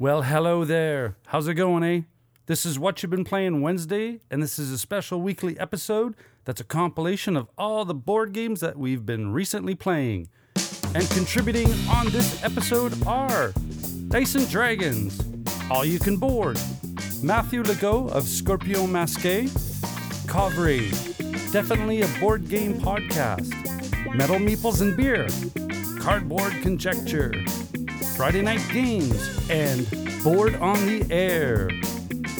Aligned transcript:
Well, 0.00 0.22
hello 0.22 0.64
there. 0.64 1.16
How's 1.26 1.48
it 1.48 1.54
going, 1.54 1.82
eh? 1.82 2.02
This 2.46 2.64
is 2.64 2.78
What 2.78 3.02
You've 3.02 3.10
Been 3.10 3.24
Playing 3.24 3.62
Wednesday, 3.62 4.20
and 4.30 4.40
this 4.40 4.56
is 4.56 4.70
a 4.70 4.78
special 4.78 5.20
weekly 5.20 5.58
episode 5.58 6.14
that's 6.44 6.60
a 6.60 6.64
compilation 6.64 7.36
of 7.36 7.48
all 7.58 7.84
the 7.84 7.96
board 7.96 8.32
games 8.32 8.60
that 8.60 8.78
we've 8.78 9.04
been 9.04 9.32
recently 9.32 9.74
playing. 9.74 10.28
And 10.94 11.10
contributing 11.10 11.66
on 11.88 12.10
this 12.10 12.44
episode 12.44 12.94
are 13.08 13.52
Dice 14.06 14.36
and 14.36 14.48
Dragons, 14.48 15.20
All 15.68 15.84
You 15.84 15.98
Can 15.98 16.16
Board, 16.16 16.60
Matthew 17.20 17.64
Legault 17.64 18.12
of 18.12 18.22
Scorpion 18.22 18.86
Masqué, 18.86 19.48
Covrade, 20.28 20.92
Definitely 21.50 22.02
a 22.02 22.20
Board 22.20 22.48
Game 22.48 22.74
Podcast, 22.74 23.52
Metal 24.14 24.36
Meeples 24.36 24.80
and 24.80 24.96
Beer, 24.96 25.26
Cardboard 26.00 26.52
Conjecture, 26.62 27.32
Friday 28.18 28.42
Night 28.42 28.68
Games, 28.72 29.48
and 29.48 29.88
Board 30.24 30.56
on 30.56 30.74
the 30.86 31.06
Air. 31.08 31.68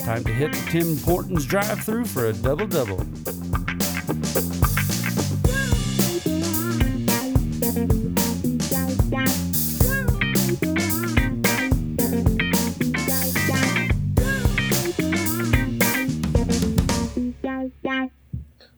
Time 0.03 0.25
to 0.25 0.33
hit 0.33 0.51
the 0.51 0.67
Tim 0.69 0.97
Hortons 0.97 1.45
drive 1.45 1.79
through 1.85 2.03
for 2.03 2.25
a 2.25 2.33
double 2.33 2.67
double. 2.67 2.97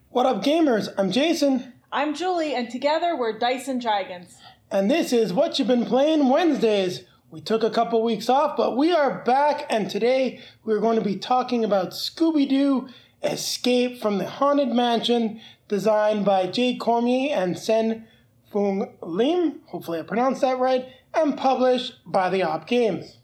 What 0.09 0.27
up, 0.27 0.43
gamers? 0.43 0.93
I'm 0.99 1.11
Jason, 1.11 1.73
I'm 1.91 2.13
Julie, 2.13 2.53
and 2.53 2.69
together 2.69 3.17
we're 3.17 3.39
Dice 3.39 3.67
and 3.67 3.81
Dragons. 3.81 4.37
And 4.71 4.89
this 4.89 5.11
is 5.11 5.33
What 5.33 5.59
You've 5.59 5.67
Been 5.67 5.85
Playing 5.85 6.29
Wednesdays. 6.29 7.03
We 7.29 7.41
took 7.41 7.61
a 7.61 7.69
couple 7.69 8.01
weeks 8.03 8.29
off, 8.29 8.55
but 8.55 8.77
we 8.77 8.93
are 8.93 9.21
back, 9.25 9.65
and 9.69 9.89
today 9.89 10.39
we're 10.63 10.79
going 10.79 10.97
to 10.97 11.03
be 11.03 11.17
talking 11.17 11.65
about 11.65 11.91
Scooby 11.91 12.47
Doo 12.47 12.87
Escape 13.21 14.01
from 14.01 14.17
the 14.17 14.29
Haunted 14.29 14.69
Mansion, 14.69 15.41
designed 15.67 16.23
by 16.23 16.47
Jay 16.47 16.77
Cormier 16.77 17.35
and 17.35 17.59
Sen 17.59 18.07
Fung 18.49 18.93
Lim, 19.01 19.59
hopefully 19.65 19.99
I 19.99 20.03
pronounced 20.03 20.39
that 20.39 20.57
right, 20.57 20.87
and 21.13 21.37
published 21.37 21.95
by 22.05 22.29
the 22.29 22.43
Op 22.43 22.65
Games. 22.65 23.17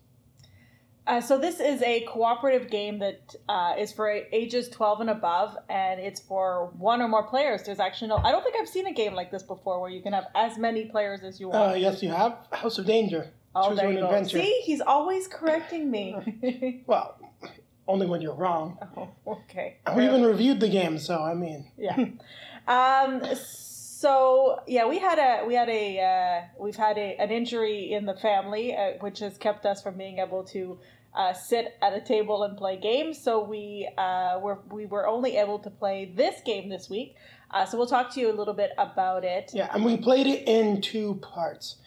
Uh, 1.08 1.22
so 1.22 1.38
this 1.39 1.59
is 1.61 1.81
a 1.83 2.02
cooperative 2.02 2.69
game 2.69 3.00
that 3.00 3.33
uh, 3.47 3.73
is 3.80 3.94
for 3.94 4.09
ages 4.33 4.67
12 4.69 5.02
and 5.02 5.09
above, 5.09 5.55
and 5.69 6.00
it's 6.02 6.19
for 6.19 6.72
one 6.77 7.02
or 7.02 7.08
more 7.08 7.23
players. 7.23 7.63
There's 7.63 7.80
actually 7.80 8.09
no. 8.09 8.17
I 8.17 8.31
don't 8.31 8.44
think 8.44 8.55
I've 8.59 8.67
seen 8.67 8.88
a 8.88 8.94
game 8.94 9.13
like 9.13 9.31
this 9.31 9.44
before 9.44 9.80
where 9.80 9.89
you 9.89 10.02
can 10.02 10.11
have 10.13 10.25
as 10.35 10.58
many 10.58 10.85
players 10.85 11.22
as 11.23 11.39
you 11.39 11.47
Uh, 11.52 11.67
want. 11.67 11.80
yes, 11.80 12.03
you 12.03 12.09
have 12.09 12.38
House 12.52 12.78
of 12.78 12.85
Danger. 12.85 13.31
oh, 13.56 13.69
Choose 13.69 13.78
there 13.79 13.91
you 13.91 14.00
go. 14.00 14.06
adventure. 14.07 14.40
See, 14.40 14.62
he's 14.66 14.81
always 14.81 15.28
correcting 15.28 15.90
me. 15.90 16.84
Well, 16.88 17.17
only 17.88 18.06
when 18.06 18.22
you're 18.22 18.35
wrong. 18.35 18.78
oh, 18.97 19.07
okay. 19.25 19.78
We 19.96 20.03
even 20.06 20.23
reviewed 20.23 20.59
the 20.59 20.67
game, 20.67 20.97
so 21.00 21.23
I 21.23 21.34
mean, 21.34 21.72
yeah. 21.78 21.96
Um. 22.67 23.22
So 23.34 24.59
yeah, 24.67 24.85
we 24.88 25.00
had 25.00 25.17
a 25.17 25.46
we 25.47 25.56
had 25.56 25.69
a 25.69 26.00
uh, 26.00 26.62
we've 26.63 26.75
had 26.75 26.97
a, 26.97 27.16
an 27.19 27.31
injury 27.31 27.91
in 27.94 28.06
the 28.06 28.13
family, 28.13 28.75
uh, 28.75 28.91
which 29.00 29.19
has 29.19 29.38
kept 29.38 29.66
us 29.66 29.81
from 29.81 29.97
being 29.97 30.19
able 30.19 30.44
to 30.46 30.78
uh, 31.16 31.34
sit 31.34 31.78
at 31.81 31.94
a 31.94 32.01
table 32.01 32.44
and 32.44 32.57
play 32.57 32.78
games. 32.78 33.22
So 33.22 33.44
we 33.44 33.90
uh, 33.97 34.40
were 34.41 34.59
we 34.72 34.85
were 34.85 35.07
only 35.07 35.38
able 35.38 35.59
to 35.59 35.69
play 35.69 36.12
this 36.16 36.41
game 36.45 36.69
this 36.69 36.90
week. 36.90 37.16
Uh, 37.51 37.66
so 37.66 37.78
we'll 37.78 37.88
talk 37.88 38.13
to 38.13 38.19
you 38.19 38.31
a 38.31 38.35
little 38.35 38.53
bit 38.53 38.72
about 38.78 39.23
it. 39.23 39.51
Yeah, 39.53 39.69
and 39.73 39.85
we 39.85 39.97
played 39.97 40.28
it 40.28 40.47
in 40.47 40.81
two 40.81 41.16
parts. 41.16 41.78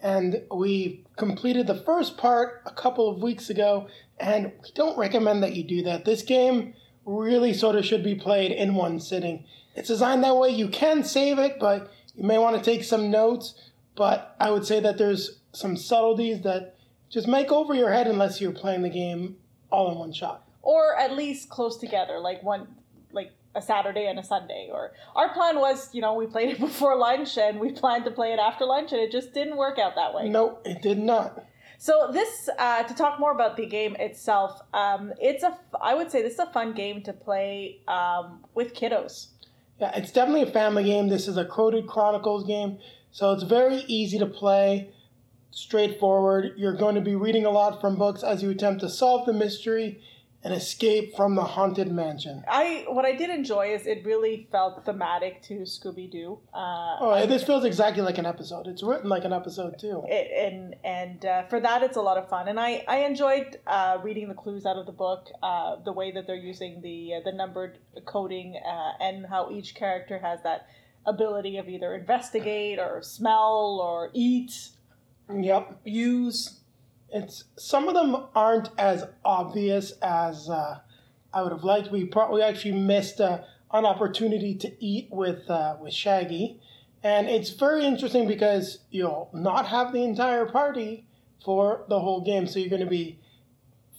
And 0.00 0.42
we 0.54 1.04
completed 1.16 1.66
the 1.66 1.74
first 1.74 2.16
part 2.16 2.62
a 2.66 2.70
couple 2.70 3.08
of 3.08 3.20
weeks 3.20 3.50
ago, 3.50 3.88
and 4.20 4.52
we 4.62 4.70
don't 4.74 4.96
recommend 4.96 5.42
that 5.42 5.56
you 5.56 5.64
do 5.64 5.82
that. 5.82 6.04
This 6.04 6.22
game 6.22 6.74
really 7.04 7.52
sort 7.52 7.74
of 7.74 7.84
should 7.84 8.04
be 8.04 8.14
played 8.14 8.52
in 8.52 8.76
one 8.76 9.00
sitting. 9.00 9.44
It's 9.74 9.88
designed 9.88 10.22
that 10.22 10.36
way. 10.36 10.50
You 10.50 10.68
can 10.68 11.02
save 11.02 11.40
it, 11.40 11.58
but 11.58 11.90
you 12.14 12.22
may 12.22 12.38
want 12.38 12.56
to 12.56 12.62
take 12.62 12.84
some 12.84 13.10
notes. 13.10 13.54
But 13.96 14.36
I 14.38 14.52
would 14.52 14.64
say 14.64 14.78
that 14.78 14.98
there's 14.98 15.40
some 15.52 15.76
subtleties 15.76 16.42
that 16.42 16.76
just 17.10 17.26
make 17.28 17.50
over 17.50 17.74
your 17.74 17.90
head 17.92 18.06
unless 18.06 18.40
you're 18.40 18.52
playing 18.52 18.82
the 18.82 18.90
game 18.90 19.36
all 19.70 19.90
in 19.90 19.98
one 19.98 20.12
shot. 20.12 20.44
or 20.62 20.96
at 20.98 21.12
least 21.16 21.48
close 21.48 21.76
together, 21.78 22.18
like 22.18 22.42
one 22.42 22.66
like 23.12 23.32
a 23.54 23.62
Saturday 23.62 24.06
and 24.06 24.18
a 24.18 24.22
Sunday. 24.24 24.68
Or 24.70 24.92
our 25.14 25.32
plan 25.32 25.58
was, 25.58 25.94
you 25.94 26.00
know, 26.02 26.14
we 26.14 26.26
played 26.26 26.50
it 26.50 26.60
before 26.68 26.96
lunch 26.96 27.38
and 27.38 27.58
we 27.60 27.72
planned 27.72 28.04
to 28.04 28.10
play 28.10 28.32
it 28.32 28.38
after 28.38 28.64
lunch, 28.64 28.92
and 28.92 29.00
it 29.00 29.10
just 29.10 29.32
didn't 29.32 29.56
work 29.56 29.78
out 29.78 29.94
that 29.94 30.14
way. 30.14 30.28
No, 30.28 30.58
it 30.64 30.82
did 30.82 30.98
not. 30.98 31.44
So 31.80 32.10
this, 32.12 32.50
uh, 32.58 32.82
to 32.82 32.94
talk 32.94 33.20
more 33.20 33.30
about 33.30 33.56
the 33.56 33.64
game 33.64 33.94
itself, 34.00 34.60
um, 34.74 35.12
it's 35.20 35.44
a, 35.44 35.56
I 35.80 35.94
would 35.94 36.10
say 36.10 36.22
this 36.22 36.32
is 36.34 36.40
a 36.40 36.52
fun 36.52 36.72
game 36.72 37.02
to 37.02 37.12
play 37.12 37.80
um, 37.86 38.44
with 38.52 38.74
kiddos. 38.74 39.28
Yeah, 39.80 39.92
it's 39.94 40.10
definitely 40.10 40.42
a 40.42 40.50
family 40.52 40.82
game. 40.82 41.08
This 41.08 41.28
is 41.28 41.36
a 41.36 41.44
Coded 41.44 41.86
Chronicles 41.86 42.44
game, 42.44 42.78
so 43.12 43.32
it's 43.32 43.44
very 43.44 43.84
easy 43.86 44.18
to 44.18 44.26
play, 44.26 44.90
straightforward. 45.50 46.52
You're 46.56 46.76
going 46.76 46.94
to 46.94 47.00
be 47.00 47.14
reading 47.14 47.44
a 47.44 47.50
lot 47.50 47.80
from 47.80 47.96
books 47.96 48.22
as 48.22 48.42
you 48.42 48.50
attempt 48.50 48.80
to 48.80 48.88
solve 48.88 49.26
the 49.26 49.32
mystery 49.32 50.00
and 50.44 50.54
escape 50.54 51.16
from 51.16 51.34
the 51.34 51.42
haunted 51.42 51.90
mansion. 51.90 52.44
I 52.48 52.84
what 52.88 53.04
I 53.04 53.10
did 53.16 53.28
enjoy 53.28 53.74
is 53.74 53.88
it 53.88 54.04
really 54.04 54.46
felt 54.52 54.84
thematic 54.84 55.42
to 55.42 55.54
Scooby 55.62 56.08
Doo. 56.08 56.38
Uh, 56.54 56.96
Oh, 57.00 57.26
this 57.26 57.42
feels 57.42 57.64
exactly 57.64 58.02
like 58.04 58.18
an 58.18 58.24
episode. 58.26 58.68
It's 58.68 58.84
written 58.84 59.08
like 59.10 59.24
an 59.24 59.32
episode 59.32 59.80
too. 59.80 60.04
it- 60.06 60.30
and 60.52 60.76
and 60.84 61.24
uh, 61.24 61.42
for 61.48 61.58
that 61.58 61.82
it's 61.82 61.96
a 61.96 62.00
lot 62.00 62.18
of 62.18 62.28
fun 62.28 62.46
and 62.46 62.60
i 62.60 62.84
i 62.86 62.98
enjoyed 62.98 63.58
uh, 63.66 63.98
reading 64.02 64.28
the 64.28 64.34
clues 64.34 64.64
out 64.64 64.76
of 64.76 64.86
the 64.86 64.92
book 64.92 65.26
uh, 65.42 65.74
the 65.84 65.92
way 65.92 66.12
that 66.12 66.28
they're 66.28 66.36
using 66.52 66.80
the 66.82 67.14
uh, 67.14 67.20
the 67.24 67.32
numbered 67.32 67.78
coding 68.06 68.54
uh, 68.64 68.92
and 69.00 69.26
how 69.26 69.50
each 69.50 69.74
character 69.74 70.20
has 70.20 70.40
that 70.44 70.68
ability 71.04 71.56
of 71.58 71.68
either 71.68 71.94
investigate 71.96 72.78
or 72.78 73.02
smell 73.02 73.80
or 73.82 74.10
eat 74.14 74.68
Yep. 75.32 75.80
use 75.84 76.60
It's 77.10 77.44
some 77.56 77.88
of 77.88 77.94
them 77.94 78.26
aren't 78.34 78.70
as 78.78 79.04
obvious 79.24 79.92
as 80.02 80.48
uh, 80.48 80.80
I 81.32 81.42
would 81.42 81.52
have 81.52 81.64
liked. 81.64 81.90
We 81.90 82.04
probably 82.04 82.42
actually 82.42 82.72
missed 82.72 83.20
uh, 83.20 83.40
an 83.72 83.84
opportunity 83.84 84.54
to 84.56 84.72
eat 84.84 85.08
with 85.10 85.48
uh, 85.50 85.76
with 85.80 85.92
Shaggy, 85.92 86.60
and 87.02 87.28
it's 87.28 87.50
very 87.50 87.84
interesting 87.84 88.26
because 88.26 88.78
you'll 88.90 89.30
not 89.32 89.66
have 89.66 89.92
the 89.92 90.02
entire 90.02 90.46
party 90.46 91.06
for 91.44 91.84
the 91.88 92.00
whole 92.00 92.20
game, 92.20 92.46
so 92.46 92.58
you're 92.58 92.70
going 92.70 92.84
to 92.84 92.86
be 92.86 93.18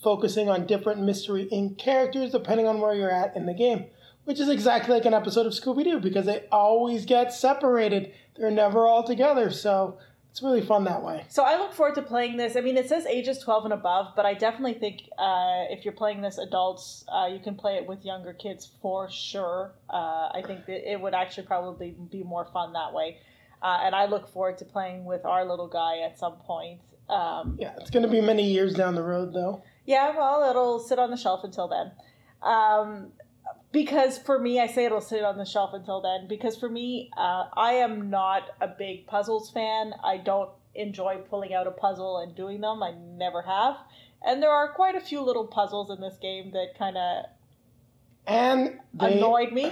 focusing 0.03 0.49
on 0.49 0.65
different 0.65 1.01
mystery 1.01 1.43
in 1.51 1.75
characters 1.75 2.31
depending 2.31 2.67
on 2.67 2.79
where 2.79 2.95
you're 2.95 3.11
at 3.11 3.35
in 3.35 3.45
the 3.45 3.53
game. 3.53 3.85
Which 4.25 4.39
is 4.39 4.49
exactly 4.49 4.93
like 4.93 5.05
an 5.05 5.13
episode 5.15 5.47
of 5.47 5.53
Scooby 5.53 5.83
Doo 5.83 5.99
because 5.99 6.27
they 6.27 6.45
always 6.51 7.05
get 7.05 7.33
separated. 7.33 8.13
They're 8.35 8.51
never 8.51 8.85
all 8.85 9.03
together, 9.03 9.49
so 9.49 9.97
it's 10.31 10.41
really 10.43 10.61
fun 10.61 10.83
that 10.83 11.01
way. 11.03 11.25
so 11.29 11.43
i 11.43 11.57
look 11.57 11.73
forward 11.73 11.95
to 11.95 12.01
playing 12.01 12.37
this. 12.37 12.55
I 12.55 12.61
mean 12.61 12.77
it 12.77 12.87
says 12.87 13.05
ages 13.05 13.39
12 13.39 13.65
and 13.65 13.73
above 13.73 14.13
but 14.15 14.25
i 14.25 14.33
definitely 14.33 14.75
think 14.75 15.09
uh, 15.17 15.65
if 15.69 15.83
you're 15.85 15.93
playing 16.03 16.21
this 16.21 16.37
adults 16.37 17.03
uh, 17.11 17.27
you 17.33 17.39
can 17.39 17.55
play 17.55 17.75
it 17.75 17.85
with 17.87 18.05
younger 18.05 18.33
kids 18.33 18.69
for 18.81 19.09
sure. 19.09 19.71
Uh, 19.89 20.29
i 20.39 20.41
think 20.45 20.65
that 20.67 20.91
it 20.91 20.99
would 21.01 21.13
actually 21.13 21.47
probably 21.47 21.95
be 22.11 22.23
more 22.23 22.45
fun 22.53 22.73
that 22.73 22.93
way. 22.93 23.17
Uh, 23.61 23.79
and 23.83 23.93
i 23.95 24.05
look 24.05 24.27
forward 24.31 24.57
to 24.57 24.65
playing 24.65 25.03
with 25.05 25.25
our 25.25 25.43
little 25.45 25.67
guy 25.67 25.99
at 25.99 26.17
some 26.17 26.33
point. 26.51 26.79
Um, 27.09 27.57
Yeah, 27.59 27.73
it's 27.81 27.89
going 27.89 28.03
to 28.03 28.09
be 28.11 28.21
many 28.21 28.43
years 28.43 28.73
down 28.75 28.93
the 28.95 29.03
road, 29.03 29.33
though. 29.33 29.63
yeah 29.85 30.15
well 30.15 30.47
it'll 30.49 30.79
sit 30.79 30.99
on 30.99 31.09
the 31.11 31.17
shelf 31.17 31.43
until 31.43 31.67
then. 31.67 31.91
Um, 32.41 33.11
because 33.71 34.17
for 34.17 34.39
me 34.39 34.59
i 34.59 34.67
say 34.67 34.85
it'll 34.85 35.01
sit 35.01 35.23
on 35.23 35.37
the 35.37 35.45
shelf 35.45 35.73
until 35.73 36.01
then 36.01 36.27
because 36.27 36.57
for 36.57 36.69
me 36.69 37.09
uh, 37.17 37.45
i 37.55 37.73
am 37.73 38.09
not 38.09 38.43
a 38.61 38.67
big 38.67 39.05
puzzles 39.07 39.49
fan 39.51 39.93
i 40.03 40.17
don't 40.17 40.49
enjoy 40.75 41.17
pulling 41.29 41.53
out 41.53 41.67
a 41.67 41.71
puzzle 41.71 42.17
and 42.19 42.35
doing 42.35 42.61
them 42.61 42.81
i 42.81 42.91
never 43.15 43.41
have 43.41 43.75
and 44.25 44.41
there 44.41 44.51
are 44.51 44.71
quite 44.73 44.95
a 44.95 45.01
few 45.01 45.21
little 45.21 45.47
puzzles 45.47 45.89
in 45.89 45.99
this 46.01 46.17
game 46.21 46.51
that 46.51 46.77
kind 46.77 46.97
of 46.97 47.25
And 48.27 48.79
they, 48.93 49.17
annoyed 49.17 49.51
me 49.51 49.71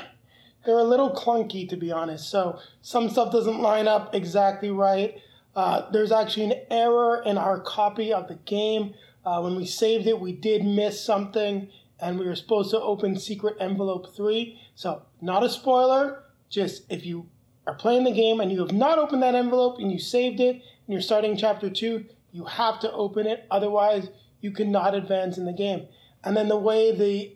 they're 0.68 0.78
a 0.78 0.84
little 0.84 1.12
clunky, 1.12 1.68
to 1.70 1.78
be 1.78 1.92
honest. 1.92 2.30
So 2.30 2.60
some 2.82 3.10
stuff 3.10 3.32
doesn't 3.32 3.62
line 3.62 3.88
up 3.88 4.14
exactly 4.14 4.70
right. 4.70 5.16
Uh, 5.56 5.90
there's 5.92 6.12
actually 6.12 6.52
an 6.52 6.54
error 6.70 7.24
in 7.26 7.38
our 7.38 7.60
copy 7.60 8.14
of 8.14 8.28
the 8.28 8.36
game. 8.36 8.94
Uh, 9.26 9.42
when 9.42 9.56
we 9.56 9.66
saved 9.66 10.08
it, 10.08 10.20
we 10.20 10.34
did 10.34 10.64
miss 10.64 11.04
something, 11.04 11.70
and 12.00 12.20
we 12.20 12.26
were 12.26 12.36
supposed 12.36 12.72
to 12.72 12.80
open 12.80 13.18
secret 13.18 13.56
envelope 13.60 14.16
three. 14.16 14.60
So, 14.76 15.04
not 15.22 15.44
a 15.44 15.50
spoiler, 15.50 16.24
just 16.50 16.84
if 16.92 17.06
you 17.06 17.28
are 17.66 17.76
playing 17.76 18.04
the 18.04 18.12
game 18.12 18.40
and 18.40 18.52
you 18.52 18.60
have 18.60 18.72
not 18.72 19.00
opened 19.00 19.24
that 19.24 19.36
envelope 19.36 19.80
and 19.80 19.92
you 19.92 20.00
saved 20.00 20.40
it 20.40 20.56
and 20.56 20.62
you're 20.88 21.02
starting 21.02 21.36
chapter 21.36 21.70
two, 21.70 22.06
you 22.32 22.46
have 22.46 22.80
to 22.82 22.92
open 22.92 23.28
it. 23.28 23.46
Otherwise, 23.50 24.10
you 24.42 24.52
cannot 24.52 24.94
advance 24.94 25.38
in 25.38 25.46
the 25.46 25.54
game. 25.54 25.88
And 26.24 26.36
then 26.36 26.48
the 26.48 26.58
way 26.58 26.96
the 26.96 27.36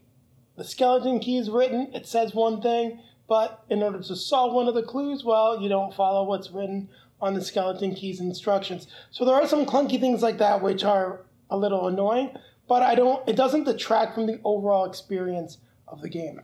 the 0.58 0.64
skeleton 0.64 1.20
key 1.20 1.38
is 1.38 1.50
written, 1.50 1.90
it 1.94 2.06
says 2.06 2.36
one 2.36 2.62
thing, 2.62 3.00
but 3.28 3.64
in 3.70 3.82
order 3.82 4.02
to 4.04 4.16
solve 4.16 4.54
one 4.54 4.68
of 4.68 4.76
the 4.76 4.84
clues, 4.84 5.24
well, 5.24 5.62
you 5.62 5.70
don't 5.70 5.94
follow 5.94 6.24
what's 6.24 6.52
written 6.52 6.90
on 7.22 7.34
the 7.34 7.42
skeleton 7.42 7.96
key's 7.96 8.20
instructions. 8.20 8.88
So 9.12 9.24
there 9.24 9.36
are 9.36 9.48
some 9.48 9.66
clunky 9.66 10.00
things 10.00 10.22
like 10.22 10.38
that 10.40 10.62
which 10.62 10.84
are 10.84 11.22
a 11.50 11.58
little 11.58 11.88
annoying, 11.88 12.36
but 12.72 12.84
I 12.84 12.96
don't 12.96 13.28
it 13.28 13.36
doesn't 13.36 13.66
detract 13.66 14.16
from 14.16 14.28
the 14.28 14.40
overall 14.46 14.86
experience 14.86 15.58
of 15.90 16.02
the 16.02 16.08
game. 16.08 16.40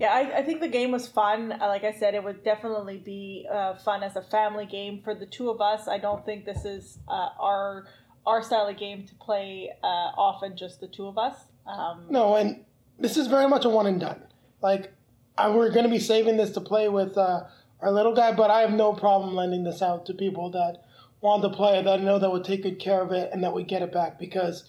Yeah, 0.00 0.08
I, 0.08 0.38
I 0.38 0.42
think 0.42 0.62
the 0.62 0.68
game 0.78 0.90
was 0.90 1.06
fun. 1.06 1.52
Uh, 1.52 1.68
Like 1.68 1.84
I 1.84 1.92
said, 1.92 2.14
it 2.14 2.24
would 2.24 2.42
definitely 2.42 2.96
be 2.96 3.46
uh, 3.52 3.74
fun 3.74 4.02
as 4.02 4.16
a 4.16 4.22
family 4.22 4.64
game 4.64 5.02
for 5.04 5.14
the 5.14 5.26
two 5.26 5.50
of 5.50 5.60
us. 5.60 5.86
I 5.86 5.98
don't 5.98 6.24
think 6.24 6.46
this 6.46 6.64
is 6.64 6.98
uh, 7.06 7.28
our 7.38 7.88
our 8.26 8.42
style 8.42 8.66
of 8.68 8.78
game 8.78 9.06
to 9.06 9.14
play 9.16 9.70
uh, 9.84 10.08
often, 10.28 10.56
just 10.56 10.80
the 10.80 10.88
two 10.88 11.06
of 11.08 11.18
us. 11.18 11.36
Um, 11.66 12.06
No, 12.08 12.36
and 12.36 12.64
this 12.98 13.18
is 13.18 13.26
very 13.26 13.46
much 13.46 13.66
a 13.66 13.68
one 13.68 13.86
and 13.86 14.00
done. 14.00 14.22
Like, 14.62 14.94
I, 15.36 15.50
we're 15.50 15.70
going 15.70 15.84
to 15.84 15.94
be 15.98 16.00
saving 16.00 16.38
this 16.38 16.52
to 16.52 16.62
play 16.62 16.88
with 16.88 17.18
uh, 17.18 17.44
our 17.82 17.92
little 17.92 18.14
guy, 18.14 18.32
but 18.32 18.50
I 18.50 18.60
have 18.62 18.72
no 18.72 18.94
problem 18.94 19.34
lending 19.34 19.64
this 19.64 19.82
out 19.82 20.06
to 20.06 20.14
people 20.14 20.50
that 20.52 20.84
want 21.20 21.42
to 21.42 21.50
play 21.50 21.78
it, 21.78 21.84
that 21.84 22.00
know 22.00 22.18
that 22.18 22.32
would 22.32 22.44
take 22.44 22.62
good 22.62 22.78
care 22.78 23.02
of 23.02 23.12
it 23.12 23.30
and 23.32 23.44
that 23.44 23.52
would 23.52 23.68
get 23.68 23.82
it 23.82 23.92
back. 23.92 24.18
Because 24.18 24.64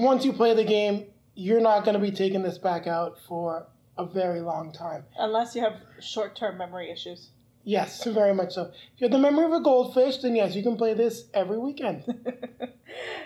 once 0.00 0.24
you 0.24 0.32
play 0.32 0.54
the 0.54 0.64
game, 0.64 1.06
you're 1.34 1.60
not 1.60 1.84
going 1.84 1.94
to 1.94 2.00
be 2.00 2.10
taking 2.10 2.42
this 2.42 2.58
back 2.58 2.86
out 2.86 3.18
for 3.28 3.66
a 3.98 4.04
very 4.06 4.40
long 4.40 4.72
time. 4.72 5.04
unless 5.18 5.54
you 5.54 5.62
have 5.62 5.74
short 6.00 6.36
term 6.36 6.58
memory 6.58 6.90
issues. 6.90 7.30
Yes, 7.64 8.04
very 8.04 8.32
much 8.32 8.52
so. 8.54 8.70
If 8.94 9.00
you 9.00 9.06
have 9.06 9.10
the 9.10 9.18
memory 9.18 9.44
of 9.44 9.52
a 9.52 9.60
goldfish, 9.60 10.18
then 10.18 10.36
yes, 10.36 10.54
you 10.54 10.62
can 10.62 10.76
play 10.76 10.94
this 10.94 11.24
every 11.34 11.58
weekend. 11.58 12.04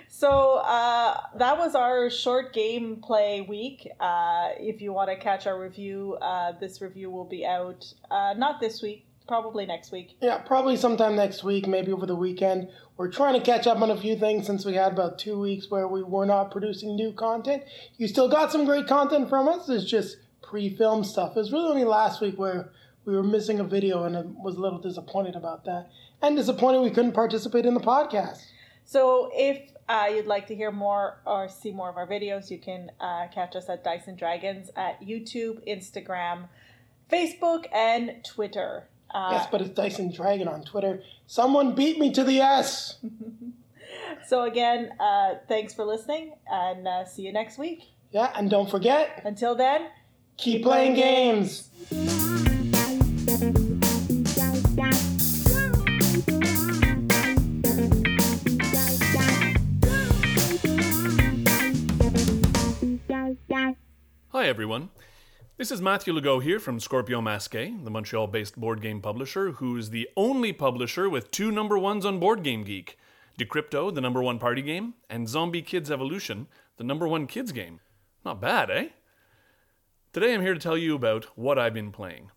So 0.09 0.57
uh, 0.57 1.21
that 1.37 1.57
was 1.57 1.75
our 1.77 2.11
short 2.11 2.53
gameplay 2.53 3.47
week. 3.47 3.89
Uh, 4.01 4.49
if 4.59 4.83
you 4.83 4.93
want 4.93 5.09
to 5.11 5.17
catch 5.17 5.47
our 5.47 5.59
review, 5.61 6.15
uh, 6.21 6.53
this 6.59 6.81
review 6.81 7.11
will 7.11 7.25
be 7.25 7.47
out 7.47 7.87
uh, 8.11 8.35
not 8.37 8.61
this 8.61 8.83
week, 8.83 9.07
probably 9.31 9.65
next 9.65 9.93
week. 9.93 10.17
Yeah, 10.21 10.39
probably 10.39 10.77
sometime 10.77 11.15
next 11.15 11.45
week, 11.45 11.69
maybe 11.69 11.93
over 11.93 12.05
the 12.05 12.17
weekend. 12.17 12.69
We're 12.97 13.13
trying 13.13 13.35
to 13.35 13.41
catch 13.41 13.69
up 13.69 13.81
on 13.81 13.89
a 13.89 13.97
few 13.97 14.17
things 14.17 14.45
since 14.45 14.65
we 14.65 14.75
had 14.75 14.91
about 14.91 15.21
two 15.21 15.39
weeks 15.39 15.71
where 15.71 15.87
we 15.87 16.03
were 16.03 16.27
not 16.27 16.51
producing 16.51 16.97
new 16.97 17.13
content. 17.13 17.63
You 17.97 18.09
still 18.09 18.29
got 18.29 18.51
some 18.51 18.65
great 18.65 18.89
content 18.89 19.29
from 19.29 19.47
us. 19.47 19.69
It's 19.69 19.89
just 19.89 20.17
pre-film 20.43 21.05
stuff. 21.05 21.37
It 21.37 21.39
was 21.39 21.53
really 21.53 21.71
only 21.71 21.85
last 21.85 22.21
week 22.21 22.41
where 22.41 22.73
we 23.05 23.15
were 23.15 23.23
missing 23.23 23.61
a 23.61 23.65
video, 23.65 24.03
and 24.03 24.17
I 24.17 24.23
was 24.23 24.57
a 24.57 24.61
little 24.61 24.81
disappointed 24.81 25.37
about 25.37 25.65
that. 25.67 25.91
And 26.21 26.37
disappointed 26.37 26.81
we 26.81 26.91
couldn't 26.91 27.13
participate 27.13 27.67
in 27.67 27.75
the 27.75 27.81
podcast. 27.81 28.43
So 28.85 29.31
if 29.33 29.71
uh, 29.89 30.09
you'd 30.13 30.27
like 30.27 30.49
to 30.49 30.57
hear 30.57 30.73
more 30.73 31.21
or 31.25 31.49
see 31.49 31.71
more 31.71 31.89
of 31.89 31.97
our 31.97 32.09
videos, 32.09 32.51
you 32.51 32.59
can 32.59 32.91
uh, 32.99 33.29
catch 33.33 33.55
us 33.55 33.69
at 33.69 33.85
Dice 33.85 34.09
and 34.09 34.19
Dragons 34.19 34.71
at 34.75 35.01
YouTube, 35.01 35.65
Instagram, 35.69 36.49
Facebook, 37.09 37.67
and 37.73 38.25
Twitter. 38.25 38.89
Uh, 39.13 39.31
yes, 39.33 39.49
but 39.51 39.61
it's 39.61 39.71
Dice 39.71 39.99
and 39.99 40.15
Dragon 40.15 40.49
on 40.49 40.63
Twitter. 40.63 41.03
Someone 41.27 41.75
beat 41.75 41.99
me 41.99 42.13
to 42.13 42.25
the 42.25 42.41
S. 42.41 42.99
So 44.27 44.45
again, 44.45 44.93
uh, 45.01 45.37
thanks 45.49 45.75
for 45.75 45.85
listening, 45.85 46.35
and 46.49 46.87
uh, 46.87 47.05
see 47.05 47.23
you 47.23 47.33
next 47.33 47.59
week. 47.59 47.83
Yeah, 48.13 48.33
and 48.37 48.49
don't 48.49 48.71
forget, 48.71 49.23
Until 49.25 49.57
then. 49.57 49.89
keep 50.37 50.63
playing 50.63 50.95
games. 50.95 51.69
Hi, 64.33 64.47
everyone. 64.47 64.91
This 65.61 65.71
is 65.71 65.83
Matthew 65.83 66.15
Legault 66.15 66.43
here 66.43 66.59
from 66.59 66.81
Scorpion 66.81 67.23
Masqué, 67.23 67.85
the 67.85 67.91
Montreal 67.91 68.29
based 68.29 68.59
board 68.59 68.81
game 68.81 69.03
publisher, 69.03 69.51
who 69.51 69.77
is 69.77 69.91
the 69.91 70.09
only 70.17 70.55
publisher 70.55 71.07
with 71.11 71.31
two 71.31 71.53
number 71.53 71.79
ones 71.79 72.07
on 72.07 72.19
Board 72.19 72.43
Game 72.43 72.65
Geek 72.65 72.97
Decrypto, 73.39 73.95
the 73.95 74.01
number 74.01 74.23
one 74.23 74.39
party 74.39 74.63
game, 74.63 74.95
and 75.11 75.29
Zombie 75.29 75.61
Kids 75.61 75.91
Evolution, 75.91 76.47
the 76.79 76.85
number 76.85 77.07
one 77.07 77.27
kids 77.27 77.53
game. 77.53 77.81
Not 78.25 78.41
bad, 78.41 78.71
eh? 78.71 78.89
Today 80.15 80.33
I'm 80.33 80.41
here 80.41 80.55
to 80.55 80.61
tell 80.61 80.79
you 80.79 80.95
about 80.95 81.27
what 81.37 81.59
I've 81.59 81.75
been 81.75 81.93
playing. 81.93 82.31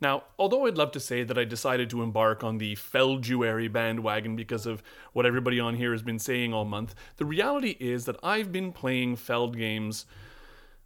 Now, 0.00 0.22
although 0.38 0.66
I'd 0.66 0.78
love 0.78 0.92
to 0.92 1.00
say 1.00 1.24
that 1.24 1.38
I 1.38 1.42
decided 1.42 1.90
to 1.90 2.04
embark 2.04 2.44
on 2.44 2.58
the 2.58 2.76
Felduary 2.76 3.66
bandwagon 3.66 4.36
because 4.36 4.64
of 4.64 4.80
what 5.12 5.26
everybody 5.26 5.58
on 5.58 5.74
here 5.74 5.90
has 5.90 6.02
been 6.04 6.20
saying 6.20 6.54
all 6.54 6.64
month, 6.64 6.94
the 7.16 7.24
reality 7.24 7.76
is 7.80 8.04
that 8.04 8.20
I've 8.22 8.52
been 8.52 8.70
playing 8.70 9.16
Feld 9.16 9.56
games 9.56 10.06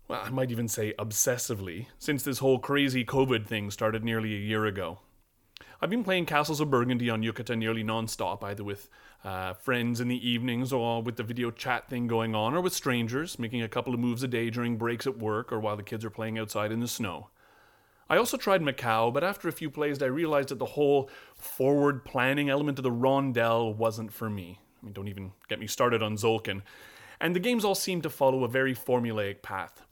well, 0.08 0.22
I 0.24 0.30
might 0.30 0.50
even 0.50 0.68
say 0.68 0.94
obsessively, 0.98 1.86
since 1.98 2.22
this 2.22 2.38
whole 2.38 2.58
crazy 2.58 3.04
COVID 3.04 3.46
thing 3.46 3.70
started 3.70 4.04
nearly 4.04 4.34
a 4.34 4.38
year 4.38 4.66
ago. 4.66 4.98
I've 5.80 5.90
been 5.90 6.04
playing 6.04 6.26
Castles 6.26 6.60
of 6.60 6.70
Burgundy 6.70 7.10
on 7.10 7.22
Yucata 7.22 7.56
nearly 7.56 7.82
non-stop, 7.82 8.44
either 8.44 8.62
with 8.62 8.88
uh, 9.24 9.54
friends 9.54 10.00
in 10.00 10.08
the 10.08 10.28
evenings 10.28 10.72
or 10.72 11.02
with 11.02 11.16
the 11.16 11.22
video 11.22 11.50
chat 11.50 11.88
thing 11.88 12.06
going 12.06 12.34
on, 12.34 12.54
or 12.54 12.60
with 12.60 12.72
strangers, 12.72 13.38
making 13.38 13.62
a 13.62 13.68
couple 13.68 13.92
of 13.92 14.00
moves 14.00 14.22
a 14.22 14.28
day 14.28 14.50
during 14.50 14.76
breaks 14.76 15.06
at 15.06 15.18
work 15.18 15.52
or 15.52 15.58
while 15.58 15.76
the 15.76 15.82
kids 15.82 16.04
are 16.04 16.10
playing 16.10 16.38
outside 16.38 16.70
in 16.70 16.80
the 16.80 16.88
snow. 16.88 17.30
I 18.08 18.16
also 18.16 18.36
tried 18.36 18.62
Macao, 18.62 19.10
but 19.10 19.24
after 19.24 19.48
a 19.48 19.52
few 19.52 19.70
plays, 19.70 20.02
I 20.02 20.06
realized 20.06 20.50
that 20.50 20.58
the 20.58 20.66
whole 20.66 21.08
forward 21.34 22.04
planning 22.04 22.50
element 22.50 22.78
of 22.78 22.82
the 22.82 22.90
rondel 22.90 23.74
wasn't 23.74 24.12
for 24.12 24.28
me. 24.28 24.60
I 24.82 24.86
mean, 24.86 24.92
don't 24.92 25.08
even 25.08 25.32
get 25.48 25.58
me 25.58 25.66
started 25.66 26.02
on 26.02 26.16
Tzolk'in. 26.16 26.62
And 27.20 27.34
the 27.34 27.40
games 27.40 27.64
all 27.64 27.74
seem 27.74 28.02
to 28.02 28.10
follow 28.10 28.44
a 28.44 28.48
very 28.48 28.74
formulaic 28.74 29.42
path. 29.42 29.82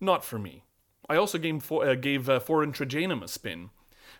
Not 0.00 0.24
for 0.24 0.38
me. 0.38 0.64
I 1.08 1.16
also 1.16 1.38
gave, 1.38 1.62
for, 1.62 1.86
uh, 1.86 1.94
gave 1.94 2.28
uh, 2.28 2.40
Forum 2.40 2.72
Trajanum 2.72 3.22
a 3.22 3.28
spin, 3.28 3.70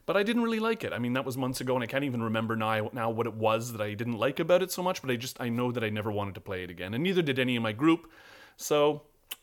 but 0.07 0.17
I 0.17 0.23
didn't 0.23 0.43
really 0.43 0.61
like 0.61 0.85
it. 0.85 0.93
I 0.93 0.99
mean, 0.99 1.13
that 1.15 1.25
was 1.25 1.37
months 1.37 1.61
ago, 1.61 1.75
and 1.75 1.83
I 1.83 1.87
can't 1.87 2.05
even 2.05 2.23
remember 2.23 2.57
now, 2.57 2.91
now 2.93 3.11
what 3.11 3.27
it 3.27 3.35
was 3.35 3.73
that 3.73 3.81
I 3.81 3.95
didn't 3.95 4.19
like 4.19 4.41
about 4.41 4.63
it 4.63 4.73
so 4.73 4.83
much, 4.83 5.01
but 5.01 5.11
I 5.11 5.17
just, 5.17 5.41
I 5.41 5.49
know 5.49 5.73
that 5.73 5.85
I 5.85 5.89
never 5.89 6.11
wanted 6.11 6.35
to 6.35 6.41
play 6.41 6.65
it 6.65 6.71
again, 6.71 6.95
and 6.95 7.03
neither 7.03 7.23
did 7.23 7.39
any 7.39 7.57
of 7.57 7.63
my 7.63 7.73
group, 7.73 8.11
so 8.57 9.03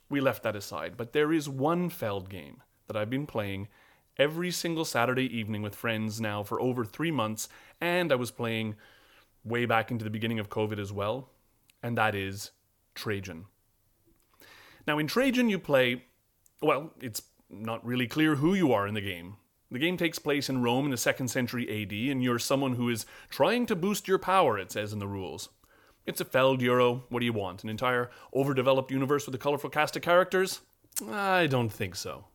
we 0.10 0.20
left 0.20 0.44
that 0.44 0.56
aside. 0.56 0.96
But 0.98 1.14
there 1.14 1.32
is 1.32 1.50
one 1.50 1.90
Feld 1.90 2.30
game 2.30 2.62
that 2.88 2.98
I've 2.98 3.10
been 3.10 3.26
playing 3.26 3.68
every 4.18 4.52
single 4.52 4.86
Saturday 4.86 5.26
evening 5.38 5.62
with 5.62 5.76
friends 5.76 6.20
now 6.20 6.44
for 6.44 6.60
over 6.60 6.84
three 6.84 7.12
months, 7.12 7.50
and 7.80 8.12
I 8.12 8.16
was 8.16 8.32
playing 8.32 8.76
way 9.44 9.66
back 9.66 9.92
into 9.92 10.04
the 10.04 10.10
beginning 10.10 10.40
of 10.40 10.50
COVID 10.50 10.80
as 10.80 10.92
well, 10.92 11.30
and 11.82 11.98
that 11.98 12.16
is 12.16 12.52
Trajan. 12.96 13.46
Now, 14.86 14.98
in 15.00 15.08
Trajan, 15.08 15.50
you 15.50 15.60
play, 15.60 16.06
well, 16.62 16.94
it's 17.00 17.22
not 17.50 17.86
really 17.86 18.08
clear 18.08 18.36
who 18.36 18.54
you 18.54 18.72
are 18.74 18.88
in 18.88 18.94
the 18.94 19.02
game. 19.02 19.38
The 19.70 19.80
game 19.80 19.98
takes 19.98 20.20
place 20.20 20.50
in 20.50 20.62
Rome 20.62 20.86
in 20.86 20.92
the 20.92 20.98
2nd 20.98 21.30
century 21.30 21.66
AD, 21.66 21.92
and 22.12 22.24
you're 22.24 22.40
someone 22.40 22.74
who 22.74 22.90
is 22.90 23.06
trying 23.30 23.66
to 23.66 23.76
boost 23.76 24.08
your 24.08 24.18
power, 24.18 24.58
it 24.58 24.72
says 24.72 24.94
in 24.94 25.00
the 25.00 25.08
rules. 25.08 25.50
It's 26.06 26.22
a 26.22 26.26
Feld 26.26 26.62
Euro. 26.62 27.04
What 27.10 27.20
do 27.20 27.26
you 27.26 27.34
want? 27.34 27.64
An 27.64 27.70
entire 27.70 28.10
overdeveloped 28.34 28.92
universe 28.92 29.26
with 29.26 29.36
a 29.36 29.40
colorful 29.40 29.70
cast 29.70 29.98
of 29.98 30.02
characters? 30.02 30.62
I 31.12 31.48
don't 31.48 31.70
think 31.70 31.96
so. 31.96 32.26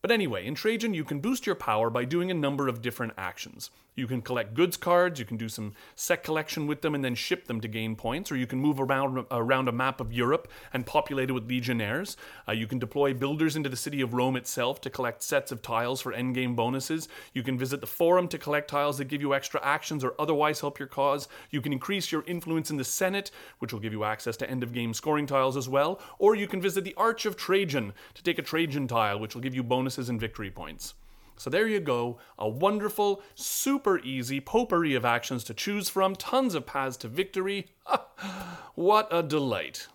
But 0.00 0.10
anyway, 0.10 0.46
in 0.46 0.54
Trajan, 0.54 0.94
you 0.94 1.04
can 1.04 1.20
boost 1.20 1.44
your 1.44 1.54
power 1.54 1.90
by 1.90 2.06
doing 2.06 2.30
a 2.30 2.34
number 2.34 2.66
of 2.66 2.80
different 2.80 3.12
actions. 3.18 3.70
You 3.94 4.06
can 4.06 4.22
collect 4.22 4.54
goods 4.54 4.76
cards, 4.76 5.18
you 5.18 5.26
can 5.26 5.36
do 5.36 5.48
some 5.48 5.74
set 5.94 6.22
collection 6.22 6.66
with 6.66 6.80
them 6.80 6.94
and 6.94 7.04
then 7.04 7.14
ship 7.14 7.46
them 7.46 7.60
to 7.60 7.68
gain 7.68 7.96
points, 7.96 8.30
or 8.30 8.36
you 8.36 8.46
can 8.46 8.58
move 8.58 8.80
around, 8.80 9.26
around 9.30 9.68
a 9.68 9.72
map 9.72 10.00
of 10.00 10.12
Europe 10.12 10.48
and 10.72 10.86
populate 10.86 11.30
it 11.30 11.32
with 11.32 11.48
legionnaires. 11.48 12.16
Uh, 12.48 12.52
you 12.52 12.66
can 12.66 12.78
deploy 12.78 13.12
builders 13.12 13.56
into 13.56 13.68
the 13.68 13.76
city 13.76 14.00
of 14.00 14.14
Rome 14.14 14.36
itself 14.36 14.80
to 14.82 14.90
collect 14.90 15.22
sets 15.22 15.52
of 15.52 15.62
tiles 15.62 16.00
for 16.00 16.12
endgame 16.12 16.54
bonuses. 16.56 17.08
You 17.34 17.42
can 17.42 17.58
visit 17.58 17.80
the 17.80 17.86
forum 17.86 18.28
to 18.28 18.38
collect 18.38 18.70
tiles 18.70 18.98
that 18.98 19.06
give 19.06 19.20
you 19.20 19.34
extra 19.34 19.60
actions 19.64 20.04
or 20.04 20.14
otherwise 20.18 20.60
help 20.60 20.78
your 20.78 20.88
cause. 20.88 21.28
You 21.50 21.60
can 21.60 21.72
increase 21.72 22.12
your 22.12 22.24
influence 22.26 22.70
in 22.70 22.76
the 22.76 22.84
Senate, 22.84 23.30
which 23.58 23.72
will 23.72 23.80
give 23.80 23.92
you 23.92 24.04
access 24.04 24.36
to 24.38 24.50
end 24.50 24.62
of 24.62 24.72
game 24.72 24.94
scoring 24.94 25.26
tiles 25.26 25.56
as 25.56 25.68
well. 25.68 26.00
Or 26.18 26.34
you 26.34 26.46
can 26.46 26.60
visit 26.60 26.84
the 26.84 26.94
Arch 26.96 27.26
of 27.26 27.36
Trajan 27.36 27.92
to 28.14 28.22
take 28.22 28.38
a 28.38 28.42
Trajan 28.42 28.86
tile, 28.88 29.18
which 29.18 29.34
will 29.34 29.42
give 29.42 29.54
you 29.54 29.62
bonuses 29.62 30.08
and 30.08 30.20
victory 30.20 30.50
points. 30.50 30.94
So 31.40 31.48
there 31.48 31.66
you 31.66 31.80
go, 31.80 32.18
a 32.38 32.46
wonderful, 32.46 33.22
super 33.34 33.98
easy 34.00 34.40
potpourri 34.40 34.94
of 34.94 35.06
actions 35.06 35.42
to 35.44 35.54
choose 35.54 35.88
from, 35.88 36.14
tons 36.14 36.54
of 36.54 36.66
paths 36.66 36.98
to 36.98 37.08
victory. 37.08 37.68
what 38.74 39.08
a 39.10 39.22
delight. 39.22 39.86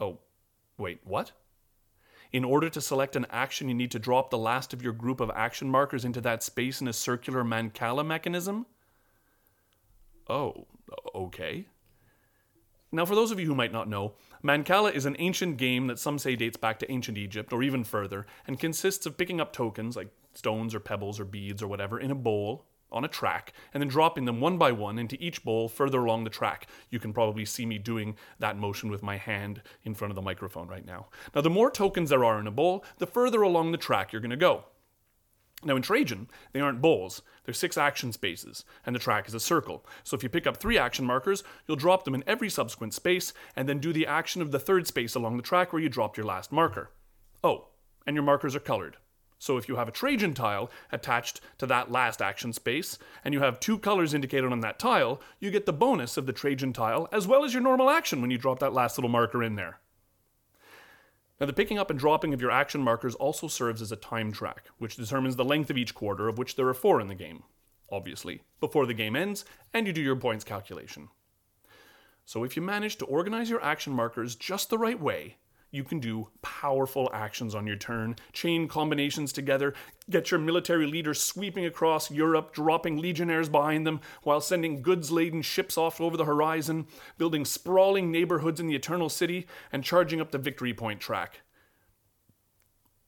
Oh, 0.00 0.18
wait, 0.76 0.98
what? 1.04 1.30
In 2.32 2.42
order 2.42 2.68
to 2.70 2.80
select 2.80 3.14
an 3.14 3.28
action, 3.30 3.68
you 3.68 3.74
need 3.76 3.92
to 3.92 4.00
drop 4.00 4.30
the 4.30 4.36
last 4.36 4.72
of 4.72 4.82
your 4.82 4.92
group 4.92 5.20
of 5.20 5.30
action 5.30 5.70
markers 5.70 6.04
into 6.04 6.20
that 6.22 6.42
space 6.42 6.80
in 6.80 6.88
a 6.88 6.92
circular 6.92 7.44
Mancala 7.44 8.04
mechanism? 8.04 8.66
Oh, 10.28 10.66
okay. 11.14 11.68
Now, 12.90 13.04
for 13.04 13.14
those 13.14 13.30
of 13.30 13.38
you 13.38 13.46
who 13.46 13.54
might 13.54 13.72
not 13.72 13.88
know, 13.88 14.14
Mancala 14.46 14.94
is 14.94 15.06
an 15.06 15.16
ancient 15.18 15.56
game 15.56 15.88
that 15.88 15.98
some 15.98 16.20
say 16.20 16.36
dates 16.36 16.56
back 16.56 16.78
to 16.78 16.92
ancient 16.92 17.18
Egypt 17.18 17.52
or 17.52 17.64
even 17.64 17.82
further, 17.82 18.26
and 18.46 18.60
consists 18.60 19.04
of 19.04 19.18
picking 19.18 19.40
up 19.40 19.52
tokens 19.52 19.96
like 19.96 20.08
stones 20.34 20.72
or 20.72 20.78
pebbles 20.78 21.18
or 21.18 21.24
beads 21.24 21.62
or 21.62 21.66
whatever 21.66 21.98
in 21.98 22.12
a 22.12 22.14
bowl 22.14 22.64
on 22.92 23.04
a 23.04 23.08
track 23.08 23.52
and 23.74 23.80
then 23.80 23.88
dropping 23.88 24.24
them 24.24 24.40
one 24.40 24.56
by 24.56 24.70
one 24.70 25.00
into 25.00 25.20
each 25.20 25.42
bowl 25.42 25.68
further 25.68 26.04
along 26.04 26.22
the 26.22 26.30
track. 26.30 26.68
You 26.90 27.00
can 27.00 27.12
probably 27.12 27.44
see 27.44 27.66
me 27.66 27.78
doing 27.78 28.14
that 28.38 28.56
motion 28.56 28.88
with 28.88 29.02
my 29.02 29.16
hand 29.16 29.62
in 29.82 29.94
front 29.94 30.12
of 30.12 30.14
the 30.14 30.22
microphone 30.22 30.68
right 30.68 30.86
now. 30.86 31.08
Now, 31.34 31.40
the 31.40 31.50
more 31.50 31.68
tokens 31.68 32.10
there 32.10 32.24
are 32.24 32.38
in 32.38 32.46
a 32.46 32.52
bowl, 32.52 32.84
the 32.98 33.06
further 33.06 33.42
along 33.42 33.72
the 33.72 33.78
track 33.78 34.12
you're 34.12 34.22
going 34.22 34.30
to 34.30 34.36
go. 34.36 34.66
Now, 35.64 35.74
in 35.74 35.82
Trajan, 35.82 36.28
they 36.52 36.60
aren't 36.60 36.82
bowls. 36.82 37.22
They're 37.44 37.54
six 37.54 37.78
action 37.78 38.12
spaces, 38.12 38.64
and 38.84 38.94
the 38.94 39.00
track 39.00 39.26
is 39.26 39.34
a 39.34 39.40
circle. 39.40 39.84
So 40.04 40.16
if 40.16 40.22
you 40.22 40.28
pick 40.28 40.46
up 40.46 40.58
three 40.58 40.78
action 40.78 41.04
markers, 41.04 41.42
you'll 41.66 41.76
drop 41.76 42.04
them 42.04 42.14
in 42.14 42.24
every 42.26 42.50
subsequent 42.50 42.92
space, 42.92 43.32
and 43.56 43.68
then 43.68 43.78
do 43.78 43.92
the 43.92 44.06
action 44.06 44.42
of 44.42 44.52
the 44.52 44.58
third 44.58 44.86
space 44.86 45.14
along 45.14 45.36
the 45.36 45.42
track 45.42 45.72
where 45.72 45.80
you 45.80 45.88
dropped 45.88 46.18
your 46.18 46.26
last 46.26 46.52
marker. 46.52 46.90
Oh, 47.42 47.68
and 48.06 48.14
your 48.14 48.22
markers 48.22 48.54
are 48.54 48.60
colored. 48.60 48.98
So 49.38 49.56
if 49.56 49.68
you 49.68 49.76
have 49.76 49.88
a 49.88 49.92
Trajan 49.92 50.34
tile 50.34 50.70
attached 50.92 51.40
to 51.58 51.66
that 51.66 51.90
last 51.90 52.22
action 52.22 52.52
space, 52.52 52.98
and 53.24 53.34
you 53.34 53.40
have 53.40 53.60
two 53.60 53.78
colors 53.78 54.14
indicated 54.14 54.52
on 54.52 54.60
that 54.60 54.78
tile, 54.78 55.20
you 55.40 55.50
get 55.50 55.66
the 55.66 55.72
bonus 55.72 56.16
of 56.16 56.26
the 56.26 56.32
Trajan 56.32 56.72
tile 56.72 57.08
as 57.12 57.26
well 57.26 57.44
as 57.44 57.52
your 57.52 57.62
normal 57.62 57.90
action 57.90 58.20
when 58.20 58.30
you 58.30 58.38
drop 58.38 58.58
that 58.60 58.72
last 58.72 58.98
little 58.98 59.10
marker 59.10 59.42
in 59.42 59.56
there. 59.56 59.78
Now, 61.38 61.46
the 61.46 61.52
picking 61.52 61.78
up 61.78 61.90
and 61.90 61.98
dropping 61.98 62.32
of 62.32 62.40
your 62.40 62.50
action 62.50 62.80
markers 62.80 63.14
also 63.14 63.46
serves 63.46 63.82
as 63.82 63.92
a 63.92 63.96
time 63.96 64.32
track, 64.32 64.68
which 64.78 64.96
determines 64.96 65.36
the 65.36 65.44
length 65.44 65.68
of 65.68 65.76
each 65.76 65.94
quarter, 65.94 66.28
of 66.28 66.38
which 66.38 66.56
there 66.56 66.68
are 66.68 66.74
four 66.74 66.98
in 67.00 67.08
the 67.08 67.14
game, 67.14 67.42
obviously, 67.92 68.42
before 68.58 68.86
the 68.86 68.94
game 68.94 69.14
ends, 69.14 69.44
and 69.74 69.86
you 69.86 69.92
do 69.92 70.00
your 70.00 70.16
points 70.16 70.44
calculation. 70.44 71.08
So, 72.24 72.42
if 72.42 72.56
you 72.56 72.62
manage 72.62 72.96
to 72.96 73.04
organize 73.04 73.50
your 73.50 73.62
action 73.62 73.92
markers 73.92 74.34
just 74.34 74.70
the 74.70 74.78
right 74.78 75.00
way, 75.00 75.36
you 75.70 75.84
can 75.84 76.00
do 76.00 76.28
powerful 76.42 77.10
actions 77.12 77.54
on 77.54 77.66
your 77.66 77.76
turn, 77.76 78.16
chain 78.32 78.68
combinations 78.68 79.32
together, 79.32 79.74
get 80.08 80.30
your 80.30 80.40
military 80.40 80.86
leaders 80.86 81.20
sweeping 81.20 81.66
across 81.66 82.10
Europe, 82.10 82.54
dropping 82.54 82.98
legionnaires 82.98 83.48
behind 83.48 83.86
them, 83.86 84.00
while 84.22 84.40
sending 84.40 84.82
goods 84.82 85.10
laden 85.10 85.42
ships 85.42 85.76
off 85.76 86.00
over 86.00 86.16
the 86.16 86.24
horizon, 86.24 86.86
building 87.18 87.44
sprawling 87.44 88.10
neighborhoods 88.10 88.60
in 88.60 88.66
the 88.66 88.76
Eternal 88.76 89.08
City, 89.08 89.46
and 89.72 89.84
charging 89.84 90.20
up 90.20 90.30
the 90.30 90.38
victory 90.38 90.72
point 90.72 91.00
track. 91.00 91.40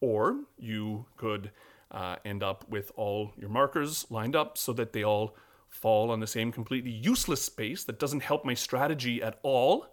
Or 0.00 0.44
you 0.58 1.06
could 1.16 1.50
uh, 1.90 2.16
end 2.24 2.42
up 2.42 2.68
with 2.68 2.92
all 2.96 3.32
your 3.36 3.50
markers 3.50 4.06
lined 4.10 4.36
up 4.36 4.58
so 4.58 4.72
that 4.74 4.92
they 4.92 5.02
all 5.02 5.36
fall 5.68 6.10
on 6.10 6.20
the 6.20 6.26
same 6.26 6.50
completely 6.50 6.90
useless 6.90 7.42
space 7.42 7.84
that 7.84 7.98
doesn't 7.98 8.22
help 8.22 8.44
my 8.44 8.54
strategy 8.54 9.22
at 9.22 9.38
all 9.42 9.86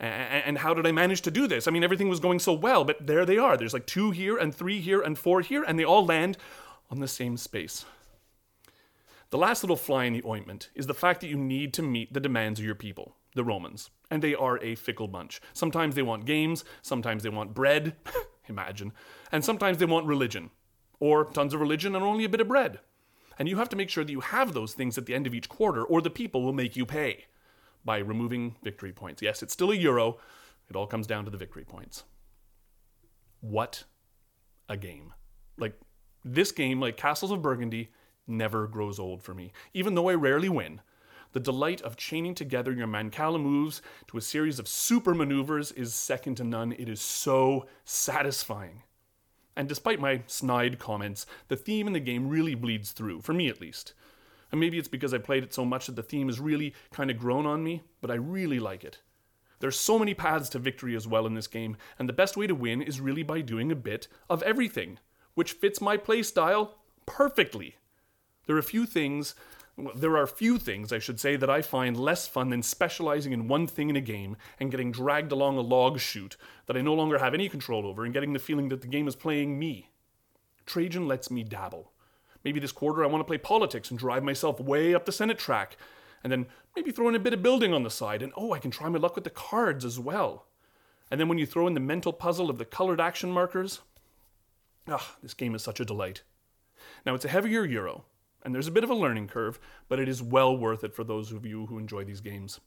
and 0.00 0.58
how 0.58 0.74
did 0.74 0.86
I 0.86 0.92
manage 0.92 1.22
to 1.22 1.30
do 1.30 1.46
this? 1.46 1.66
I 1.66 1.70
mean, 1.70 1.82
everything 1.82 2.08
was 2.08 2.20
going 2.20 2.38
so 2.38 2.52
well, 2.52 2.84
but 2.84 3.06
there 3.06 3.26
they 3.26 3.38
are. 3.38 3.56
There's 3.56 3.74
like 3.74 3.86
two 3.86 4.10
here, 4.10 4.36
and 4.36 4.54
three 4.54 4.80
here, 4.80 5.00
and 5.00 5.18
four 5.18 5.40
here, 5.40 5.64
and 5.64 5.78
they 5.78 5.84
all 5.84 6.04
land 6.04 6.36
on 6.90 7.00
the 7.00 7.08
same 7.08 7.36
space. 7.36 7.84
The 9.30 9.38
last 9.38 9.62
little 9.62 9.76
fly 9.76 10.04
in 10.04 10.14
the 10.14 10.24
ointment 10.24 10.70
is 10.74 10.86
the 10.86 10.94
fact 10.94 11.20
that 11.20 11.28
you 11.28 11.36
need 11.36 11.74
to 11.74 11.82
meet 11.82 12.14
the 12.14 12.20
demands 12.20 12.58
of 12.58 12.64
your 12.64 12.74
people, 12.74 13.16
the 13.34 13.44
Romans. 13.44 13.90
And 14.10 14.22
they 14.22 14.34
are 14.34 14.58
a 14.62 14.74
fickle 14.74 15.08
bunch. 15.08 15.40
Sometimes 15.52 15.94
they 15.94 16.02
want 16.02 16.24
games, 16.24 16.64
sometimes 16.80 17.22
they 17.22 17.28
want 17.28 17.52
bread, 17.52 17.94
imagine, 18.48 18.92
and 19.30 19.44
sometimes 19.44 19.78
they 19.78 19.84
want 19.84 20.06
religion, 20.06 20.50
or 20.98 21.24
tons 21.24 21.52
of 21.52 21.60
religion 21.60 21.94
and 21.94 22.04
only 22.04 22.24
a 22.24 22.28
bit 22.28 22.40
of 22.40 22.48
bread. 22.48 22.78
And 23.38 23.48
you 23.48 23.58
have 23.58 23.68
to 23.68 23.76
make 23.76 23.90
sure 23.90 24.02
that 24.02 24.12
you 24.12 24.20
have 24.20 24.54
those 24.54 24.72
things 24.72 24.96
at 24.96 25.06
the 25.06 25.14
end 25.14 25.26
of 25.26 25.34
each 25.34 25.48
quarter, 25.48 25.84
or 25.84 26.00
the 26.00 26.08
people 26.08 26.42
will 26.42 26.54
make 26.54 26.74
you 26.74 26.86
pay 26.86 27.26
by 27.84 27.98
removing 27.98 28.56
victory 28.62 28.92
points. 28.92 29.22
Yes, 29.22 29.42
it's 29.42 29.52
still 29.52 29.70
a 29.70 29.76
euro. 29.76 30.18
It 30.68 30.76
all 30.76 30.86
comes 30.86 31.06
down 31.06 31.24
to 31.24 31.30
the 31.30 31.38
victory 31.38 31.64
points. 31.64 32.04
What 33.40 33.84
a 34.68 34.76
game. 34.76 35.14
Like, 35.56 35.78
this 36.24 36.52
game, 36.52 36.80
like 36.80 36.96
Castles 36.96 37.30
of 37.30 37.42
Burgundy, 37.42 37.90
never 38.26 38.66
grows 38.66 38.98
old 38.98 39.22
for 39.22 39.34
me. 39.34 39.52
Even 39.72 39.94
though 39.94 40.08
I 40.08 40.14
rarely 40.14 40.48
win, 40.48 40.80
the 41.32 41.40
delight 41.40 41.80
of 41.82 41.96
chaining 41.96 42.34
together 42.34 42.72
your 42.72 42.86
Mancala 42.86 43.40
moves 43.40 43.82
to 44.08 44.18
a 44.18 44.22
series 44.22 44.58
of 44.58 44.68
super 44.68 45.14
maneuvers 45.14 45.72
is 45.72 45.94
second 45.94 46.36
to 46.36 46.44
none. 46.44 46.72
It 46.72 46.88
is 46.88 47.00
so 47.00 47.66
satisfying. 47.84 48.82
And 49.56 49.68
despite 49.68 50.00
my 50.00 50.22
snide 50.26 50.78
comments, 50.78 51.26
the 51.48 51.56
theme 51.56 51.86
in 51.86 51.92
the 51.92 52.00
game 52.00 52.28
really 52.28 52.54
bleeds 52.54 52.92
through, 52.92 53.22
for 53.22 53.32
me 53.32 53.48
at 53.48 53.60
least. 53.60 53.92
And 54.50 54.60
maybe 54.60 54.78
it's 54.78 54.88
because 54.88 55.12
I 55.12 55.18
played 55.18 55.44
it 55.44 55.52
so 55.52 55.64
much 55.64 55.86
that 55.86 55.96
the 55.96 56.02
theme 56.02 56.28
has 56.28 56.40
really 56.40 56.74
kind 56.92 57.10
of 57.10 57.18
grown 57.18 57.46
on 57.46 57.62
me, 57.62 57.82
but 58.00 58.10
I 58.10 58.14
really 58.14 58.58
like 58.58 58.84
it. 58.84 58.98
There's 59.60 59.78
so 59.78 59.98
many 59.98 60.14
paths 60.14 60.48
to 60.50 60.58
victory 60.58 60.94
as 60.94 61.08
well 61.08 61.26
in 61.26 61.34
this 61.34 61.48
game, 61.48 61.76
and 61.98 62.08
the 62.08 62.12
best 62.12 62.36
way 62.36 62.46
to 62.46 62.54
win 62.54 62.80
is 62.80 63.00
really 63.00 63.22
by 63.22 63.40
doing 63.40 63.72
a 63.72 63.76
bit 63.76 64.06
of 64.30 64.42
everything, 64.44 64.98
which 65.34 65.52
fits 65.52 65.80
my 65.80 65.96
playstyle 65.96 66.70
perfectly. 67.06 67.76
There 68.46 68.56
are 68.56 68.62
few 68.62 68.86
things, 68.86 69.34
there 69.94 70.16
are 70.16 70.26
few 70.26 70.58
things, 70.58 70.92
I 70.92 70.98
should 70.98 71.20
say, 71.20 71.36
that 71.36 71.50
I 71.50 71.62
find 71.62 71.96
less 71.96 72.26
fun 72.26 72.50
than 72.50 72.62
specializing 72.62 73.32
in 73.32 73.48
one 73.48 73.66
thing 73.66 73.90
in 73.90 73.96
a 73.96 74.00
game 74.00 74.36
and 74.58 74.70
getting 74.70 74.92
dragged 74.92 75.32
along 75.32 75.58
a 75.58 75.60
log 75.60 75.98
chute 76.00 76.36
that 76.66 76.76
I 76.76 76.80
no 76.80 76.94
longer 76.94 77.18
have 77.18 77.34
any 77.34 77.48
control 77.48 77.86
over 77.86 78.04
and 78.04 78.14
getting 78.14 78.32
the 78.32 78.38
feeling 78.38 78.68
that 78.70 78.80
the 78.80 78.88
game 78.88 79.06
is 79.06 79.16
playing 79.16 79.58
me. 79.58 79.90
Trajan 80.66 81.06
lets 81.06 81.30
me 81.30 81.42
dabble. 81.42 81.92
Maybe 82.44 82.60
this 82.60 82.72
quarter 82.72 83.04
I 83.04 83.08
want 83.08 83.20
to 83.20 83.26
play 83.26 83.38
politics 83.38 83.90
and 83.90 83.98
drive 83.98 84.22
myself 84.22 84.60
way 84.60 84.94
up 84.94 85.04
the 85.04 85.12
Senate 85.12 85.38
track. 85.38 85.76
And 86.22 86.32
then 86.32 86.46
maybe 86.74 86.90
throw 86.90 87.08
in 87.08 87.14
a 87.14 87.20
bit 87.20 87.32
of 87.32 87.42
building 87.42 87.72
on 87.72 87.82
the 87.82 87.90
side. 87.90 88.22
And 88.22 88.32
oh, 88.36 88.52
I 88.52 88.58
can 88.58 88.70
try 88.70 88.88
my 88.88 88.98
luck 88.98 89.14
with 89.14 89.24
the 89.24 89.30
cards 89.30 89.84
as 89.84 89.98
well. 89.98 90.46
And 91.10 91.20
then 91.20 91.28
when 91.28 91.38
you 91.38 91.46
throw 91.46 91.66
in 91.66 91.74
the 91.74 91.80
mental 91.80 92.12
puzzle 92.12 92.50
of 92.50 92.58
the 92.58 92.64
colored 92.64 93.00
action 93.00 93.30
markers, 93.30 93.80
ah, 94.88 95.16
this 95.22 95.34
game 95.34 95.54
is 95.54 95.62
such 95.62 95.80
a 95.80 95.84
delight. 95.84 96.22
Now, 97.06 97.14
it's 97.14 97.24
a 97.24 97.28
heavier 97.28 97.64
euro, 97.64 98.04
and 98.42 98.54
there's 98.54 98.66
a 98.66 98.72
bit 98.72 98.84
of 98.84 98.90
a 98.90 98.94
learning 98.94 99.28
curve, 99.28 99.58
but 99.88 99.98
it 99.98 100.08
is 100.08 100.22
well 100.22 100.56
worth 100.56 100.84
it 100.84 100.94
for 100.94 101.04
those 101.04 101.32
of 101.32 101.46
you 101.46 101.66
who 101.66 101.78
enjoy 101.78 102.04
these 102.04 102.20
games. 102.20 102.60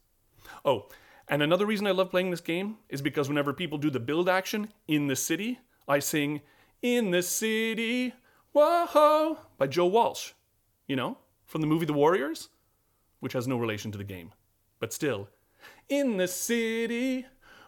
Oh, 0.66 0.88
and 1.28 1.42
another 1.42 1.66
reason 1.66 1.88
I 1.88 1.92
love 1.92 2.10
playing 2.10 2.32
this 2.32 2.42
game 2.42 2.78
is 2.90 3.02
because 3.02 3.30
whenever 3.30 3.54
people 3.54 3.78
do 3.78 3.90
the 3.90 4.00
build 4.00 4.28
action 4.28 4.70
in 4.88 5.08
the 5.08 5.16
city, 5.16 5.60
I 5.88 6.00
sing, 6.00 6.42
In 6.82 7.12
the 7.12 7.22
city 7.22 8.14
Whoa 8.54 9.38
by 9.58 9.68
Joe 9.68 9.86
Walsh, 9.86 10.32
you 10.88 10.96
know, 10.96 11.18
from 11.46 11.62
the 11.62 11.68
movie 11.68 11.86
The 11.86 11.94
Warriors, 11.94 12.50
which 13.20 13.34
has 13.34 13.48
no 13.48 13.58
relation 13.58 13.92
to 13.92 13.98
the 13.98 14.04
game. 14.04 14.32
But 14.80 14.92
still, 14.92 15.30
in 15.88 16.18
the 16.18 16.28
city, 16.28 17.26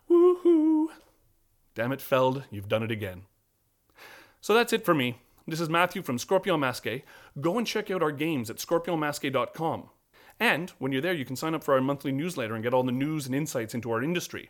woohoo. 0.10 0.88
Damn 1.76 1.92
it, 1.92 2.02
Feld, 2.02 2.44
you've 2.52 2.68
done 2.68 2.84
it 2.84 2.92
again. 2.92 3.24
So 4.42 4.54
that's 4.54 4.74
it 4.74 4.84
for 4.84 4.94
me. 4.94 5.20
This 5.48 5.62
is 5.62 5.70
Matthew 5.70 6.02
from 6.02 6.18
Scorpion 6.18 6.60
Masqué. 6.60 7.04
Go 7.40 7.58
and 7.58 7.68
check 7.68 7.92
out 7.92 8.04
our 8.04 8.12
games 8.12 8.50
at 8.50 8.58
scorpionmasque.com. 8.58 9.90
And 10.40 10.70
when 10.80 10.92
you're 10.92 11.02
there, 11.02 11.14
you 11.14 11.26
can 11.26 11.36
sign 11.36 11.54
up 11.54 11.64
for 11.64 11.76
our 11.76 11.82
monthly 11.82 12.12
newsletter 12.12 12.56
and 12.56 12.64
get 12.64 12.74
all 12.74 12.84
the 12.84 12.92
news 12.92 13.26
and 13.26 13.36
insights 13.36 13.74
into 13.74 13.92
our 13.92 14.02
industry. 14.02 14.50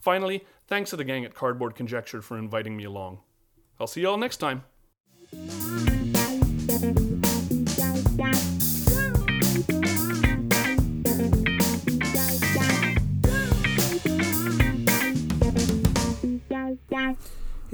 Finally, 0.00 0.44
thanks 0.66 0.90
to 0.90 0.96
the 0.96 1.04
gang 1.04 1.24
at 1.24 1.34
Cardboard 1.34 1.74
Conjecture 1.74 2.20
for 2.20 2.38
inviting 2.38 2.76
me 2.76 2.84
along. 2.84 3.20
I'll 3.80 3.86
see 3.86 4.02
you 4.02 4.08
all 4.08 4.18
next 4.18 4.36
time. 4.38 4.64
Hey 5.32 5.36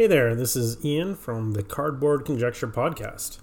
there, 0.06 0.34
this 0.36 0.54
is 0.54 0.82
Ian 0.84 1.16
from 1.16 1.52
the 1.52 1.62
Cardboard 1.62 2.24
Conjecture 2.24 2.68
podcast. 2.68 3.38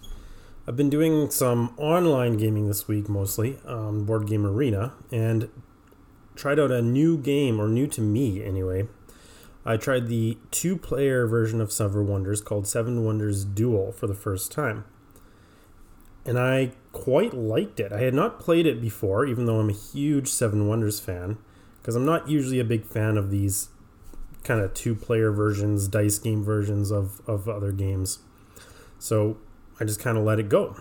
I've 0.65 0.77
been 0.77 0.89
doing 0.89 1.29
some 1.29 1.73
online 1.77 2.37
gaming 2.37 2.67
this 2.67 2.87
week 2.87 3.09
mostly 3.09 3.59
on 3.67 4.05
Board 4.05 4.27
Game 4.27 4.45
Arena 4.45 4.93
and 5.11 5.49
tried 6.35 6.59
out 6.59 6.71
a 6.71 6.81
new 6.81 7.17
game, 7.17 7.59
or 7.59 7.67
new 7.67 7.87
to 7.87 8.01
me 8.01 8.41
anyway, 8.43 8.87
I 9.67 9.75
tried 9.75 10.07
the 10.07 10.37
two 10.49 10.77
player 10.77 11.27
version 11.27 11.59
of 11.59 11.73
Seven 11.73 12.07
Wonders 12.07 12.39
called 12.39 12.65
Seven 12.65 13.03
Wonders 13.03 13.43
Duel 13.43 13.91
for 13.91 14.07
the 14.07 14.15
first 14.15 14.49
time. 14.49 14.85
And 16.25 16.39
I 16.39 16.71
quite 16.93 17.33
liked 17.33 17.81
it. 17.81 17.91
I 17.91 17.99
had 17.99 18.13
not 18.13 18.39
played 18.39 18.65
it 18.65 18.79
before, 18.79 19.25
even 19.25 19.45
though 19.45 19.59
I'm 19.59 19.69
a 19.69 19.73
huge 19.73 20.29
Seven 20.29 20.69
Wonders 20.69 21.01
fan, 21.01 21.37
because 21.81 21.97
I'm 21.97 22.05
not 22.05 22.29
usually 22.29 22.61
a 22.61 22.63
big 22.63 22.85
fan 22.85 23.17
of 23.17 23.29
these 23.29 23.67
kind 24.45 24.61
of 24.61 24.73
two 24.73 24.95
player 24.95 25.31
versions, 25.31 25.89
dice 25.89 26.17
game 26.17 26.45
versions 26.45 26.89
of, 26.89 27.21
of 27.27 27.49
other 27.49 27.73
games. 27.73 28.19
So 28.99 29.37
I 29.81 29.83
just 29.83 29.99
kind 29.99 30.17
of 30.17 30.23
let 30.23 30.39
it 30.39 30.47
go. 30.47 30.79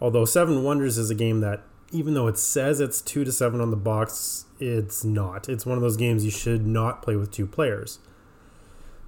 Although 0.00 0.24
Seven 0.24 0.62
Wonders 0.62 0.98
is 0.98 1.10
a 1.10 1.16
game 1.16 1.40
that, 1.40 1.64
even 1.90 2.14
though 2.14 2.28
it 2.28 2.38
says 2.38 2.78
it's 2.78 3.00
two 3.00 3.24
to 3.24 3.32
seven 3.32 3.60
on 3.60 3.72
the 3.72 3.76
box, 3.76 4.44
it's 4.60 5.02
not. 5.04 5.48
It's 5.48 5.66
one 5.66 5.76
of 5.76 5.82
those 5.82 5.96
games 5.96 6.24
you 6.24 6.30
should 6.30 6.64
not 6.64 7.02
play 7.02 7.16
with 7.16 7.32
two 7.32 7.48
players. 7.48 7.98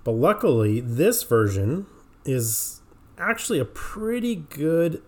But 0.04 0.12
luckily, 0.12 0.80
this 0.80 1.22
version 1.22 1.86
is 2.24 2.80
actually 3.18 3.58
a 3.58 3.64
pretty 3.64 4.34
good 4.34 5.02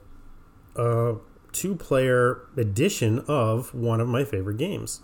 uh, 0.76 1.14
two 1.52 1.74
player 1.74 2.42
edition 2.56 3.20
of 3.26 3.74
one 3.74 4.00
of 4.00 4.08
my 4.08 4.24
favorite 4.24 4.56
games. 4.56 5.00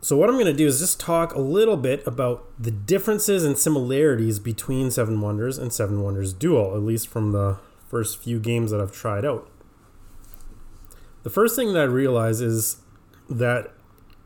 So, 0.00 0.16
what 0.16 0.28
I'm 0.28 0.36
going 0.36 0.46
to 0.46 0.52
do 0.52 0.66
is 0.66 0.78
just 0.78 1.00
talk 1.00 1.34
a 1.34 1.40
little 1.40 1.76
bit 1.76 2.06
about 2.06 2.48
the 2.58 2.70
differences 2.70 3.44
and 3.44 3.58
similarities 3.58 4.38
between 4.38 4.90
Seven 4.90 5.20
Wonders 5.20 5.58
and 5.58 5.72
Seven 5.72 6.02
Wonders 6.02 6.32
Duel, 6.32 6.74
at 6.76 6.82
least 6.82 7.08
from 7.08 7.32
the 7.32 7.58
first 7.88 8.18
few 8.18 8.38
games 8.38 8.70
that 8.70 8.80
I've 8.80 8.92
tried 8.92 9.24
out. 9.24 9.50
The 11.22 11.30
first 11.30 11.56
thing 11.56 11.72
that 11.72 11.80
I 11.80 11.84
realize 11.84 12.40
is 12.40 12.76
that 13.28 13.72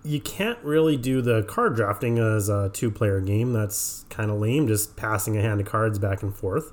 you 0.03 0.21
can't 0.21 0.59
really 0.63 0.97
do 0.97 1.21
the 1.21 1.43
card 1.43 1.77
drafting 1.77 2.19
as 2.19 2.49
a 2.49 2.71
two 2.71 2.91
player 2.91 3.21
game. 3.21 3.53
That's 3.53 4.05
kind 4.09 4.31
of 4.31 4.39
lame, 4.39 4.67
just 4.67 4.97
passing 4.97 5.37
a 5.37 5.43
hand 5.43 5.61
of 5.61 5.67
cards 5.67 5.99
back 5.99 6.23
and 6.23 6.35
forth. 6.35 6.73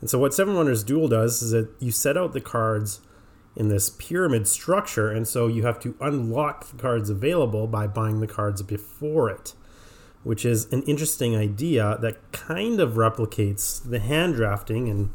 And 0.00 0.08
so, 0.08 0.18
what 0.18 0.34
Seven 0.34 0.54
Wonders 0.54 0.82
Duel 0.82 1.08
does 1.08 1.42
is 1.42 1.50
that 1.50 1.70
you 1.78 1.90
set 1.90 2.16
out 2.16 2.32
the 2.32 2.40
cards 2.40 3.00
in 3.56 3.68
this 3.68 3.90
pyramid 3.90 4.48
structure, 4.48 5.10
and 5.10 5.28
so 5.28 5.46
you 5.46 5.64
have 5.64 5.78
to 5.80 5.94
unlock 6.00 6.68
the 6.68 6.76
cards 6.76 7.08
available 7.10 7.66
by 7.66 7.86
buying 7.86 8.20
the 8.20 8.26
cards 8.26 8.62
before 8.62 9.30
it, 9.30 9.54
which 10.24 10.44
is 10.44 10.72
an 10.72 10.82
interesting 10.82 11.36
idea 11.36 11.96
that 12.00 12.32
kind 12.32 12.80
of 12.80 12.94
replicates 12.94 13.88
the 13.88 14.00
hand 14.00 14.34
drafting 14.34 14.88
and 14.88 15.10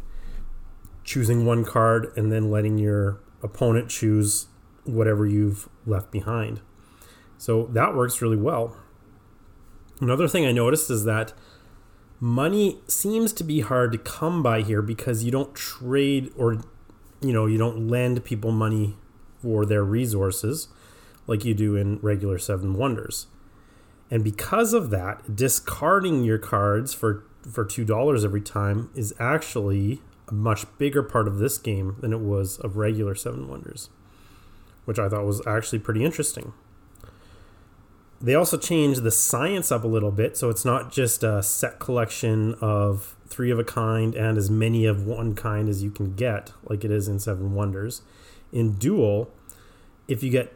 choosing 1.03 1.45
one 1.45 1.65
card 1.65 2.13
and 2.15 2.31
then 2.31 2.49
letting 2.49 2.77
your 2.77 3.19
opponent 3.41 3.89
choose 3.89 4.47
whatever 4.85 5.25
you've 5.25 5.67
left 5.85 6.11
behind. 6.11 6.61
So 7.39 7.67
that 7.71 7.95
works 7.95 8.21
really 8.21 8.37
well. 8.37 8.75
Another 10.01 10.27
thing 10.27 10.45
I 10.45 10.51
noticed 10.51 10.91
is 10.91 11.05
that 11.05 11.33
money 12.19 12.79
seems 12.87 13.31
to 13.33 13.45
be 13.45 13.61
hard 13.61 13.93
to 13.93 13.97
come 13.97 14.43
by 14.43 14.61
here 14.61 14.81
because 14.81 15.23
you 15.23 15.31
don't 15.31 15.55
trade 15.55 16.31
or 16.37 16.61
you 17.21 17.33
know, 17.33 17.45
you 17.45 17.57
don't 17.57 17.87
lend 17.87 18.23
people 18.23 18.51
money 18.51 18.95
for 19.41 19.65
their 19.65 19.83
resources 19.83 20.67
like 21.27 21.43
you 21.43 21.53
do 21.53 21.75
in 21.75 21.99
regular 21.99 22.37
Seven 22.37 22.73
Wonders. 22.73 23.27
And 24.11 24.23
because 24.23 24.73
of 24.73 24.89
that, 24.89 25.35
discarding 25.35 26.23
your 26.23 26.37
cards 26.37 26.93
for 26.93 27.23
for 27.49 27.63
two 27.63 27.85
dollars 27.85 28.25
every 28.25 28.41
time 28.41 28.89
is 28.95 29.13
actually 29.17 30.01
a 30.27 30.33
much 30.33 30.65
bigger 30.77 31.03
part 31.03 31.27
of 31.27 31.37
this 31.39 31.57
game 31.57 31.95
than 32.01 32.11
it 32.11 32.19
was 32.19 32.57
of 32.59 32.75
regular 32.75 33.15
Seven 33.15 33.47
Wonders, 33.47 33.89
which 34.83 34.99
I 34.99 35.07
thought 35.07 35.25
was 35.25 35.41
actually 35.47 35.79
pretty 35.79 36.03
interesting. 36.03 36.51
They 38.21 38.35
also 38.35 38.57
changed 38.57 39.03
the 39.03 39.11
science 39.11 39.71
up 39.71 39.83
a 39.83 39.87
little 39.87 40.11
bit, 40.11 40.35
so 40.35 40.49
it's 40.49 40.65
not 40.65 40.91
just 40.91 41.23
a 41.23 41.41
set 41.41 41.79
collection 41.79 42.55
of 42.55 43.15
three 43.27 43.49
of 43.49 43.59
a 43.59 43.63
kind 43.63 44.13
and 44.15 44.37
as 44.37 44.49
many 44.49 44.85
of 44.85 45.05
one 45.05 45.35
kind 45.35 45.69
as 45.69 45.81
you 45.81 45.89
can 45.89 46.15
get, 46.15 46.51
like 46.63 46.83
it 46.83 46.91
is 46.91 47.07
in 47.07 47.19
Seven 47.19 47.53
Wonders. 47.53 48.01
In 48.51 48.73
Duel, 48.73 49.31
if 50.07 50.21
you 50.21 50.29
get 50.29 50.53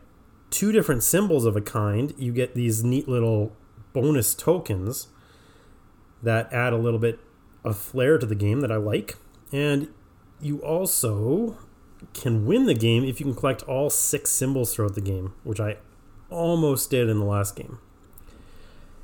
two 0.50 0.72
different 0.72 1.03
symbols 1.03 1.46
of 1.46 1.55
a 1.55 1.62
kind, 1.62 2.13
you 2.17 2.34
get 2.34 2.53
these 2.53 2.84
neat 2.84 3.08
little 3.08 3.55
bonus 3.93 4.36
tokens 4.36 5.08
that 6.22 6.51
add 6.51 6.74
a 6.74 6.77
little 6.77 7.00
bit 7.00 7.20
of 7.63 7.77
flair 7.77 8.17
to 8.17 8.25
the 8.25 8.36
game 8.36 8.60
that 8.62 8.72
I 8.72 8.75
like. 8.75 9.15
And 9.51 9.88
you 10.41 10.58
also 10.60 11.58
can 12.13 12.46
win 12.46 12.65
the 12.65 12.74
game 12.74 13.03
if 13.03 13.20
you 13.20 13.25
can 13.25 13.36
collect 13.36 13.62
all 13.63 13.89
six 13.89 14.32
symbols 14.32 14.74
throughout 14.74 14.96
the 14.96 15.01
game, 15.01 15.34
which 15.43 15.60
I 15.60 15.77
almost 16.34 16.90
did 16.90 17.10
in 17.10 17.20
the 17.20 17.25
last 17.25 17.56
game. 17.56 17.80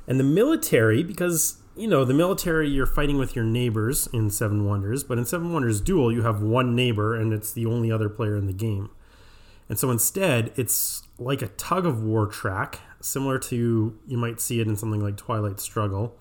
And 0.06 0.18
the 0.18 0.24
military, 0.24 1.02
because 1.02 1.60
you 1.76 1.86
know, 1.88 2.04
the 2.04 2.12
military, 2.12 2.68
you're 2.68 2.84
fighting 2.84 3.16
with 3.16 3.34
your 3.34 3.44
neighbors 3.44 4.06
in 4.12 4.28
Seven 4.28 4.66
Wonders, 4.66 5.04
but 5.04 5.16
in 5.16 5.24
Seven 5.24 5.52
Wonders 5.52 5.80
Duel, 5.80 6.12
you 6.12 6.22
have 6.22 6.42
one 6.42 6.74
neighbor 6.74 7.14
and 7.14 7.32
it's 7.32 7.52
the 7.52 7.64
only 7.64 7.90
other 7.90 8.08
player 8.08 8.36
in 8.36 8.46
the 8.46 8.52
game. 8.52 8.90
And 9.68 9.78
so 9.78 9.90
instead, 9.90 10.52
it's 10.56 11.04
like 11.18 11.42
a 11.42 11.48
tug 11.48 11.86
of 11.86 12.02
war 12.02 12.26
track, 12.26 12.80
similar 13.00 13.38
to 13.38 13.96
you 14.06 14.16
might 14.18 14.40
see 14.40 14.60
it 14.60 14.66
in 14.66 14.76
something 14.76 15.00
like 15.00 15.16
Twilight 15.16 15.60
Struggle, 15.60 16.18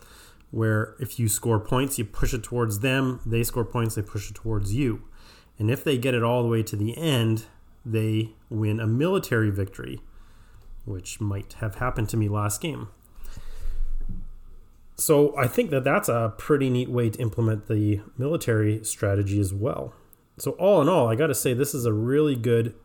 where 0.52 0.96
if 1.00 1.20
you 1.20 1.28
score 1.28 1.60
points, 1.60 1.98
you 1.98 2.06
push 2.06 2.34
it 2.34 2.44
towards 2.44 2.80
them, 2.80 3.20
they 3.26 3.44
score 3.44 3.66
points, 3.66 3.96
they 3.96 4.02
push 4.02 4.30
it 4.30 4.36
towards 4.36 4.74
you. 4.74 5.04
And 5.58 5.70
if 5.70 5.84
they 5.84 5.98
get 5.98 6.14
it 6.14 6.24
all 6.24 6.44
the 6.44 6.48
way 6.48 6.64
to 6.64 6.76
the 6.76 6.96
end, 6.96 7.46
they 7.86 8.32
win 8.50 8.80
a 8.80 8.88
military 8.88 9.50
victory, 9.50 10.00
which 10.90 11.22
might 11.22 11.54
have 11.60 11.76
happened 11.76 12.10
to 12.10 12.18
me 12.18 12.28
last 12.28 12.62
game 12.62 12.90
so 15.00 15.36
I 15.38 15.48
think 15.48 15.70
that 15.70 15.84
that's 15.84 16.10
a 16.10 16.34
pretty 16.38 16.70
neat 16.70 16.90
way 16.90 17.10
to 17.10 17.20
implement 17.20 17.68
the 17.68 18.02
military 18.18 18.84
strategy 18.84 19.40
as 19.40 19.54
well. 19.54 19.94
So 20.38 20.52
all 20.52 20.82
in 20.82 20.90
all, 20.90 21.08
I 21.08 21.16
got 21.16 21.28
to 21.28 21.36
say 21.36 21.54
this 21.54 21.74
is 21.74 21.86
a 21.86 21.94
really 21.94 22.36
good 22.36 22.76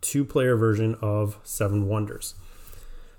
two-player 0.00 0.56
version 0.56 0.96
of 1.00 1.38
Seven 1.44 1.86
Wonders. 1.86 2.34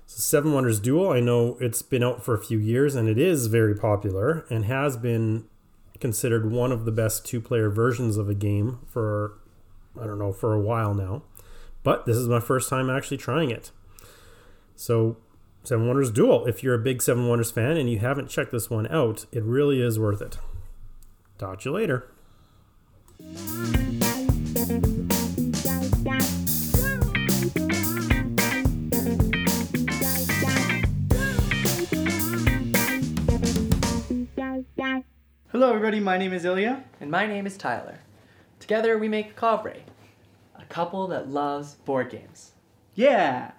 So 0.06 0.20
Seven 0.20 0.52
Wonders 0.52 0.78
Duel, 0.78 1.10
I 1.10 1.20
know 1.20 1.56
it's 1.58 1.80
been 1.80 2.04
out 2.04 2.22
for 2.22 2.34
a 2.34 2.44
few 2.44 2.58
years 2.58 2.94
and 2.94 3.08
it 3.08 3.18
is 3.18 3.46
very 3.46 3.74
popular 3.74 4.44
and 4.50 4.66
has 4.66 4.98
been 4.98 5.46
considered 5.98 6.50
one 6.50 6.70
of 6.70 6.84
the 6.84 6.92
best 6.92 7.24
two-player 7.24 7.70
versions 7.70 8.18
of 8.18 8.28
a 8.28 8.34
game 8.34 8.80
for 8.86 9.38
I 9.98 10.06
don't 10.06 10.18
know 10.18 10.32
for 10.32 10.52
a 10.52 10.60
while 10.60 10.92
now. 10.92 11.22
But 11.82 12.04
this 12.04 12.16
is 12.16 12.28
my 12.28 12.40
first 12.40 12.68
time 12.68 12.90
actually 12.90 13.16
trying 13.16 13.50
it. 13.50 13.70
So 14.76 15.16
Seven 15.62 15.86
Wonders 15.86 16.10
Duel. 16.10 16.46
If 16.46 16.62
you're 16.62 16.74
a 16.74 16.78
big 16.78 17.00
Seven 17.00 17.26
Wonders 17.26 17.50
fan 17.50 17.76
and 17.76 17.88
you 17.88 17.98
haven't 17.98 18.28
checked 18.28 18.52
this 18.52 18.68
one 18.68 18.86
out, 18.88 19.26
it 19.32 19.42
really 19.42 19.80
is 19.80 19.98
worth 19.98 20.20
it. 20.20 20.38
Talk 21.38 21.60
to 21.60 21.70
you 21.70 21.74
later. 21.74 22.10
Hello, 35.50 35.68
everybody. 35.70 36.00
My 36.00 36.18
name 36.18 36.32
is 36.32 36.44
Ilya. 36.44 36.84
And 37.00 37.10
my 37.10 37.26
name 37.26 37.46
is 37.46 37.56
Tyler. 37.56 38.00
Together 38.58 38.98
we 38.98 39.08
make 39.08 39.36
Kavre, 39.36 39.80
a 40.58 40.64
couple 40.66 41.06
that 41.08 41.28
loves 41.28 41.74
board 41.74 42.10
games. 42.10 42.52
Yeah! 42.94 43.52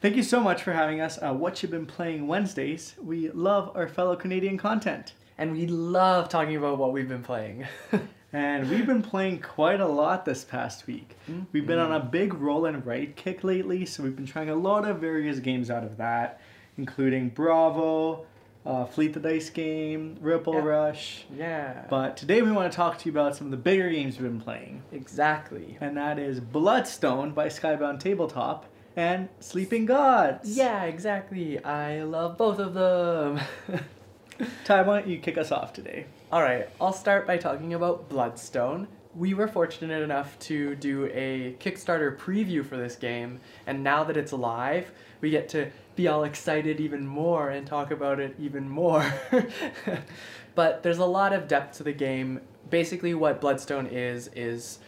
Thank 0.00 0.14
you 0.14 0.22
so 0.22 0.38
much 0.38 0.62
for 0.62 0.72
having 0.72 1.00
us. 1.00 1.18
Uh, 1.20 1.34
what 1.34 1.60
you've 1.60 1.72
been 1.72 1.84
playing 1.84 2.28
Wednesdays. 2.28 2.94
We 3.02 3.30
love 3.30 3.72
our 3.74 3.88
fellow 3.88 4.14
Canadian 4.14 4.56
content. 4.56 5.14
And 5.36 5.50
we 5.50 5.66
love 5.66 6.28
talking 6.28 6.54
about 6.54 6.78
what 6.78 6.92
we've 6.92 7.08
been 7.08 7.24
playing. 7.24 7.66
and 8.32 8.70
we've 8.70 8.86
been 8.86 9.02
playing 9.02 9.40
quite 9.40 9.80
a 9.80 9.88
lot 9.88 10.24
this 10.24 10.44
past 10.44 10.86
week. 10.86 11.16
Mm-hmm. 11.28 11.42
We've 11.50 11.66
been 11.66 11.80
on 11.80 11.90
a 11.90 11.98
big 11.98 12.34
roll 12.34 12.66
and 12.66 12.86
write 12.86 13.16
kick 13.16 13.42
lately, 13.42 13.84
so 13.86 14.04
we've 14.04 14.14
been 14.14 14.24
trying 14.24 14.50
a 14.50 14.54
lot 14.54 14.86
of 14.86 15.00
various 15.00 15.40
games 15.40 15.68
out 15.68 15.82
of 15.82 15.96
that, 15.96 16.40
including 16.76 17.30
Bravo, 17.30 18.24
uh, 18.64 18.84
Fleet 18.84 19.14
the 19.14 19.20
Dice 19.20 19.50
game, 19.50 20.16
Ripple 20.20 20.54
yeah. 20.54 20.60
Rush. 20.60 21.24
Yeah. 21.36 21.86
But 21.90 22.16
today 22.16 22.42
we 22.42 22.52
want 22.52 22.70
to 22.70 22.76
talk 22.76 22.98
to 22.98 23.06
you 23.06 23.10
about 23.10 23.34
some 23.34 23.48
of 23.48 23.50
the 23.50 23.56
bigger 23.56 23.90
games 23.90 24.20
we've 24.20 24.30
been 24.30 24.40
playing. 24.40 24.80
Exactly. 24.92 25.76
And 25.80 25.96
that 25.96 26.20
is 26.20 26.38
Bloodstone 26.38 27.32
by 27.32 27.48
Skybound 27.48 27.98
Tabletop 27.98 28.66
and 28.98 29.28
Sleeping 29.38 29.86
Gods. 29.86 30.56
Yeah, 30.56 30.82
exactly. 30.82 31.62
I 31.62 32.02
love 32.02 32.36
both 32.36 32.58
of 32.58 32.74
them. 32.74 33.38
Ty, 34.64 34.82
why 34.82 34.98
don't 34.98 35.08
you 35.08 35.18
kick 35.18 35.38
us 35.38 35.52
off 35.52 35.72
today? 35.72 36.06
All 36.32 36.42
right, 36.42 36.68
I'll 36.80 36.92
start 36.92 37.24
by 37.24 37.36
talking 37.36 37.74
about 37.74 38.08
Bloodstone. 38.08 38.88
We 39.14 39.34
were 39.34 39.46
fortunate 39.46 40.02
enough 40.02 40.36
to 40.40 40.74
do 40.74 41.06
a 41.12 41.54
Kickstarter 41.60 42.18
preview 42.18 42.66
for 42.66 42.76
this 42.76 42.96
game, 42.96 43.38
and 43.68 43.84
now 43.84 44.02
that 44.02 44.16
it's 44.16 44.32
live, 44.32 44.90
we 45.20 45.30
get 45.30 45.48
to 45.50 45.70
be 45.94 46.08
all 46.08 46.24
excited 46.24 46.80
even 46.80 47.06
more 47.06 47.50
and 47.50 47.68
talk 47.68 47.92
about 47.92 48.18
it 48.18 48.34
even 48.36 48.68
more. 48.68 49.14
but 50.56 50.82
there's 50.82 50.98
a 50.98 51.06
lot 51.06 51.32
of 51.32 51.46
depth 51.46 51.78
to 51.78 51.84
the 51.84 51.92
game. 51.92 52.40
Basically, 52.68 53.14
what 53.14 53.40
Bloodstone 53.40 53.86
is, 53.86 54.28
is 54.34 54.80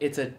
it's 0.00 0.16
a 0.16 0.32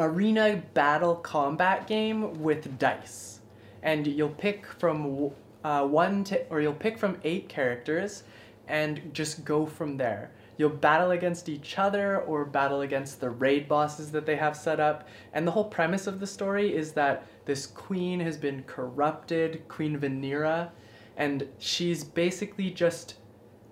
arena 0.00 0.62
battle 0.74 1.14
combat 1.16 1.86
game 1.86 2.42
with 2.42 2.78
dice, 2.78 3.40
and 3.82 4.06
you'll 4.06 4.30
pick 4.30 4.66
from 4.66 5.30
uh, 5.62 5.86
one 5.86 6.24
to, 6.24 6.46
or 6.48 6.60
you'll 6.60 6.72
pick 6.72 6.98
from 6.98 7.18
eight 7.22 7.48
characters, 7.48 8.24
and 8.66 9.12
just 9.12 9.44
go 9.44 9.66
from 9.66 9.96
there. 9.96 10.30
You'll 10.56 10.70
battle 10.70 11.12
against 11.12 11.48
each 11.48 11.78
other 11.78 12.20
or 12.20 12.44
battle 12.44 12.82
against 12.82 13.20
the 13.20 13.30
raid 13.30 13.66
bosses 13.66 14.12
that 14.12 14.26
they 14.26 14.36
have 14.36 14.54
set 14.54 14.78
up. 14.78 15.08
And 15.32 15.46
the 15.46 15.52
whole 15.52 15.64
premise 15.64 16.06
of 16.06 16.20
the 16.20 16.26
story 16.26 16.76
is 16.76 16.92
that 16.92 17.26
this 17.46 17.66
queen 17.66 18.20
has 18.20 18.36
been 18.36 18.62
corrupted, 18.64 19.66
Queen 19.68 19.98
Vanera, 19.98 20.68
and 21.16 21.48
she's 21.58 22.04
basically 22.04 22.70
just 22.70 23.14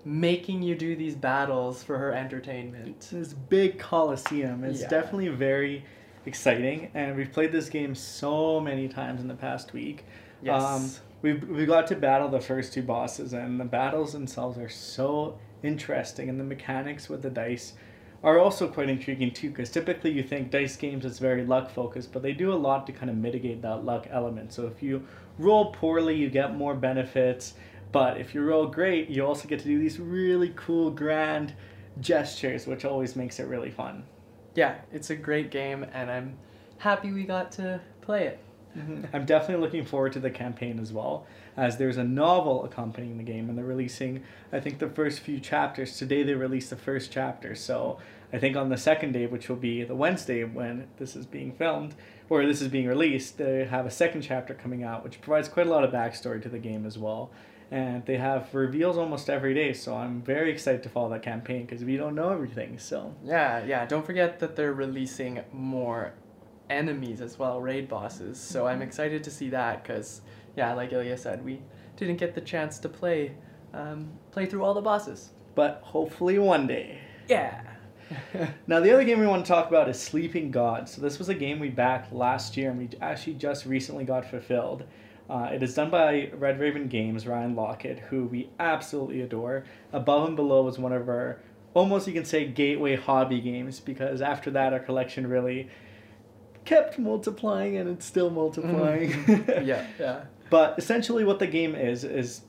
making 0.04 0.62
you 0.62 0.74
do 0.74 0.96
these 0.96 1.14
battles 1.14 1.82
for 1.82 1.98
her 1.98 2.12
entertainment. 2.14 3.08
This 3.12 3.34
big 3.34 3.78
coliseum. 3.78 4.64
It's 4.64 4.80
yeah. 4.80 4.88
definitely 4.88 5.28
very 5.28 5.84
exciting, 6.28 6.90
and 6.94 7.16
we've 7.16 7.32
played 7.32 7.50
this 7.50 7.68
game 7.68 7.94
so 7.94 8.60
many 8.60 8.86
times 8.86 9.20
in 9.20 9.26
the 9.26 9.34
past 9.34 9.72
week. 9.72 10.04
Yes. 10.42 10.62
Um, 10.62 10.90
we 11.22 11.32
we 11.32 11.66
got 11.66 11.88
to 11.88 11.96
battle 11.96 12.28
the 12.28 12.40
first 12.40 12.72
two 12.72 12.82
bosses, 12.82 13.32
and 13.32 13.58
the 13.58 13.64
battles 13.64 14.12
themselves 14.12 14.56
are 14.58 14.68
so 14.68 15.38
interesting, 15.64 16.28
and 16.28 16.38
the 16.38 16.44
mechanics 16.44 17.08
with 17.08 17.22
the 17.22 17.30
dice 17.30 17.72
are 18.22 18.38
also 18.38 18.68
quite 18.68 18.88
intriguing 18.88 19.32
too, 19.32 19.48
because 19.48 19.70
typically 19.70 20.10
you 20.10 20.22
think 20.22 20.50
dice 20.50 20.76
games 20.76 21.04
is 21.04 21.18
very 21.18 21.44
luck 21.44 21.70
focused, 21.70 22.12
but 22.12 22.22
they 22.22 22.32
do 22.32 22.52
a 22.52 22.60
lot 22.68 22.86
to 22.86 22.92
kind 22.92 23.10
of 23.10 23.16
mitigate 23.16 23.62
that 23.62 23.84
luck 23.84 24.06
element. 24.10 24.52
So 24.52 24.66
if 24.66 24.82
you 24.82 25.04
roll 25.38 25.72
poorly, 25.72 26.16
you 26.16 26.28
get 26.28 26.56
more 26.56 26.74
benefits, 26.74 27.54
but 27.92 28.20
if 28.20 28.34
you 28.34 28.42
roll 28.42 28.66
great, 28.66 29.08
you 29.08 29.24
also 29.24 29.48
get 29.48 29.60
to 29.60 29.64
do 29.64 29.78
these 29.78 29.98
really 30.00 30.52
cool, 30.56 30.90
grand 30.90 31.54
gestures, 32.00 32.66
which 32.66 32.84
always 32.84 33.16
makes 33.16 33.38
it 33.38 33.46
really 33.46 33.70
fun. 33.70 34.04
Yeah, 34.54 34.76
it's 34.92 35.11
a 35.11 35.16
great 35.16 35.50
game, 35.50 35.87
and 35.92 36.11
I'm 36.11 36.37
happy 36.78 37.12
we 37.12 37.24
got 37.24 37.52
to 37.52 37.80
play 38.00 38.26
it. 38.26 38.40
Mm-hmm. 38.76 39.04
I'm 39.12 39.24
definitely 39.24 39.64
looking 39.64 39.84
forward 39.84 40.12
to 40.12 40.20
the 40.20 40.30
campaign 40.30 40.78
as 40.78 40.92
well, 40.92 41.26
as 41.56 41.78
there's 41.78 41.96
a 41.96 42.04
novel 42.04 42.64
accompanying 42.64 43.16
the 43.16 43.24
game, 43.24 43.48
and 43.48 43.56
they're 43.56 43.64
releasing, 43.64 44.22
I 44.52 44.61
think, 44.61 44.78
the 44.78 44.88
first 44.88 45.20
few 45.20 45.40
chapters. 45.40 45.96
Today 45.96 46.22
they 46.22 46.34
released 46.34 46.70
the 46.70 46.76
first 46.76 47.11
chapter, 47.11 47.54
so 47.54 47.98
I 48.32 48.38
think 48.38 48.56
on 48.56 48.68
the 48.68 48.76
second 48.76 49.12
day, 49.12 49.26
which 49.26 49.48
will 49.48 49.56
be 49.56 49.84
the 49.84 49.94
Wednesday 49.94 50.44
when 50.44 50.87
this 50.98 51.16
is 51.16 51.26
being 51.26 51.52
filmed, 51.52 51.94
or 52.28 52.44
this 52.44 52.61
is 52.61 52.68
being 52.68 52.87
released, 52.87 53.38
they 53.38 53.64
have 53.64 53.87
a 53.87 53.90
second 53.90 54.22
chapter 54.22 54.54
coming 54.54 54.84
out, 54.84 55.02
which 55.02 55.20
provides 55.20 55.48
quite 55.48 55.66
a 55.66 55.70
lot 55.70 55.82
of 55.82 55.90
backstory 55.90 56.42
to 56.42 56.48
the 56.48 56.58
game 56.58 56.84
as 56.84 56.98
well. 56.98 57.30
And 57.70 58.04
they 58.07 58.16
have 58.16 58.54
reveals 58.54 58.96
almost 58.96 59.28
every 59.28 59.52
day, 59.52 59.74
so 59.74 59.94
I'm 59.94 60.22
very 60.22 60.50
excited 60.50 60.83
to 60.85 60.88
follow 60.88 61.11
that 61.11 61.22
campaign 61.22 61.66
because 61.66 61.85
we 61.85 61.96
don't 61.98 62.14
know 62.14 62.31
everything. 62.31 62.78
So 62.78 63.14
Yeah, 63.24 63.62
yeah. 63.64 63.85
Don't 63.85 64.07
forget 64.07 64.38
that 64.40 64.57
they're 64.57 64.72
releasing 64.72 65.40
more 65.52 66.14
enemies 66.70 67.20
as 67.20 67.38
well, 67.38 67.61
raid 67.61 67.88
bosses. 67.88 68.38
So 68.40 68.66
I'm 68.66 68.81
excited 68.83 69.22
to 69.24 69.31
see 69.31 69.50
that 69.50 69.83
because, 69.83 70.22
yeah, 70.57 70.72
like 70.72 70.92
Ilya 70.92 71.18
said, 71.18 71.44
we 71.44 71.61
didn't 71.96 72.16
get 72.16 72.35
the 72.35 72.40
chance 72.40 72.78
to 72.78 72.88
play 72.88 73.33
um, 73.74 74.12
play 74.31 74.46
through 74.46 74.64
all 74.64 74.72
the 74.74 74.81
bosses. 74.81 75.31
but 75.54 75.81
hopefully 75.83 76.38
one 76.38 76.66
day. 76.66 76.98
Yeah. 77.28 77.61
Now, 78.66 78.81
the 78.81 78.90
other 78.90 79.04
game 79.04 79.20
we 79.20 79.26
want 79.26 79.44
to 79.44 79.48
talk 79.52 79.68
about 79.68 79.87
is 79.90 80.00
Sleeping 80.00 80.50
God. 80.50 80.88
So, 80.88 81.02
this 81.02 81.18
was 81.18 81.28
a 81.28 81.35
game 81.35 81.59
we 81.59 81.68
backed 81.68 82.11
last 82.11 82.57
year 82.57 82.70
and 82.70 82.78
we 82.78 82.88
actually 83.02 83.35
just 83.35 83.66
recently 83.66 84.04
got 84.04 84.24
fulfilled. 84.24 84.85
Uh, 85.28 85.50
it 85.52 85.62
is 85.62 85.74
done 85.74 85.90
by 85.90 86.30
Red 86.34 86.58
Raven 86.58 86.88
Games, 86.88 87.26
Ryan 87.26 87.54
Laukat, 87.54 87.98
who 88.00 88.24
we 88.24 88.48
absolutely 88.58 89.20
adore. 89.20 89.64
Above 89.92 90.26
and 90.28 90.36
Below 90.36 90.62
was 90.62 90.78
one 90.78 90.92
of 90.92 91.08
our 91.08 91.40
almost, 91.74 92.06
you 92.06 92.14
can 92.14 92.24
say, 92.24 92.46
gateway 92.46 92.96
hobby 92.96 93.40
games 93.40 93.78
because 93.78 94.22
after 94.22 94.50
that, 94.52 94.72
our 94.72 94.78
collection 94.78 95.26
really 95.26 95.68
kept 96.64 96.98
multiplying 96.98 97.76
and 97.76 97.88
it's 97.90 98.06
still 98.06 98.30
multiplying. 98.30 99.44
Yeah, 99.64 99.86
yeah. 99.98 100.24
But 100.50 100.78
essentially, 100.78 101.24
what 101.24 101.38
the 101.38 101.46
game 101.46 101.74
is 101.74 102.04
is 102.04 102.42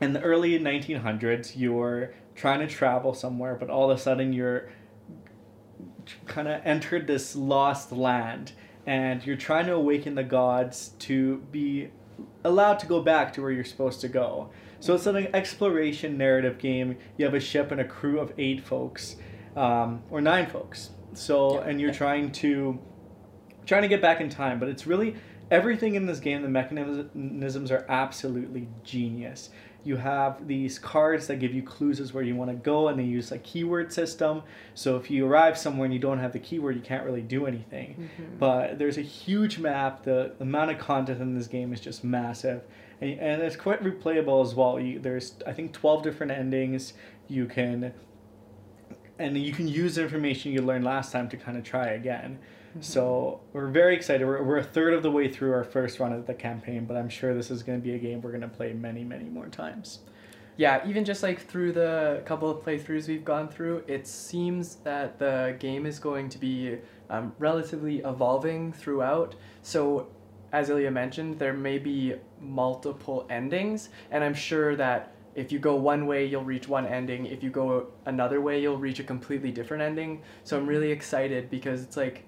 in 0.00 0.12
the 0.12 0.20
early 0.20 0.58
1900s, 0.58 1.52
you're 1.56 2.12
trying 2.34 2.60
to 2.60 2.66
travel 2.66 3.14
somewhere, 3.14 3.54
but 3.54 3.70
all 3.70 3.90
of 3.90 3.96
a 3.96 4.00
sudden 4.00 4.32
you're 4.32 4.70
kind 6.26 6.48
of 6.48 6.60
entered 6.64 7.06
this 7.06 7.36
lost 7.36 7.92
land, 7.92 8.52
and 8.86 9.24
you're 9.24 9.36
trying 9.36 9.66
to 9.66 9.74
awaken 9.74 10.16
the 10.16 10.24
gods 10.24 10.94
to 11.00 11.38
be 11.52 11.90
allowed 12.44 12.78
to 12.80 12.86
go 12.86 13.00
back 13.00 13.32
to 13.34 13.42
where 13.42 13.50
you're 13.50 13.64
supposed 13.64 14.00
to 14.00 14.08
go. 14.08 14.50
So 14.80 14.94
it's 14.94 15.06
an 15.06 15.28
exploration 15.34 16.16
narrative 16.16 16.58
game. 16.58 16.96
You 17.18 17.24
have 17.26 17.34
a 17.34 17.40
ship 17.40 17.70
and 17.70 17.80
a 17.80 17.84
crew 17.84 18.18
of 18.18 18.32
eight 18.38 18.64
folks, 18.64 19.16
um, 19.56 20.02
or 20.10 20.20
nine 20.20 20.46
folks. 20.46 20.90
So 21.12 21.58
and 21.58 21.80
you're 21.80 21.92
trying 21.92 22.32
to 22.32 22.78
trying 23.66 23.82
to 23.82 23.88
get 23.88 24.00
back 24.00 24.20
in 24.20 24.28
time, 24.28 24.58
but 24.58 24.68
it's 24.68 24.86
really 24.86 25.16
everything 25.50 25.94
in 25.94 26.06
this 26.06 26.20
game. 26.20 26.42
The 26.42 26.48
mechanisms 26.48 27.70
are 27.70 27.84
absolutely 27.88 28.68
genius. 28.84 29.50
You 29.82 29.96
have 29.96 30.46
these 30.46 30.78
cards 30.78 31.26
that 31.28 31.36
give 31.36 31.54
you 31.54 31.62
clues 31.62 32.00
as 32.00 32.12
where 32.12 32.22
you 32.22 32.36
want 32.36 32.50
to 32.50 32.56
go, 32.56 32.88
and 32.88 32.98
they 32.98 33.04
use 33.04 33.32
a 33.32 33.38
keyword 33.38 33.92
system. 33.92 34.42
So 34.74 34.96
if 34.96 35.10
you 35.10 35.26
arrive 35.26 35.56
somewhere 35.56 35.86
and 35.86 35.94
you 35.94 36.00
don't 36.00 36.18
have 36.18 36.32
the 36.32 36.38
keyword, 36.38 36.76
you 36.76 36.82
can't 36.82 37.04
really 37.04 37.22
do 37.22 37.46
anything. 37.46 38.08
Mm-hmm. 38.18 38.36
But 38.38 38.78
there's 38.78 38.98
a 38.98 39.02
huge 39.02 39.58
map. 39.58 40.02
The 40.04 40.32
amount 40.40 40.70
of 40.70 40.78
content 40.78 41.20
in 41.20 41.34
this 41.34 41.46
game 41.46 41.72
is 41.72 41.80
just 41.80 42.04
massive, 42.04 42.62
and, 43.00 43.18
and 43.18 43.42
it's 43.42 43.56
quite 43.56 43.82
replayable 43.82 44.44
as 44.44 44.54
well. 44.54 44.78
You, 44.78 44.98
there's 44.98 45.34
I 45.46 45.52
think 45.52 45.72
twelve 45.72 46.02
different 46.02 46.32
endings. 46.32 46.92
You 47.28 47.46
can 47.46 47.92
and 49.20 49.36
you 49.36 49.52
can 49.52 49.68
use 49.68 49.94
the 49.94 50.02
information 50.02 50.52
you 50.52 50.62
learned 50.62 50.84
last 50.84 51.12
time 51.12 51.28
to 51.28 51.36
kind 51.36 51.56
of 51.56 51.62
try 51.62 51.88
again. 51.88 52.38
So 52.80 53.40
we're 53.52 53.68
very 53.68 53.96
excited. 53.96 54.24
We're, 54.24 54.42
we're 54.42 54.58
a 54.58 54.64
third 54.64 54.94
of 54.94 55.02
the 55.02 55.10
way 55.10 55.28
through 55.28 55.52
our 55.52 55.64
first 55.64 55.98
run 55.98 56.12
of 56.12 56.26
the 56.26 56.34
campaign, 56.34 56.84
but 56.84 56.96
I'm 56.96 57.08
sure 57.08 57.34
this 57.34 57.50
is 57.50 57.62
going 57.62 57.80
to 57.80 57.82
be 57.82 57.94
a 57.94 57.98
game 57.98 58.22
we're 58.22 58.30
going 58.30 58.42
to 58.42 58.48
play 58.48 58.72
many, 58.72 59.02
many 59.02 59.24
more 59.24 59.48
times. 59.48 60.00
Yeah, 60.56 60.86
even 60.86 61.04
just 61.04 61.22
like 61.22 61.40
through 61.40 61.72
the 61.72 62.22
couple 62.26 62.50
of 62.50 62.64
playthroughs 62.64 63.08
we've 63.08 63.24
gone 63.24 63.48
through, 63.48 63.82
it 63.88 64.06
seems 64.06 64.76
that 64.76 65.18
the 65.18 65.56
game 65.58 65.86
is 65.86 65.98
going 65.98 66.28
to 66.28 66.38
be 66.38 66.78
um, 67.08 67.32
relatively 67.38 68.00
evolving 68.00 68.72
throughout. 68.72 69.34
So, 69.62 70.08
as 70.52 70.68
Ilya 70.68 70.90
mentioned, 70.90 71.38
there 71.38 71.54
may 71.54 71.78
be 71.78 72.14
multiple 72.40 73.26
endings, 73.30 73.88
and 74.10 74.22
I'm 74.22 74.34
sure 74.34 74.76
that 74.76 75.14
if 75.34 75.50
you 75.50 75.58
go 75.58 75.76
one 75.76 76.06
way, 76.06 76.26
you'll 76.26 76.44
reach 76.44 76.68
one 76.68 76.86
ending. 76.86 77.26
If 77.26 77.42
you 77.42 77.50
go 77.50 77.86
another 78.04 78.40
way, 78.40 78.60
you'll 78.60 78.76
reach 78.76 79.00
a 79.00 79.04
completely 79.04 79.50
different 79.50 79.82
ending. 79.82 80.22
So, 80.44 80.58
I'm 80.58 80.66
really 80.66 80.90
excited 80.90 81.48
because 81.48 81.82
it's 81.82 81.96
like 81.96 82.24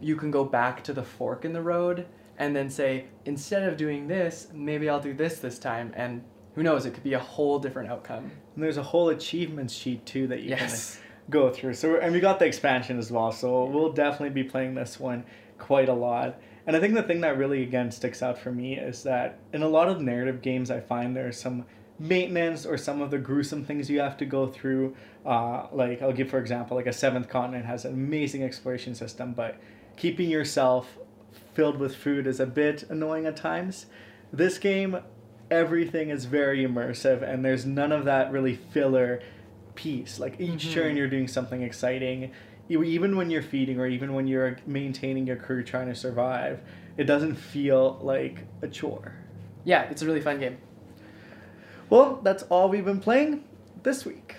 you 0.00 0.16
can 0.16 0.30
go 0.30 0.44
back 0.44 0.82
to 0.84 0.92
the 0.92 1.02
fork 1.02 1.44
in 1.44 1.52
the 1.52 1.62
road 1.62 2.06
and 2.38 2.54
then 2.54 2.68
say, 2.68 3.06
instead 3.24 3.62
of 3.62 3.76
doing 3.76 4.06
this, 4.08 4.48
maybe 4.52 4.88
I'll 4.88 5.00
do 5.00 5.14
this 5.14 5.38
this 5.38 5.58
time. 5.58 5.92
And 5.96 6.22
who 6.54 6.62
knows, 6.62 6.86
it 6.86 6.92
could 6.94 7.02
be 7.04 7.14
a 7.14 7.18
whole 7.18 7.58
different 7.58 7.90
outcome. 7.90 8.30
And 8.54 8.64
there's 8.64 8.76
a 8.76 8.82
whole 8.82 9.08
achievements 9.10 9.72
sheet 9.74 10.04
too 10.06 10.26
that 10.28 10.40
you 10.40 10.50
Yes. 10.50 10.96
can 10.96 11.02
go 11.30 11.50
through. 11.50 11.74
So 11.74 11.96
and 11.96 12.12
we 12.12 12.20
got 12.20 12.38
the 12.38 12.46
expansion 12.46 12.98
as 12.98 13.10
well. 13.10 13.32
So 13.32 13.64
we'll 13.64 13.92
definitely 13.92 14.30
be 14.30 14.44
playing 14.44 14.74
this 14.74 15.00
one 15.00 15.24
quite 15.58 15.88
a 15.88 15.94
lot. 15.94 16.38
And 16.66 16.76
I 16.76 16.80
think 16.80 16.94
the 16.94 17.02
thing 17.02 17.20
that 17.22 17.38
really 17.38 17.62
again 17.62 17.90
sticks 17.90 18.22
out 18.22 18.38
for 18.38 18.50
me 18.52 18.76
is 18.76 19.02
that 19.04 19.38
in 19.52 19.62
a 19.62 19.68
lot 19.68 19.88
of 19.88 20.00
narrative 20.00 20.42
games, 20.42 20.70
I 20.70 20.80
find 20.80 21.16
there's 21.16 21.40
some 21.40 21.64
maintenance 21.98 22.66
or 22.66 22.76
some 22.76 23.00
of 23.00 23.10
the 23.10 23.18
gruesome 23.18 23.64
things 23.64 23.88
you 23.88 24.00
have 24.00 24.16
to 24.18 24.26
go 24.26 24.46
through. 24.46 24.94
Uh, 25.24 25.66
like 25.72 26.02
I'll 26.02 26.12
give 26.12 26.28
for 26.28 26.38
example, 26.38 26.76
like 26.76 26.86
a 26.86 26.92
Seventh 26.92 27.28
Continent 27.28 27.64
has 27.66 27.84
an 27.84 27.94
amazing 27.94 28.42
exploration 28.42 28.94
system, 28.94 29.32
but 29.32 29.56
keeping 29.96 30.30
yourself 30.30 30.98
filled 31.54 31.78
with 31.78 31.96
food 31.96 32.26
is 32.26 32.38
a 32.38 32.46
bit 32.46 32.84
annoying 32.90 33.26
at 33.26 33.36
times. 33.36 33.86
This 34.32 34.58
game, 34.58 34.98
everything 35.50 36.10
is 36.10 36.26
very 36.26 36.66
immersive, 36.66 37.22
and 37.22 37.44
there's 37.44 37.64
none 37.64 37.92
of 37.92 38.04
that 38.04 38.30
really 38.30 38.54
filler 38.54 39.20
piece. 39.74 40.18
Like 40.18 40.40
each 40.40 40.64
mm-hmm. 40.64 40.74
turn, 40.74 40.96
you're 40.96 41.08
doing 41.08 41.28
something 41.28 41.62
exciting. 41.62 42.32
Even 42.68 43.16
when 43.16 43.30
you're 43.30 43.42
feeding, 43.42 43.80
or 43.80 43.86
even 43.86 44.12
when 44.12 44.26
you're 44.26 44.58
maintaining 44.66 45.26
your 45.26 45.36
crew 45.36 45.62
trying 45.62 45.86
to 45.86 45.94
survive, 45.94 46.60
it 46.96 47.04
doesn't 47.04 47.36
feel 47.36 47.98
like 48.02 48.40
a 48.62 48.68
chore. 48.68 49.14
Yeah, 49.64 49.82
it's 49.84 50.02
a 50.02 50.06
really 50.06 50.20
fun 50.20 50.40
game. 50.40 50.58
Well, 51.88 52.20
that's 52.22 52.42
all 52.44 52.68
we've 52.68 52.84
been 52.84 53.00
playing 53.00 53.44
this 53.82 54.04
week. 54.04 54.36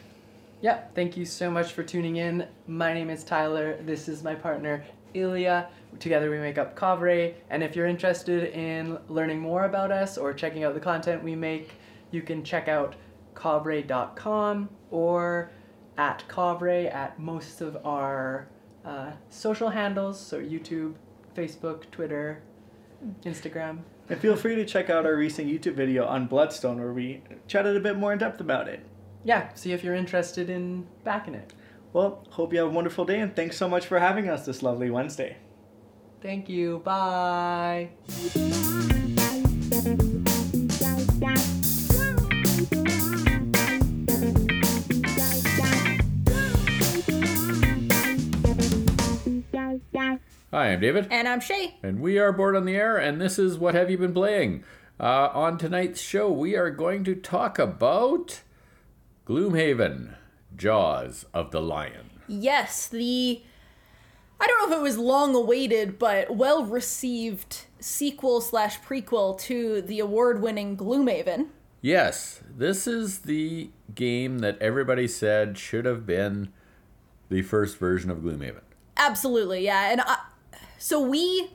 Yeah, 0.60 0.82
thank 0.96 1.16
you 1.16 1.24
so 1.24 1.50
much 1.50 1.72
for 1.74 1.84
tuning 1.84 2.18
in. 2.18 2.48
My 2.68 2.94
name 2.94 3.10
is 3.10 3.24
Tyler. 3.24 3.78
This 3.84 4.10
is 4.10 4.24
my 4.24 4.36
partner, 4.36 4.84
Ilya. 5.14 5.70
Together 6.00 6.30
we 6.30 6.38
make 6.38 6.58
up 6.58 6.78
Kavre. 6.78 7.34
And 7.50 7.64
if 7.64 7.76
you're 7.76 7.88
interested 7.88 8.54
in 8.54 8.98
learning 9.10 9.40
more 9.40 9.66
about 9.66 9.92
us 9.92 10.18
or 10.18 10.34
checking 10.34 10.64
out 10.64 10.74
the 10.74 10.80
content 10.80 11.24
we 11.24 11.36
make, 11.36 11.72
you 12.12 12.22
can 12.22 12.44
check 12.44 12.68
out 12.68 12.96
kavre.com 13.36 14.70
or 14.92 15.52
at 15.98 16.24
Kavre 16.28 16.94
at 16.94 17.20
most 17.20 17.62
of 17.62 17.78
our 17.86 18.48
uh, 18.86 19.12
social 19.30 19.70
handles. 19.70 20.20
So 20.20 20.40
YouTube, 20.40 20.96
Facebook, 21.36 21.90
Twitter, 21.92 22.42
Instagram. 23.24 23.80
And 24.10 24.20
feel 24.20 24.36
free 24.36 24.56
to 24.56 24.66
check 24.66 24.90
out 24.90 25.06
our 25.06 25.16
recent 25.16 25.48
YouTube 25.48 25.74
video 25.74 26.06
on 26.06 26.28
Bloodstone 26.28 26.80
where 26.80 26.94
we 26.94 27.22
chatted 27.48 27.76
a 27.76 27.80
bit 27.80 27.98
more 27.98 28.14
in 28.14 28.20
depth 28.20 28.40
about 28.40 28.68
it. 28.68 28.86
Yeah, 29.24 29.54
see 29.54 29.74
if 29.74 29.84
you're 29.84 29.96
interested 29.96 30.50
in 30.50 30.88
backing 31.04 31.36
it. 31.36 31.52
Well, 31.98 32.24
hope 32.30 32.54
you 32.54 32.60
have 32.60 32.68
a 32.68 32.72
wonderful 32.72 33.06
day 33.06 33.20
and 33.22 33.36
thanks 33.36 33.58
so 33.58 33.68
much 33.68 33.88
for 33.88 33.98
having 33.98 34.30
us 34.30 34.46
this 34.46 34.62
lovely 34.62 34.92
Wednesday. 34.92 35.38
Thank 36.22 36.48
you. 36.48 36.78
Bye. 36.86 37.90
Hi, 50.52 50.74
I'm 50.74 50.80
David, 50.80 51.08
And 51.10 51.28
I'm 51.28 51.40
Shay. 51.40 51.78
and 51.82 52.00
we 52.00 52.20
are 52.20 52.32
Board 52.32 52.56
on 52.56 52.66
the 52.66 52.76
Air, 52.76 52.98
and 52.98 53.20
this 53.20 53.40
is 53.40 53.58
What 53.58 53.74
Have 53.74 53.90
You 53.90 53.98
Been 53.98 54.14
Playing? 54.14 54.64
Uh, 55.00 55.30
on 55.34 55.58
tonight's 55.58 56.00
show, 56.00 56.32
we 56.32 56.56
are 56.56 56.70
going 56.70 57.04
to 57.06 57.16
talk 57.16 57.58
about 57.58 58.42
Gloomhaven, 59.26 60.17
Jaws 60.58 61.26
of 61.34 61.52
the 61.52 61.62
Lion. 61.62 62.10
Yes, 62.28 62.88
the 62.88 63.42
I 64.40 64.46
don't 64.46 64.70
know 64.70 64.76
if 64.76 64.80
it 64.80 64.84
was 64.84 64.98
long 64.98 65.34
awaited, 65.36 65.98
but 65.98 66.36
well 66.36 66.64
received 66.64 67.66
sequel 67.80 68.42
slash 68.42 68.80
prequel 68.82 69.40
to 69.42 69.82
the 69.82 70.00
award 70.00 70.42
winning 70.42 70.78
Gloomhaven. 70.78 71.48
Yes, 71.82 72.42
this 72.56 72.88
is 72.88 73.20
the 73.20 73.70
game 73.96 74.40
that 74.40 74.60
everybody 74.60 75.08
said 75.08 75.58
should 75.58 75.86
have 75.86 76.06
been 76.06 76.50
the 77.30 77.42
first 77.42 77.78
version 77.78 78.10
of 78.10 78.20
Gloomhaven. 78.20 78.62
Absolutely, 78.98 79.66
yeah. 79.66 79.92
And 79.92 80.02
I, 80.02 80.18
so 80.78 81.00
we, 81.00 81.52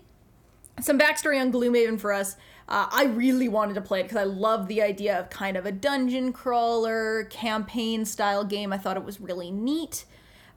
some 0.81 0.99
backstory 0.99 1.41
on 1.41 1.53
Gloomhaven 1.53 2.01
for 2.01 2.13
us. 2.13 2.37
Uh, 2.73 2.89
I 2.91 3.05
really 3.05 3.49
wanted 3.49 3.75
to 3.75 3.83
play 3.83 4.01
it 4.01 4.05
because 4.05 4.17
I 4.17 4.25
love 4.25 4.67
the 4.67 4.81
idea 4.81 5.21
of 5.21 5.29
kind 5.29 5.59
of 5.59 5.67
a 5.67 5.73
dungeon 5.73 6.33
crawler 6.33 7.25
campaign 7.25 8.07
style 8.07 8.45
game. 8.45 8.73
I 8.73 8.79
thought 8.79 8.97
it 8.97 9.05
was 9.05 9.21
really 9.21 9.51
neat. 9.51 10.07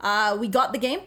Uh, 0.00 0.34
we 0.40 0.48
got 0.48 0.72
the 0.72 0.78
game 0.78 1.00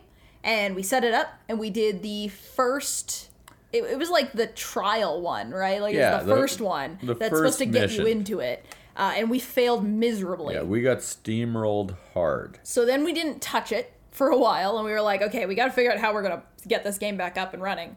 and 0.43 0.75
we 0.75 0.83
set 0.83 1.03
it 1.03 1.15
up 1.15 1.29
and 1.49 1.57
we 1.57 1.71
did 1.71 2.03
the 2.03 2.27
first. 2.27 3.29
It, 3.73 3.83
it 3.85 3.97
was 3.97 4.11
like 4.11 4.33
the 4.33 4.45
trial 4.45 5.19
one, 5.19 5.49
right? 5.49 5.81
Like 5.81 5.95
it 5.95 5.99
was 5.99 6.25
the, 6.25 6.35
the- 6.35 6.39
first 6.41 6.61
one 6.61 6.99
the 7.01 7.15
that's 7.15 7.35
supposed 7.35 7.57
to 7.57 7.65
first 7.65 7.73
get 7.73 7.91
you 7.91 8.05
into 8.05 8.39
it. 8.39 8.63
Uh, 8.95 9.13
and 9.15 9.31
we 9.31 9.39
failed 9.39 9.83
miserably. 9.83 10.53
Yeah, 10.53 10.61
we 10.61 10.81
got 10.83 10.99
steamrolled 10.99 11.95
hard. 12.13 12.59
So 12.61 12.85
then 12.85 13.03
we 13.03 13.13
didn't 13.13 13.41
touch 13.41 13.71
it 13.71 13.93
for 14.11 14.27
a 14.27 14.37
while, 14.37 14.75
and 14.77 14.85
we 14.85 14.91
were 14.91 15.01
like, 15.01 15.21
okay, 15.21 15.45
we 15.47 15.55
got 15.55 15.65
to 15.65 15.71
figure 15.71 15.91
out 15.91 15.97
how 15.99 16.13
we're 16.13 16.21
gonna 16.21 16.43
get 16.67 16.83
this 16.83 16.97
game 16.99 17.15
back 17.17 17.35
up 17.37 17.53
and 17.53 17.63
running. 17.63 17.95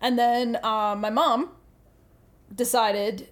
And 0.00 0.18
then 0.18 0.58
uh, 0.62 0.94
my 0.96 1.08
mom 1.10 1.50
decided, 2.54 3.28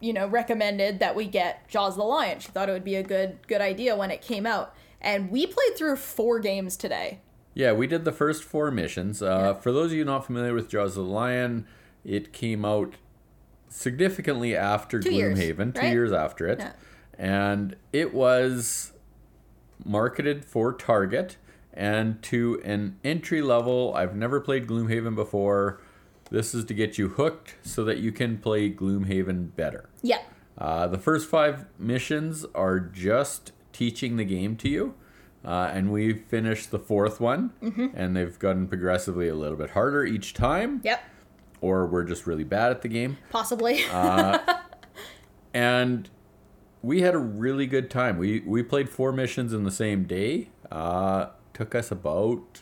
you 0.00 0.12
know, 0.12 0.26
recommended 0.26 0.98
that 1.00 1.14
we 1.16 1.26
get 1.26 1.68
Jaws 1.68 1.96
the 1.96 2.02
Lion. 2.02 2.40
She 2.40 2.48
thought 2.48 2.68
it 2.68 2.72
would 2.72 2.84
be 2.84 2.96
a 2.96 3.02
good 3.02 3.46
good 3.48 3.60
idea 3.60 3.96
when 3.96 4.10
it 4.10 4.22
came 4.22 4.46
out, 4.46 4.74
and 5.00 5.30
we 5.30 5.46
played 5.46 5.76
through 5.76 5.96
four 5.96 6.40
games 6.40 6.76
today. 6.76 7.20
Yeah, 7.54 7.72
we 7.72 7.86
did 7.86 8.04
the 8.04 8.12
first 8.12 8.42
four 8.42 8.70
missions. 8.70 9.22
Uh, 9.22 9.54
For 9.54 9.72
those 9.72 9.92
of 9.92 9.98
you 9.98 10.04
not 10.04 10.24
familiar 10.24 10.54
with 10.54 10.70
Jaws 10.70 10.94
the 10.94 11.02
Lion, 11.02 11.66
it 12.04 12.32
came 12.32 12.64
out 12.64 12.94
significantly 13.68 14.56
after 14.56 15.00
Two 15.00 15.12
years, 15.12 15.38
Gloomhaven, 15.38 15.74
two 15.74 15.80
right? 15.80 15.92
years 15.92 16.12
after 16.12 16.46
it. 16.46 16.58
Yeah. 16.60 16.72
And 17.18 17.76
it 17.92 18.14
was 18.14 18.92
marketed 19.84 20.44
for 20.44 20.72
Target 20.72 21.36
and 21.74 22.22
to 22.22 22.60
an 22.64 22.98
entry 23.04 23.42
level. 23.42 23.94
I've 23.94 24.16
never 24.16 24.40
played 24.40 24.66
Gloomhaven 24.66 25.14
before. 25.14 25.80
This 26.32 26.54
is 26.54 26.64
to 26.64 26.74
get 26.74 26.96
you 26.98 27.08
hooked 27.08 27.56
so 27.62 27.84
that 27.84 27.98
you 27.98 28.10
can 28.10 28.38
play 28.38 28.70
Gloomhaven 28.70 29.54
better. 29.54 29.90
Yeah, 30.02 30.22
Uh, 30.58 30.86
the 30.86 30.98
first 30.98 31.28
five 31.28 31.66
missions 31.78 32.44
are 32.54 32.80
just 32.80 33.52
teaching 33.72 34.16
the 34.16 34.24
game 34.24 34.56
to 34.56 34.68
you. 34.68 34.94
Uh, 35.44 35.70
and 35.74 35.90
we 35.92 36.14
finished 36.14 36.70
the 36.70 36.78
fourth 36.78 37.20
one, 37.20 37.50
and 37.94 38.16
they've 38.16 38.38
gotten 38.38 38.66
progressively 38.68 39.28
a 39.28 39.34
little 39.34 39.56
bit 39.58 39.70
harder 39.70 40.04
each 40.04 40.34
time, 40.34 40.80
yep, 40.84 41.00
or 41.60 41.84
we're 41.86 42.04
just 42.04 42.26
really 42.28 42.44
bad 42.44 42.70
at 42.70 42.80
the 42.82 42.88
game. 42.88 43.18
possibly. 43.30 43.80
And 45.54 46.08
we 46.80 47.02
had 47.02 47.14
a 47.14 47.18
really 47.18 47.66
good 47.66 47.90
time. 47.90 48.16
We 48.18 48.40
we 48.46 48.62
played 48.62 48.88
four 48.88 49.12
missions 49.12 49.52
in 49.52 49.64
the 49.64 49.70
same 49.70 50.04
day. 50.04 50.48
Uh, 50.70 51.26
took 51.52 51.74
us 51.74 51.90
about 51.90 52.60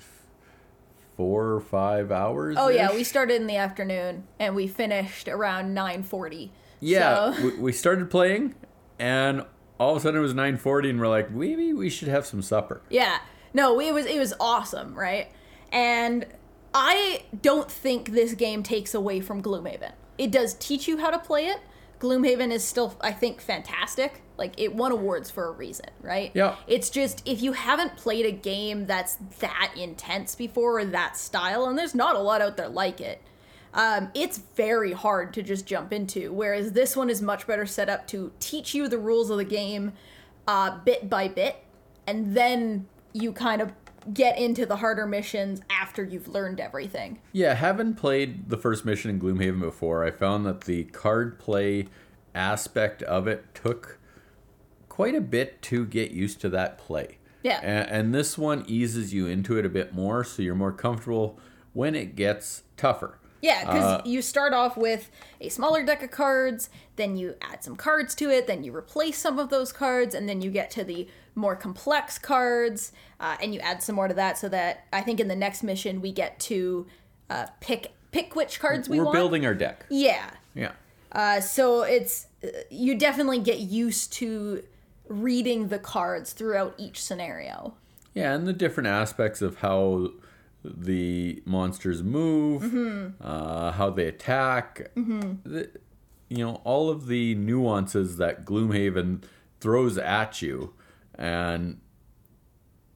four 1.20 1.48
or 1.52 1.60
five 1.60 2.10
hours. 2.10 2.56
oh 2.58 2.70
yeah, 2.70 2.90
we 2.94 3.04
started 3.04 3.38
in 3.42 3.46
the 3.46 3.56
afternoon 3.56 4.24
and 4.38 4.54
we 4.54 4.66
finished 4.66 5.28
around 5.28 5.74
nine 5.74 6.02
forty. 6.02 6.50
Yeah, 6.80 7.34
So- 7.34 7.42
we, 7.44 7.58
we 7.58 7.72
started 7.72 8.08
playing, 8.10 8.54
and 8.98 9.44
all 9.78 9.90
of 9.90 9.98
a 9.98 10.00
sudden 10.00 10.18
it 10.18 10.22
was 10.22 10.32
nine 10.32 10.56
forty, 10.56 10.88
and 10.88 10.98
we're 10.98 11.08
like, 11.08 11.30
maybe 11.30 11.74
we 11.74 11.90
should 11.90 12.08
have 12.08 12.24
some 12.24 12.40
supper. 12.40 12.80
Yeah. 12.88 13.18
No, 13.52 13.78
it 13.80 13.92
was 13.92 14.06
it 14.06 14.18
was 14.18 14.32
awesome, 14.40 14.94
right? 14.94 15.30
And 15.70 16.24
I 16.72 17.24
don't 17.42 17.70
think 17.70 18.12
this 18.12 18.32
game 18.32 18.62
takes 18.62 18.94
away 18.94 19.20
from 19.20 19.42
Gloomhaven. 19.42 19.92
It 20.16 20.30
does 20.32 20.54
teach 20.54 20.88
you 20.88 20.96
how 20.96 21.10
to 21.10 21.18
play 21.18 21.48
it. 21.48 21.58
Gloomhaven 22.00 22.50
is 22.50 22.64
still 22.64 22.96
I 23.00 23.12
think 23.12 23.40
fantastic. 23.40 24.22
Like 24.36 24.58
it 24.58 24.74
won 24.74 24.90
awards 24.90 25.30
for 25.30 25.46
a 25.46 25.50
reason, 25.50 25.86
right? 26.00 26.32
Yeah. 26.34 26.56
It's 26.66 26.90
just 26.90 27.22
if 27.26 27.42
you 27.42 27.52
haven't 27.52 27.96
played 27.96 28.24
a 28.24 28.32
game 28.32 28.86
that's 28.86 29.16
that 29.40 29.72
intense 29.76 30.34
before 30.34 30.80
or 30.80 30.84
that 30.86 31.16
style, 31.16 31.66
and 31.66 31.78
there's 31.78 31.94
not 31.94 32.16
a 32.16 32.18
lot 32.18 32.40
out 32.40 32.56
there 32.56 32.68
like 32.68 33.00
it, 33.02 33.20
um, 33.74 34.10
it's 34.14 34.38
very 34.38 34.92
hard 34.92 35.34
to 35.34 35.42
just 35.42 35.66
jump 35.66 35.92
into. 35.92 36.32
Whereas 36.32 36.72
this 36.72 36.96
one 36.96 37.10
is 37.10 37.20
much 37.20 37.46
better 37.46 37.66
set 37.66 37.90
up 37.90 38.06
to 38.08 38.32
teach 38.40 38.74
you 38.74 38.88
the 38.88 38.98
rules 38.98 39.28
of 39.28 39.36
the 39.36 39.44
game 39.44 39.92
uh, 40.48 40.78
bit 40.78 41.10
by 41.10 41.28
bit, 41.28 41.62
and 42.06 42.34
then 42.34 42.88
you 43.12 43.32
kind 43.32 43.60
of 43.60 43.72
get 44.12 44.38
into 44.38 44.66
the 44.66 44.76
harder 44.76 45.06
missions 45.06 45.60
after 45.70 46.02
you've 46.02 46.28
learned 46.28 46.60
everything. 46.60 47.18
Yeah, 47.32 47.54
having 47.54 47.94
played 47.94 48.48
the 48.48 48.56
first 48.56 48.84
mission 48.84 49.10
in 49.10 49.20
Gloomhaven 49.20 49.60
before, 49.60 50.04
I 50.04 50.10
found 50.10 50.46
that 50.46 50.62
the 50.62 50.84
card 50.84 51.38
play 51.38 51.86
aspect 52.34 53.02
of 53.02 53.26
it 53.26 53.54
took 53.54 53.98
quite 54.88 55.14
a 55.14 55.20
bit 55.20 55.60
to 55.62 55.84
get 55.86 56.10
used 56.10 56.40
to 56.40 56.48
that 56.50 56.78
play. 56.78 57.18
Yeah. 57.42 57.60
And, 57.62 57.90
and 57.90 58.14
this 58.14 58.36
one 58.36 58.64
eases 58.66 59.14
you 59.14 59.26
into 59.26 59.56
it 59.58 59.64
a 59.64 59.70
bit 59.70 59.94
more, 59.94 60.24
so 60.24 60.42
you're 60.42 60.54
more 60.54 60.72
comfortable 60.72 61.38
when 61.72 61.94
it 61.94 62.16
gets 62.16 62.64
tougher. 62.76 63.18
Yeah, 63.42 63.60
because 63.64 63.84
Uh, 63.84 64.02
you 64.04 64.20
start 64.20 64.52
off 64.52 64.76
with 64.76 65.10
a 65.40 65.48
smaller 65.48 65.82
deck 65.82 66.02
of 66.02 66.10
cards, 66.10 66.68
then 66.96 67.16
you 67.16 67.36
add 67.40 67.64
some 67.64 67.76
cards 67.76 68.14
to 68.16 68.30
it, 68.30 68.46
then 68.46 68.62
you 68.62 68.76
replace 68.76 69.16
some 69.16 69.38
of 69.38 69.48
those 69.48 69.72
cards, 69.72 70.14
and 70.14 70.28
then 70.28 70.42
you 70.42 70.50
get 70.50 70.70
to 70.72 70.84
the 70.84 71.08
more 71.34 71.56
complex 71.56 72.18
cards, 72.18 72.92
uh, 73.20 73.36
and 73.42 73.54
you 73.54 73.60
add 73.60 73.82
some 73.82 73.94
more 73.96 74.08
to 74.08 74.14
that. 74.14 74.38
So 74.38 74.48
that 74.48 74.86
I 74.92 75.00
think 75.02 75.20
in 75.20 75.28
the 75.28 75.36
next 75.36 75.62
mission 75.62 76.00
we 76.00 76.12
get 76.12 76.38
to 76.40 76.86
uh, 77.28 77.46
pick 77.60 77.92
pick 78.12 78.34
which 78.34 78.58
cards 78.60 78.88
we 78.88 78.98
We're 78.98 79.04
want. 79.04 79.14
building 79.14 79.46
our 79.46 79.54
deck. 79.54 79.86
Yeah. 79.88 80.30
Yeah. 80.54 80.72
Uh, 81.12 81.40
so 81.40 81.82
it's 81.82 82.26
uh, 82.44 82.48
you 82.70 82.96
definitely 82.98 83.40
get 83.40 83.58
used 83.58 84.12
to 84.14 84.62
reading 85.08 85.68
the 85.68 85.78
cards 85.78 86.32
throughout 86.32 86.74
each 86.78 87.02
scenario. 87.02 87.74
Yeah, 88.14 88.34
and 88.34 88.46
the 88.46 88.52
different 88.52 88.88
aspects 88.88 89.40
of 89.42 89.58
how 89.58 90.10
the 90.64 91.42
monsters 91.46 92.02
move, 92.02 92.62
Mm-hmm. 92.62 93.22
uh, 93.24 93.72
how 93.72 93.90
they 93.90 94.06
attack, 94.06 94.90
the, 94.94 95.70
you 96.28 96.44
know, 96.44 96.60
all 96.64 96.90
of 96.90 97.06
the 97.06 97.34
nuances 97.36 98.16
that 98.18 98.44
Gloomhaven 98.44 99.22
throws 99.60 99.96
at 99.98 100.42
you. 100.42 100.74
And, 101.20 101.80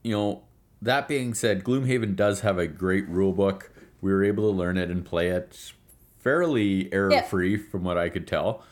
you 0.03 0.13
know, 0.13 0.43
that 0.83 1.07
being 1.09 1.35
said, 1.35 1.63
Gloomhaven 1.63 2.17
does 2.17 2.41
have 2.41 2.59
a 2.59 2.67
great 2.67 3.09
rule 3.09 3.33
book. 3.33 3.71
We 4.01 4.13
were 4.13 4.25
able 4.25 4.51
to 4.51 4.57
learn 4.57 4.77
it 4.77 4.91
and 4.91 5.05
play 5.05 5.29
it 5.29 5.73
fairly 6.19 6.91
error 6.93 7.23
free 7.23 7.57
from 7.59 7.85
what 7.85 7.99
I 7.99 8.09
could 8.09 8.27
tell. 8.27 8.65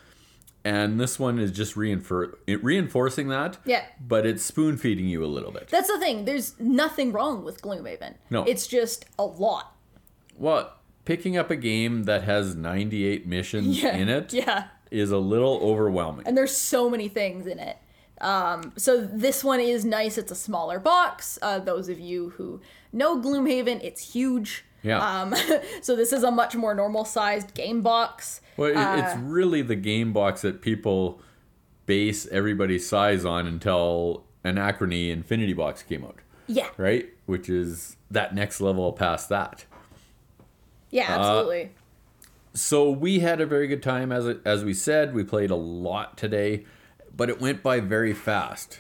And 0.64 0.98
this 1.00 1.18
one 1.18 1.38
is 1.38 1.50
just 1.50 1.74
reinfor- 1.74 2.34
reinforcing 2.46 3.28
that. 3.28 3.58
Yeah. 3.64 3.84
But 4.00 4.24
it's 4.26 4.42
spoon 4.44 4.76
feeding 4.76 5.06
you 5.06 5.24
a 5.24 5.26
little 5.26 5.50
bit. 5.50 5.68
That's 5.68 5.88
the 5.88 5.98
thing. 5.98 6.24
There's 6.24 6.58
nothing 6.60 7.12
wrong 7.12 7.44
with 7.44 7.60
Gloomhaven. 7.60 8.14
No. 8.30 8.44
It's 8.44 8.66
just 8.66 9.04
a 9.18 9.24
lot. 9.24 9.74
Well, 10.36 10.72
picking 11.04 11.36
up 11.36 11.50
a 11.50 11.56
game 11.56 12.04
that 12.04 12.22
has 12.24 12.54
98 12.54 13.26
missions 13.26 13.82
Yeah. 13.82 13.96
in 13.96 14.08
it 14.08 14.32
Yeah. 14.32 14.68
is 14.90 15.10
a 15.10 15.18
little 15.18 15.58
overwhelming. 15.62 16.26
And 16.26 16.36
there's 16.36 16.56
so 16.56 16.88
many 16.88 17.08
things 17.08 17.46
in 17.46 17.58
it. 17.58 17.76
Um, 18.22 18.72
so 18.76 19.00
this 19.00 19.42
one 19.44 19.60
is 19.60 19.84
nice. 19.84 20.16
It's 20.16 20.30
a 20.32 20.36
smaller 20.36 20.78
box. 20.78 21.38
Uh, 21.42 21.58
those 21.58 21.88
of 21.88 21.98
you 21.98 22.30
who 22.30 22.60
know 22.92 23.20
Gloomhaven, 23.20 23.82
it's 23.82 24.12
huge. 24.14 24.64
Yeah. 24.82 24.98
Um, 24.98 25.34
so 25.82 25.94
this 25.96 26.12
is 26.12 26.22
a 26.22 26.30
much 26.30 26.54
more 26.56 26.74
normal 26.74 27.04
sized 27.04 27.54
game 27.54 27.82
box. 27.82 28.40
well, 28.56 28.70
it, 28.70 28.76
uh, 28.76 28.96
it's 28.98 29.16
really 29.18 29.62
the 29.62 29.76
game 29.76 30.12
box 30.12 30.42
that 30.42 30.62
people 30.62 31.20
base 31.86 32.26
everybody's 32.28 32.88
size 32.88 33.24
on 33.24 33.46
until 33.46 34.24
Anachrony 34.44 35.10
Infinity 35.10 35.52
Box 35.52 35.82
came 35.82 36.04
out, 36.04 36.18
Yeah. 36.46 36.68
right? 36.76 37.08
Which 37.26 37.48
is 37.48 37.96
that 38.10 38.34
next 38.34 38.60
level 38.60 38.92
past 38.92 39.28
that. 39.28 39.66
Yeah, 40.90 41.14
Uh, 41.14 41.18
absolutely. 41.18 41.70
So 42.54 42.90
we 42.90 43.20
had 43.20 43.40
a 43.40 43.46
very 43.46 43.66
good 43.66 43.82
time 43.82 44.12
as 44.12 44.26
as 44.44 44.64
we 44.64 44.74
said. 44.74 45.14
We 45.14 45.24
played 45.24 45.50
a 45.50 45.56
lot 45.56 46.18
today, 46.18 46.64
but 47.16 47.28
it 47.28 47.40
went 47.40 47.62
by 47.62 47.80
very 47.80 48.12
fast. 48.12 48.78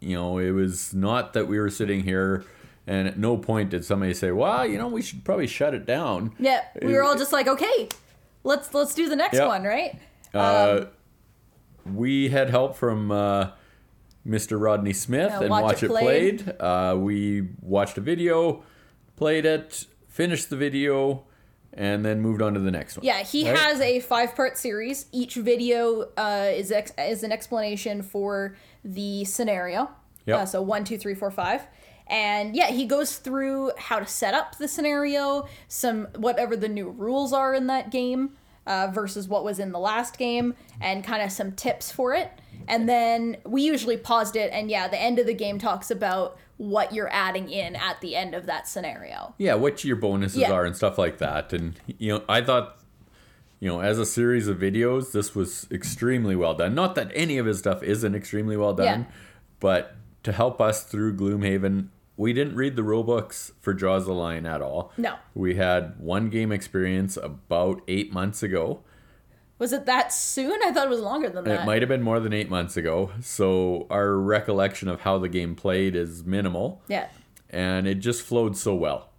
You 0.00 0.16
know, 0.16 0.38
it 0.38 0.52
was 0.52 0.94
not 0.94 1.34
that 1.34 1.46
we 1.46 1.58
were 1.58 1.70
sitting 1.70 2.02
here 2.04 2.44
and 2.86 3.06
at 3.06 3.18
no 3.18 3.36
point 3.36 3.70
did 3.70 3.84
somebody 3.84 4.14
say, 4.14 4.32
"Well, 4.32 4.66
you 4.66 4.78
know, 4.78 4.88
we 4.88 5.02
should 5.02 5.24
probably 5.24 5.46
shut 5.46 5.74
it 5.74 5.86
down." 5.86 6.32
yeah. 6.38 6.62
We 6.82 6.92
were 6.92 7.02
all 7.02 7.16
just 7.16 7.32
like, 7.32 7.46
okay, 7.46 7.88
let's 8.42 8.72
let's 8.74 8.94
do 8.94 9.08
the 9.08 9.16
next 9.16 9.38
one, 9.38 9.62
right? 9.62 9.98
Uh, 10.34 10.86
we 11.84 12.28
had 12.28 12.50
help 12.50 12.76
from 12.76 13.10
uh, 13.10 13.50
Mr. 14.26 14.60
Rodney 14.60 14.92
Smith 14.92 15.32
and 15.32 15.50
Watch 15.50 15.62
Watch, 15.62 15.82
It 15.82 15.86
It 15.86 15.88
Played. 15.88 16.44
Played. 16.44 16.60
Uh, 16.60 16.96
we 16.98 17.48
watched 17.62 17.98
a 17.98 18.00
video, 18.00 18.62
played 19.16 19.46
it, 19.46 19.86
finished 20.08 20.50
the 20.50 20.56
video, 20.56 21.24
and 21.80 22.04
then 22.04 22.20
moved 22.20 22.42
on 22.42 22.52
to 22.54 22.60
the 22.60 22.70
next 22.70 22.96
one. 22.98 23.06
Yeah, 23.06 23.22
he 23.22 23.48
Right? 23.48 23.58
has 23.58 23.80
a 23.80 24.00
five 24.00 24.36
part 24.36 24.58
series. 24.58 25.06
Each 25.12 25.34
video 25.34 26.10
uh, 26.16 26.50
is 26.52 26.70
ex- 26.70 26.92
is 26.98 27.22
an 27.22 27.32
explanation 27.32 28.02
for 28.02 28.54
the 28.84 29.24
scenario. 29.24 29.90
Yeah. 30.26 30.36
Uh, 30.38 30.46
so 30.46 30.60
one, 30.62 30.84
two, 30.84 30.98
three, 30.98 31.14
four, 31.14 31.30
five. 31.30 31.62
And 32.06 32.54
yeah, 32.54 32.68
he 32.70 32.84
goes 32.86 33.16
through 33.16 33.72
how 33.78 33.98
to 34.00 34.06
set 34.06 34.34
up 34.34 34.58
the 34.58 34.68
scenario, 34.68 35.48
some 35.68 36.08
whatever 36.16 36.56
the 36.56 36.68
new 36.68 36.90
rules 36.90 37.32
are 37.32 37.54
in 37.54 37.68
that 37.68 37.90
game 37.90 38.32
uh, 38.66 38.88
versus 38.92 39.26
what 39.28 39.44
was 39.44 39.58
in 39.58 39.72
the 39.72 39.78
last 39.78 40.18
game, 40.18 40.54
and 40.80 41.02
kind 41.04 41.22
of 41.22 41.32
some 41.32 41.52
tips 41.52 41.90
for 41.90 42.12
it. 42.14 42.30
And 42.68 42.88
then 42.88 43.36
we 43.46 43.62
usually 43.62 43.96
paused 43.96 44.36
it, 44.36 44.50
and 44.52 44.70
yeah, 44.70 44.86
the 44.88 45.00
end 45.00 45.18
of 45.18 45.26
the 45.26 45.34
game 45.34 45.58
talks 45.58 45.90
about 45.90 46.36
what 46.60 46.92
you're 46.92 47.08
adding 47.10 47.48
in 47.48 47.74
at 47.74 47.98
the 48.02 48.14
end 48.14 48.34
of 48.34 48.44
that 48.44 48.68
scenario. 48.68 49.34
yeah, 49.38 49.54
what 49.54 49.82
your 49.82 49.96
bonuses 49.96 50.36
Yeah. 50.36 50.52
are 50.52 50.66
and 50.66 50.76
stuff 50.76 50.98
like 50.98 51.16
that. 51.16 51.54
And 51.54 51.80
you 51.98 52.12
know, 52.12 52.22
I 52.28 52.42
thought, 52.42 52.78
you 53.60 53.68
know, 53.70 53.80
as 53.80 53.98
a 53.98 54.04
series 54.04 54.46
of 54.46 54.58
videos, 54.58 55.12
this 55.12 55.34
was 55.34 55.66
extremely 55.70 56.36
well 56.36 56.52
done. 56.52 56.74
Not 56.74 56.96
that 56.96 57.10
any 57.14 57.38
of 57.38 57.46
his 57.46 57.58
stuff 57.60 57.82
isn't 57.82 58.14
extremely 58.14 58.58
well 58.58 58.74
done, 58.74 59.06
Yeah. 59.08 59.16
but 59.58 59.94
to 60.24 60.32
help 60.32 60.60
us 60.60 60.82
through 60.84 61.16
Gloomhaven, 61.16 61.86
we 62.18 62.34
didn't 62.34 62.56
read 62.56 62.76
the 62.76 62.82
rule 62.82 63.04
books 63.04 63.52
for 63.60 63.72
Jaws 63.72 64.04
the 64.04 64.12
Lion 64.12 64.44
at 64.44 64.60
all. 64.60 64.92
No. 64.98 65.14
We 65.34 65.54
had 65.54 65.98
one 65.98 66.28
game 66.28 66.52
experience 66.52 67.16
about 67.16 67.80
eight 67.88 68.12
months 68.12 68.42
ago. 68.42 68.80
Was 69.60 69.74
it 69.74 69.84
that 69.84 70.10
soon? 70.10 70.58
I 70.64 70.72
thought 70.72 70.86
it 70.86 70.90
was 70.90 71.00
longer 71.00 71.28
than 71.28 71.44
that. 71.44 71.60
It 71.60 71.66
might 71.66 71.82
have 71.82 71.88
been 71.90 72.00
more 72.02 72.18
than 72.18 72.32
eight 72.32 72.48
months 72.48 72.78
ago. 72.78 73.12
So 73.20 73.86
our 73.90 74.14
recollection 74.14 74.88
of 74.88 75.02
how 75.02 75.18
the 75.18 75.28
game 75.28 75.54
played 75.54 75.94
is 75.94 76.24
minimal. 76.24 76.80
Yeah. 76.88 77.08
And 77.50 77.86
it 77.86 77.96
just 77.96 78.22
flowed 78.22 78.56
so 78.56 78.74
well. 78.74 79.10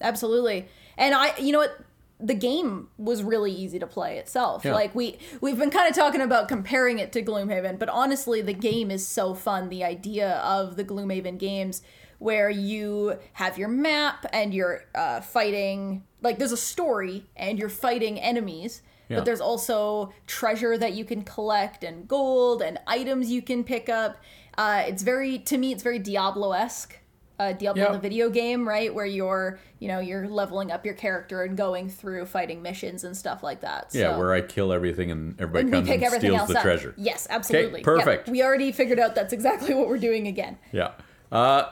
Absolutely. 0.00 0.66
And 0.98 1.14
I 1.14 1.36
you 1.38 1.52
know 1.52 1.60
what 1.60 1.78
the 2.18 2.34
game 2.34 2.88
was 2.98 3.22
really 3.22 3.52
easy 3.52 3.78
to 3.78 3.86
play 3.86 4.18
itself. 4.18 4.64
Yeah. 4.64 4.74
Like 4.74 4.92
we 4.92 5.18
we've 5.40 5.56
been 5.56 5.70
kind 5.70 5.88
of 5.88 5.94
talking 5.94 6.20
about 6.20 6.48
comparing 6.48 6.98
it 6.98 7.12
to 7.12 7.22
Gloomhaven, 7.22 7.78
but 7.78 7.88
honestly 7.88 8.42
the 8.42 8.52
game 8.52 8.90
is 8.90 9.06
so 9.06 9.34
fun. 9.34 9.68
The 9.68 9.84
idea 9.84 10.38
of 10.38 10.74
the 10.74 10.84
Gloomhaven 10.84 11.38
games 11.38 11.80
where 12.18 12.50
you 12.50 13.18
have 13.34 13.56
your 13.56 13.68
map 13.68 14.26
and 14.32 14.52
you're 14.52 14.82
uh, 14.96 15.20
fighting 15.20 16.02
like 16.22 16.38
there's 16.38 16.52
a 16.52 16.56
story 16.56 17.24
and 17.36 17.56
you're 17.56 17.68
fighting 17.68 18.18
enemies. 18.18 18.82
Yeah. 19.10 19.16
But 19.16 19.24
there's 19.26 19.40
also 19.42 20.14
treasure 20.26 20.78
that 20.78 20.94
you 20.94 21.04
can 21.04 21.22
collect 21.22 21.84
and 21.84 22.08
gold 22.08 22.62
and 22.62 22.78
items 22.86 23.30
you 23.30 23.42
can 23.42 23.64
pick 23.64 23.88
up. 23.90 24.16
Uh, 24.56 24.84
it's 24.86 25.02
very 25.02 25.38
to 25.40 25.58
me 25.58 25.72
it's 25.72 25.82
very 25.82 25.98
Diablo 25.98 26.52
esque 26.52 26.96
uh, 27.40 27.52
Diablo 27.52 27.84
Yeah. 27.84 27.92
the 27.92 27.98
video 27.98 28.28
game, 28.28 28.68
right? 28.68 28.94
Where 28.94 29.06
you're, 29.06 29.58
you 29.78 29.88
know, 29.88 29.98
you're 29.98 30.28
leveling 30.28 30.70
up 30.70 30.84
your 30.84 30.94
character 30.94 31.42
and 31.42 31.56
going 31.56 31.88
through 31.88 32.26
fighting 32.26 32.60
missions 32.60 33.02
and 33.02 33.16
stuff 33.16 33.42
like 33.42 33.62
that. 33.62 33.88
Yeah, 33.92 34.18
where 34.18 34.34
I 34.34 34.42
kill 34.42 34.74
everything 34.74 35.10
and 35.10 35.40
everybody 35.40 35.62
and 35.62 35.72
comes 35.72 35.88
pick 35.88 35.94
and 35.96 36.04
everything 36.04 36.30
steals 36.32 36.48
the 36.48 36.58
up. 36.58 36.62
treasure. 36.62 36.94
Yes, 36.98 37.26
absolutely. 37.30 37.80
Yeah, 37.80 37.84
perfect. 37.84 38.28
we 38.28 38.42
already 38.42 38.72
figured 38.72 38.98
out 38.98 39.14
that's 39.14 39.32
exactly 39.32 39.72
what 39.74 39.88
we're 39.88 39.96
doing 39.98 40.26
again. 40.26 40.58
Yeah. 40.70 40.92
Uh, 41.32 41.70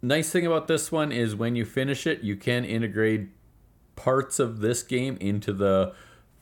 nice 0.00 0.30
thing 0.30 0.46
about 0.46 0.66
this 0.66 0.90
one 0.90 1.12
is 1.12 1.36
when 1.36 1.56
you 1.56 1.66
finish 1.66 2.06
it, 2.06 2.22
you 2.22 2.34
can 2.34 2.64
integrate 2.64 3.28
parts 3.96 4.38
of 4.38 4.60
this 4.60 4.82
game 4.82 5.18
into 5.20 5.52
the 5.52 5.92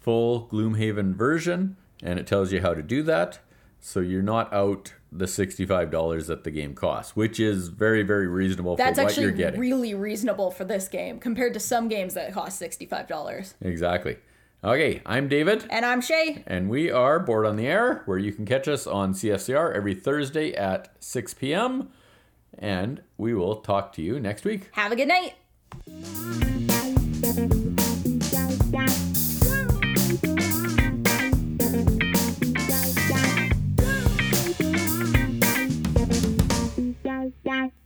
full 0.05 0.47
Gloomhaven 0.53 1.15
version, 1.17 1.77
and 2.03 2.19
it 2.19 2.27
tells 2.27 2.53
you 2.53 2.61
how 2.61 2.75
to 2.75 2.83
do 2.83 3.03
that. 3.05 3.39
So 3.81 4.01
you're 4.01 4.23
not 4.23 4.53
out 4.53 4.93
the 5.11 5.25
$65 5.27 6.27
that 6.27 6.45
the 6.45 6.51
game 6.51 6.75
costs, 6.75 7.15
which 7.17 7.39
is 7.41 7.69
very, 7.69 8.03
very 8.03 8.27
reasonable 8.29 8.77
That's 8.77 8.99
for 8.99 9.05
what 9.05 9.11
actually 9.11 9.25
you're 9.25 9.33
getting. 9.33 9.61
really 9.61 9.95
reasonable 9.95 10.51
for 10.51 10.65
this 10.65 10.89
game 10.89 11.19
compared 11.21 11.55
to 11.55 11.61
some 11.61 11.89
games 11.89 12.15
that 12.15 12.33
cost 12.33 12.59
sixty-five 12.59 13.07
dollars. 13.09 13.55
exactly. 13.61 14.17
Okay, 14.63 15.03
I'm 15.05 15.29
David. 15.29 15.67
And 15.69 15.85
I'm 15.85 16.01
Shay. 16.01 16.43
And 16.47 16.71
we 16.71 16.91
are 16.91 17.21
Board 17.21 17.45
on 17.45 17.57
the 17.57 17.67
Air, 17.67 18.03
where 18.07 18.17
you 18.17 18.33
can 18.33 18.47
catch 18.47 18.67
us 18.67 18.87
on 18.87 19.13
CFCR 19.13 19.75
every 19.75 19.95
Thursday 19.95 20.55
at 20.55 20.89
6 21.01 21.35
p.m. 21.35 21.91
And 22.59 23.03
we 23.19 23.35
will 23.35 23.57
talk 23.57 23.93
to 23.95 24.03
you 24.03 24.19
next 24.19 24.45
week. 24.47 24.71
Have 24.73 24.91
a 24.93 24.97
good 24.97 25.09
night. 25.09 25.35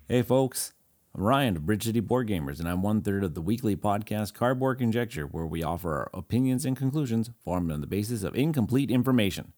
Hey 0.09 0.22
folks, 0.22 0.72
I'm 1.14 1.22
Ryan 1.22 1.57
of 1.57 1.66
Bridge 1.66 1.85
City 1.85 2.01
Board 2.01 2.29
Gamers, 2.29 2.59
and 2.59 2.68
I'm 2.68 2.83
one 2.83 3.03
third 3.03 3.22
of 3.22 3.35
the 3.35 3.40
weekly 3.40 3.77
podcast 3.77 4.35
Cardboard 4.35 4.79
Conjecture, 4.79 5.27
where 5.27 5.46
we 5.46 5.62
offer 5.62 5.94
our 5.94 6.11
opinions 6.12 6.64
and 6.64 6.77
conclusions 6.77 7.31
formed 7.44 7.70
on 7.70 7.81
the 7.81 7.87
basis 7.87 8.24
of 8.24 8.35
incomplete 8.35 8.90
information. 8.90 9.53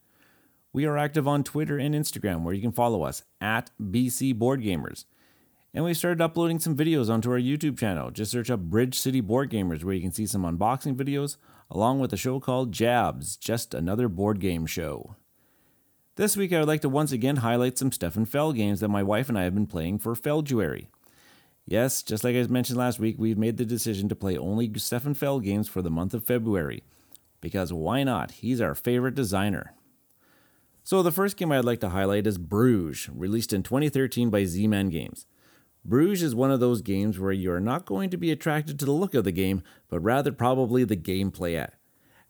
We 0.73 0.85
are 0.85 0.99
active 0.99 1.27
on 1.27 1.45
Twitter 1.45 1.79
and 1.79 1.95
Instagram, 1.95 2.43
where 2.43 2.53
you 2.53 2.61
can 2.61 2.73
follow 2.73 3.05
us 3.05 3.23
at 3.41 3.71
BC 3.81 4.39
Board 4.39 4.61
Gamers. 4.61 5.07
And 5.73 5.85
we 5.85 5.95
started 5.95 6.21
uploading 6.21 6.59
some 6.59 6.77
videos 6.77 7.09
onto 7.09 7.31
our 7.31 7.39
YouTube 7.39 7.79
channel. 7.79 8.11
Just 8.11 8.33
search 8.33 8.51
up 8.51 8.61
Bridge 8.61 8.99
City 8.99 9.21
Board 9.23 9.51
Gamers, 9.51 9.83
where 9.83 9.95
you 9.95 10.03
can 10.03 10.13
see 10.13 10.27
some 10.27 10.43
unboxing 10.43 10.95
videos, 10.95 11.37
along 11.71 12.01
with 12.01 12.13
a 12.13 12.19
show 12.19 12.39
called 12.39 12.73
Jabs, 12.73 13.37
just 13.37 13.73
another 13.73 14.09
board 14.09 14.41
game 14.41 14.67
show. 14.67 15.17
This 16.17 16.37
week, 16.37 16.53
I 16.53 16.59
would 16.59 16.69
like 16.69 16.81
to 16.81 16.89
once 16.89 17.13
again 17.13 17.37
highlight 17.37 17.79
some 17.79 17.93
Stefan 17.93 18.25
Feld 18.25 18.57
games 18.57 18.81
that 18.81 18.89
my 18.89 19.03
wife 19.03 19.29
and 19.29 19.39
I 19.39 19.45
have 19.45 19.55
been 19.55 19.67
playing 19.67 19.99
for 19.99 20.15
Felduary. 20.15 20.89
Yes, 21.67 22.03
just 22.03 22.25
like 22.25 22.35
I 22.35 22.43
mentioned 22.49 22.79
last 22.79 22.99
week, 22.99 23.15
we've 23.17 23.39
made 23.39 23.57
the 23.57 23.65
decision 23.65 24.09
to 24.09 24.17
play 24.17 24.37
only 24.37 24.71
Stefan 24.77 25.15
Feld 25.15 25.45
games 25.45 25.69
for 25.69 25.83
the 25.83 25.91
month 25.91 26.13
of 26.13 26.25
February. 26.25 26.83
Because 27.41 27.73
why 27.73 28.03
not? 28.03 28.33
He's 28.33 28.61
our 28.61 28.75
favorite 28.75 29.15
designer. 29.15 29.75
So, 30.83 31.03
the 31.03 31.13
first 31.13 31.37
game 31.37 31.53
I'd 31.53 31.65
like 31.65 31.81
to 31.81 31.91
highlight 31.91 32.27
is 32.27 32.39
Bruges, 32.39 33.09
released 33.15 33.53
in 33.53 33.63
2013 33.63 34.31
by 34.31 34.45
Z 34.45 34.67
Man 34.67 34.89
Games. 34.89 35.27
Bruges 35.85 36.25
is 36.25 36.35
one 36.35 36.51
of 36.51 36.59
those 36.59 36.83
games 36.83 37.21
where 37.21 37.33
you 37.33 37.53
are 37.53 37.61
not 37.61 37.87
going 37.87 38.11
to 38.11 38.17
be 38.17 38.33
attracted 38.33 38.79
to 38.81 38.85
the 38.85 38.91
look 38.91 39.15
of 39.15 39.25
the 39.25 39.33
game, 39.33 39.63
but 39.89 40.01
rather 40.01 40.33
probably 40.33 40.83
the 40.83 40.97
gameplay 40.97 41.57
at. 41.57 41.75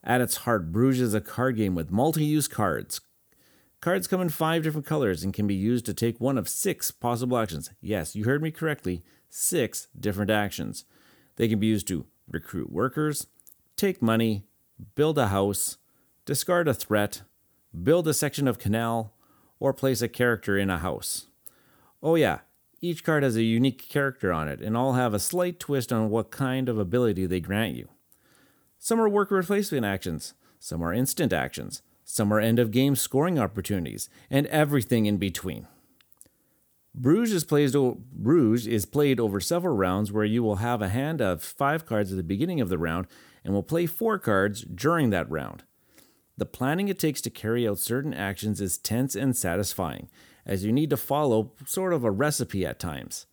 At 0.05 0.21
its 0.21 0.39
heart, 0.39 0.71
Bruges 0.71 1.01
is 1.01 1.15
a 1.15 1.21
card 1.21 1.57
game 1.57 1.75
with 1.75 1.91
multi 1.91 2.25
use 2.25 2.47
cards. 2.47 3.01
Cards 3.81 4.07
come 4.07 4.21
in 4.21 4.29
five 4.29 4.63
different 4.63 4.87
colors 4.87 5.25
and 5.25 5.33
can 5.33 5.47
be 5.47 5.55
used 5.55 5.87
to 5.87 5.95
take 5.95 6.21
one 6.21 6.37
of 6.37 6.51
six 6.51 6.91
possible 6.91 7.39
actions. 7.39 7.71
Yes, 7.81 8.15
you 8.15 8.25
heard 8.25 8.43
me 8.43 8.51
correctly 8.51 9.03
six 9.31 9.89
different 9.99 10.31
actions. 10.31 10.85
They 11.37 11.49
can 11.49 11.59
be 11.59 11.69
used 11.69 11.89
to 11.89 12.05
recruit 12.31 12.71
workers, 12.71 13.27
take 13.77 14.03
money, 14.03 14.45
build 14.95 15.17
a 15.17 15.29
house, 15.29 15.79
discard 16.27 16.69
a 16.69 16.75
threat, 16.75 17.23
build 17.83 18.07
a 18.07 18.13
section 18.13 18.47
of 18.47 18.59
canal, 18.59 19.15
or 19.59 19.73
place 19.73 20.03
a 20.03 20.09
character 20.09 20.59
in 20.59 20.69
a 20.69 20.79
house. 20.79 21.29
Oh, 22.03 22.17
yeah, 22.17 22.41
each 22.83 23.03
card 23.05 23.23
has 23.23 23.37
a 23.37 23.43
unique 23.43 23.89
character 23.89 24.33
on 24.33 24.49
it, 24.49 24.61
and 24.61 24.77
all 24.77 24.95
have 24.95 25.15
a 25.15 25.19
slight 25.19 25.59
twist 25.59 25.93
on 25.93 26.11
what 26.11 26.31
kind 26.31 26.69
of 26.69 26.79
ability 26.79 27.27
they 27.27 27.41
grant 27.41 27.77
you. 27.77 27.89
Some 28.79 29.01
are 29.01 29.09
worker 29.09 29.37
replacement 29.37 29.85
actions, 29.85 30.35
some 30.59 30.83
are 30.83 30.93
instant 30.93 31.33
actions, 31.33 31.83
some 32.15 32.33
are 32.33 32.41
end 32.41 32.59
of 32.59 32.71
game 32.71 32.97
scoring 32.97 33.39
opportunities, 33.39 34.09
and 34.29 34.47
everything 34.47 35.07
in 35.07 35.17
between. 35.17 35.67
Bruges 36.95 37.33
is, 37.33 37.45
played 37.45 37.73
Bruges 37.73 38.67
is 38.67 38.85
played 38.85 39.21
over 39.21 39.41
several 39.41 39.77
rounds 39.77 40.11
where 40.11 40.25
you 40.25 40.43
will 40.43 40.57
have 40.57 40.83
a 40.83 40.89
hand 40.89 41.21
of 41.23 41.43
five 41.43 41.87
cards 41.87 42.11
at 42.11 42.17
the 42.17 42.23
beginning 42.23 42.61
of 42.61 42.69
the 42.69 42.79
round 42.79 43.07
and 43.45 43.55
will 43.55 43.63
play 43.63 43.87
four 43.87 44.19
cards 44.19 44.63
during 44.63 45.11
that 45.11 45.31
round. 45.31 45.63
The 46.37 46.47
planning 46.47 46.89
it 46.89 46.99
takes 46.99 47.21
to 47.23 47.31
carry 47.31 47.69
out 47.69 47.79
certain 47.79 48.15
actions 48.15 48.61
is 48.61 48.79
tense 48.79 49.15
and 49.15 49.37
satisfying, 49.37 50.09
as 50.45 50.65
you 50.65 50.73
need 50.73 50.91
to 50.91 50.97
follow 50.97 51.53
sort 51.67 51.93
of 51.93 52.03
a 52.03 52.11
recipe 52.11 52.67
at 52.67 52.79
times. 52.79 53.27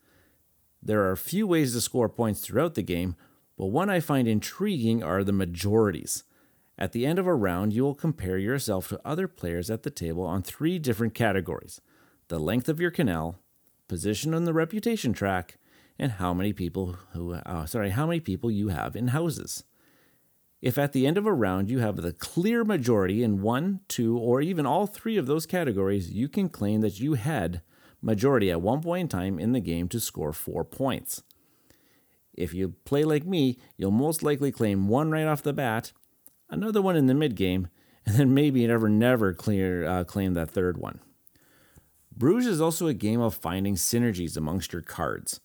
There 0.84 1.02
are 1.04 1.12
a 1.12 1.18
few 1.18 1.48
ways 1.48 1.74
to 1.74 1.82
score 1.82 2.10
points 2.10 2.42
throughout 2.42 2.76
the 2.76 2.84
game, 2.84 3.16
but 3.58 3.68
one 3.68 3.90
I 3.90 4.00
find 4.00 4.28
intriguing 4.28 5.02
are 5.02 5.24
the 5.24 5.32
majorities. 5.32 6.24
At 6.78 6.92
the 6.92 7.06
end 7.06 7.18
of 7.18 7.26
a 7.26 7.34
round, 7.34 7.74
you 7.74 7.84
will 7.84 7.96
compare 7.96 8.38
yourself 8.38 8.90
to 8.90 9.02
other 9.04 9.28
players 9.28 9.72
at 9.72 9.84
the 9.84 9.90
table 9.90 10.24
on 10.24 10.44
three 10.44 10.78
different 10.78 11.14
categories 11.14 11.82
the 12.28 12.40
length 12.40 12.68
of 12.68 12.82
your 12.82 12.92
canal, 12.92 13.40
position 13.88 14.34
on 14.34 14.44
the 14.44 14.54
reputation 14.54 15.14
track, 15.14 15.58
and 15.98 16.14
how 16.14 16.34
many 16.34 16.52
people 16.52 16.98
who 17.14 17.34
uh, 17.34 17.66
sorry, 17.66 17.92
how 17.92 18.06
many 18.06 18.20
people 18.20 18.52
you 18.52 18.68
have 18.68 18.96
in 18.96 19.10
houses. 19.10 19.64
If 20.62 20.78
at 20.78 20.92
the 20.92 21.06
end 21.08 21.18
of 21.18 21.26
a 21.26 21.34
round 21.34 21.70
you 21.70 21.80
have 21.80 21.98
the 21.98 22.14
clear 22.14 22.64
majority 22.64 23.24
in 23.24 23.42
one, 23.42 23.82
two, 23.88 24.18
or 24.18 24.42
even 24.42 24.66
all 24.66 24.88
three 24.88 25.18
of 25.18 25.28
those 25.28 25.46
categories, 25.46 26.12
you 26.12 26.28
can 26.28 26.50
claim 26.50 26.82
that 26.82 27.00
you 27.00 27.14
had 27.14 27.62
majority 28.02 28.52
at 28.52 28.62
one 28.62 28.82
point 28.82 29.02
in 29.02 29.08
time 29.08 29.40
in 29.40 29.52
the 29.52 29.60
game 29.60 29.88
to 29.90 30.00
score 30.00 30.34
four 30.34 30.64
points. 30.64 31.24
If 32.34 32.54
you 32.54 32.76
play 32.86 33.04
like 33.04 33.26
me, 33.26 33.58
you'll 33.78 33.92
most 33.92 34.22
likely 34.22 34.52
claim 34.52 34.88
one 34.88 35.10
right 35.10 35.26
off 35.26 35.42
the 35.42 35.54
bat, 35.54 35.92
another 36.50 36.82
one 36.82 36.96
in 36.96 37.08
the 37.08 37.14
mid 37.14 37.36
game, 37.36 37.68
and 38.06 38.16
then 38.16 38.34
maybe 38.34 38.66
never, 38.66 38.90
never 38.90 39.34
clear 39.34 39.86
uh, 39.86 40.04
claim 40.04 40.34
that 40.34 40.52
third 40.52 40.78
one. 40.78 41.00
Bruges 42.16 42.48
is 42.48 42.62
also 42.62 42.88
a 42.88 42.94
game 42.94 43.22
of 43.22 43.36
finding 43.36 43.76
synergies 43.76 44.38
amongst 44.38 44.74
your 44.74 44.82
cards. 44.82 45.40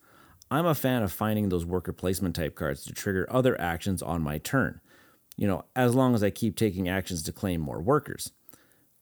I'm 0.50 0.66
a 0.66 0.74
fan 0.74 1.02
of 1.02 1.12
finding 1.12 1.48
those 1.48 1.66
worker 1.66 1.92
placement 1.92 2.36
type 2.36 2.54
cards 2.54 2.84
to 2.84 2.92
trigger 2.92 3.26
other 3.30 3.60
actions 3.60 4.02
on 4.02 4.22
my 4.22 4.38
turn. 4.38 4.80
You 5.36 5.48
know, 5.48 5.64
as 5.74 5.94
long 5.94 6.14
as 6.14 6.22
I 6.22 6.30
keep 6.30 6.56
taking 6.56 6.88
actions 6.88 7.22
to 7.22 7.32
claim 7.32 7.60
more 7.60 7.80
workers. 7.80 8.32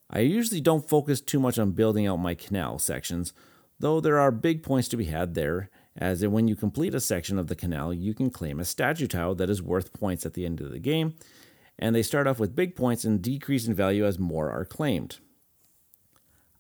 I 0.09 0.21
usually 0.21 0.61
don't 0.61 0.89
focus 0.89 1.21
too 1.21 1.39
much 1.39 1.59
on 1.59 1.73
building 1.73 2.07
out 2.07 2.17
my 2.17 2.35
canal 2.35 2.79
sections, 2.79 3.33
though 3.79 4.01
there 4.01 4.19
are 4.19 4.33
big 4.33 4.63
points 4.63 4.89
to 4.89 4.97
be 4.97 5.07
had 5.07 5.35
there, 5.35 5.71
as 5.97 6.25
when 6.27 6.49
you 6.49 6.57
complete 6.57 6.95
a 6.95 7.01
section 7.01 7.39
of 7.39 7.49
the 7.49 7.57
canal, 7.57 7.93
you 7.93 8.15
can 8.15 8.31
claim 8.31 8.59
a 8.59 8.65
statue 8.65 9.07
tile 9.07 9.35
that 9.35 9.51
is 9.51 9.63
worth 9.63 9.93
points 9.93 10.25
at 10.25 10.35
the 10.35 10.45
end 10.45 10.61
of 10.61 10.71
the 10.71 10.79
game, 10.79 11.15
and 11.81 11.97
they 11.97 12.03
start 12.03 12.27
off 12.27 12.39
with 12.39 12.55
big 12.55 12.77
points 12.77 13.05
and 13.05 13.23
decrease 13.23 13.67
in 13.67 13.75
value 13.75 14.07
as 14.07 14.19
more 14.19 14.51
are 14.51 14.67
claimed. 14.67 15.19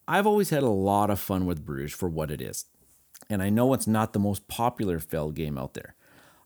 I've 0.08 0.26
always 0.26 0.50
had 0.50 0.64
a 0.64 0.70
lot 0.70 1.10
of 1.10 1.20
fun 1.20 1.46
with 1.46 1.64
Bruges 1.64 1.92
for 1.92 2.08
what 2.08 2.30
it 2.30 2.40
is. 2.40 2.64
And 3.28 3.42
I 3.42 3.50
know 3.50 3.72
it's 3.74 3.86
not 3.86 4.12
the 4.12 4.18
most 4.18 4.48
popular 4.48 4.98
Feld 4.98 5.36
game 5.36 5.58
out 5.58 5.74
there. 5.74 5.94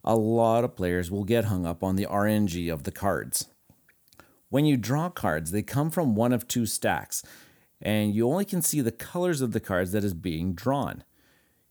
A 0.02 0.16
lot 0.16 0.64
of 0.64 0.76
players 0.76 1.10
will 1.10 1.24
get 1.24 1.46
hung 1.46 1.64
up 1.64 1.82
on 1.82 1.96
the 1.96 2.04
RNG 2.04 2.70
of 2.70 2.82
the 2.82 2.90
cards. 2.90 3.48
When 4.50 4.66
you 4.66 4.76
draw 4.76 5.08
cards, 5.08 5.50
they 5.50 5.62
come 5.62 5.90
from 5.90 6.14
one 6.14 6.32
of 6.32 6.46
two 6.46 6.66
stacks, 6.66 7.22
and 7.80 8.14
you 8.14 8.28
only 8.28 8.44
can 8.44 8.60
see 8.60 8.80
the 8.80 8.92
colors 8.92 9.40
of 9.40 9.52
the 9.52 9.60
cards 9.60 9.92
that 9.92 10.04
is 10.04 10.14
being 10.14 10.52
drawn. 10.52 11.04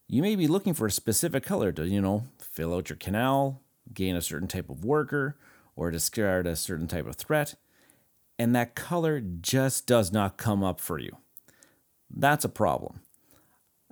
You 0.07 0.21
may 0.21 0.35
be 0.35 0.47
looking 0.47 0.73
for 0.73 0.87
a 0.87 0.91
specific 0.91 1.43
color 1.43 1.71
to, 1.73 1.87
you 1.87 2.01
know, 2.01 2.27
fill 2.39 2.73
out 2.73 2.89
your 2.89 2.97
canal, 2.97 3.61
gain 3.93 4.15
a 4.15 4.21
certain 4.21 4.47
type 4.47 4.69
of 4.69 4.83
worker, 4.83 5.37
or 5.75 5.91
discard 5.91 6.47
a 6.47 6.55
certain 6.55 6.87
type 6.87 7.07
of 7.07 7.15
threat, 7.15 7.55
and 8.37 8.55
that 8.55 8.75
color 8.75 9.21
just 9.21 9.87
does 9.87 10.11
not 10.11 10.37
come 10.37 10.63
up 10.63 10.79
for 10.79 10.99
you. 10.99 11.17
That's 12.09 12.45
a 12.45 12.49
problem. 12.49 13.01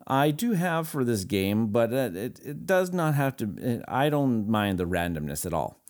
I 0.08 0.32
do 0.32 0.54
have 0.54 0.88
for 0.88 1.04
this 1.04 1.24
game, 1.24 1.68
but 1.68 1.94
uh, 1.94 2.10
it, 2.14 2.40
it 2.44 2.66
does 2.66 2.92
not 2.92 3.14
have 3.16 3.36
to. 3.38 3.56
Eh, 3.62 3.80
I 3.88 4.10
don't 4.10 4.48
mind 4.48 4.78
the 4.78 4.86
randomness 4.86 5.46
at 5.46 5.54
all. 5.54 5.82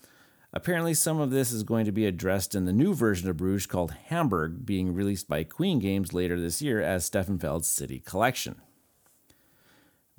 Apparently, 0.54 0.94
some 0.94 1.20
of 1.20 1.32
this 1.32 1.52
is 1.52 1.64
going 1.64 1.86
to 1.86 1.94
be 1.94 2.06
addressed 2.06 2.56
in 2.56 2.66
the 2.66 2.74
new 2.74 2.94
version 2.94 3.30
of 3.30 3.38
Bruges 3.38 3.68
called 3.68 3.96
Hamburg, 4.08 4.66
being 4.66 4.94
released 4.94 5.30
by 5.30 5.46
Queen 5.46 5.80
Games 5.80 6.14
later 6.14 6.39
this 6.39 6.62
year 6.62 6.82
as 6.82 7.06
Stefan 7.06 7.39
Feld's 7.39 7.70
City 7.70 8.00
Collection. 8.00 8.62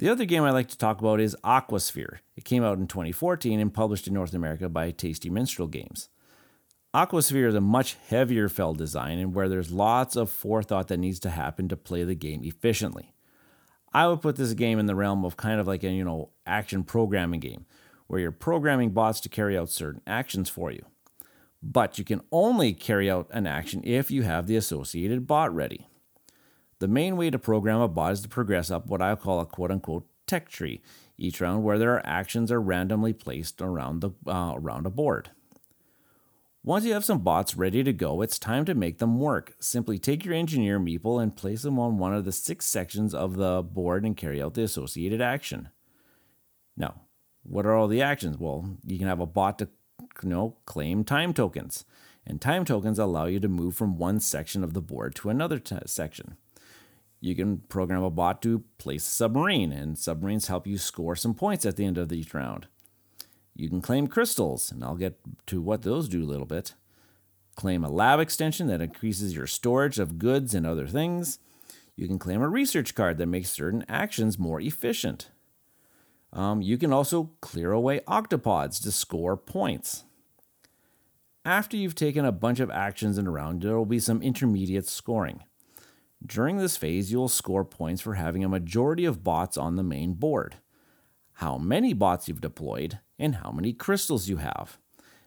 The 0.03 0.09
other 0.09 0.25
game 0.25 0.43
I 0.43 0.51
like 0.51 0.67
to 0.71 0.77
talk 0.77 0.99
about 0.99 1.21
is 1.21 1.37
Aquasphere. 1.45 2.19
It 2.35 2.45
came 2.45 2.65
out 2.65 2.77
in 2.77 2.89
2014 2.89 3.61
and 3.61 3.73
published 3.73 4.09
in 4.09 4.15
North 4.15 4.35
America 4.35 4.69
by 4.69 4.91
Tasty 4.91 5.31
Minstrel 5.31 5.69
Games. 5.69 6.09
Aquasphere 6.93 7.47
is 7.47 7.55
a 7.55 7.61
much 7.61 7.97
heavier 8.09 8.49
Feld 8.49 8.79
design 8.79 9.21
and 9.21 9.33
where 9.33 9.49
there's 9.49 9.71
lots 9.71 10.17
of 10.17 10.29
forethought 10.29 10.89
that 10.89 10.97
needs 10.97 11.21
to 11.21 11.31
happen 11.31 11.69
to 11.69 11.77
play 11.77 12.03
the 12.03 12.17
game 12.17 12.43
efficiently. 12.43 13.15
I 13.93 14.09
would 14.09 14.23
put 14.23 14.35
this 14.35 14.55
game 14.55 14.81
in 14.81 14.87
the 14.87 14.97
realm 14.97 15.25
of 15.25 15.37
kind 15.37 15.61
of 15.61 15.69
like 15.69 15.85
a, 15.85 15.91
you 15.91 16.03
know, 16.03 16.31
action 16.45 16.83
programming 16.83 17.39
game 17.39 17.65
where 18.09 18.19
you're 18.19 18.33
programming 18.33 18.91
bots 18.91 19.21
to 19.21 19.29
carry 19.29 19.57
out 19.57 19.71
certain 19.71 20.03
actions 20.05 20.51
for 20.51 20.73
you. 20.73 20.85
But 21.63 21.97
you 22.01 22.05
can 22.05 22.23
only 22.33 22.73
carry 22.73 23.09
out 23.09 23.29
an 23.31 23.47
action 23.47 23.83
if 23.85 24.11
you 24.11 24.25
have 24.25 24.49
the 24.49 24.57
associated 24.57 25.29
bot 25.29 25.55
ready. 25.55 25.87
The 26.83 26.89
main 26.89 27.17
way 27.17 27.31
to 27.31 27.39
program 27.39 27.81
a 27.81 27.87
bot 27.87 28.15
is 28.15 28.23
to 28.23 28.29
progress 28.29 28.69
up 28.69 28.89
what 28.89 29.01
I 29.01 29.15
call 29.15 29.39
a 29.39 29.47
quote 29.47 29.71
unquote 29.71 30.05
tech 30.27 30.49
tree 30.49 30.83
each 31.17 31.41
round 31.41 31.63
where 31.63 31.79
their 31.79 32.05
actions 32.05 32.51
are 32.51 32.61
randomly 32.61 33.13
placed 33.13 33.63
around 33.63 34.01
the 34.01 34.11
uh, 34.27 34.55
around 34.57 34.85
a 34.85 34.91
board. 34.91 35.31
Once 36.65 36.85
you 36.85 36.93
have 36.93 37.05
some 37.05 37.21
bots 37.21 37.57
ready 37.57 37.85
to 37.85 37.93
go, 37.93 38.21
it's 38.21 38.37
time 38.37 38.65
to 38.65 38.75
make 38.75 38.99
them 38.99 39.21
work. 39.21 39.55
Simply 39.61 39.97
take 39.97 40.25
your 40.25 40.35
engineer 40.35 40.81
meeple 40.81 41.23
and 41.23 41.37
place 41.37 41.63
them 41.63 41.79
on 41.79 41.99
one 41.99 42.13
of 42.13 42.25
the 42.25 42.33
six 42.33 42.67
sections 42.67 43.15
of 43.15 43.37
the 43.37 43.63
board 43.63 44.05
and 44.05 44.17
carry 44.17 44.43
out 44.43 44.55
the 44.55 44.65
associated 44.65 45.21
action. 45.21 45.69
Now, 46.77 47.03
what 47.45 47.65
are 47.65 47.77
all 47.77 47.87
the 47.87 48.03
actions? 48.03 48.39
Well, 48.39 48.77
you 48.85 48.99
can 48.99 49.07
have 49.07 49.21
a 49.21 49.27
bot 49.27 49.61
to 49.61 49.69
you 50.21 50.29
know, 50.29 50.57
claim 50.67 51.05
time 51.05 51.33
tokens, 51.33 51.85
and 52.27 52.41
time 52.41 52.65
tokens 52.65 52.99
allow 52.99 53.27
you 53.27 53.39
to 53.39 53.49
move 53.49 53.77
from 53.77 53.99
one 53.99 54.19
section 54.19 54.65
of 54.65 54.75
the 54.75 54.83
board 54.83 55.15
to 55.15 55.31
another 55.31 55.61
t- 55.61 55.77
section. 55.87 56.39
You 57.23 57.37
can 57.37 57.59
program 57.59 58.03
a 58.03 58.11
bot 58.11 58.43
to 58.43 58.65
place 58.79 59.07
a 59.07 59.11
submarine, 59.11 59.71
and 59.71 59.97
submarines 59.97 60.49
help 60.49 60.67
you 60.67 60.77
score 60.77 61.15
some 61.15 61.35
points 61.35 61.65
at 61.65 61.77
the 61.77 61.85
end 61.85 61.97
of 61.97 62.13
each 62.13 62.35
round. 62.35 62.67
You 63.55 63.69
can 63.69 63.81
claim 63.81 64.09
crystals, 64.09 64.73
and 64.73 64.83
I'll 64.83 64.97
get 64.97 65.21
to 65.47 65.61
what 65.61 65.83
those 65.83 66.09
do 66.09 66.25
a 66.25 66.27
little 66.27 66.47
bit. 66.47 66.75
Claim 67.55 67.85
a 67.85 67.89
lab 67.89 68.19
extension 68.19 68.67
that 68.67 68.81
increases 68.81 69.37
your 69.37 69.47
storage 69.47 70.01
of 70.01 70.19
goods 70.19 70.53
and 70.53 70.67
other 70.67 70.89
things. 70.89 71.39
You 71.95 72.09
can 72.09 72.19
claim 72.19 72.43
a 72.43 72.49
research 72.49 72.97
card 72.97 73.19
that 73.19 73.27
makes 73.27 73.51
certain 73.51 73.85
actions 73.89 74.37
more 74.37 74.61
efficient. 74.61 75.29
Um, 76.33 76.61
you 76.61 76.77
can 76.77 76.93
also 76.93 77.31
clear 77.41 77.71
away 77.71 78.01
octopods 78.01 78.83
to 78.83 78.91
score 78.91 79.37
points. 79.37 80.03
After 81.45 81.77
you've 81.77 81.95
taken 81.95 82.25
a 82.25 82.33
bunch 82.33 82.59
of 82.59 82.71
actions 82.71 83.17
in 83.17 83.29
a 83.29 83.31
round, 83.31 83.63
there 83.63 83.77
will 83.77 83.87
be 83.87 84.01
some 84.01 84.23
intermediate 84.23 84.89
scoring. 84.89 85.45
During 86.25 86.57
this 86.57 86.77
phase, 86.77 87.11
you'll 87.11 87.29
score 87.29 87.65
points 87.65 88.01
for 88.01 88.15
having 88.15 88.45
a 88.45 88.49
majority 88.49 89.05
of 89.05 89.25
bots 89.25 89.57
on 89.57 89.77
the 89.77 89.83
main 89.83 90.15
board, 90.15 90.57
how 91.35 91.59
many 91.59 91.93
bots 91.93 92.29
you've 92.29 92.41
deployed, 92.41 93.01
and 93.19 93.37
how 93.37 93.51
many 93.51 93.73
crystals 93.73 94.29
you 94.29 94.37
have. 94.37 94.79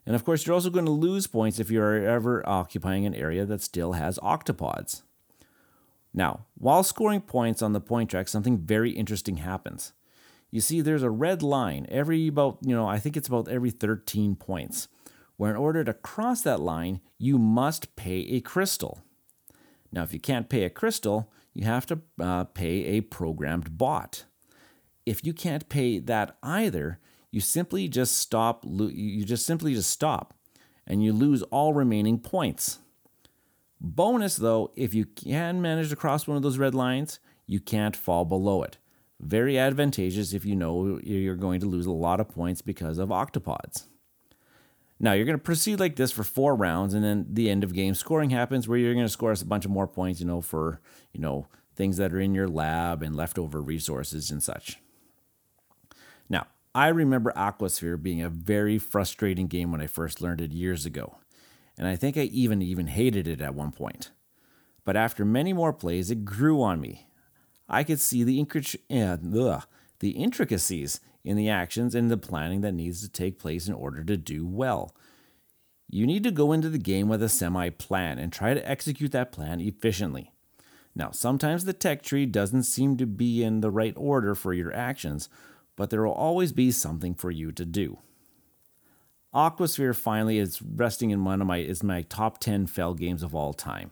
And 0.05 0.15
of 0.15 0.23
course, 0.23 0.45
you're 0.45 0.53
also 0.53 0.69
going 0.69 0.85
to 0.85 0.91
lose 0.91 1.27
points 1.27 1.59
if 1.59 1.69
you're 1.69 2.05
ever 2.05 2.47
occupying 2.47 3.05
an 3.05 3.15
area 3.15 3.45
that 3.45 3.61
still 3.61 3.93
has 3.93 4.19
octopods. 4.19 5.01
Now, 6.13 6.45
while 6.57 6.83
scoring 6.83 7.21
points 7.21 7.61
on 7.61 7.73
the 7.73 7.81
point 7.81 8.09
track, 8.09 8.27
something 8.29 8.59
very 8.59 8.91
interesting 8.91 9.37
happens. 9.37 9.91
You 10.49 10.61
see, 10.61 10.79
there's 10.79 11.03
a 11.03 11.09
red 11.09 11.43
line 11.43 11.87
every 11.89 12.27
about, 12.27 12.59
you 12.61 12.73
know, 12.73 12.87
I 12.87 12.99
think 12.99 13.17
it's 13.17 13.27
about 13.27 13.49
every 13.49 13.71
13 13.71 14.35
points, 14.35 14.87
where 15.35 15.51
in 15.51 15.57
order 15.57 15.83
to 15.83 15.93
cross 15.93 16.41
that 16.43 16.61
line, 16.61 17.01
you 17.17 17.37
must 17.37 17.97
pay 17.97 18.19
a 18.29 18.39
crystal. 18.39 19.01
Now, 19.95 20.03
if 20.03 20.13
you 20.13 20.19
can't 20.19 20.49
pay 20.49 20.65
a 20.65 20.69
crystal, 20.69 21.31
you 21.53 21.65
have 21.65 21.85
to 21.85 22.01
uh, 22.19 22.43
pay 22.43 22.83
a 22.97 23.01
programmed 23.01 23.77
bot. 23.77 24.25
If 25.05 25.25
you 25.25 25.33
can't 25.33 25.69
pay 25.69 25.99
that 25.99 26.37
either, 26.43 26.99
you 27.31 27.39
simply 27.39 27.87
just 27.87 28.17
stop 28.17 28.65
you 28.65 29.23
just 29.23 29.45
simply 29.45 29.73
just 29.73 29.89
stop 29.89 30.33
and 30.85 31.03
you 31.03 31.13
lose 31.13 31.43
all 31.43 31.73
remaining 31.73 32.19
points. 32.19 32.79
Bonus 33.79 34.35
though, 34.35 34.71
if 34.75 34.93
you 34.93 35.05
can 35.05 35.61
manage 35.61 35.89
to 35.89 35.95
cross 35.95 36.27
one 36.27 36.35
of 36.35 36.43
those 36.43 36.57
red 36.57 36.75
lines, 36.75 37.19
you 37.47 37.61
can't 37.61 37.95
fall 37.95 38.25
below 38.25 38.63
it. 38.63 38.77
Very 39.21 39.57
advantageous 39.57 40.33
if 40.33 40.43
you 40.43 40.55
know 40.55 40.99
you're 41.03 41.35
going 41.35 41.61
to 41.61 41.67
lose 41.67 41.85
a 41.85 41.91
lot 41.91 42.19
of 42.19 42.27
points 42.27 42.61
because 42.61 42.97
of 42.97 43.09
octopods. 43.09 43.85
Now 44.99 45.13
you're 45.13 45.25
going 45.25 45.37
to 45.37 45.43
proceed 45.43 45.79
like 45.79 45.95
this 45.95 46.11
for 46.11 46.23
four 46.23 46.55
rounds, 46.55 46.93
and 46.93 47.03
then 47.03 47.25
the 47.29 47.49
end 47.49 47.63
of 47.63 47.73
game 47.73 47.95
scoring 47.95 48.29
happens, 48.29 48.67
where 48.67 48.77
you're 48.77 48.93
going 48.93 49.05
to 49.05 49.11
score 49.11 49.31
us 49.31 49.41
a 49.41 49.45
bunch 49.45 49.65
of 49.65 49.71
more 49.71 49.87
points, 49.87 50.19
you 50.19 50.25
know, 50.25 50.41
for 50.41 50.79
you 51.11 51.19
know 51.19 51.47
things 51.75 51.97
that 51.97 52.13
are 52.13 52.19
in 52.19 52.33
your 52.33 52.47
lab 52.47 53.03
and 53.03 53.15
leftover 53.15 53.61
resources 53.61 54.31
and 54.31 54.41
such. 54.41 54.79
Now, 56.29 56.47
I 56.73 56.87
remember 56.87 57.33
Aquasphere 57.35 58.01
being 58.01 58.21
a 58.21 58.29
very 58.29 58.77
frustrating 58.77 59.47
game 59.47 59.71
when 59.71 59.81
I 59.81 59.87
first 59.87 60.21
learned 60.21 60.41
it 60.41 60.51
years 60.51 60.85
ago, 60.85 61.17
and 61.77 61.87
I 61.87 61.97
think 61.97 62.17
I 62.17 62.21
even 62.21 62.61
even 62.61 62.87
hated 62.87 63.27
it 63.27 63.41
at 63.41 63.53
one 63.53 63.71
point. 63.71 64.11
But 64.85 64.95
after 64.95 65.25
many 65.25 65.51
more 65.51 65.73
plays, 65.73 66.09
it 66.09 66.23
grew 66.23 66.61
on 66.61 66.79
me. 66.79 67.07
I 67.67 67.83
could 67.83 67.99
see 67.99 68.23
the, 68.23 68.39
uh, 68.91 69.61
the 69.99 70.11
intricacies 70.11 70.99
in 71.25 71.35
the 71.35 71.49
actions 71.49 71.95
and 71.95 72.09
the 72.09 72.17
planning 72.17 72.61
that 72.61 72.73
needs 72.73 73.01
to 73.01 73.09
take 73.09 73.39
place 73.39 73.67
in 73.67 73.73
order 73.73 74.03
to 74.03 74.15
do 74.15 74.45
well. 74.45 74.95
You 75.89 76.05
need 76.05 76.23
to 76.23 76.31
go 76.31 76.51
into 76.51 76.69
the 76.69 76.77
game 76.77 77.09
with 77.09 77.21
a 77.21 77.29
semi 77.29 77.69
plan 77.69 78.17
and 78.19 78.31
try 78.31 78.53
to 78.53 78.69
execute 78.69 79.11
that 79.11 79.31
plan 79.31 79.59
efficiently. 79.59 80.31
Now, 80.95 81.11
sometimes 81.11 81.65
the 81.65 81.73
tech 81.73 82.03
tree 82.03 82.25
doesn't 82.25 82.63
seem 82.63 82.95
to 82.97 83.05
be 83.05 83.43
in 83.43 83.59
the 83.59 83.71
right 83.71 83.93
order 83.97 84.33
for 84.33 84.53
your 84.53 84.73
actions, 84.73 85.27
but 85.75 85.89
there 85.89 86.03
will 86.03 86.13
always 86.13 86.53
be 86.53 86.71
something 86.71 87.13
for 87.13 87.31
you 87.31 87.51
to 87.51 87.65
do. 87.65 87.97
Aquasphere 89.33 89.93
finally 89.93 90.37
is 90.37 90.61
resting 90.61 91.09
in 91.09 91.25
one 91.25 91.41
of 91.41 91.47
my 91.47 91.57
is 91.57 91.83
my 91.83 92.03
top 92.03 92.37
10 92.37 92.67
Feld 92.67 92.97
games 92.97 93.21
of 93.21 93.35
all 93.35 93.51
time, 93.51 93.91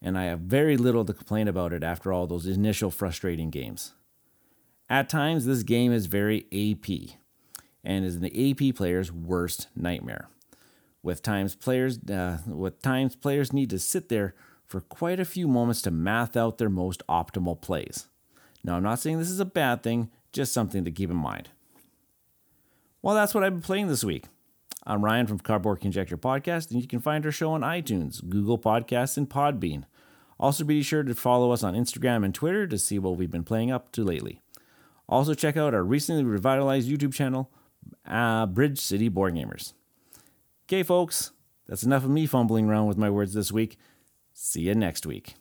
and 0.00 0.16
I 0.16 0.24
have 0.24 0.40
very 0.40 0.78
little 0.78 1.04
to 1.04 1.12
complain 1.12 1.48
about 1.48 1.74
it 1.74 1.84
after 1.84 2.10
all 2.10 2.26
those 2.26 2.46
initial 2.46 2.90
frustrating 2.90 3.50
games. 3.50 3.92
At 4.90 5.08
times, 5.08 5.46
this 5.46 5.62
game 5.62 5.92
is 5.92 6.06
very 6.06 6.46
AP, 6.52 7.14
and 7.84 8.04
is 8.04 8.18
the 8.18 8.50
AP 8.50 8.74
player's 8.74 9.12
worst 9.12 9.68
nightmare. 9.76 10.28
With 11.00 11.22
times 11.22 11.54
players, 11.54 12.00
uh, 12.10 12.38
with 12.44 12.82
times 12.82 13.14
players 13.14 13.52
need 13.52 13.70
to 13.70 13.78
sit 13.78 14.08
there 14.08 14.34
for 14.66 14.80
quite 14.80 15.20
a 15.20 15.24
few 15.24 15.46
moments 15.46 15.80
to 15.82 15.92
math 15.92 16.36
out 16.36 16.58
their 16.58 16.68
most 16.68 17.04
optimal 17.08 17.60
plays. 17.60 18.08
Now, 18.64 18.74
I'm 18.74 18.82
not 18.82 18.98
saying 18.98 19.18
this 19.18 19.30
is 19.30 19.38
a 19.38 19.44
bad 19.44 19.84
thing, 19.84 20.10
just 20.32 20.52
something 20.52 20.84
to 20.84 20.90
keep 20.90 21.08
in 21.08 21.16
mind. 21.16 21.50
Well, 23.00 23.14
that's 23.14 23.32
what 23.32 23.44
I've 23.44 23.54
been 23.54 23.62
playing 23.62 23.86
this 23.86 24.04
week. 24.04 24.24
I'm 24.84 25.04
Ryan 25.04 25.28
from 25.28 25.38
Cardboard 25.38 25.80
Conjecture 25.80 26.18
Podcast, 26.18 26.72
and 26.72 26.82
you 26.82 26.88
can 26.88 27.00
find 27.00 27.24
our 27.24 27.32
show 27.32 27.52
on 27.52 27.60
iTunes, 27.60 28.28
Google 28.28 28.58
Podcasts, 28.58 29.16
and 29.16 29.30
Podbean. 29.30 29.84
Also, 30.38 30.64
be 30.64 30.82
sure 30.82 31.04
to 31.04 31.14
follow 31.14 31.52
us 31.52 31.62
on 31.62 31.74
Instagram 31.74 32.24
and 32.24 32.34
Twitter 32.34 32.66
to 32.66 32.76
see 32.76 32.98
what 32.98 33.16
we've 33.16 33.30
been 33.30 33.44
playing 33.44 33.70
up 33.70 33.92
to 33.92 34.02
lately. 34.02 34.39
Also, 35.10 35.34
check 35.34 35.56
out 35.56 35.74
our 35.74 35.82
recently 35.82 36.22
revitalized 36.22 36.88
YouTube 36.88 37.12
channel, 37.12 37.50
uh, 38.06 38.46
Bridge 38.46 38.78
City 38.78 39.08
Board 39.08 39.34
Gamers. 39.34 39.74
Okay, 40.66 40.84
folks, 40.84 41.32
that's 41.66 41.82
enough 41.82 42.04
of 42.04 42.10
me 42.10 42.26
fumbling 42.26 42.68
around 42.68 42.86
with 42.86 42.96
my 42.96 43.10
words 43.10 43.34
this 43.34 43.50
week. 43.50 43.76
See 44.32 44.62
you 44.62 44.74
next 44.76 45.04
week. 45.04 45.34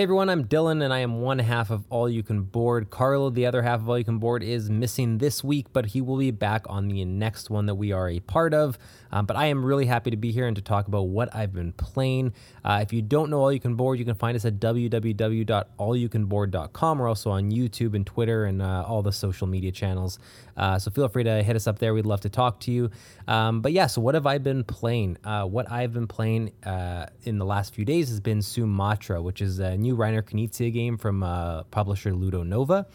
Hey 0.00 0.04
everyone, 0.04 0.30
I'm 0.30 0.46
Dylan 0.46 0.82
and 0.82 0.94
I 0.94 1.00
am 1.00 1.20
one 1.20 1.40
half 1.40 1.70
of 1.70 1.84
All 1.90 2.08
You 2.08 2.22
Can 2.22 2.40
Board. 2.40 2.88
Carlo, 2.88 3.28
the 3.28 3.44
other 3.44 3.60
half 3.60 3.80
of 3.80 3.88
All 3.90 3.98
You 3.98 4.04
Can 4.04 4.16
Board, 4.16 4.42
is 4.42 4.70
missing 4.70 5.18
this 5.18 5.44
week, 5.44 5.66
but 5.74 5.84
he 5.84 6.00
will 6.00 6.16
be 6.16 6.30
back 6.30 6.64
on 6.70 6.88
the 6.88 7.04
next 7.04 7.50
one 7.50 7.66
that 7.66 7.74
we 7.74 7.92
are 7.92 8.08
a 8.08 8.18
part 8.20 8.54
of. 8.54 8.78
Um, 9.12 9.26
but 9.26 9.36
I 9.36 9.48
am 9.48 9.62
really 9.62 9.84
happy 9.84 10.10
to 10.10 10.16
be 10.16 10.32
here 10.32 10.46
and 10.46 10.56
to 10.56 10.62
talk 10.62 10.88
about 10.88 11.08
what 11.08 11.36
I've 11.36 11.52
been 11.52 11.74
playing. 11.74 12.32
Uh, 12.64 12.80
if 12.82 12.94
you 12.94 13.02
don't 13.02 13.28
know 13.28 13.40
All 13.40 13.52
You 13.52 13.60
Can 13.60 13.74
Board, 13.74 13.98
you 13.98 14.06
can 14.06 14.14
find 14.14 14.36
us 14.36 14.46
at 14.46 14.54
www.allyoucanboard.com. 14.54 16.98
We're 16.98 17.08
also 17.08 17.30
on 17.30 17.50
YouTube 17.50 17.94
and 17.94 18.06
Twitter 18.06 18.46
and 18.46 18.62
uh, 18.62 18.84
all 18.86 19.02
the 19.02 19.12
social 19.12 19.46
media 19.46 19.70
channels. 19.70 20.18
Uh, 20.56 20.78
so 20.78 20.90
feel 20.90 21.08
free 21.08 21.24
to 21.24 21.42
hit 21.42 21.56
us 21.56 21.66
up 21.66 21.78
there. 21.78 21.94
We'd 21.94 22.06
love 22.06 22.20
to 22.20 22.28
talk 22.28 22.60
to 22.60 22.70
you. 22.70 22.90
Um, 23.26 23.62
but 23.62 23.72
yeah, 23.72 23.86
so 23.86 24.00
what 24.00 24.14
have 24.14 24.26
I 24.26 24.38
been 24.38 24.64
playing? 24.64 25.18
Uh, 25.24 25.44
what 25.44 25.70
I've 25.70 25.92
been 25.92 26.06
playing 26.06 26.52
uh, 26.64 27.06
in 27.24 27.38
the 27.38 27.46
last 27.46 27.74
few 27.74 27.84
days 27.84 28.08
has 28.10 28.20
been 28.20 28.42
Sumatra, 28.42 29.22
which 29.22 29.40
is 29.40 29.58
a 29.58 29.76
new 29.76 29.89
Reiner 29.96 30.22
Knizia 30.22 30.72
game 30.72 30.96
from 30.96 31.22
uh, 31.22 31.64
publisher 31.64 32.12
Ludo 32.12 32.42
Nova. 32.42 32.86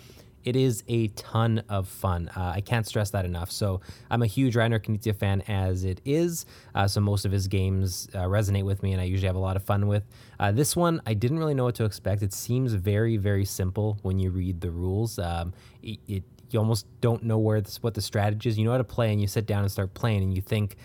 It 0.43 0.55
is 0.55 0.83
a 0.87 1.07
ton 1.07 1.63
of 1.69 1.87
fun. 1.87 2.29
Uh, 2.29 2.53
I 2.55 2.61
can't 2.61 2.85
stress 2.85 3.09
that 3.11 3.25
enough. 3.25 3.51
So 3.51 3.81
I'm 4.11 4.21
a 4.21 4.27
huge 4.27 4.53
Reiner 4.53 4.79
Knizia 4.79 5.15
fan 5.15 5.41
as 5.47 5.83
it 5.83 6.01
is. 6.05 6.45
Uh, 6.75 6.87
so 6.87 7.01
most 7.01 7.25
of 7.25 7.31
his 7.31 7.47
games 7.47 8.07
uh, 8.13 8.19
resonate 8.19 8.63
with 8.63 8.83
me, 8.83 8.91
and 8.91 9.01
I 9.01 9.05
usually 9.05 9.25
have 9.25 9.35
a 9.35 9.39
lot 9.39 9.55
of 9.55 9.63
fun 9.63 9.87
with. 9.87 10.03
Uh, 10.39 10.51
this 10.51 10.75
one, 10.75 11.01
I 11.07 11.15
didn't 11.15 11.39
really 11.39 11.55
know 11.55 11.63
what 11.63 11.75
to 11.75 11.85
expect. 11.85 12.21
It 12.21 12.31
seems 12.31 12.73
very, 12.73 13.17
very 13.17 13.43
simple 13.43 13.97
when 14.03 14.19
you 14.19 14.29
read 14.29 14.61
the 14.61 14.69
rules. 14.69 15.17
Um, 15.17 15.53
it, 15.81 15.99
it 16.07 16.23
you 16.51 16.59
almost 16.59 16.85
don't 17.01 17.23
know 17.23 17.39
where 17.39 17.59
this, 17.59 17.81
what 17.81 17.95
the 17.95 18.01
strategy 18.01 18.47
is. 18.47 18.57
You 18.57 18.65
know 18.65 18.71
how 18.71 18.77
to 18.77 18.83
play, 18.83 19.11
and 19.11 19.19
you 19.19 19.27
sit 19.27 19.47
down 19.47 19.63
and 19.63 19.71
start 19.71 19.95
playing, 19.95 20.21
and 20.21 20.35
you 20.35 20.43
think, 20.43 20.75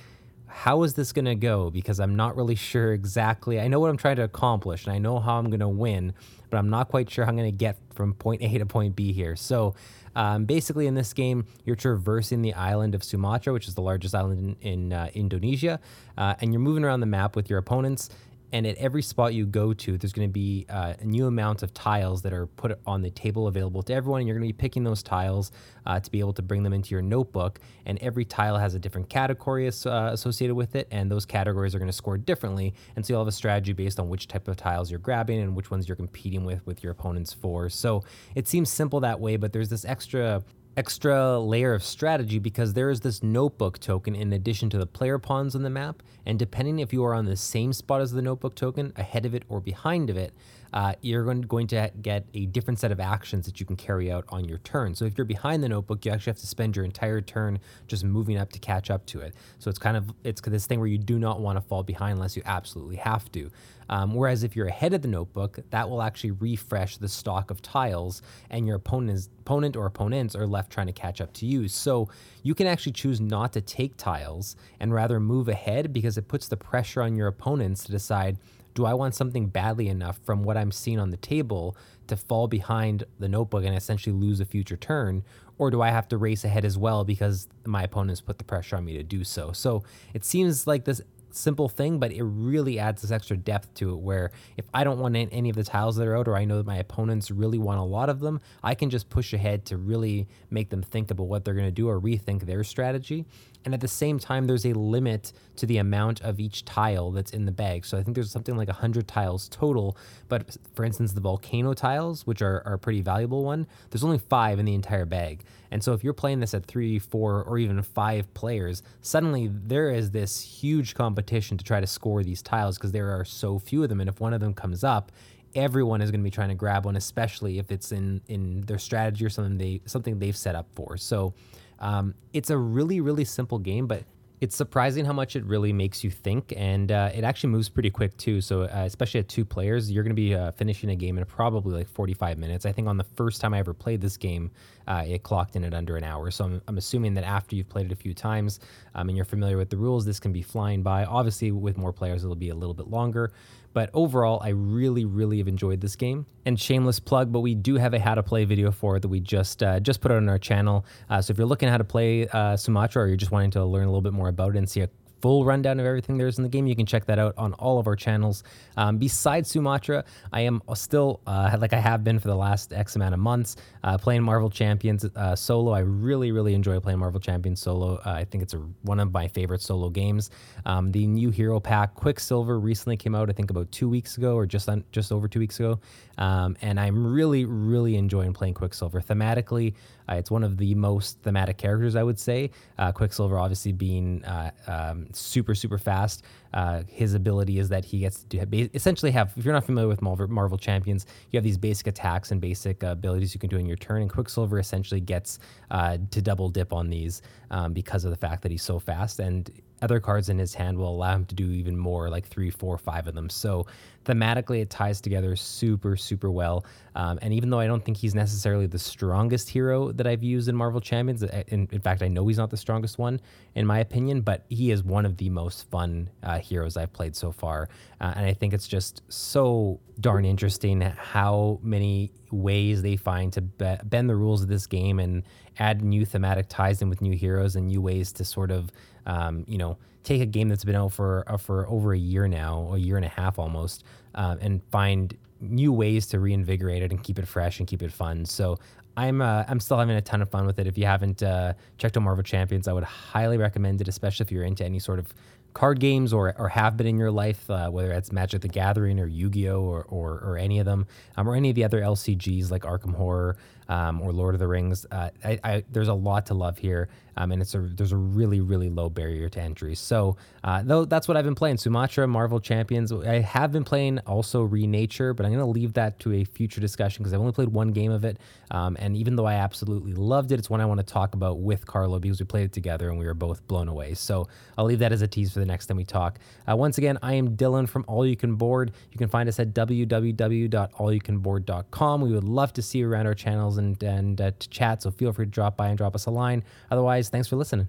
how 0.50 0.82
is 0.82 0.94
this 0.94 1.12
going 1.12 1.24
to 1.24 1.34
go? 1.34 1.70
Because 1.70 2.00
I'm 2.00 2.16
not 2.16 2.36
really 2.36 2.54
sure 2.54 2.92
exactly. 2.92 3.60
I 3.60 3.68
know 3.68 3.80
what 3.80 3.90
I'm 3.90 3.96
trying 3.96 4.16
to 4.16 4.24
accomplish, 4.24 4.84
and 4.84 4.92
I 4.92 4.98
know 4.98 5.18
how 5.18 5.38
I'm 5.38 5.48
going 5.48 5.60
to 5.60 5.68
win, 5.68 6.12
but 6.50 6.58
I'm 6.58 6.68
not 6.68 6.88
quite 6.88 7.08
sure 7.08 7.24
how 7.24 7.30
I'm 7.30 7.36
going 7.36 7.50
to 7.50 7.56
get 7.56 7.78
from 7.94 8.14
point 8.14 8.42
A 8.42 8.58
to 8.58 8.66
point 8.66 8.96
B 8.96 9.12
here. 9.12 9.36
So, 9.36 9.74
um, 10.16 10.44
basically, 10.44 10.88
in 10.88 10.94
this 10.94 11.12
game, 11.12 11.46
you're 11.64 11.76
traversing 11.76 12.42
the 12.42 12.52
island 12.54 12.96
of 12.96 13.04
Sumatra, 13.04 13.52
which 13.52 13.68
is 13.68 13.74
the 13.74 13.82
largest 13.82 14.14
island 14.14 14.56
in, 14.60 14.72
in 14.72 14.92
uh, 14.92 15.08
Indonesia, 15.14 15.78
uh, 16.18 16.34
and 16.40 16.52
you're 16.52 16.60
moving 16.60 16.84
around 16.84 17.00
the 17.00 17.06
map 17.06 17.36
with 17.36 17.48
your 17.48 17.60
opponents 17.60 18.10
and 18.52 18.66
at 18.66 18.76
every 18.76 19.02
spot 19.02 19.34
you 19.34 19.46
go 19.46 19.72
to, 19.72 19.96
there's 19.96 20.12
going 20.12 20.28
to 20.28 20.32
be 20.32 20.66
uh, 20.68 20.94
a 20.98 21.04
new 21.04 21.26
amount 21.26 21.62
of 21.62 21.72
tiles 21.72 22.22
that 22.22 22.32
are 22.32 22.46
put 22.46 22.78
on 22.86 23.02
the 23.02 23.10
table 23.10 23.46
available 23.46 23.82
to 23.84 23.92
everyone, 23.94 24.20
and 24.20 24.28
you're 24.28 24.36
going 24.36 24.48
to 24.48 24.52
be 24.52 24.56
picking 24.56 24.84
those 24.84 25.02
tiles 25.02 25.52
uh, 25.86 26.00
to 26.00 26.10
be 26.10 26.20
able 26.20 26.32
to 26.32 26.42
bring 26.42 26.62
them 26.62 26.72
into 26.72 26.90
your 26.90 27.02
notebook. 27.02 27.60
And 27.86 27.98
every 28.00 28.24
tile 28.24 28.56
has 28.58 28.74
a 28.74 28.78
different 28.78 29.08
category 29.08 29.68
uh, 29.68 30.10
associated 30.12 30.54
with 30.54 30.74
it, 30.74 30.88
and 30.90 31.10
those 31.10 31.24
categories 31.24 31.74
are 31.74 31.78
going 31.78 31.90
to 31.90 31.96
score 31.96 32.18
differently. 32.18 32.74
And 32.96 33.06
so 33.06 33.12
you'll 33.12 33.20
have 33.20 33.28
a 33.28 33.32
strategy 33.32 33.72
based 33.72 34.00
on 34.00 34.08
which 34.08 34.26
type 34.26 34.48
of 34.48 34.56
tiles 34.56 34.90
you're 34.90 35.00
grabbing 35.00 35.40
and 35.40 35.54
which 35.54 35.70
ones 35.70 35.88
you're 35.88 35.96
competing 35.96 36.44
with 36.44 36.66
with 36.66 36.82
your 36.82 36.92
opponents 36.92 37.32
for. 37.32 37.68
So 37.68 38.02
it 38.34 38.48
seems 38.48 38.70
simple 38.70 39.00
that 39.00 39.20
way, 39.20 39.36
but 39.36 39.52
there's 39.52 39.68
this 39.68 39.84
extra 39.84 40.42
extra 40.80 41.38
layer 41.38 41.74
of 41.74 41.84
strategy 41.84 42.38
because 42.38 42.72
there 42.72 42.88
is 42.88 43.00
this 43.00 43.22
notebook 43.22 43.78
token 43.78 44.14
in 44.14 44.32
addition 44.32 44.70
to 44.70 44.78
the 44.78 44.86
player 44.86 45.18
pawns 45.18 45.54
on 45.54 45.62
the 45.62 45.68
map. 45.68 46.02
And 46.24 46.38
depending 46.38 46.78
if 46.78 46.90
you 46.90 47.04
are 47.04 47.14
on 47.14 47.26
the 47.26 47.36
same 47.36 47.74
spot 47.74 48.00
as 48.00 48.12
the 48.12 48.22
notebook 48.22 48.54
token, 48.54 48.94
ahead 48.96 49.26
of 49.26 49.34
it 49.34 49.42
or 49.50 49.60
behind 49.60 50.08
of 50.08 50.16
it, 50.16 50.32
uh, 50.72 50.94
you're 51.02 51.22
going, 51.34 51.66
to 51.66 51.90
get 52.00 52.24
a 52.32 52.46
different 52.46 52.78
set 52.78 52.92
of 52.92 52.98
actions 52.98 53.44
that 53.44 53.60
you 53.60 53.66
can 53.66 53.76
carry 53.76 54.10
out 54.10 54.24
on 54.30 54.46
your 54.46 54.56
turn. 54.58 54.94
So 54.94 55.04
if 55.04 55.18
you're 55.18 55.26
behind 55.26 55.62
the 55.62 55.68
notebook, 55.68 56.06
you 56.06 56.12
actually 56.12 56.30
have 56.30 56.40
to 56.40 56.46
spend 56.46 56.76
your 56.76 56.86
entire 56.86 57.20
turn 57.20 57.58
just 57.86 58.02
moving 58.02 58.38
up 58.38 58.50
to 58.52 58.58
catch 58.58 58.90
up 58.90 59.04
to 59.06 59.20
it. 59.20 59.34
So 59.58 59.68
it's 59.68 59.78
kind 59.78 59.98
of 59.98 60.10
it's 60.24 60.40
this 60.40 60.66
thing 60.66 60.78
where 60.78 60.88
you 60.88 60.96
do 60.96 61.18
not 61.18 61.40
want 61.40 61.58
to 61.58 61.60
fall 61.60 61.82
behind 61.82 62.14
unless 62.14 62.36
you 62.36 62.42
absolutely 62.46 62.96
have 62.96 63.30
to. 63.32 63.50
Um, 63.90 64.14
whereas 64.14 64.44
if 64.44 64.54
you're 64.54 64.68
ahead 64.68 64.94
of 64.94 65.02
the 65.02 65.08
notebook, 65.08 65.58
that 65.70 65.90
will 65.90 66.00
actually 66.00 66.30
refresh 66.30 66.96
the 66.96 67.08
stock 67.08 67.50
of 67.50 67.60
tiles, 67.60 68.22
and 68.48 68.66
your 68.66 68.76
opponent's, 68.76 69.28
opponent 69.40 69.76
or 69.76 69.84
opponents 69.84 70.36
are 70.36 70.46
left 70.46 70.70
trying 70.70 70.86
to 70.86 70.92
catch 70.92 71.20
up 71.20 71.32
to 71.34 71.46
you. 71.46 71.66
So 71.66 72.08
you 72.44 72.54
can 72.54 72.68
actually 72.68 72.92
choose 72.92 73.20
not 73.20 73.52
to 73.54 73.60
take 73.60 73.96
tiles 73.96 74.54
and 74.78 74.94
rather 74.94 75.18
move 75.18 75.48
ahead 75.48 75.92
because 75.92 76.16
it 76.16 76.28
puts 76.28 76.46
the 76.46 76.56
pressure 76.56 77.02
on 77.02 77.16
your 77.16 77.26
opponents 77.26 77.84
to 77.84 77.92
decide 77.92 78.38
do 78.74 78.86
I 78.86 78.94
want 78.94 79.16
something 79.16 79.48
badly 79.48 79.88
enough 79.88 80.20
from 80.24 80.44
what 80.44 80.56
I'm 80.56 80.70
seeing 80.70 81.00
on 81.00 81.10
the 81.10 81.16
table 81.16 81.76
to 82.06 82.16
fall 82.16 82.46
behind 82.46 83.02
the 83.18 83.28
notebook 83.28 83.64
and 83.64 83.74
essentially 83.76 84.14
lose 84.14 84.38
a 84.38 84.44
future 84.44 84.76
turn? 84.76 85.24
Or 85.58 85.70
do 85.70 85.82
I 85.82 85.90
have 85.90 86.06
to 86.08 86.16
race 86.16 86.44
ahead 86.44 86.64
as 86.64 86.78
well 86.78 87.04
because 87.04 87.48
my 87.66 87.82
opponents 87.82 88.20
put 88.20 88.38
the 88.38 88.44
pressure 88.44 88.76
on 88.76 88.84
me 88.84 88.94
to 88.94 89.02
do 89.02 89.24
so? 89.24 89.50
So 89.52 89.82
it 90.14 90.24
seems 90.24 90.68
like 90.68 90.84
this 90.84 91.02
simple 91.34 91.68
thing, 91.68 91.98
but 91.98 92.12
it 92.12 92.22
really 92.22 92.78
adds 92.78 93.02
this 93.02 93.10
extra 93.10 93.36
depth 93.36 93.72
to 93.74 93.92
it 93.92 93.98
where 93.98 94.30
if 94.56 94.64
I 94.72 94.84
don't 94.84 94.98
want 94.98 95.16
any 95.16 95.50
of 95.50 95.56
the 95.56 95.64
tiles 95.64 95.96
that 95.96 96.06
are 96.06 96.16
out, 96.16 96.28
or 96.28 96.36
I 96.36 96.44
know 96.44 96.56
that 96.56 96.66
my 96.66 96.76
opponents 96.76 97.30
really 97.30 97.58
want 97.58 97.80
a 97.80 97.84
lot 97.84 98.08
of 98.08 98.20
them, 98.20 98.40
I 98.62 98.74
can 98.74 98.90
just 98.90 99.10
push 99.10 99.32
ahead 99.32 99.64
to 99.66 99.76
really 99.76 100.28
make 100.50 100.70
them 100.70 100.82
think 100.82 101.10
about 101.10 101.26
what 101.26 101.44
they're 101.44 101.54
going 101.54 101.66
to 101.66 101.72
do 101.72 101.88
or 101.88 102.00
rethink 102.00 102.42
their 102.42 102.64
strategy. 102.64 103.26
And 103.64 103.74
at 103.74 103.80
the 103.80 103.88
same 103.88 104.18
time, 104.18 104.46
there's 104.46 104.64
a 104.64 104.72
limit 104.72 105.32
to 105.56 105.66
the 105.66 105.78
amount 105.78 106.22
of 106.22 106.40
each 106.40 106.64
tile 106.64 107.10
that's 107.10 107.32
in 107.32 107.44
the 107.44 107.52
bag. 107.52 107.84
So 107.84 107.98
I 107.98 108.02
think 108.02 108.14
there's 108.14 108.30
something 108.30 108.56
like 108.56 108.68
100 108.68 109.06
tiles 109.06 109.48
total. 109.48 109.96
But 110.28 110.56
for 110.74 110.84
instance, 110.84 111.12
the 111.12 111.20
volcano 111.20 111.74
tiles, 111.74 112.26
which 112.26 112.40
are, 112.40 112.62
are 112.66 112.74
a 112.74 112.78
pretty 112.78 113.02
valuable 113.02 113.44
one, 113.44 113.66
there's 113.90 114.04
only 114.04 114.18
five 114.18 114.58
in 114.58 114.64
the 114.64 114.74
entire 114.74 115.04
bag. 115.04 115.44
And 115.70 115.84
so 115.84 115.92
if 115.92 116.02
you're 116.02 116.14
playing 116.14 116.40
this 116.40 116.54
at 116.54 116.64
three, 116.64 116.98
four, 116.98 117.44
or 117.44 117.58
even 117.58 117.82
five 117.82 118.32
players, 118.34 118.82
suddenly 119.02 119.50
there 119.52 119.90
is 119.90 120.10
this 120.10 120.40
huge 120.40 120.94
competition 120.94 121.58
to 121.58 121.64
try 121.64 121.80
to 121.80 121.86
score 121.86 122.22
these 122.22 122.42
tiles 122.42 122.78
because 122.78 122.92
there 122.92 123.10
are 123.10 123.24
so 123.24 123.58
few 123.58 123.82
of 123.82 123.88
them. 123.88 124.00
And 124.00 124.08
if 124.08 124.20
one 124.20 124.32
of 124.32 124.40
them 124.40 124.54
comes 124.54 124.82
up, 124.82 125.12
everyone 125.54 126.00
is 126.00 126.10
going 126.10 126.20
to 126.20 126.24
be 126.24 126.30
trying 126.30 126.48
to 126.48 126.54
grab 126.54 126.84
one, 126.84 126.96
especially 126.96 127.58
if 127.58 127.70
it's 127.70 127.92
in 127.92 128.20
in 128.28 128.62
their 128.62 128.78
strategy 128.78 129.24
or 129.24 129.30
something 129.30 129.58
they 129.58 129.80
something 129.86 130.18
they've 130.18 130.36
set 130.36 130.54
up 130.54 130.66
for. 130.74 130.96
So 130.96 131.34
um, 131.80 132.14
it's 132.32 132.50
a 132.50 132.58
really, 132.58 133.00
really 133.00 133.24
simple 133.24 133.58
game, 133.58 133.86
but 133.86 134.04
it's 134.40 134.56
surprising 134.56 135.04
how 135.04 135.12
much 135.12 135.36
it 135.36 135.44
really 135.44 135.72
makes 135.72 136.02
you 136.02 136.10
think, 136.10 136.54
and 136.56 136.90
uh, 136.90 137.10
it 137.14 137.24
actually 137.24 137.50
moves 137.50 137.68
pretty 137.68 137.90
quick 137.90 138.16
too. 138.16 138.40
So, 138.40 138.62
uh, 138.62 138.84
especially 138.86 139.20
at 139.20 139.28
two 139.28 139.44
players, 139.44 139.90
you're 139.90 140.02
going 140.02 140.16
to 140.16 140.20
be 140.20 140.34
uh, 140.34 140.52
finishing 140.52 140.90
a 140.90 140.96
game 140.96 141.18
in 141.18 141.24
probably 141.26 141.74
like 141.74 141.88
45 141.88 142.38
minutes. 142.38 142.64
I 142.64 142.72
think 142.72 142.88
on 142.88 142.96
the 142.96 143.04
first 143.16 143.42
time 143.42 143.52
I 143.52 143.58
ever 143.58 143.74
played 143.74 144.00
this 144.00 144.16
game, 144.16 144.50
uh, 144.88 145.04
it 145.06 145.22
clocked 145.22 145.56
in 145.56 145.64
at 145.64 145.74
under 145.74 145.98
an 145.98 146.04
hour. 146.04 146.30
So, 146.30 146.44
I'm, 146.44 146.62
I'm 146.68 146.78
assuming 146.78 147.12
that 147.14 147.24
after 147.24 147.54
you've 147.54 147.68
played 147.68 147.86
it 147.86 147.92
a 147.92 147.96
few 147.96 148.14
times 148.14 148.60
um, 148.94 149.10
and 149.10 149.16
you're 149.16 149.26
familiar 149.26 149.58
with 149.58 149.68
the 149.68 149.76
rules, 149.76 150.06
this 150.06 150.18
can 150.18 150.32
be 150.32 150.42
flying 150.42 150.82
by. 150.82 151.04
Obviously, 151.04 151.52
with 151.52 151.76
more 151.76 151.92
players, 151.92 152.24
it'll 152.24 152.34
be 152.34 152.48
a 152.48 152.54
little 152.54 152.74
bit 152.74 152.88
longer. 152.88 153.32
But 153.72 153.90
overall, 153.94 154.40
I 154.42 154.48
really, 154.48 155.04
really 155.04 155.38
have 155.38 155.48
enjoyed 155.48 155.80
this 155.80 155.96
game. 155.96 156.26
And 156.44 156.58
shameless 156.58 156.98
plug, 156.98 157.30
but 157.30 157.40
we 157.40 157.54
do 157.54 157.76
have 157.76 157.94
a 157.94 157.98
how 158.00 158.14
to 158.14 158.22
play 158.22 158.44
video 158.44 158.72
for 158.72 158.96
it 158.96 159.00
that 159.00 159.08
we 159.08 159.20
just 159.20 159.62
uh, 159.62 159.78
just 159.78 160.00
put 160.00 160.10
out 160.10 160.16
on 160.16 160.28
our 160.28 160.38
channel. 160.38 160.84
Uh, 161.08 161.20
so 161.20 161.30
if 161.30 161.38
you're 161.38 161.46
looking 161.46 161.68
how 161.68 161.78
to 161.78 161.84
play 161.84 162.26
uh, 162.28 162.56
Sumatra, 162.56 163.04
or 163.04 163.06
you're 163.06 163.16
just 163.16 163.30
wanting 163.30 163.50
to 163.52 163.64
learn 163.64 163.84
a 163.84 163.86
little 163.86 164.00
bit 164.00 164.12
more 164.12 164.28
about 164.28 164.54
it 164.54 164.58
and 164.58 164.68
see 164.68 164.80
a 164.80 164.88
full 165.20 165.44
rundown 165.44 165.78
of 165.80 165.86
everything 165.86 166.18
there 166.18 166.26
is 166.26 166.38
in 166.38 166.42
the 166.42 166.48
game. 166.48 166.66
You 166.66 166.76
can 166.76 166.86
check 166.86 167.06
that 167.06 167.18
out 167.18 167.34
on 167.36 167.52
all 167.54 167.78
of 167.78 167.86
our 167.86 167.96
channels. 167.96 168.42
Um, 168.76 168.98
besides 168.98 169.50
Sumatra, 169.50 170.04
I 170.32 170.42
am 170.42 170.62
still, 170.74 171.20
uh, 171.26 171.56
like 171.60 171.72
I 171.72 171.78
have 171.78 172.02
been 172.04 172.18
for 172.18 172.28
the 172.28 172.36
last 172.36 172.72
X 172.72 172.96
amount 172.96 173.14
of 173.14 173.20
months, 173.20 173.56
uh, 173.84 173.98
playing 173.98 174.22
Marvel 174.22 174.50
Champions 174.50 175.04
uh, 175.04 175.36
solo. 175.36 175.72
I 175.72 175.80
really, 175.80 176.32
really 176.32 176.54
enjoy 176.54 176.80
playing 176.80 176.98
Marvel 176.98 177.20
Champions 177.20 177.60
solo. 177.60 177.96
Uh, 177.96 178.10
I 178.10 178.24
think 178.24 178.42
it's 178.42 178.54
a, 178.54 178.58
one 178.82 179.00
of 179.00 179.12
my 179.12 179.28
favorite 179.28 179.62
solo 179.62 179.90
games. 179.90 180.30
Um, 180.66 180.90
the 180.92 181.06
new 181.06 181.30
hero 181.30 181.60
pack, 181.60 181.94
Quicksilver, 181.94 182.58
recently 182.58 182.96
came 182.96 183.14
out, 183.14 183.28
I 183.28 183.32
think 183.32 183.50
about 183.50 183.70
two 183.72 183.88
weeks 183.88 184.16
ago 184.16 184.34
or 184.34 184.46
just, 184.46 184.68
on, 184.68 184.84
just 184.92 185.12
over 185.12 185.28
two 185.28 185.40
weeks 185.40 185.58
ago. 185.58 185.80
Um, 186.18 186.56
and 186.60 186.78
I'm 186.78 187.12
really, 187.12 187.44
really 187.44 187.96
enjoying 187.96 188.32
playing 188.32 188.54
Quicksilver. 188.54 189.00
Thematically, 189.00 189.74
uh, 190.10 190.14
it's 190.14 190.30
one 190.30 190.42
of 190.42 190.56
the 190.56 190.74
most 190.74 191.20
thematic 191.22 191.56
characters, 191.58 191.94
I 191.94 192.02
would 192.02 192.18
say. 192.18 192.50
Uh, 192.78 192.90
Quicksilver, 192.92 193.38
obviously, 193.38 193.72
being 193.72 194.24
uh, 194.24 194.50
um, 194.66 195.06
super, 195.12 195.54
super 195.54 195.78
fast. 195.78 196.24
Uh, 196.52 196.82
his 196.88 197.14
ability 197.14 197.58
is 197.58 197.68
that 197.68 197.84
he 197.84 198.00
gets 198.00 198.24
to 198.24 198.38
have, 198.38 198.52
essentially 198.52 199.12
have, 199.12 199.32
if 199.36 199.44
you're 199.44 199.54
not 199.54 199.64
familiar 199.64 199.88
with 199.88 200.02
Marvel, 200.02 200.26
Marvel 200.26 200.58
Champions, 200.58 201.06
you 201.30 201.36
have 201.36 201.44
these 201.44 201.58
basic 201.58 201.86
attacks 201.86 202.32
and 202.32 202.40
basic 202.40 202.82
abilities 202.82 203.34
you 203.34 203.40
can 203.40 203.48
do 203.48 203.56
in 203.56 203.66
your 203.66 203.76
turn. 203.76 204.02
And 204.02 204.10
Quicksilver 204.10 204.58
essentially 204.58 205.00
gets 205.00 205.38
uh, 205.70 205.98
to 206.10 206.20
double 206.20 206.48
dip 206.48 206.72
on 206.72 206.90
these 206.90 207.22
um, 207.50 207.72
because 207.72 208.04
of 208.04 208.10
the 208.10 208.16
fact 208.16 208.42
that 208.42 208.50
he's 208.50 208.64
so 208.64 208.80
fast. 208.80 209.20
And 209.20 209.48
other 209.82 210.00
cards 210.00 210.28
in 210.28 210.38
his 210.38 210.54
hand 210.54 210.76
will 210.78 210.90
allow 210.90 211.14
him 211.14 211.24
to 211.26 211.34
do 211.34 211.50
even 211.50 211.76
more, 211.76 212.10
like 212.10 212.26
three, 212.26 212.50
four, 212.50 212.76
five 212.78 213.06
of 213.06 213.14
them. 213.14 213.30
So 213.30 213.66
thematically, 214.04 214.60
it 214.60 214.70
ties 214.70 215.00
together 215.00 215.36
super, 215.36 215.96
super 215.96 216.30
well. 216.30 216.64
Um, 216.94 217.18
and 217.22 217.32
even 217.32 217.50
though 217.50 217.60
I 217.60 217.66
don't 217.66 217.84
think 217.84 217.96
he's 217.96 218.14
necessarily 218.14 218.66
the 218.66 218.78
strongest 218.78 219.48
hero 219.48 219.92
that 219.92 220.06
I've 220.06 220.22
used 220.22 220.48
in 220.48 220.56
Marvel 220.56 220.80
Champions, 220.80 221.22
in, 221.22 221.68
in 221.70 221.80
fact, 221.80 222.02
I 222.02 222.08
know 222.08 222.26
he's 222.26 222.38
not 222.38 222.50
the 222.50 222.56
strongest 222.56 222.98
one 222.98 223.20
in 223.54 223.66
my 223.66 223.78
opinion, 223.78 224.22
but 224.22 224.44
he 224.48 224.70
is 224.70 224.82
one 224.82 225.04
of 225.04 225.16
the 225.16 225.28
most 225.28 225.68
fun 225.70 226.08
uh, 226.22 226.38
heroes 226.38 226.76
I've 226.76 226.92
played 226.92 227.16
so 227.16 227.32
far. 227.32 227.68
Uh, 228.00 228.12
and 228.16 228.26
I 228.26 228.32
think 228.32 228.54
it's 228.54 228.68
just 228.68 229.02
so 229.08 229.80
darn 230.00 230.24
interesting 230.24 230.80
how 230.80 231.58
many 231.62 232.12
ways 232.30 232.82
they 232.82 232.96
find 232.96 233.32
to 233.34 233.42
be- 233.42 233.76
bend 233.84 234.08
the 234.08 234.16
rules 234.16 234.42
of 234.42 234.48
this 234.48 234.66
game 234.66 234.98
and 234.98 235.24
add 235.58 235.82
new 235.82 236.04
thematic 236.06 236.48
ties 236.48 236.80
in 236.80 236.88
with 236.88 237.02
new 237.02 237.16
heroes 237.16 237.56
and 237.56 237.66
new 237.66 237.82
ways 237.82 238.12
to 238.12 238.24
sort 238.24 238.50
of, 238.50 238.70
um, 239.10 239.44
you 239.48 239.58
know, 239.58 239.76
take 240.04 240.22
a 240.22 240.26
game 240.26 240.48
that's 240.48 240.64
been 240.64 240.76
out 240.76 240.92
for 240.92 241.24
uh, 241.26 241.36
for 241.36 241.68
over 241.68 241.92
a 241.92 241.98
year 241.98 242.28
now, 242.28 242.70
a 242.72 242.78
year 242.78 242.96
and 242.96 243.04
a 243.04 243.08
half 243.08 243.38
almost, 243.38 243.84
uh, 244.14 244.36
and 244.40 244.62
find 244.70 245.16
new 245.40 245.72
ways 245.72 246.06
to 246.06 246.20
reinvigorate 246.20 246.82
it 246.82 246.92
and 246.92 247.02
keep 247.02 247.18
it 247.18 247.26
fresh 247.26 247.58
and 247.58 247.66
keep 247.66 247.82
it 247.82 247.90
fun. 247.90 248.24
So 248.24 248.58
I'm 248.96 249.20
uh, 249.20 249.44
I'm 249.48 249.58
still 249.58 249.78
having 249.78 249.96
a 249.96 250.00
ton 250.00 250.22
of 250.22 250.30
fun 250.30 250.46
with 250.46 250.60
it. 250.60 250.66
If 250.68 250.78
you 250.78 250.86
haven't 250.86 251.24
uh, 251.24 251.54
checked 251.76 251.96
out 251.96 252.04
Marvel 252.04 252.22
Champions, 252.22 252.68
I 252.68 252.72
would 252.72 252.84
highly 252.84 253.36
recommend 253.36 253.80
it, 253.80 253.88
especially 253.88 254.24
if 254.24 254.30
you're 254.30 254.44
into 254.44 254.64
any 254.64 254.78
sort 254.78 255.00
of 255.00 255.12
card 255.54 255.80
games 255.80 256.12
or, 256.12 256.34
or 256.38 256.48
have 256.48 256.76
been 256.76 256.86
in 256.86 256.96
your 256.96 257.10
life, 257.10 257.50
uh, 257.50 257.68
whether 257.68 257.90
it's 257.90 258.12
Magic 258.12 258.40
the 258.42 258.48
Gathering 258.48 259.00
or 259.00 259.06
Yu 259.06 259.28
Gi 259.30 259.48
Oh 259.48 259.62
or, 259.62 259.82
or, 259.88 260.20
or 260.20 260.38
any 260.38 260.60
of 260.60 260.66
them, 260.66 260.86
um, 261.16 261.28
or 261.28 261.34
any 261.34 261.50
of 261.50 261.56
the 261.56 261.64
other 261.64 261.80
LCGs 261.80 262.50
like 262.50 262.62
Arkham 262.62 262.94
Horror 262.94 263.36
um, 263.70 264.02
or 264.02 264.12
Lord 264.12 264.34
of 264.34 264.40
the 264.40 264.48
Rings. 264.48 264.84
Uh, 264.90 265.10
I, 265.24 265.38
I, 265.44 265.64
there's 265.70 265.88
a 265.88 265.94
lot 265.94 266.26
to 266.26 266.34
love 266.34 266.58
here, 266.58 266.88
um, 267.16 267.30
and 267.30 267.40
it's 267.40 267.54
a 267.54 267.60
there's 267.60 267.92
a 267.92 267.96
really 267.96 268.40
really 268.40 268.68
low 268.68 268.90
barrier 268.90 269.28
to 269.28 269.40
entry. 269.40 269.76
So 269.76 270.16
uh, 270.42 270.62
though 270.64 270.84
that's 270.84 271.06
what 271.06 271.16
I've 271.16 271.24
been 271.24 271.36
playing: 271.36 271.58
Sumatra, 271.58 272.06
Marvel 272.08 272.40
Champions. 272.40 272.92
I 272.92 273.20
have 273.20 273.52
been 273.52 273.64
playing 273.64 274.00
also 274.00 274.46
Renature, 274.46 275.14
but 275.14 275.24
I'm 275.24 275.32
going 275.32 275.44
to 275.44 275.50
leave 275.50 275.74
that 275.74 276.00
to 276.00 276.12
a 276.14 276.24
future 276.24 276.60
discussion 276.60 277.02
because 277.02 277.14
I've 277.14 277.20
only 277.20 277.32
played 277.32 277.48
one 277.48 277.68
game 277.68 277.92
of 277.92 278.04
it, 278.04 278.18
um, 278.50 278.76
and 278.80 278.96
even 278.96 279.14
though 279.14 279.26
I 279.26 279.34
absolutely 279.34 279.92
loved 279.92 280.32
it, 280.32 280.40
it's 280.40 280.50
one 280.50 280.60
I 280.60 280.66
want 280.66 280.80
to 280.80 280.86
talk 280.86 281.14
about 281.14 281.38
with 281.38 281.64
Carlo 281.64 282.00
because 282.00 282.18
we 282.18 282.26
played 282.26 282.46
it 282.46 282.52
together 282.52 282.90
and 282.90 282.98
we 282.98 283.06
were 283.06 283.14
both 283.14 283.46
blown 283.46 283.68
away. 283.68 283.94
So 283.94 284.26
I'll 284.58 284.64
leave 284.64 284.80
that 284.80 284.90
as 284.90 285.02
a 285.02 285.08
tease 285.08 285.32
for 285.32 285.38
the 285.38 285.46
next 285.46 285.66
time 285.66 285.76
we 285.76 285.84
talk. 285.84 286.18
Uh, 286.50 286.56
once 286.56 286.76
again, 286.76 286.98
I 287.02 287.14
am 287.14 287.36
Dylan 287.36 287.68
from 287.68 287.84
All 287.86 288.04
You 288.04 288.16
Can 288.16 288.34
Board. 288.34 288.72
You 288.90 288.98
can 288.98 289.08
find 289.08 289.28
us 289.28 289.38
at 289.38 289.54
www.allyoucanboard.com. 289.54 292.00
We 292.00 292.12
would 292.12 292.24
love 292.24 292.52
to 292.54 292.62
see 292.62 292.78
you 292.78 292.90
around 292.90 293.06
our 293.06 293.14
channels 293.14 293.56
and 293.60 293.82
and 293.82 294.20
uh, 294.20 294.32
to 294.38 294.48
chat. 294.48 294.82
So 294.82 294.90
feel 294.90 295.12
free 295.12 295.26
to 295.26 295.30
drop 295.30 295.56
by 295.56 295.68
and 295.68 295.78
drop 295.78 295.94
us 295.94 296.06
a 296.06 296.10
line. 296.10 296.42
Otherwise, 296.70 297.08
thanks 297.08 297.28
for 297.28 297.36
listening. 297.36 297.68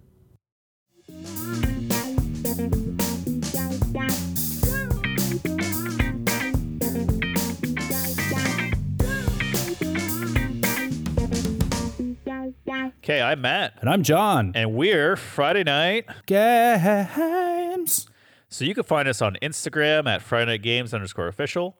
Okay, 13.03 13.21
I'm 13.21 13.41
Matt. 13.41 13.73
And 13.81 13.89
I'm 13.89 14.03
John. 14.03 14.51
And 14.55 14.73
we're 14.73 15.15
Friday 15.15 15.63
Night 15.63 16.05
Games. 16.27 18.07
So 18.47 18.63
you 18.63 18.75
can 18.75 18.83
find 18.83 19.07
us 19.07 19.21
on 19.21 19.37
Instagram 19.41 20.07
at 20.07 20.21
Friday 20.21 20.51
Night 20.51 20.61
Games 20.61 20.93
underscore 20.93 21.27
official, 21.27 21.77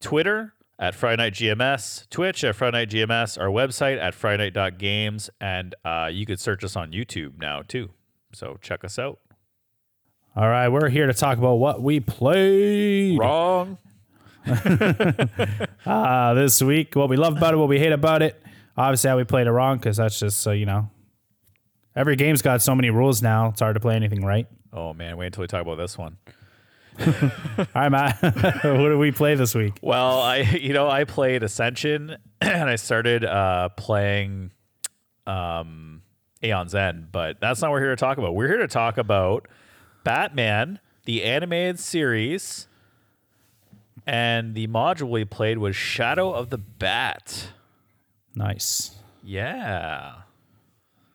Twitter 0.00 0.54
at 0.78 0.94
Friday 0.94 1.22
Night 1.22 1.34
GMS, 1.34 2.08
Twitch 2.10 2.42
at 2.44 2.56
Friday 2.56 2.78
Night 2.78 2.90
GMS, 2.90 3.40
our 3.40 3.48
website 3.48 4.00
at 4.00 4.14
Friday 4.14 4.50
Night.games, 4.54 5.30
and 5.40 5.74
uh, 5.84 6.08
you 6.12 6.26
could 6.26 6.40
search 6.40 6.64
us 6.64 6.76
on 6.76 6.92
YouTube 6.92 7.38
now 7.38 7.62
too. 7.62 7.90
So 8.32 8.58
check 8.60 8.84
us 8.84 8.98
out. 8.98 9.20
All 10.36 10.48
right, 10.48 10.68
we're 10.68 10.88
here 10.88 11.06
to 11.06 11.14
talk 11.14 11.38
about 11.38 11.54
what 11.54 11.80
we 11.80 12.00
played. 12.00 13.18
Wrong. 13.18 13.78
uh, 15.86 16.34
this 16.34 16.60
week, 16.60 16.96
what 16.96 17.08
we 17.08 17.16
love 17.16 17.36
about 17.36 17.54
it, 17.54 17.56
what 17.56 17.68
we 17.68 17.78
hate 17.78 17.92
about 17.92 18.20
it. 18.20 18.42
Obviously, 18.76 19.08
how 19.08 19.16
we 19.16 19.24
played 19.24 19.46
it 19.46 19.52
wrong 19.52 19.78
because 19.78 19.96
that's 19.96 20.18
just 20.18 20.40
so 20.40 20.50
you 20.50 20.66
know. 20.66 20.90
Every 21.94 22.16
game's 22.16 22.42
got 22.42 22.60
so 22.60 22.74
many 22.74 22.90
rules 22.90 23.22
now; 23.22 23.50
it's 23.50 23.60
hard 23.60 23.74
to 23.74 23.80
play 23.80 23.94
anything 23.94 24.24
right. 24.24 24.48
Oh 24.72 24.92
man, 24.92 25.16
wait 25.16 25.26
until 25.26 25.42
we 25.42 25.46
talk 25.46 25.62
about 25.62 25.76
this 25.76 25.96
one. 25.96 26.18
All 27.06 27.66
right, 27.74 27.88
Matt. 27.88 28.22
what 28.22 28.62
did 28.62 28.98
we 28.98 29.10
play 29.10 29.34
this 29.34 29.54
week? 29.54 29.78
Well, 29.82 30.20
I 30.20 30.38
you 30.38 30.72
know 30.72 30.88
I 30.88 31.04
played 31.04 31.42
Ascension 31.42 32.16
and 32.40 32.68
I 32.68 32.76
started 32.76 33.24
uh, 33.24 33.70
playing 33.70 34.52
um, 35.26 36.02
Aeon's 36.42 36.74
End, 36.74 37.08
but 37.10 37.40
that's 37.40 37.60
not 37.60 37.70
what 37.70 37.76
we're 37.76 37.80
here 37.80 37.90
to 37.90 37.96
talk 37.96 38.18
about. 38.18 38.34
We're 38.34 38.48
here 38.48 38.58
to 38.58 38.68
talk 38.68 38.98
about 38.98 39.48
Batman, 40.04 40.78
the 41.04 41.24
animated 41.24 41.80
series, 41.80 42.68
and 44.06 44.54
the 44.54 44.68
module 44.68 45.08
we 45.08 45.24
played 45.24 45.58
was 45.58 45.74
Shadow 45.74 46.32
of 46.32 46.50
the 46.50 46.58
Bat. 46.58 47.48
Nice. 48.36 48.96
Yeah. 49.22 50.14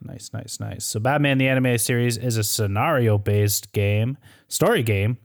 Nice, 0.01 0.31
nice, 0.33 0.59
nice. 0.59 0.85
So, 0.85 0.99
Batman 0.99 1.37
the 1.37 1.47
Animated 1.47 1.81
Series 1.81 2.17
is 2.17 2.37
a 2.37 2.43
scenario 2.43 3.17
based 3.17 3.73
game, 3.73 4.17
story 4.47 4.81
game, 4.81 5.17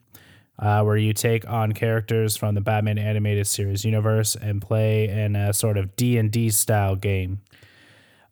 uh, 0.59 0.83
where 0.83 0.97
you 0.97 1.13
take 1.13 1.49
on 1.49 1.73
characters 1.73 2.37
from 2.37 2.55
the 2.55 2.61
Batman 2.61 2.99
Animated 2.99 3.47
Series 3.47 3.85
universe 3.85 4.37
and 4.37 4.63
play 4.63 5.09
in 5.09 5.37
a 5.37 5.53
sort 5.53 5.77
of 5.77 5.97
D 5.97 6.17
and 6.19 6.31
D 6.31 6.51
style 6.51 6.97
game. 6.97 7.41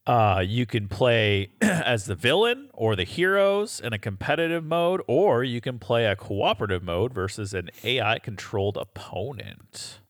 Uh, 0.06 0.42
you 0.44 0.66
can 0.66 0.88
play 0.88 1.50
as 1.60 2.06
the 2.06 2.14
villain 2.14 2.68
or 2.72 2.96
the 2.96 3.04
heroes 3.04 3.80
in 3.80 3.92
a 3.92 3.98
competitive 3.98 4.64
mode, 4.64 5.00
or 5.06 5.44
you 5.44 5.60
can 5.60 5.78
play 5.78 6.06
a 6.06 6.16
cooperative 6.16 6.82
mode 6.82 7.12
versus 7.12 7.54
an 7.54 7.70
AI 7.84 8.18
controlled 8.18 8.76
opponent. 8.76 10.00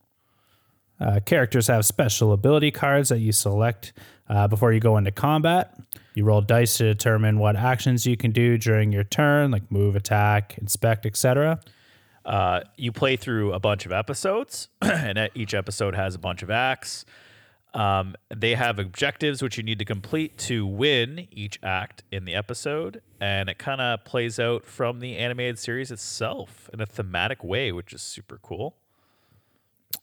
Uh, 0.99 1.21
characters 1.27 1.67
have 1.67 1.85
special 1.85 2.33
ability 2.33 2.71
cards 2.71 3.09
that 3.09 3.19
you 3.19 3.33
select 3.33 3.93
uh, 4.29 4.47
before 4.47 4.73
you 4.73 4.81
go 4.81 4.97
into 4.97 5.11
combat. 5.11 5.77
You 6.15 6.25
roll 6.25 6.41
dice 6.41 6.79
to 6.79 6.85
determine 6.85 7.39
what 7.39 7.57
actions 7.57 8.07
you 8.07 8.17
can 8.17 8.31
do 8.31 8.57
during 8.57 8.93
your 8.93 9.05
turn, 9.05 9.51
like 9.51 9.71
move, 9.71 9.97
attack, 9.97 10.57
inspect, 10.59 11.05
etc. 11.05 11.61
Uh, 12.25 12.61
you 12.77 12.93
play 12.93 13.17
through 13.17 13.53
a 13.53 13.59
bunch 13.59 13.87
of 13.87 13.93
episodes, 13.93 14.69
and 14.81 15.31
each 15.35 15.55
episode 15.55 15.95
has 15.95 16.15
a 16.15 16.19
bunch 16.19 16.43
of 16.43 16.51
acts. 16.51 17.05
Um, 17.75 18.17
they 18.29 18.55
have 18.55 18.79
objectives 18.79 19.43
which 19.43 19.57
you 19.57 19.63
need 19.63 19.79
to 19.79 19.85
complete 19.85 20.37
to 20.39 20.67
win 20.67 21.27
each 21.31 21.59
act 21.63 22.03
in 22.13 22.27
the 22.27 22.35
episode, 22.35 23.01
and 23.21 23.49
it 23.49 23.59
kind 23.59 23.81
of 23.81 24.05
plays 24.05 24.39
out 24.39 24.67
from 24.67 25.01
the 25.01 25.17
animated 25.17 25.59
series 25.59 25.91
itself 25.91 26.69
in 26.73 26.81
a 26.81 26.87
thematic 26.87 27.43
way, 27.43 27.73
which 27.73 27.93
is 27.93 28.03
super 28.03 28.39
cool. 28.43 28.77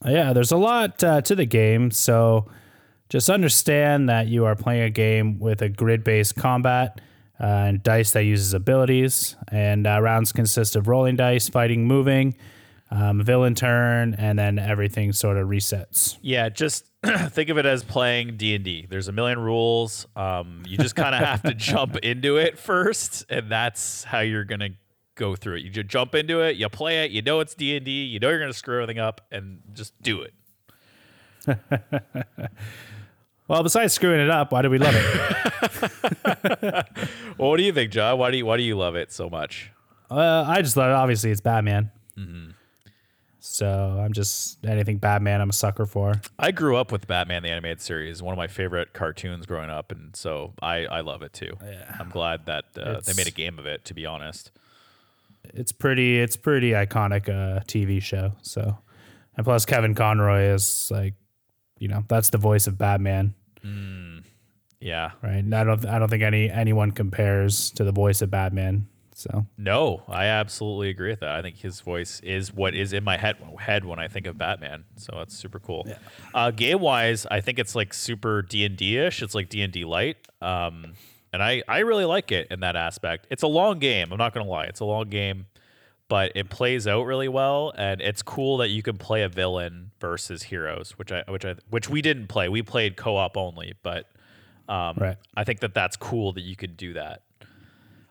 Yeah, 0.04 0.32
there's 0.32 0.52
a 0.52 0.56
lot 0.56 1.02
uh, 1.04 1.20
to 1.22 1.34
the 1.34 1.46
game, 1.46 1.90
so 1.90 2.50
just 3.08 3.30
understand 3.30 4.08
that 4.08 4.26
you 4.26 4.44
are 4.44 4.56
playing 4.56 4.82
a 4.82 4.90
game 4.90 5.38
with 5.38 5.62
a 5.62 5.68
grid-based 5.68 6.36
combat 6.36 7.00
uh, 7.40 7.44
and 7.44 7.82
dice 7.82 8.10
that 8.12 8.24
uses 8.24 8.52
abilities, 8.52 9.36
and 9.50 9.86
uh, 9.86 10.00
rounds 10.00 10.32
consist 10.32 10.76
of 10.76 10.88
rolling 10.88 11.16
dice, 11.16 11.48
fighting, 11.48 11.86
moving, 11.86 12.36
um, 12.90 13.22
villain 13.22 13.54
turn, 13.54 14.14
and 14.14 14.38
then 14.38 14.58
everything 14.58 15.12
sort 15.12 15.36
of 15.36 15.48
resets. 15.48 16.18
Yeah, 16.20 16.48
just 16.50 16.84
think 17.28 17.48
of 17.48 17.56
it 17.56 17.64
as 17.64 17.82
playing 17.82 18.36
D 18.36 18.54
and 18.54 18.64
D. 18.64 18.86
There's 18.88 19.08
a 19.08 19.12
million 19.12 19.38
rules. 19.38 20.06
Um, 20.16 20.64
you 20.66 20.76
just 20.76 20.96
kind 20.96 21.14
of 21.14 21.22
have 21.22 21.42
to 21.44 21.54
jump 21.54 21.96
into 22.02 22.36
it 22.36 22.58
first, 22.58 23.24
and 23.30 23.50
that's 23.50 24.04
how 24.04 24.20
you're 24.20 24.44
gonna 24.44 24.70
go 25.14 25.34
through 25.34 25.56
it. 25.56 25.62
You 25.62 25.70
just 25.70 25.88
jump 25.88 26.14
into 26.14 26.40
it, 26.40 26.56
you 26.56 26.68
play 26.68 27.04
it, 27.04 27.10
you 27.10 27.22
know 27.22 27.40
it's 27.40 27.54
D 27.54 27.76
and 27.76 27.86
D, 27.86 28.04
you 28.04 28.18
know 28.18 28.28
you're 28.28 28.40
gonna 28.40 28.52
screw 28.52 28.82
everything 28.82 29.00
up, 29.00 29.22
and 29.30 29.60
just 29.72 30.00
do 30.02 30.22
it. 30.22 30.34
well, 33.50 33.64
besides 33.64 33.92
screwing 33.92 34.20
it 34.20 34.30
up, 34.30 34.52
why 34.52 34.62
do 34.62 34.70
we 34.70 34.78
love 34.78 34.94
it? 34.94 35.04
well, 37.36 37.50
what 37.50 37.56
do 37.56 37.64
you 37.64 37.72
think, 37.72 37.90
John? 37.90 38.16
Why 38.16 38.30
do 38.30 38.36
you 38.36 38.46
why 38.46 38.56
do 38.56 38.62
you 38.62 38.76
love 38.76 38.94
it 38.94 39.10
so 39.12 39.28
much? 39.28 39.72
Uh, 40.08 40.44
I 40.46 40.62
just 40.62 40.76
love 40.76 40.90
it. 40.90 40.94
Obviously, 40.94 41.32
it's 41.32 41.40
Batman. 41.40 41.90
Mm-hmm. 42.16 42.50
So 43.40 44.00
I'm 44.00 44.12
just 44.12 44.64
anything 44.64 44.98
Batman. 44.98 45.40
I'm 45.40 45.50
a 45.50 45.52
sucker 45.52 45.84
for. 45.84 46.20
I 46.38 46.52
grew 46.52 46.76
up 46.76 46.92
with 46.92 47.08
Batman 47.08 47.42
the 47.42 47.48
animated 47.48 47.80
series, 47.80 48.22
one 48.22 48.32
of 48.32 48.38
my 48.38 48.46
favorite 48.46 48.92
cartoons 48.92 49.46
growing 49.46 49.68
up, 49.68 49.90
and 49.90 50.14
so 50.14 50.52
I 50.62 50.86
I 50.86 51.00
love 51.00 51.22
it 51.22 51.32
too. 51.32 51.56
Yeah. 51.60 51.96
I'm 51.98 52.10
glad 52.10 52.46
that 52.46 52.66
uh, 52.80 53.00
they 53.00 53.14
made 53.14 53.26
a 53.26 53.32
game 53.32 53.58
of 53.58 53.66
it. 53.66 53.84
To 53.86 53.94
be 53.94 54.06
honest, 54.06 54.52
it's 55.42 55.72
pretty 55.72 56.20
it's 56.20 56.36
pretty 56.36 56.70
iconic 56.70 57.28
uh, 57.28 57.64
TV 57.64 58.00
show. 58.00 58.34
So, 58.42 58.78
and 59.36 59.44
plus 59.44 59.66
Kevin 59.66 59.96
Conroy 59.96 60.42
is 60.52 60.88
like, 60.92 61.14
you 61.80 61.88
know, 61.88 62.04
that's 62.06 62.30
the 62.30 62.38
voice 62.38 62.68
of 62.68 62.78
Batman. 62.78 63.34
Mm, 63.64 64.24
yeah. 64.80 65.12
Right. 65.22 65.36
And 65.36 65.54
I 65.54 65.64
don't 65.64 65.84
I 65.86 65.98
don't 65.98 66.08
think 66.08 66.22
any 66.22 66.50
anyone 66.50 66.90
compares 66.90 67.70
to 67.72 67.84
the 67.84 67.92
voice 67.92 68.22
of 68.22 68.30
Batman. 68.30 68.86
So 69.14 69.46
no, 69.58 70.02
I 70.08 70.26
absolutely 70.26 70.88
agree 70.88 71.10
with 71.10 71.20
that. 71.20 71.30
I 71.30 71.42
think 71.42 71.58
his 71.58 71.80
voice 71.80 72.20
is 72.20 72.54
what 72.54 72.74
is 72.74 72.94
in 72.94 73.04
my 73.04 73.18
head 73.18 73.36
head 73.58 73.84
when 73.84 73.98
I 73.98 74.08
think 74.08 74.26
of 74.26 74.38
Batman. 74.38 74.84
So 74.96 75.12
that's 75.18 75.36
super 75.36 75.58
cool. 75.58 75.84
Yeah. 75.86 75.98
Uh, 76.32 76.50
game 76.50 76.80
wise, 76.80 77.26
I 77.30 77.42
think 77.42 77.58
it's 77.58 77.74
like 77.74 77.92
super 77.92 78.40
D 78.40 78.64
and 78.64 78.76
D 78.76 78.96
ish. 78.96 79.22
It's 79.22 79.34
like 79.34 79.50
D 79.50 79.60
and 79.60 79.72
D 79.72 79.84
light. 79.84 80.16
Um, 80.40 80.94
and 81.34 81.42
I 81.42 81.62
I 81.68 81.80
really 81.80 82.06
like 82.06 82.32
it 82.32 82.48
in 82.50 82.60
that 82.60 82.76
aspect. 82.76 83.26
It's 83.30 83.42
a 83.42 83.46
long 83.46 83.78
game. 83.78 84.10
I'm 84.10 84.18
not 84.18 84.32
gonna 84.32 84.48
lie. 84.48 84.64
It's 84.64 84.80
a 84.80 84.86
long 84.86 85.10
game, 85.10 85.46
but 86.10 86.32
it 86.34 86.50
plays 86.50 86.88
out 86.88 87.06
really 87.06 87.28
well, 87.28 87.72
and 87.78 88.00
it's 88.00 88.20
cool 88.20 88.56
that 88.56 88.68
you 88.68 88.82
can 88.82 88.98
play 88.98 89.22
a 89.22 89.28
villain 89.28 89.92
versus 90.00 90.42
heroes, 90.42 90.98
which 90.98 91.12
I 91.12 91.22
which 91.28 91.44
I 91.44 91.54
which 91.70 91.88
we 91.88 92.02
didn't 92.02 92.26
play. 92.26 92.48
We 92.48 92.62
played 92.62 92.96
co 92.96 93.16
op 93.16 93.36
only, 93.36 93.74
but 93.84 94.06
um, 94.68 94.96
right. 94.98 95.16
I 95.36 95.44
think 95.44 95.60
that 95.60 95.72
that's 95.72 95.96
cool 95.96 96.32
that 96.32 96.40
you 96.40 96.56
could 96.56 96.76
do 96.76 96.94
that. 96.94 97.22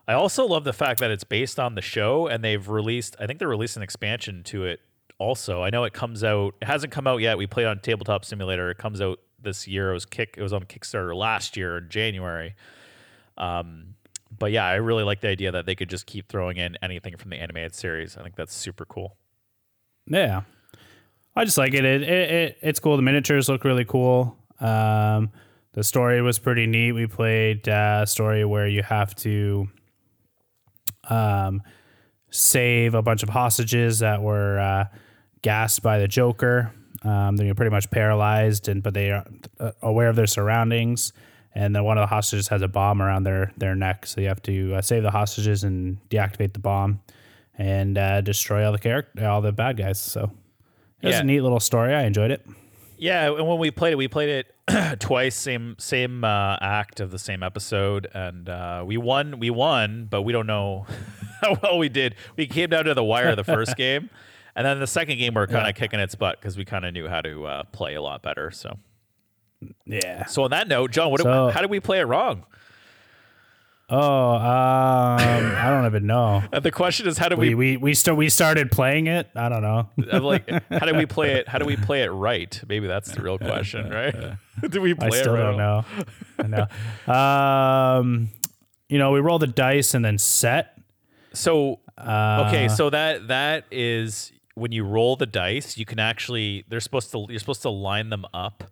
I 0.08 0.14
also 0.14 0.46
love 0.46 0.64
the 0.64 0.72
fact 0.72 0.98
that 1.00 1.10
it's 1.10 1.24
based 1.24 1.60
on 1.60 1.74
the 1.74 1.82
show 1.82 2.26
and 2.26 2.42
they've 2.42 2.66
released 2.66 3.16
I 3.20 3.26
think 3.26 3.38
they 3.38 3.46
released 3.46 3.76
an 3.76 3.82
expansion 3.82 4.44
to 4.44 4.64
it 4.64 4.80
also. 5.18 5.62
I 5.62 5.68
know 5.68 5.84
it 5.84 5.92
comes 5.92 6.24
out 6.24 6.54
it 6.62 6.66
hasn't 6.66 6.94
come 6.94 7.06
out 7.06 7.20
yet. 7.20 7.36
We 7.36 7.46
played 7.46 7.66
on 7.66 7.80
Tabletop 7.80 8.24
Simulator. 8.24 8.70
It 8.70 8.78
comes 8.78 9.02
out 9.02 9.20
this 9.42 9.68
year. 9.68 9.90
It 9.90 9.94
was 9.94 10.06
kick 10.06 10.36
it 10.38 10.42
was 10.42 10.54
on 10.54 10.62
Kickstarter 10.64 11.14
last 11.14 11.54
year 11.54 11.76
in 11.76 11.90
January. 11.90 12.54
Um 13.36 13.94
but 14.38 14.52
yeah, 14.52 14.66
I 14.66 14.74
really 14.74 15.04
like 15.04 15.20
the 15.20 15.28
idea 15.28 15.52
that 15.52 15.66
they 15.66 15.74
could 15.74 15.90
just 15.90 16.06
keep 16.06 16.28
throwing 16.28 16.56
in 16.56 16.76
anything 16.82 17.16
from 17.16 17.30
the 17.30 17.36
animated 17.36 17.74
series. 17.74 18.16
I 18.16 18.22
think 18.22 18.36
that's 18.36 18.54
super 18.54 18.84
cool. 18.84 19.16
Yeah. 20.06 20.42
I 21.36 21.44
just 21.44 21.58
like 21.58 21.74
it. 21.74 21.84
It, 21.84 22.02
it, 22.02 22.30
it. 22.30 22.58
It's 22.60 22.80
cool. 22.80 22.96
The 22.96 23.02
miniatures 23.02 23.48
look 23.48 23.64
really 23.64 23.84
cool. 23.84 24.36
Um, 24.60 25.30
the 25.72 25.84
story 25.84 26.20
was 26.20 26.38
pretty 26.38 26.66
neat. 26.66 26.92
We 26.92 27.06
played 27.06 27.68
uh, 27.68 28.00
a 28.02 28.06
story 28.06 28.44
where 28.44 28.66
you 28.66 28.82
have 28.82 29.14
to 29.16 29.68
um, 31.08 31.62
save 32.30 32.94
a 32.94 33.02
bunch 33.02 33.22
of 33.22 33.28
hostages 33.28 34.00
that 34.00 34.22
were 34.22 34.58
uh, 34.58 34.84
gassed 35.42 35.82
by 35.82 35.98
the 35.98 36.08
Joker. 36.08 36.72
Um, 37.02 37.36
they're 37.36 37.54
pretty 37.54 37.70
much 37.70 37.90
paralyzed, 37.90 38.68
and 38.68 38.82
but 38.82 38.94
they 38.94 39.10
are 39.10 39.24
uh, 39.58 39.72
aware 39.82 40.08
of 40.08 40.16
their 40.16 40.26
surroundings. 40.26 41.12
And 41.54 41.74
then 41.74 41.82
one 41.84 41.98
of 41.98 42.02
the 42.02 42.06
hostages 42.06 42.48
has 42.48 42.62
a 42.62 42.68
bomb 42.68 43.02
around 43.02 43.24
their 43.24 43.52
their 43.56 43.74
neck, 43.74 44.06
so 44.06 44.20
you 44.20 44.28
have 44.28 44.42
to 44.42 44.74
uh, 44.76 44.80
save 44.82 45.02
the 45.02 45.10
hostages 45.10 45.64
and 45.64 45.98
deactivate 46.08 46.52
the 46.52 46.60
bomb, 46.60 47.00
and 47.58 47.98
uh, 47.98 48.20
destroy 48.20 48.64
all 48.64 48.72
the 48.72 48.78
character, 48.78 49.26
all 49.26 49.40
the 49.40 49.52
bad 49.52 49.76
guys. 49.76 49.98
So 49.98 50.30
it 51.02 51.06
was 51.06 51.14
Yeah. 51.16 51.20
a 51.20 51.24
neat 51.24 51.40
little 51.40 51.58
story. 51.60 51.92
I 51.94 52.04
enjoyed 52.04 52.30
it. 52.30 52.46
Yeah, 52.98 53.32
and 53.34 53.48
when 53.48 53.58
we 53.58 53.70
played 53.70 53.92
it, 53.92 53.96
we 53.96 54.08
played 54.08 54.28
it 54.68 55.00
twice, 55.00 55.34
same 55.34 55.74
same 55.78 56.22
uh, 56.22 56.56
act 56.60 57.00
of 57.00 57.10
the 57.10 57.18
same 57.18 57.42
episode, 57.42 58.06
and 58.14 58.48
uh, 58.48 58.84
we 58.86 58.96
won. 58.96 59.40
We 59.40 59.50
won, 59.50 60.06
but 60.08 60.22
we 60.22 60.32
don't 60.32 60.46
know 60.46 60.86
how 61.40 61.56
well 61.62 61.78
we 61.78 61.88
did. 61.88 62.14
We 62.36 62.46
came 62.46 62.70
down 62.70 62.84
to 62.84 62.94
the 62.94 63.02
wire 63.02 63.34
the 63.34 63.42
first 63.42 63.76
game, 63.78 64.08
and 64.54 64.64
then 64.66 64.78
the 64.78 64.86
second 64.86 65.18
game 65.18 65.34
we 65.34 65.40
are 65.40 65.46
kind 65.48 65.60
of 65.62 65.66
Yeah. 65.68 65.72
kicking 65.72 65.98
its 65.98 66.14
butt 66.14 66.38
because 66.40 66.56
we 66.56 66.64
kind 66.64 66.84
of 66.84 66.92
knew 66.94 67.08
how 67.08 67.22
to 67.22 67.46
uh, 67.46 67.62
play 67.72 67.94
a 67.94 68.02
lot 68.02 68.22
better. 68.22 68.50
So, 68.52 68.78
Yeah. 69.86 70.26
so 70.26 70.44
on 70.44 70.50
that 70.52 70.68
note, 70.68 70.90
John, 70.92 71.10
what 71.10 71.18
did- 71.22 71.26
how 71.26 71.60
did 71.60 71.70
we 71.70 71.80
play 71.80 72.00
it 72.00 72.04
wrong? 72.04 72.44
Oh, 73.92 74.34
um, 74.34 74.40
I 74.40 75.66
don't 75.68 75.84
even 75.86 76.06
know. 76.06 76.44
And 76.52 76.62
the 76.62 76.70
question 76.70 77.08
is, 77.08 77.18
how 77.18 77.28
did 77.28 77.38
We 77.38 77.56
we? 77.56 77.72
we 77.72 77.76
we 77.78 77.94
still 77.94 78.14
we 78.14 78.28
started 78.28 78.70
playing 78.70 79.08
it. 79.08 79.28
I 79.34 79.48
don't 79.48 79.62
know. 79.62 79.88
I'm 80.12 80.22
like, 80.22 80.48
how 80.70 80.86
did 80.86 80.96
we 80.96 81.06
play 81.16 81.32
it? 81.32 81.48
How 81.48 81.58
do 81.58 81.64
we 81.64 81.76
play 81.76 82.02
it 82.02 82.08
right? 82.10 82.60
Maybe 82.68 82.86
that's 82.86 83.10
the 83.10 83.20
real 83.20 83.36
question, 83.36 83.90
right? 83.90 84.14
do 84.68 84.80
we 84.80 84.94
play 84.94 85.08
I 85.08 85.10
still 85.10 85.34
it 85.34 85.38
right? 85.38 85.44
don't 85.44 85.56
know. 85.56 85.84
I 86.38 86.46
know. 86.46 87.12
Um, 87.12 88.28
you 88.88 88.98
know, 88.98 89.10
we 89.10 89.18
roll 89.20 89.40
the 89.40 89.46
dice 89.48 89.94
and 89.94 90.04
then 90.04 90.18
set. 90.18 90.78
So 91.32 91.80
Uh, 91.98 92.44
okay, 92.48 92.68
so 92.68 92.90
that 92.90 93.26
that 93.28 93.64
is 93.72 94.30
when 94.54 94.70
you 94.70 94.84
roll 94.84 95.16
the 95.16 95.26
dice, 95.26 95.76
you 95.76 95.84
can 95.84 95.98
actually 95.98 96.64
they're 96.68 96.78
supposed 96.80 97.10
to 97.10 97.26
you're 97.28 97.40
supposed 97.40 97.62
to 97.62 97.70
line 97.70 98.08
them 98.10 98.24
up 98.32 98.64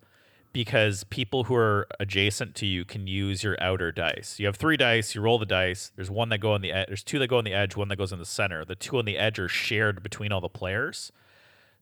because 0.51 1.03
people 1.05 1.45
who 1.45 1.55
are 1.55 1.87
adjacent 1.99 2.55
to 2.55 2.65
you 2.65 2.83
can 2.85 3.07
use 3.07 3.43
your 3.43 3.55
outer 3.61 3.91
dice. 3.91 4.39
You 4.39 4.47
have 4.47 4.55
three 4.55 4.77
dice, 4.77 5.13
you 5.13 5.21
roll 5.21 5.37
the 5.37 5.45
dice. 5.45 5.91
There's 5.95 6.09
one 6.09 6.29
that 6.29 6.39
go 6.39 6.53
on 6.53 6.61
the 6.61 6.71
edge. 6.71 6.87
There's 6.87 7.03
two 7.03 7.19
that 7.19 7.27
go 7.27 7.37
on 7.37 7.43
the 7.43 7.53
edge, 7.53 7.75
one 7.75 7.87
that 7.89 7.97
goes 7.97 8.11
in 8.11 8.19
the 8.19 8.25
center. 8.25 8.65
The 8.65 8.75
two 8.75 8.97
on 8.97 9.05
the 9.05 9.17
edge 9.17 9.37
are 9.39 9.47
shared 9.47 10.01
between 10.01 10.31
all 10.31 10.41
the 10.41 10.49
players. 10.49 11.11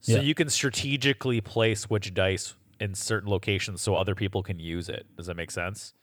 So 0.01 0.13
Yeah. 0.13 0.22
you 0.22 0.36
can 0.36 0.49
strategically 0.49 1.41
place 1.41 1.89
which 1.89 2.13
dice 2.13 2.55
in 2.80 2.93
certain 2.93 3.30
locations 3.30 3.82
so 3.82 3.95
other 3.95 4.13
people 4.15 4.43
can 4.43 4.59
use 4.59 4.89
it. 4.89 5.05
Does 5.15 5.26
that 5.28 5.36
make 5.36 5.49
sense? 5.51 5.93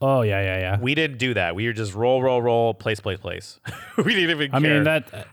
Oh 0.00 0.20
yeah, 0.22 0.40
yeah, 0.42 0.58
yeah. 0.58 0.78
We 0.80 0.94
didn't 0.94 1.16
do 1.18 1.32
that. 1.34 1.54
We 1.54 1.66
were 1.66 1.72
just 1.72 1.94
roll, 1.94 2.22
roll, 2.22 2.42
roll, 2.42 2.74
place, 2.74 3.00
place, 3.00 3.18
place. 3.18 3.58
we 3.96 4.14
didn't 4.14 4.30
even 4.30 4.54
I 4.54 4.60
care. 4.60 4.74
mean 4.74 4.84
that 4.84 5.26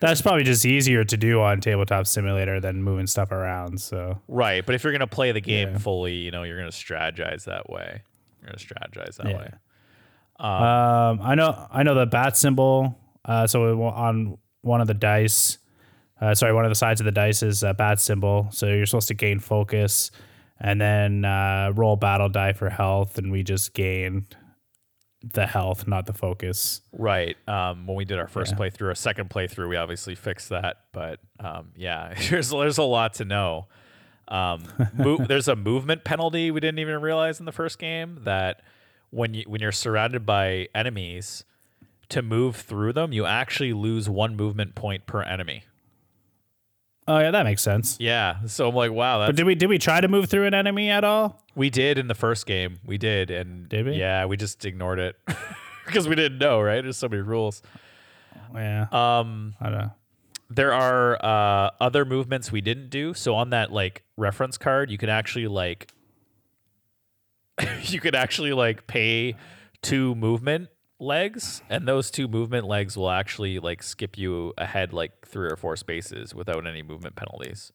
that's 0.00 0.20
probably 0.20 0.42
just 0.42 0.66
easier 0.66 1.04
to 1.04 1.16
do 1.16 1.40
on 1.40 1.60
tabletop 1.60 2.06
simulator 2.08 2.58
than 2.60 2.82
moving 2.82 3.06
stuff 3.06 3.30
around. 3.30 3.80
So 3.80 4.20
Right, 4.26 4.66
but 4.66 4.74
if 4.74 4.82
you're 4.82 4.92
gonna 4.92 5.06
play 5.06 5.30
the 5.32 5.40
game 5.40 5.70
Yeah. 5.72 5.78
fully, 5.78 6.14
you 6.14 6.30
know, 6.32 6.42
you're 6.42 6.58
gonna 6.58 6.70
strategize 6.70 7.44
that 7.44 7.70
way. 7.70 8.02
You're 8.42 8.46
gonna 8.52 8.58
strategize 8.58 9.16
that 9.18 9.28
Yeah. 9.28 9.36
way. 9.38 9.50
um, 10.40 11.20
I 11.22 11.34
know 11.36 11.66
I 11.70 11.82
know 11.82 11.94
the 11.94 12.06
bat 12.06 12.36
symbol. 12.36 12.98
Uh, 13.24 13.46
so 13.46 13.82
on 13.82 14.38
one 14.62 14.80
of 14.80 14.86
the 14.86 14.94
dice, 14.94 15.58
uh, 16.20 16.34
sorry, 16.34 16.52
one 16.52 16.64
of 16.64 16.70
the 16.70 16.74
sides 16.74 17.00
of 17.00 17.04
the 17.04 17.12
dice 17.12 17.42
is 17.42 17.62
a 17.62 17.74
bat 17.74 18.00
symbol. 18.00 18.48
So 18.50 18.66
you're 18.66 18.86
supposed 18.86 19.08
to 19.08 19.14
gain 19.14 19.38
focus, 19.38 20.10
and 20.60 20.80
then 20.80 21.24
uh, 21.24 21.72
roll 21.74 21.96
battle 21.96 22.28
die 22.28 22.52
for 22.52 22.68
health, 22.68 23.18
and 23.18 23.32
we 23.32 23.42
just 23.42 23.74
gained 23.74 24.36
the 25.22 25.46
health, 25.46 25.86
not 25.86 26.06
the 26.06 26.12
focus. 26.12 26.80
Right. 26.92 27.36
Um, 27.48 27.86
when 27.86 27.96
we 27.96 28.04
did 28.04 28.18
our 28.18 28.28
first 28.28 28.54
playthrough, 28.56 28.88
our 28.88 28.94
second 28.94 29.30
playthrough, 29.30 29.68
we 29.68 29.76
obviously 29.76 30.14
fixed 30.14 30.48
that. 30.48 30.84
But 30.92 31.20
um, 31.38 31.72
yeah, 31.76 32.14
there's 32.30 32.50
there's 32.50 32.78
a 32.78 32.82
lot 32.82 33.14
to 33.14 33.24
know. 33.24 33.66
Um, 34.28 34.64
mo- 34.94 35.16
there's 35.28 35.48
a 35.48 35.56
movement 35.56 36.04
penalty 36.04 36.50
we 36.50 36.60
didn't 36.60 36.78
even 36.78 37.00
realize 37.00 37.40
in 37.40 37.46
the 37.46 37.52
first 37.52 37.78
game 37.78 38.20
that 38.24 38.62
when 39.10 39.34
you 39.34 39.44
when 39.46 39.60
you're 39.60 39.72
surrounded 39.72 40.24
by 40.24 40.68
enemies, 40.74 41.44
to 42.10 42.22
move 42.22 42.56
through 42.56 42.92
them, 42.92 43.12
you 43.12 43.24
actually 43.24 43.72
lose 43.72 44.08
one 44.08 44.36
movement 44.36 44.74
point 44.74 45.06
per 45.06 45.22
enemy. 45.22 45.64
Oh 47.10 47.18
yeah, 47.18 47.32
that 47.32 47.42
makes 47.42 47.60
sense. 47.60 47.96
Yeah. 47.98 48.36
So 48.46 48.68
I'm 48.68 48.74
like, 48.76 48.92
wow, 48.92 49.18
that's 49.18 49.30
But 49.30 49.36
did 49.36 49.44
we 49.44 49.56
did 49.56 49.68
we 49.68 49.78
try 49.78 50.00
to 50.00 50.06
move 50.06 50.30
through 50.30 50.46
an 50.46 50.54
enemy 50.54 50.90
at 50.90 51.02
all? 51.02 51.42
We 51.56 51.68
did 51.68 51.98
in 51.98 52.06
the 52.06 52.14
first 52.14 52.46
game. 52.46 52.78
We 52.84 52.98
did, 52.98 53.32
and 53.32 53.68
Did 53.68 53.86
we? 53.86 53.92
Yeah, 53.94 54.26
we 54.26 54.36
just 54.36 54.64
ignored 54.64 55.00
it 55.00 55.16
because 55.86 56.06
we 56.06 56.14
didn't 56.14 56.38
know. 56.38 56.60
Right? 56.60 56.80
There's 56.82 56.96
so 56.96 57.08
many 57.08 57.22
rules. 57.22 57.62
Yeah. 58.54 58.86
Um, 58.92 59.56
I 59.60 59.70
don't 59.70 59.78
know. 59.78 59.90
there 60.50 60.72
are 60.72 61.18
uh, 61.20 61.70
other 61.80 62.04
movements 62.04 62.52
we 62.52 62.60
didn't 62.60 62.90
do. 62.90 63.12
So 63.14 63.34
on 63.34 63.50
that 63.50 63.72
like 63.72 64.04
reference 64.16 64.56
card, 64.56 64.88
you 64.88 64.96
can 64.96 65.08
actually 65.08 65.48
like 65.48 65.92
you 67.82 67.98
could 67.98 68.14
actually 68.14 68.52
like 68.52 68.86
pay 68.86 69.34
two 69.82 70.14
movement 70.14 70.68
legs, 71.00 71.62
and 71.68 71.86
those 71.86 72.10
two 72.10 72.28
movement 72.28 72.66
legs 72.66 72.96
will 72.96 73.10
actually 73.10 73.58
like 73.58 73.82
skip 73.82 74.18
you 74.18 74.52
ahead 74.58 74.92
like 74.92 75.26
three 75.26 75.48
or 75.50 75.56
four 75.56 75.76
spaces 75.76 76.34
without 76.34 76.66
any 76.66 76.82
movement 76.82 77.16
penalties. 77.16 77.72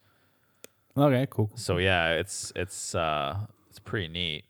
Okay, 0.97 1.28
cool. 1.30 1.51
So 1.55 1.78
yeah, 1.78 2.11
it's 2.13 2.53
it's 2.55 2.95
uh 2.95 3.47
it's 3.69 3.80
pretty 3.80 4.07
neat. 4.07 4.45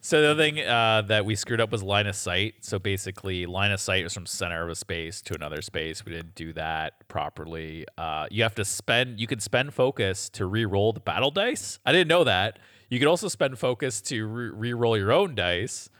So 0.00 0.22
the 0.22 0.30
other 0.30 0.42
thing 0.42 0.60
uh, 0.60 1.02
that 1.08 1.24
we 1.24 1.34
screwed 1.34 1.60
up 1.60 1.72
was 1.72 1.82
line 1.82 2.06
of 2.06 2.14
sight. 2.14 2.54
So 2.60 2.78
basically, 2.78 3.46
line 3.46 3.72
of 3.72 3.80
sight 3.80 4.04
is 4.04 4.14
from 4.14 4.26
center 4.26 4.62
of 4.62 4.70
a 4.70 4.74
space 4.76 5.20
to 5.22 5.34
another 5.34 5.60
space. 5.60 6.04
We 6.04 6.12
didn't 6.12 6.34
do 6.36 6.52
that 6.52 7.08
properly. 7.08 7.84
Uh, 7.98 8.26
you 8.30 8.44
have 8.44 8.54
to 8.54 8.64
spend. 8.64 9.18
You 9.18 9.26
can 9.26 9.40
spend 9.40 9.74
focus 9.74 10.28
to 10.30 10.46
re-roll 10.46 10.92
the 10.92 11.00
battle 11.00 11.30
dice. 11.32 11.80
I 11.84 11.92
didn't 11.92 12.08
know 12.08 12.24
that. 12.24 12.58
You 12.88 12.98
could 12.98 13.08
also 13.08 13.28
spend 13.28 13.58
focus 13.58 14.00
to 14.02 14.24
re- 14.26 14.50
re-roll 14.50 14.96
your 14.96 15.12
own 15.12 15.34
dice, 15.34 15.90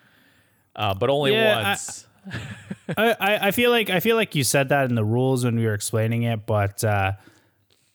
uh, 0.76 0.94
but 0.94 1.10
only 1.10 1.32
Yeah, 1.32 1.62
once. 1.62 2.06
I, 2.06 2.07
I 2.96 3.48
I 3.48 3.50
feel 3.50 3.70
like 3.70 3.90
I 3.90 4.00
feel 4.00 4.16
like 4.16 4.34
you 4.34 4.44
said 4.44 4.70
that 4.70 4.88
in 4.88 4.94
the 4.94 5.04
rules 5.04 5.44
when 5.44 5.56
we 5.56 5.66
were 5.66 5.74
explaining 5.74 6.22
it, 6.22 6.46
but 6.46 6.82
uh, 6.84 7.12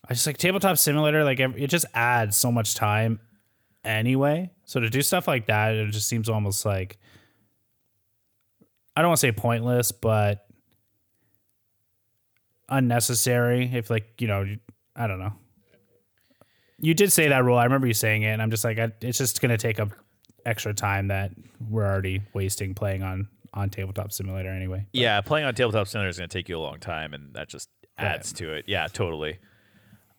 I 0.08 0.14
just 0.14 0.28
like 0.28 0.38
tabletop 0.38 0.78
simulator. 0.78 1.24
Like 1.24 1.40
it 1.40 1.68
just 1.68 1.86
adds 1.94 2.38
so 2.38 2.52
much 2.52 2.76
time 2.76 3.20
anyway. 3.84 4.52
So 4.66 4.80
to 4.80 4.90
do 4.90 5.02
stuff 5.02 5.28
like 5.28 5.48
that, 5.48 5.74
it 5.76 5.92
just 5.92 6.08
seems 6.08 6.30
almost 6.30 6.66
like 6.66 6.98
I 8.96 9.02
don't 9.02 9.10
want 9.10 9.20
to 9.20 9.28
say 9.28 9.32
pointless, 9.32 9.92
but 9.92 10.46
unnecessary. 12.70 13.70
If 13.74 13.90
like 13.90 14.22
you 14.22 14.28
know, 14.28 14.46
I 14.96 15.08
don't 15.08 15.20
know. 15.20 15.34
You 16.80 16.94
did 16.94 17.12
say 17.12 17.30
that 17.30 17.46
rule. 17.46 17.58
I 17.58 17.64
remember 17.64 17.88
you 17.88 17.94
saying 17.94 18.24
it, 18.24 18.28
and 18.28 18.42
I'm 18.42 18.52
just 18.52 18.64
like, 18.64 18.78
I, 18.78 18.92
it's 19.02 19.18
just 19.18 19.42
gonna 19.42 19.58
take 19.58 19.80
up 19.80 19.92
extra 20.46 20.74
time 20.74 21.08
that 21.08 21.32
we're 21.70 21.86
already 21.86 22.22
wasting 22.34 22.76
playing 22.76 23.02
on 23.02 23.28
on 23.54 23.70
tabletop 23.70 24.12
simulator 24.12 24.50
anyway. 24.50 24.88
Yeah, 24.94 25.22
playing 25.22 25.46
on 25.46 25.54
tabletop 25.56 25.88
simulator 25.88 26.10
is 26.10 26.18
going 26.18 26.30
to 26.30 26.38
take 26.38 26.50
you 26.50 26.58
a 26.58 26.62
long 26.62 26.80
time, 26.80 27.14
and 27.14 27.34
that 27.34 27.50
just 27.50 27.70
adds 27.98 28.34
to 28.34 28.54
it. 28.54 28.66
Yeah, 28.68 28.88
totally. 28.88 29.40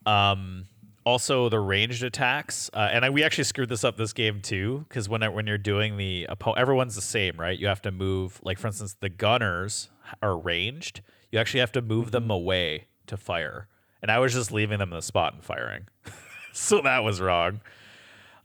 Um, 0.07 0.67
also 1.05 1.49
the 1.49 1.59
ranged 1.59 2.03
attacks, 2.03 2.71
uh, 2.73 2.89
and 2.93 3.05
I, 3.05 3.11
we 3.11 3.23
actually 3.23 3.45
screwed 3.45 3.69
this 3.69 3.85
up 3.85 3.97
this 3.97 4.13
game 4.13 4.41
too, 4.41 4.85
because 4.89 5.09
when 5.09 5.23
I, 5.23 5.29
when 5.29 5.47
you're 5.47 5.59
doing 5.59 5.97
the 5.97 6.27
oppo- 6.31 6.57
everyone's 6.57 6.95
the 6.95 7.03
same, 7.03 7.39
right? 7.39 7.59
You 7.59 7.67
have 7.67 7.83
to 7.83 7.91
move. 7.91 8.41
Like 8.43 8.59
for 8.59 8.69
instance, 8.69 8.97
the 9.01 9.09
gunners 9.09 9.91
are 10.23 10.37
ranged. 10.37 11.03
You 11.31 11.39
actually 11.39 11.61
have 11.61 11.73
to 11.73 11.83
move 11.83 12.11
them 12.11 12.31
away 12.31 12.87
to 13.07 13.17
fire, 13.17 13.69
and 14.01 14.11
I 14.11 14.19
was 14.19 14.33
just 14.33 14.53
leaving 14.53 14.79
them 14.79 14.93
in 14.93 14.97
the 14.97 15.03
spot 15.03 15.35
and 15.35 15.43
firing. 15.43 15.89
so 16.53 16.81
that 16.83 17.03
was 17.03 17.21
wrong. 17.21 17.61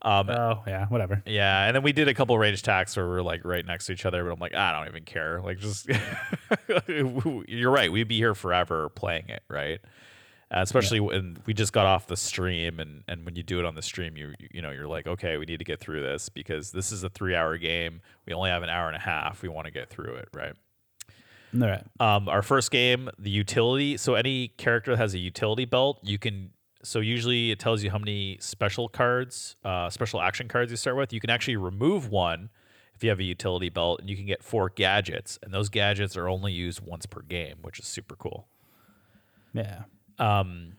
Um, 0.02 0.30
Oh 0.30 0.64
yeah, 0.66 0.86
whatever. 0.88 1.22
yeah, 1.26 1.66
and 1.66 1.76
then 1.76 1.84
we 1.84 1.92
did 1.92 2.08
a 2.08 2.14
couple 2.14 2.38
range 2.38 2.60
attacks 2.60 2.96
where 2.96 3.10
we 3.10 3.16
are 3.18 3.22
like 3.22 3.44
right 3.44 3.66
next 3.66 3.88
to 3.88 3.92
each 3.94 4.06
other, 4.06 4.24
but 4.24 4.32
I'm 4.32 4.40
like, 4.40 4.56
I 4.56 4.72
don't 4.72 4.88
even 4.88 5.04
care. 5.04 5.42
Like, 5.42 5.60
just 5.60 5.88
you're 6.88 7.72
right. 7.72 7.92
We'd 7.92 8.08
be 8.08 8.18
here 8.18 8.36
forever 8.36 8.90
playing 8.90 9.30
it, 9.30 9.44
right? 9.50 9.80
Uh, 10.52 10.62
especially 10.62 11.00
when 11.00 11.38
we 11.46 11.54
just 11.54 11.74
got 11.74 11.86
off 11.86 12.08
the 12.08 12.18
stream, 12.18 12.80
and 12.80 13.04
and 13.08 13.24
when 13.24 13.36
you 13.36 13.44
do 13.44 13.60
it 13.60 13.66
on 13.66 13.76
the 13.76 13.82
stream, 13.84 14.18
you 14.18 14.34
you- 14.40 14.48
you 14.54 14.62
know 14.62 14.72
you're 14.72 14.88
like, 14.88 15.06
okay, 15.06 15.38
we 15.38 15.46
need 15.46 15.60
to 15.60 15.66
get 15.66 15.80
through 15.80 16.02
this 16.02 16.28
because 16.30 16.72
this 16.72 16.92
is 16.92 17.04
a 17.04 17.10
three 17.10 17.36
hour 17.36 17.58
game. 17.58 18.02
We 18.26 18.34
only 18.34 18.50
have 18.50 18.64
an 18.64 18.70
hour 18.70 18.88
and 18.88 18.96
a 18.96 19.00
half. 19.00 19.42
We 19.44 19.50
want 19.50 19.66
to 19.66 19.72
get 19.72 19.90
through 19.90 20.16
it, 20.16 20.30
right? 20.34 20.54
All 21.54 21.68
right. 21.68 21.84
Um, 22.00 22.28
our 22.30 22.42
first 22.42 22.72
game, 22.72 23.10
the 23.20 23.30
utility. 23.30 23.98
So 23.98 24.16
any 24.16 24.48
character 24.50 24.92
that 24.92 24.98
has 24.98 25.14
a 25.14 25.20
utility 25.20 25.66
belt, 25.66 26.00
you 26.04 26.18
can. 26.18 26.52
So 26.84 27.00
usually 27.00 27.52
it 27.52 27.60
tells 27.60 27.84
you 27.84 27.92
how 27.92 27.98
many 27.98 28.38
special 28.40 28.88
cards, 28.88 29.56
uh, 29.66 29.90
special 29.90 30.22
action 30.22 30.48
cards 30.48 30.72
you 30.72 30.78
start 30.78 30.96
with. 30.96 31.12
You 31.12 31.20
can 31.20 31.30
actually 31.30 31.58
remove 31.58 32.10
one 32.10 32.50
if 32.96 33.04
you 33.04 33.10
have 33.10 33.20
a 33.20 33.24
utility 33.24 33.70
belt, 33.70 34.00
and 34.02 34.10
you 34.10 34.16
can 34.16 34.26
get 34.26 34.44
four 34.44 34.70
gadgets, 34.70 35.40
and 35.42 35.54
those 35.54 35.70
gadgets 35.70 36.18
are 36.18 36.28
only 36.28 36.52
used 36.52 36.82
once 36.82 37.06
per 37.06 37.22
game, 37.22 37.58
which 37.62 37.80
is 37.80 37.86
super 37.86 38.16
cool. 38.16 38.48
Yeah. 39.54 39.84
Um, 40.18 40.74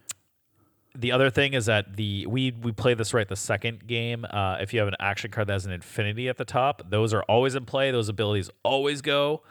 the 0.94 1.12
other 1.12 1.30
thing 1.30 1.54
is 1.54 1.66
that 1.66 1.96
the 1.96 2.26
we 2.26 2.50
we 2.50 2.72
play 2.72 2.94
this 2.94 3.14
right 3.14 3.28
the 3.28 3.36
second 3.36 3.86
game. 3.86 4.26
Uh, 4.28 4.58
if 4.60 4.72
you 4.72 4.80
have 4.80 4.88
an 4.88 4.96
action 4.98 5.30
card 5.30 5.46
that 5.46 5.52
has 5.52 5.66
an 5.66 5.72
infinity 5.72 6.28
at 6.28 6.36
the 6.36 6.44
top, 6.44 6.90
those 6.90 7.14
are 7.14 7.22
always 7.22 7.54
in 7.54 7.64
play. 7.64 7.90
Those 7.90 8.08
abilities 8.08 8.50
always 8.64 9.00
go. 9.00 9.42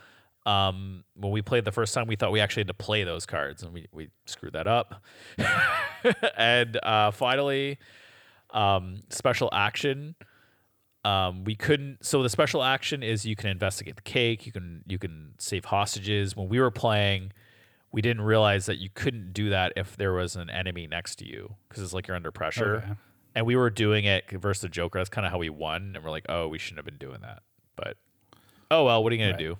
Um, 0.45 1.03
when 1.15 1.31
we 1.31 1.41
played 1.41 1.65
the 1.65 1.71
first 1.71 1.93
time, 1.93 2.07
we 2.07 2.15
thought 2.15 2.31
we 2.31 2.39
actually 2.39 2.61
had 2.61 2.67
to 2.69 2.73
play 2.73 3.03
those 3.03 3.25
cards, 3.25 3.61
and 3.63 3.73
we 3.73 3.87
we 3.91 4.09
screwed 4.25 4.53
that 4.53 4.67
up. 4.67 5.03
and 6.37 6.77
uh, 6.83 7.11
finally, 7.11 7.77
um, 8.51 9.03
special 9.09 9.49
action. 9.53 10.15
Um, 11.05 11.43
we 11.43 11.55
couldn't. 11.55 12.05
So 12.05 12.23
the 12.23 12.29
special 12.29 12.63
action 12.63 13.03
is 13.03 13.25
you 13.25 13.35
can 13.35 13.49
investigate 13.49 13.95
the 13.95 14.01
cake. 14.01 14.45
You 14.45 14.51
can 14.51 14.83
you 14.87 14.97
can 14.97 15.33
save 15.37 15.65
hostages. 15.65 16.35
When 16.35 16.49
we 16.49 16.59
were 16.59 16.71
playing, 16.71 17.31
we 17.91 18.01
didn't 18.01 18.21
realize 18.23 18.65
that 18.65 18.77
you 18.79 18.89
couldn't 18.93 19.33
do 19.33 19.49
that 19.49 19.73
if 19.75 19.95
there 19.97 20.13
was 20.13 20.35
an 20.35 20.49
enemy 20.49 20.87
next 20.87 21.15
to 21.17 21.27
you 21.27 21.55
because 21.67 21.83
it's 21.83 21.93
like 21.93 22.07
you're 22.07 22.17
under 22.17 22.31
pressure. 22.31 22.77
Okay. 22.77 22.93
And 23.35 23.45
we 23.45 23.55
were 23.55 23.69
doing 23.69 24.05
it 24.05 24.29
versus 24.31 24.61
the 24.61 24.69
Joker. 24.69 24.99
That's 24.99 25.09
kind 25.09 25.25
of 25.25 25.31
how 25.31 25.37
we 25.37 25.49
won. 25.49 25.93
And 25.95 26.03
we're 26.03 26.09
like, 26.09 26.25
oh, 26.27 26.47
we 26.47 26.57
shouldn't 26.57 26.79
have 26.79 26.85
been 26.85 26.97
doing 26.97 27.21
that. 27.21 27.43
But 27.75 27.97
oh 28.71 28.85
well, 28.85 29.03
what 29.03 29.13
are 29.13 29.15
you 29.15 29.21
gonna 29.21 29.31
Right. 29.33 29.39
do? 29.39 29.57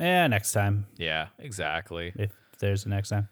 Yeah, 0.00 0.26
next 0.26 0.52
time 0.52 0.86
Yeah, 0.96 1.28
exactly. 1.38 2.12
if 2.16 2.30
there's 2.58 2.84
a 2.84 2.88
next 2.88 3.10
time. 3.10 3.28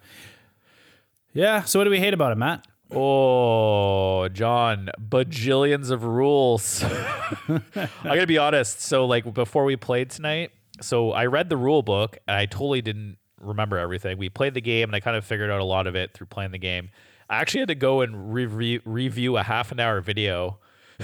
Yeah. 1.32 1.62
So 1.62 1.78
what 1.80 1.84
do 1.84 1.90
we 1.90 1.98
hate 1.98 2.14
about 2.14 2.32
it, 2.32 2.36
Matt? 2.38 2.66
Oh, 2.94 4.28
John, 4.28 4.90
bajillions 5.00 5.90
of 5.90 6.04
rules. 6.04 6.82
I 7.48 7.60
gotta 8.04 8.26
be 8.26 8.36
honest. 8.38 8.80
So, 8.82 9.06
like, 9.06 9.32
before 9.32 9.64
we 9.64 9.76
played 9.76 10.10
tonight, 10.10 10.50
so 10.80 11.12
I 11.12 11.26
read 11.26 11.48
the 11.48 11.56
rule 11.56 11.82
book 11.82 12.18
and 12.28 12.36
I 12.36 12.44
totally 12.46 12.82
didn't 12.82 13.16
remember 13.40 13.78
everything. 13.78 14.18
We 14.18 14.28
played 14.28 14.52
the 14.54 14.60
game 14.60 14.88
and 14.90 14.94
I 14.96 15.00
kind 15.00 15.16
of 15.16 15.24
figured 15.24 15.50
out 15.50 15.60
a 15.60 15.64
lot 15.64 15.86
of 15.86 15.96
it 15.96 16.12
through 16.12 16.26
playing 16.26 16.50
the 16.50 16.58
game. 16.58 16.90
I 17.30 17.36
actually 17.40 17.60
had 17.60 17.68
to 17.68 17.74
go 17.74 18.02
and 18.02 18.34
re- 18.34 18.80
review 18.84 19.36
a 19.38 19.42
half 19.42 19.72
an 19.72 19.80
hour 19.80 20.00
video, 20.02 20.58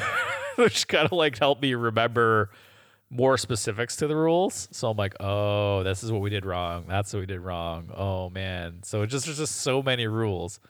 which 0.56 0.88
kind 0.88 1.06
of 1.06 1.12
like 1.12 1.38
helped 1.38 1.62
me 1.62 1.72
remember 1.74 2.50
more 3.10 3.38
specifics 3.38 3.96
to 3.96 4.06
the 4.06 4.16
rules. 4.16 4.68
So 4.70 4.90
I'm 4.90 4.96
like, 4.96 5.14
oh, 5.20 5.82
this 5.82 6.02
is 6.02 6.12
what 6.12 6.20
we 6.20 6.30
did 6.30 6.44
wrong. 6.44 6.84
That's 6.88 7.12
what 7.12 7.20
we 7.20 7.26
did 7.26 7.40
wrong. 7.40 7.90
Oh 7.94 8.30
man. 8.30 8.82
So 8.82 9.02
it 9.02 9.06
just 9.08 9.26
there's 9.26 9.38
just 9.38 9.56
so 9.56 9.82
many 9.82 10.06
rules 10.06 10.60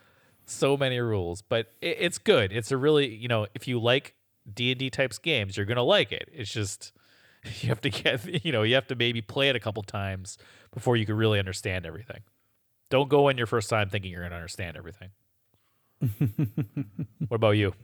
so 0.51 0.77
many 0.77 0.99
rules, 0.99 1.43
but 1.43 1.73
it, 1.81 1.97
it's 2.01 2.19
good. 2.19 2.53
It's 2.53 2.73
a 2.73 2.77
really, 2.77 3.15
you 3.15 3.29
know, 3.29 3.47
if 3.55 3.69
you 3.69 3.79
like 3.79 4.15
D 4.53 4.73
and 4.73 4.79
D 4.79 4.91
types 4.91 5.19
games, 5.19 5.57
you're 5.57 5.67
gonna 5.67 5.83
like 5.83 6.13
it. 6.13 6.29
It's 6.33 6.51
just 6.51 6.93
you 7.61 7.69
have 7.69 7.81
to 7.83 7.91
get, 7.91 8.45
you 8.45 8.53
know, 8.53 8.63
you 8.63 8.75
have 8.75 8.87
to 8.89 8.95
maybe 8.95 9.21
play 9.21 9.49
it 9.49 9.57
a 9.57 9.61
couple 9.61 9.83
times 9.83 10.39
before 10.73 10.97
you 10.97 11.07
can 11.07 11.17
really 11.17 11.39
understand 11.39 11.87
everything. 11.87 12.21
Don't 12.91 13.09
go 13.09 13.29
in 13.29 13.37
your 13.37 13.47
first 13.47 13.69
time 13.69 13.91
thinking 13.91 14.11
you're 14.11 14.23
gonna 14.23 14.35
understand 14.35 14.77
everything. 14.77 15.11
what 17.29 17.37
about 17.37 17.51
you? 17.51 17.75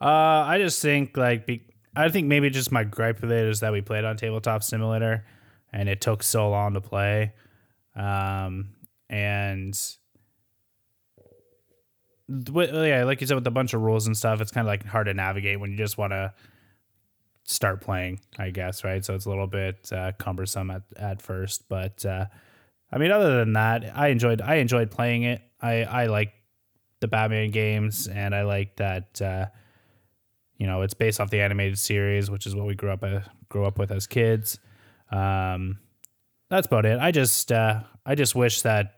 Uh, 0.00 0.44
I 0.46 0.58
just 0.58 0.82
think 0.82 1.16
like 1.16 1.46
be, 1.46 1.62
I 1.96 2.08
think 2.08 2.26
maybe 2.26 2.50
just 2.50 2.72
my 2.72 2.84
gripe 2.84 3.20
with 3.20 3.30
it 3.30 3.46
is 3.46 3.60
that 3.60 3.72
we 3.72 3.80
played 3.80 4.04
on 4.04 4.16
Tabletop 4.16 4.62
Simulator, 4.62 5.24
and 5.72 5.88
it 5.88 6.00
took 6.00 6.22
so 6.22 6.50
long 6.50 6.74
to 6.74 6.80
play, 6.80 7.32
um, 7.96 8.70
and 9.08 9.78
yeah, 12.28 13.04
like 13.04 13.20
you 13.20 13.26
said, 13.26 13.34
with 13.34 13.46
a 13.46 13.50
bunch 13.50 13.74
of 13.74 13.82
rules 13.82 14.06
and 14.06 14.16
stuff, 14.16 14.40
it's 14.40 14.50
kind 14.50 14.66
of 14.66 14.68
like 14.68 14.84
hard 14.84 15.06
to 15.06 15.14
navigate 15.14 15.60
when 15.60 15.70
you 15.70 15.76
just 15.76 15.98
want 15.98 16.12
to 16.12 16.32
start 17.44 17.80
playing. 17.80 18.20
I 18.38 18.50
guess 18.50 18.84
right, 18.84 19.04
so 19.04 19.14
it's 19.14 19.26
a 19.26 19.28
little 19.28 19.46
bit 19.46 19.90
uh, 19.92 20.12
cumbersome 20.18 20.70
at 20.70 20.82
at 20.96 21.22
first, 21.22 21.68
but 21.68 22.04
uh, 22.04 22.26
I 22.90 22.98
mean, 22.98 23.10
other 23.10 23.38
than 23.38 23.54
that, 23.54 23.84
I 23.94 24.08
enjoyed 24.08 24.40
I 24.40 24.56
enjoyed 24.56 24.90
playing 24.90 25.24
it. 25.24 25.42
I 25.60 25.84
I 25.84 26.06
like 26.06 26.32
the 27.00 27.08
Batman 27.08 27.50
games, 27.50 28.08
and 28.08 28.34
I 28.34 28.42
like 28.42 28.76
that. 28.76 29.20
Uh, 29.20 29.46
you 30.58 30.66
know, 30.66 30.82
it's 30.82 30.94
based 30.94 31.20
off 31.20 31.30
the 31.30 31.40
animated 31.40 31.78
series, 31.78 32.30
which 32.30 32.46
is 32.46 32.54
what 32.54 32.66
we 32.66 32.74
grew 32.74 32.90
up 32.90 33.02
uh, 33.02 33.20
grew 33.48 33.64
up 33.64 33.78
with 33.78 33.90
as 33.90 34.06
kids. 34.06 34.58
Um, 35.10 35.78
that's 36.50 36.66
about 36.66 36.86
it. 36.86 36.98
I 37.00 37.10
just 37.10 37.50
uh, 37.50 37.82
I 38.06 38.14
just 38.14 38.34
wish 38.34 38.62
that 38.62 38.94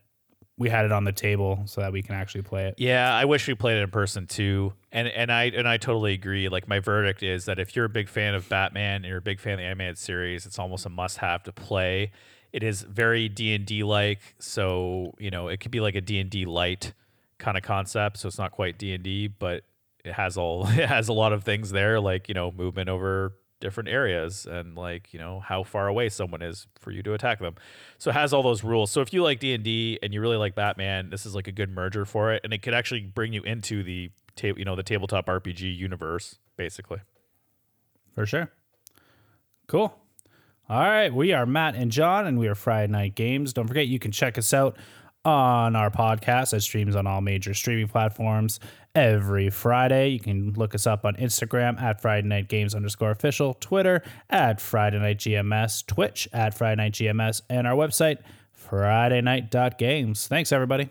we 0.59 0.71
had 0.71 0.87
it 0.87 0.93
on 0.93 1.05
the 1.05 1.13
table 1.13 1.63
so 1.67 1.83
that 1.83 1.93
we 1.93 2.03
can 2.03 2.15
actually 2.15 2.43
play 2.43 2.67
it. 2.67 2.75
Yeah, 2.79 3.15
I 3.15 3.27
wish 3.27 3.47
we 3.47 3.55
played 3.55 3.77
it 3.77 3.83
in 3.83 3.91
person 3.91 4.27
too. 4.27 4.73
And 4.91 5.09
and 5.09 5.31
I 5.31 5.45
and 5.45 5.69
I 5.69 5.77
totally 5.77 6.15
agree. 6.15 6.49
Like 6.49 6.69
my 6.69 6.81
verdict 6.81 7.23
is 7.23 7.45
that 7.45 7.59
if 7.59 7.77
you're 7.77 7.85
a 7.85 7.91
big 7.91 8.09
fan 8.09 8.35
of 8.35 8.49
Batman 8.49 8.97
and 8.97 9.07
you're 9.07 9.19
a 9.19 9.23
big 9.23 9.41
fan 9.41 9.55
of 9.55 9.59
the 9.59 9.65
animated 9.65 9.99
series, 9.99 10.47
it's 10.47 10.59
almost 10.59 10.87
a 10.87 10.91
must-have 10.91 11.43
to 11.45 11.53
play. 11.53 12.13
It 12.53 12.63
is 12.63 12.83
very 12.83 13.29
D&D 13.29 13.83
like, 13.83 14.21
so, 14.39 15.13
you 15.19 15.31
know, 15.31 15.49
it 15.49 15.61
could 15.61 15.73
be 15.73 15.81
like 15.81 15.95
a 15.95 16.01
D&D 16.01 16.47
light 16.47 16.95
kind 17.39 17.59
of 17.59 17.63
concept, 17.63 18.17
so 18.17 18.29
it's 18.29 18.39
not 18.39 18.53
quite 18.53 18.79
D&D, 18.79 19.29
but 19.29 19.65
it 20.07 20.15
has 20.15 20.39
all 20.39 20.67
it 20.69 20.87
has 20.87 21.09
a 21.09 21.13
lot 21.13 21.33
of 21.33 21.45
things 21.45 21.71
there 21.71 22.01
like, 22.01 22.29
you 22.29 22.35
know, 22.35 22.51
movement 22.53 22.89
over 22.89 23.35
different 23.59 23.89
areas 23.89 24.47
and 24.47 24.77
like, 24.77 25.13
you 25.13 25.19
know, 25.19 25.41
how 25.41 25.63
far 25.63 25.89
away 25.89 26.09
someone 26.09 26.43
is 26.43 26.67
for 26.79 26.91
you 26.91 27.03
to 27.03 27.15
attack 27.15 27.39
them. 27.39 27.55
So 27.99 28.11
it 28.11 28.13
has 28.13 28.33
all 28.33 28.43
those 28.43 28.63
rules. 28.63 28.91
So 28.91 29.01
if 29.01 29.13
you 29.15 29.23
like 29.23 29.41
D&D 29.41 29.99
and 30.03 30.13
you 30.13 30.21
really 30.21 30.37
like 30.37 30.55
Batman, 30.55 31.09
this 31.09 31.25
is 31.25 31.35
like 31.35 31.49
a 31.49 31.53
good 31.53 31.71
merger 31.71 32.05
for 32.05 32.33
it 32.33 32.43
and 32.45 32.53
it 32.53 32.63
could 32.63 32.75
actually 32.75 33.01
bring 33.01 33.33
you 33.33 33.43
into 33.43 33.83
the 33.83 34.11
table, 34.37 34.59
you 34.59 34.65
know, 34.65 34.77
the 34.77 34.83
tabletop 34.83 35.27
RPG 35.27 35.77
universe 35.77 36.39
basically. 36.57 36.99
For 38.15 38.27
sure. 38.27 38.53
Cool. 39.67 39.95
All 40.69 40.81
right, 40.81 41.15
we 41.15 41.33
are 41.33 41.47
Matt 41.47 41.77
and 41.77 41.93
John, 41.93 42.27
and 42.27 42.41
we 42.41 42.49
are 42.49 42.57
Friday 42.57 42.91
Night 42.91 43.15
Games. 43.15 43.53
Don't 43.53 43.69
forget, 43.69 43.87
you 43.87 44.01
can 44.01 44.11
check 44.11 44.37
us 44.37 44.53
out 44.53 44.77
on 45.27 45.75
our 45.75 45.91
podcast 45.91 46.53
that 46.53 46.61
streams 46.61 46.95
on 46.95 47.05
all 47.07 47.21
major 47.21 47.53
streaming 47.53 47.89
platforms 47.89 48.61
every 48.95 49.51
Friday. 49.51 50.11
You 50.11 50.21
can 50.21 50.53
look 50.53 50.73
us 50.73 50.87
up 50.87 51.05
on 51.05 51.17
Instagram 51.17 51.83
at 51.83 52.01
Friday 52.01 52.29
Night 52.29 52.49
Games 52.49 52.77
underscore 52.77 53.11
official, 53.11 53.55
Twitter 53.55 54.05
at 54.31 54.61
Friday 54.61 55.01
Night 55.01 55.19
GMS, 55.19 55.85
Twitch 55.85 56.29
at 56.33 56.57
Friday 56.57 56.77
Night 56.77 56.93
GMS, 56.93 57.43
and 57.51 57.67
our 57.67 57.75
website, 57.75 58.19
FridayNight.Games. 58.71 60.29
Thanks, 60.29 60.53
everybody. 60.53 60.89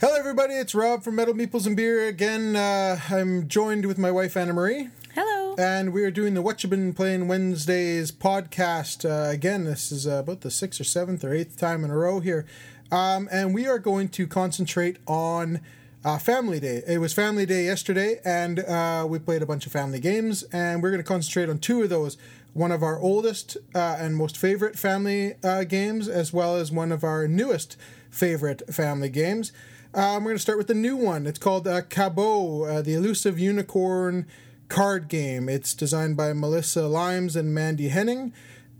Hello, 0.00 0.14
everybody. 0.14 0.54
It's 0.54 0.74
Rob 0.74 1.02
from 1.02 1.16
Metal 1.16 1.34
Meeples 1.34 1.66
and 1.66 1.76
Beer 1.76 2.08
again. 2.08 2.56
Uh, 2.56 2.98
I'm 3.10 3.48
joined 3.48 3.84
with 3.84 3.98
my 3.98 4.10
wife 4.10 4.34
Anna 4.34 4.54
Marie. 4.54 4.88
Hello. 5.14 5.54
And 5.58 5.92
we 5.92 6.04
are 6.04 6.10
doing 6.10 6.32
the 6.32 6.40
What 6.40 6.64
You 6.64 6.70
Been 6.70 6.94
Playing 6.94 7.28
Wednesdays 7.28 8.10
podcast. 8.10 9.04
Uh, 9.04 9.30
again, 9.30 9.64
this 9.64 9.92
is 9.92 10.06
uh, 10.06 10.12
about 10.12 10.40
the 10.40 10.50
sixth 10.50 10.80
or 10.80 10.84
seventh 10.84 11.22
or 11.22 11.34
eighth 11.34 11.58
time 11.58 11.84
in 11.84 11.90
a 11.90 11.96
row 11.98 12.20
here. 12.20 12.46
Um, 12.90 13.28
and 13.30 13.52
we 13.52 13.66
are 13.66 13.78
going 13.78 14.08
to 14.08 14.26
concentrate 14.26 14.96
on 15.06 15.60
uh, 16.02 16.16
Family 16.16 16.60
Day. 16.60 16.82
It 16.86 16.96
was 16.96 17.12
Family 17.12 17.44
Day 17.44 17.66
yesterday, 17.66 18.22
and 18.24 18.60
uh, 18.60 19.04
we 19.06 19.18
played 19.18 19.42
a 19.42 19.46
bunch 19.46 19.66
of 19.66 19.72
family 19.72 20.00
games. 20.00 20.44
And 20.44 20.82
we're 20.82 20.92
going 20.92 21.02
to 21.02 21.06
concentrate 21.06 21.50
on 21.50 21.58
two 21.58 21.82
of 21.82 21.90
those 21.90 22.16
one 22.54 22.72
of 22.72 22.82
our 22.82 22.98
oldest 22.98 23.58
uh, 23.74 23.96
and 23.98 24.16
most 24.16 24.38
favorite 24.38 24.78
family 24.78 25.34
uh, 25.44 25.64
games, 25.64 26.08
as 26.08 26.32
well 26.32 26.56
as 26.56 26.72
one 26.72 26.90
of 26.90 27.04
our 27.04 27.28
newest 27.28 27.76
favorite 28.10 28.62
family 28.72 29.10
games. 29.10 29.52
Um, 29.92 30.22
we're 30.22 30.30
going 30.30 30.36
to 30.36 30.42
start 30.42 30.58
with 30.58 30.68
the 30.68 30.74
new 30.74 30.96
one. 30.96 31.26
It's 31.26 31.38
called 31.40 31.66
uh, 31.66 31.82
Cabo, 31.82 32.62
uh, 32.62 32.80
the 32.82 32.94
Elusive 32.94 33.40
Unicorn 33.40 34.26
card 34.68 35.08
game. 35.08 35.48
It's 35.48 35.74
designed 35.74 36.16
by 36.16 36.32
Melissa 36.32 36.86
Limes 36.86 37.34
and 37.34 37.52
Mandy 37.52 37.88
Henning 37.88 38.32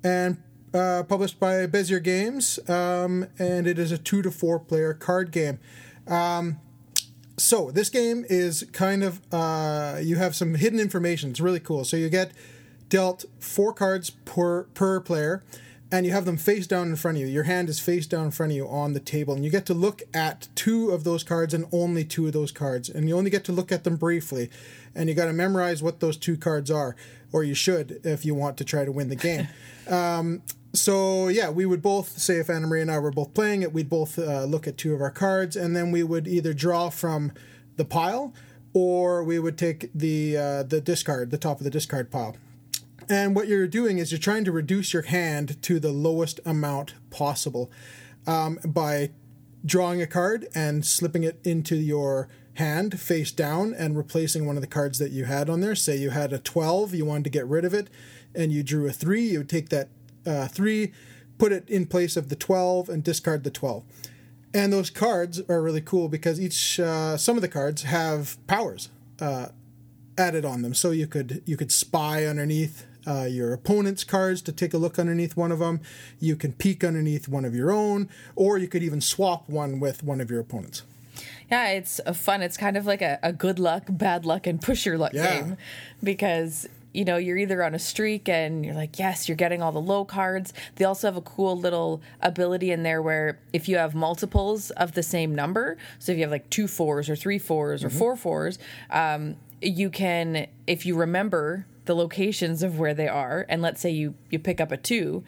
and 0.04 0.40
uh, 0.72 1.02
published 1.02 1.40
by 1.40 1.66
Bezier 1.66 2.00
Games. 2.00 2.61
Um, 2.68 3.26
and 3.40 3.66
it 3.66 3.76
is 3.76 3.90
a 3.90 3.98
two 3.98 4.22
to 4.22 4.30
four 4.30 4.61
player 4.61 4.94
card 4.94 5.32
game. 5.32 5.58
Um, 6.06 6.61
so 7.36 7.72
this 7.72 7.88
game 7.88 8.24
is 8.28 8.64
kind 8.72 9.02
of 9.02 9.20
uh, 9.32 9.98
you 10.00 10.14
have 10.14 10.36
some 10.36 10.54
hidden 10.54 10.78
information. 10.78 11.30
It's 11.30 11.40
really 11.40 11.58
cool. 11.58 11.84
So 11.84 11.96
you 11.96 12.08
get 12.08 12.30
dealt 12.88 13.24
four 13.40 13.72
cards 13.72 14.11
per 14.11 14.64
per 14.74 15.00
player, 15.00 15.42
and 15.93 16.07
you 16.07 16.12
have 16.12 16.24
them 16.24 16.36
face 16.36 16.66
down 16.66 16.88
in 16.88 16.97
front 16.97 17.16
of 17.16 17.22
you. 17.22 17.26
Your 17.26 17.45
hand 17.45 17.68
is 17.68 17.80
face 17.80 18.07
down 18.07 18.26
in 18.26 18.30
front 18.30 18.53
of 18.53 18.57
you 18.57 18.68
on 18.68 18.93
the 18.93 19.01
table, 19.01 19.34
and 19.34 19.45
you 19.45 19.51
get 19.51 19.66
to 19.66 19.74
look 19.74 20.03
at 20.14 20.49
two 20.55 20.91
of 20.91 21.05
those 21.05 21.24
cards 21.24 21.53
and 21.53 21.66
only 21.72 22.05
two 22.05 22.26
of 22.26 22.32
those 22.32 22.53
cards, 22.53 22.88
and 22.88 23.09
you 23.09 23.16
only 23.16 23.30
get 23.30 23.45
to 23.45 23.53
look 23.53 23.72
at 23.72 23.84
them 23.84 23.97
briefly, 23.97 24.51
and 24.95 25.09
you 25.09 25.14
got 25.14 25.26
to 25.26 25.32
memorize 25.32 25.82
what 25.82 26.01
those 26.01 26.16
two 26.16 26.36
cards 26.36 26.70
are, 26.70 26.95
or 27.32 27.43
you 27.43 27.55
should 27.55 28.01
if 28.05 28.24
you 28.24 28.34
want 28.34 28.57
to 28.59 28.64
try 28.64 28.84
to 28.84 28.93
win 28.93 29.09
the 29.09 29.16
game. 29.16 29.49
um, 29.88 30.43
so 30.72 31.28
yeah, 31.28 31.51
we 31.51 31.66
would 31.66 31.82
both 31.82 32.18
say 32.18 32.38
if 32.38 32.49
Anna 32.49 32.66
Marie 32.66 32.82
and 32.82 32.91
I 32.91 32.99
were 32.99 33.11
both 33.11 33.34
playing 33.34 33.62
it, 33.62 33.72
we'd 33.72 33.91
both 33.91 34.18
uh, 34.18 34.45
look 34.45 34.68
at 34.68 34.78
two 34.78 34.95
of 34.95 35.01
our 35.01 35.11
cards, 35.11 35.57
and 35.57 35.74
then 35.74 35.91
we 35.91 36.03
would 36.05 36.28
either 36.28 36.53
draw 36.53 36.91
from 36.91 37.32
the 37.76 37.84
pile, 37.84 38.32
or 38.72 39.24
we 39.24 39.41
would 39.41 39.59
take 39.59 39.91
the 39.93 40.36
uh, 40.36 40.62
the 40.62 40.80
discard, 40.80 41.30
the 41.30 41.38
top 41.38 41.59
of 41.59 41.64
the 41.64 41.70
discard 41.70 42.11
pile. 42.11 42.36
And 43.11 43.34
what 43.34 43.48
you're 43.48 43.66
doing 43.66 43.98
is 43.98 44.12
you're 44.12 44.20
trying 44.20 44.44
to 44.44 44.52
reduce 44.52 44.92
your 44.92 45.02
hand 45.02 45.61
to 45.64 45.80
the 45.80 45.90
lowest 45.90 46.38
amount 46.46 46.94
possible 47.11 47.68
um, 48.24 48.61
by 48.64 49.11
drawing 49.66 50.00
a 50.00 50.06
card 50.06 50.46
and 50.54 50.86
slipping 50.86 51.24
it 51.24 51.40
into 51.42 51.74
your 51.74 52.28
hand 52.54 53.00
face 53.00 53.32
down 53.32 53.74
and 53.74 53.96
replacing 53.96 54.46
one 54.46 54.56
of 54.56 54.62
the 54.62 54.68
cards 54.68 55.00
that 55.00 55.11
you 55.11 55.24
had 55.24 55.50
on 55.50 55.61
there. 55.61 55.74
Say 55.74 55.96
you 55.96 56.11
had 56.11 56.32
a 56.32 56.38
12, 56.38 56.94
you 56.94 57.04
wanted 57.04 57.24
to 57.24 57.30
get 57.30 57.48
rid 57.48 57.64
of 57.64 57.74
it, 57.74 57.88
and 58.32 58.52
you 58.52 58.62
drew 58.62 58.86
a 58.86 58.92
3, 58.92 59.22
you 59.22 59.38
would 59.38 59.48
take 59.48 59.70
that 59.70 59.88
uh, 60.24 60.46
3, 60.46 60.92
put 61.36 61.50
it 61.50 61.68
in 61.68 61.86
place 61.86 62.16
of 62.16 62.28
the 62.28 62.36
12, 62.36 62.88
and 62.88 63.02
discard 63.02 63.42
the 63.42 63.50
12. 63.50 63.82
And 64.54 64.72
those 64.72 64.88
cards 64.88 65.42
are 65.48 65.61
really 65.61 65.80
cool 65.80 66.08
because 66.08 66.40
each 66.40 66.78
uh, 66.78 67.16
some 67.16 67.34
of 67.34 67.42
the 67.42 67.48
cards 67.48 67.82
have 67.82 68.38
powers 68.46 68.88
uh, 69.20 69.48
added 70.16 70.44
on 70.44 70.62
them. 70.62 70.74
So 70.74 70.92
you 70.92 71.08
could 71.08 71.42
you 71.44 71.56
could 71.56 71.72
spy 71.72 72.24
underneath 72.24 72.86
uh, 73.07 73.24
your 73.28 73.53
opponent's 73.53 74.05
cards 74.05 74.42
to 74.42 74.53
take 74.53 74.74
a 74.74 74.78
look 74.78 74.98
underneath 74.98 75.36
one 75.36 75.53
of 75.53 75.59
them. 75.59 75.80
You 76.18 76.36
can 76.36 76.53
peek 76.53 76.82
underneath 76.84 77.28
one 77.28 77.44
of 77.44 77.55
your 77.55 77.70
own, 77.72 78.09
or 78.36 78.59
you 78.59 78.68
could 78.68 78.82
even 78.82 79.01
swap 79.01 79.48
one 79.48 79.80
with 79.80 80.03
one 80.03 80.20
of 80.20 80.30
your 80.30 80.40
opponents. 80.40 80.82
Yeah, 81.51 81.68
it's 81.70 82.01
a 82.07 82.14
fun. 82.14 82.42
It's 82.42 82.57
kind 82.57 82.76
of 82.76 82.86
like 82.86 83.03
a, 83.03 83.18
a 83.22 83.32
good 83.32 83.59
luck, 83.59 83.84
bad 83.88 84.24
luck, 84.24 84.46
and 84.46 84.61
push 84.62 84.86
your 84.86 84.96
luck 84.96 85.12
Yeah. 85.12 85.40
game 85.42 85.57
because 86.03 86.68
you 86.92 87.05
know 87.05 87.16
you're 87.16 87.36
either 87.38 87.62
on 87.62 87.74
a 87.74 87.78
streak 87.78 88.28
and 88.28 88.64
you're 88.64 88.74
like, 88.74 88.98
yes, 88.98 89.28
you're 89.28 89.36
getting 89.36 89.61
all 89.62 89.72
the 89.72 89.80
low 89.80 90.05
cards. 90.05 90.53
They 90.76 90.84
also 90.84 91.07
have 91.09 91.16
a 91.16 91.20
cool 91.20 91.57
little 91.57 92.01
ability 92.20 92.70
in 92.70 92.82
there 92.82 93.03
where 93.03 93.38
if 93.53 93.68
you 93.68 93.76
have 93.78 93.94
multiples 93.94 94.70
of 94.72 94.92
the 94.92 95.03
same 95.03 95.34
number, 95.34 95.76
so 95.98 96.12
if 96.12 96.18
you 96.18 96.24
have 96.24 96.30
like 96.32 96.48
two 96.51 96.66
fours 96.68 97.09
or 97.11 97.16
three 97.16 97.38
fours 97.38 97.82
or 97.84 97.90
four 97.90 98.16
fours, 98.16 98.59
um, 98.90 99.36
you 99.61 99.90
can, 99.90 100.46
if 100.66 100.86
you 100.86 100.96
remember 100.96 101.66
the 101.87 101.95
locations 101.95 102.62
of 102.62 102.78
where 102.78 102.95
they 102.95 103.09
are, 103.09 103.47
and 103.49 103.62
let's 103.62 103.81
say 103.81 103.91
you 103.91 104.14
you 104.31 104.39
pick 104.39 104.61
up 104.61 104.70
a 104.72 104.76
two, 104.76 105.24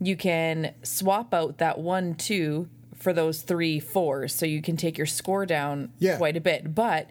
you 0.00 0.16
can 0.16 0.74
swap 0.82 1.34
out 1.34 1.58
that 1.58 1.78
one 1.78 2.14
two 2.14 2.68
for 2.96 3.12
those 3.12 3.42
three 3.42 3.78
fours 3.80 4.34
so 4.34 4.44
you 4.46 4.60
can 4.62 4.76
take 4.76 4.96
your 4.98 5.06
score 5.06 5.46
down 5.46 5.90
Yeah. 5.98 6.16
quite 6.16 6.36
a 6.36 6.40
bit. 6.40 6.74
But 6.74 7.08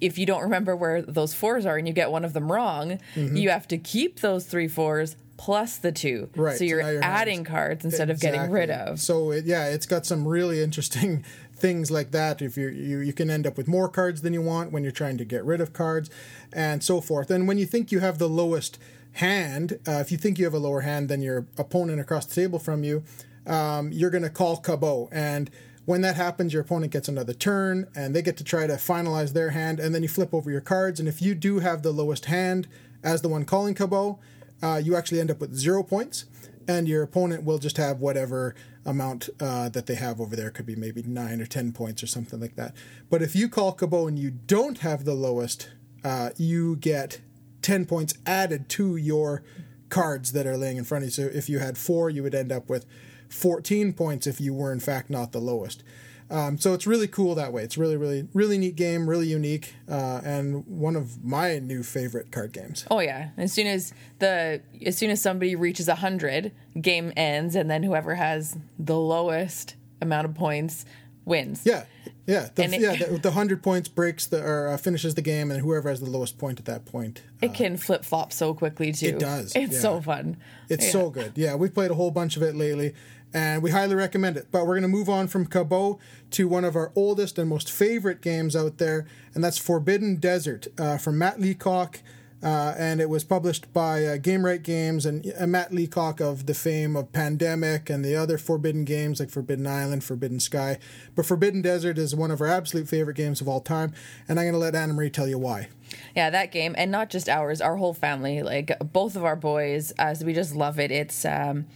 if 0.00 0.16
you 0.16 0.24
don't 0.26 0.42
remember 0.42 0.74
where 0.76 1.02
those 1.02 1.34
fours 1.34 1.66
are 1.66 1.76
and 1.76 1.86
you 1.88 1.92
get 1.92 2.10
one 2.10 2.24
of 2.24 2.32
them 2.32 2.50
wrong 2.52 2.98
Mhm. 3.16 3.38
you 3.38 3.50
have 3.50 3.66
to 3.68 3.76
keep 3.76 4.20
those 4.20 4.44
three 4.46 4.68
fours 4.68 5.16
plus 5.36 5.76
the 5.76 5.92
two. 5.92 6.30
Right, 6.36 6.52
so 6.54 6.58
so 6.58 6.64
you're 6.64 6.82
now 6.82 6.90
your 6.90 7.04
adding 7.04 7.44
cards 7.44 7.84
instead 7.84 8.08
of 8.10 8.18
getting 8.20 8.50
rid 8.50 8.70
of. 8.70 9.00
So 9.00 9.30
it, 9.32 9.44
yeah, 9.44 9.66
it's 9.68 9.86
got 9.86 10.06
some 10.06 10.26
really 10.26 10.62
interesting 10.62 11.24
things 11.58 11.90
like 11.90 12.10
that. 12.12 12.40
If 12.42 12.56
you 12.56 12.68
you 12.68 12.98
you 13.00 13.12
can 13.12 13.30
end 13.30 13.46
up 13.46 13.56
with 13.56 13.68
more 13.68 13.88
cards 13.88 14.22
than 14.22 14.32
you 14.32 14.42
want 14.42 14.72
when 14.72 14.82
you're 14.82 14.92
trying 14.92 15.18
to 15.18 15.24
get 15.24 15.44
rid 15.44 15.60
of 15.60 15.72
cards, 15.72 16.10
and 16.52 16.82
so 16.82 17.00
forth. 17.00 17.30
And 17.30 17.46
when 17.46 17.58
you 17.58 17.66
think 17.66 17.92
you 17.92 18.00
have 18.00 18.18
the 18.18 18.28
lowest 18.28 18.78
hand, 19.12 19.78
uh, 19.86 19.92
if 19.92 20.12
you 20.12 20.18
think 20.18 20.38
you 20.38 20.44
have 20.44 20.54
a 20.54 20.58
lower 20.58 20.82
hand 20.82 21.08
than 21.08 21.22
your 21.22 21.46
opponent 21.56 22.00
across 22.00 22.26
the 22.26 22.34
table 22.34 22.58
from 22.58 22.84
you, 22.84 23.02
um, 23.46 23.90
you're 23.92 24.10
going 24.10 24.22
to 24.22 24.30
call 24.30 24.56
Cabo 24.56 25.08
and. 25.12 25.50
When 25.84 26.02
that 26.02 26.16
happens, 26.16 26.52
your 26.52 26.60
opponent 26.60 26.92
gets 26.92 27.08
another 27.08 27.32
turn, 27.32 27.88
and 27.96 28.14
they 28.14 28.20
get 28.20 28.36
to 28.36 28.44
try 28.44 28.66
to 28.66 28.74
finalize 28.74 29.32
their 29.32 29.52
hand, 29.52 29.80
and 29.80 29.94
then 29.94 30.02
you 30.02 30.08
flip 30.10 30.34
over 30.34 30.50
your 30.50 30.60
cards. 30.60 31.00
And 31.00 31.08
if 31.08 31.22
you 31.22 31.34
do 31.34 31.60
have 31.60 31.82
the 31.82 31.92
lowest 31.92 32.26
hand 32.26 32.68
as 33.02 33.22
the 33.22 33.28
one 33.30 33.46
calling 33.46 33.74
Cabo, 33.74 34.18
uh, 34.62 34.82
you 34.84 34.96
actually 34.96 35.18
end 35.18 35.30
up 35.30 35.40
with 35.40 35.54
zero 35.54 35.82
points 35.82 36.26
and 36.68 36.86
your 36.86 37.02
opponent 37.02 37.42
will 37.42 37.58
just 37.58 37.78
have 37.78 38.00
whatever 38.00 38.54
amount 38.88 39.28
uh, 39.38 39.68
that 39.68 39.86
they 39.86 39.94
have 39.94 40.20
over 40.20 40.34
there. 40.34 40.50
Could 40.50 40.66
be 40.66 40.74
maybe 40.76 41.02
nine 41.02 41.40
or 41.40 41.46
ten 41.46 41.72
points 41.72 42.02
or 42.02 42.08
something 42.08 42.40
like 42.40 42.56
that. 42.56 42.74
But 43.10 43.22
if 43.22 43.36
you 43.36 43.48
call 43.48 43.72
Cabo 43.72 44.08
and 44.08 44.18
you 44.18 44.30
don't 44.30 44.78
have 44.78 45.04
the 45.04 45.14
lowest, 45.14 45.68
uh, 46.02 46.30
you 46.36 46.76
get 46.76 47.20
ten 47.62 47.86
points 47.86 48.14
added 48.26 48.68
to 48.70 48.96
your 48.96 49.42
cards 49.88 50.32
that 50.32 50.46
are 50.46 50.56
laying 50.56 50.78
in 50.78 50.84
front 50.84 51.04
of 51.04 51.08
you. 51.08 51.12
So 51.12 51.30
if 51.32 51.48
you 51.48 51.58
had 51.60 51.78
four, 51.78 52.10
you 52.10 52.22
would 52.22 52.34
end 52.34 52.50
up 52.50 52.68
with 52.68 52.86
fourteen 53.28 53.92
points 53.92 54.26
if 54.26 54.40
you 54.40 54.54
were 54.54 54.72
in 54.72 54.80
fact 54.80 55.10
not 55.10 55.32
the 55.32 55.40
lowest. 55.40 55.84
Um, 56.30 56.58
so 56.58 56.74
it's 56.74 56.86
really 56.86 57.08
cool 57.08 57.34
that 57.36 57.52
way. 57.52 57.62
It's 57.62 57.78
really, 57.78 57.96
really, 57.96 58.28
really 58.34 58.58
neat 58.58 58.76
game, 58.76 59.08
really 59.08 59.26
unique, 59.28 59.74
uh, 59.88 60.20
and 60.24 60.66
one 60.66 60.94
of 60.96 61.24
my 61.24 61.58
new 61.58 61.82
favorite 61.82 62.30
card 62.30 62.52
games. 62.52 62.84
oh 62.90 63.00
yeah 63.00 63.30
as 63.38 63.52
soon 63.52 63.66
as 63.66 63.92
the 64.18 64.60
as 64.84 64.96
soon 64.96 65.10
as 65.10 65.22
somebody 65.22 65.54
reaches 65.56 65.88
100 65.88 66.52
game 66.80 67.12
ends 67.16 67.54
and 67.56 67.70
then 67.70 67.82
whoever 67.82 68.14
has 68.16 68.56
the 68.78 68.98
lowest 68.98 69.74
amount 70.02 70.26
of 70.26 70.34
points 70.34 70.84
wins 71.24 71.62
Yeah, 71.64 71.84
yeah, 72.26 72.48
the, 72.54 72.62
And 72.64 72.74
it- 72.74 72.80
yeah. 72.80 72.96
The, 72.96 73.18
the 73.18 73.30
hundred 73.32 73.62
points 73.62 73.88
breaks 73.88 74.26
the 74.26 74.42
or 74.42 74.68
uh, 74.68 74.76
finishes 74.76 75.14
the 75.14 75.22
game, 75.22 75.50
and 75.50 75.60
whoever 75.62 75.88
has 75.88 76.00
the 76.00 76.08
lowest 76.10 76.36
point 76.38 76.58
at 76.58 76.64
that 76.66 76.84
point. 76.84 77.22
it 77.40 77.54
can 77.54 77.76
flip 77.76 78.04
flop 78.04 78.32
so 78.32 78.52
quickly 78.54 78.92
too 78.92 79.06
It 79.08 79.18
does, 79.18 79.54
it's 79.56 79.74
yeah. 79.74 79.80
so 79.80 80.00
fun 80.00 80.36
It's 80.68 80.84
Yeah. 80.86 80.92
so 80.92 81.10
good. 81.10 81.32
Yeah, 81.36 81.54
we've 81.54 81.72
played 81.72 81.90
a 81.90 81.94
whole 81.94 82.10
bunch 82.10 82.36
of 82.36 82.42
it 82.42 82.54
lately, 82.54 82.94
and 83.32 83.62
we 83.62 83.70
highly 83.70 83.94
recommend 83.94 84.36
it. 84.36 84.48
But 84.50 84.66
we're 84.66 84.74
going 84.74 84.82
to 84.82 84.88
move 84.88 85.08
on 85.08 85.28
from 85.28 85.46
Cabo 85.46 85.98
to 86.32 86.48
one 86.48 86.64
of 86.64 86.76
our 86.76 86.92
oldest 86.94 87.38
and 87.38 87.48
most 87.48 87.70
favorite 87.70 88.20
games 88.20 88.56
out 88.56 88.78
there, 88.78 89.06
and 89.34 89.42
that's 89.42 89.58
Forbidden 89.58 90.16
Desert 90.16 90.66
uh, 90.78 90.98
from 90.98 91.18
Matt 91.18 91.40
Leacock. 91.40 92.00
Uh, 92.40 92.72
and 92.78 93.00
it 93.00 93.10
was 93.10 93.24
published 93.24 93.72
by 93.72 94.04
uh, 94.04 94.16
Gamewright 94.16 94.62
Games 94.62 95.04
and 95.04 95.32
uh, 95.36 95.44
Matt 95.44 95.72
Leacock 95.72 96.20
of 96.20 96.46
the 96.46 96.54
fame 96.54 96.94
of 96.94 97.12
Pandemic 97.12 97.90
and 97.90 98.04
the 98.04 98.14
other 98.14 98.38
Forbidden 98.38 98.84
games 98.84 99.18
like 99.18 99.28
Forbidden 99.28 99.66
Island, 99.66 100.04
Forbidden 100.04 100.38
Sky. 100.38 100.78
But 101.16 101.26
Forbidden 101.26 101.62
Desert 101.62 101.98
is 101.98 102.14
one 102.14 102.30
of 102.30 102.40
our 102.40 102.46
absolute 102.46 102.88
favorite 102.88 103.16
games 103.16 103.40
of 103.40 103.48
all 103.48 103.60
time, 103.60 103.92
and 104.28 104.38
I'm 104.38 104.44
going 104.44 104.52
to 104.52 104.58
let 104.58 104.76
Anna 104.76 104.92
Marie 104.92 105.10
tell 105.10 105.26
you 105.26 105.36
why. 105.36 105.66
Yeah, 106.14 106.30
that 106.30 106.52
game, 106.52 106.76
and 106.78 106.92
not 106.92 107.10
just 107.10 107.28
ours, 107.28 107.60
our 107.60 107.74
whole 107.74 107.94
family, 107.94 108.44
like 108.44 108.70
both 108.92 109.16
of 109.16 109.24
our 109.24 109.36
boys, 109.36 109.90
as 109.98 110.22
we 110.22 110.32
just 110.32 110.54
love 110.54 110.78
it. 110.78 110.92
It's 110.92 111.24
um, 111.24 111.66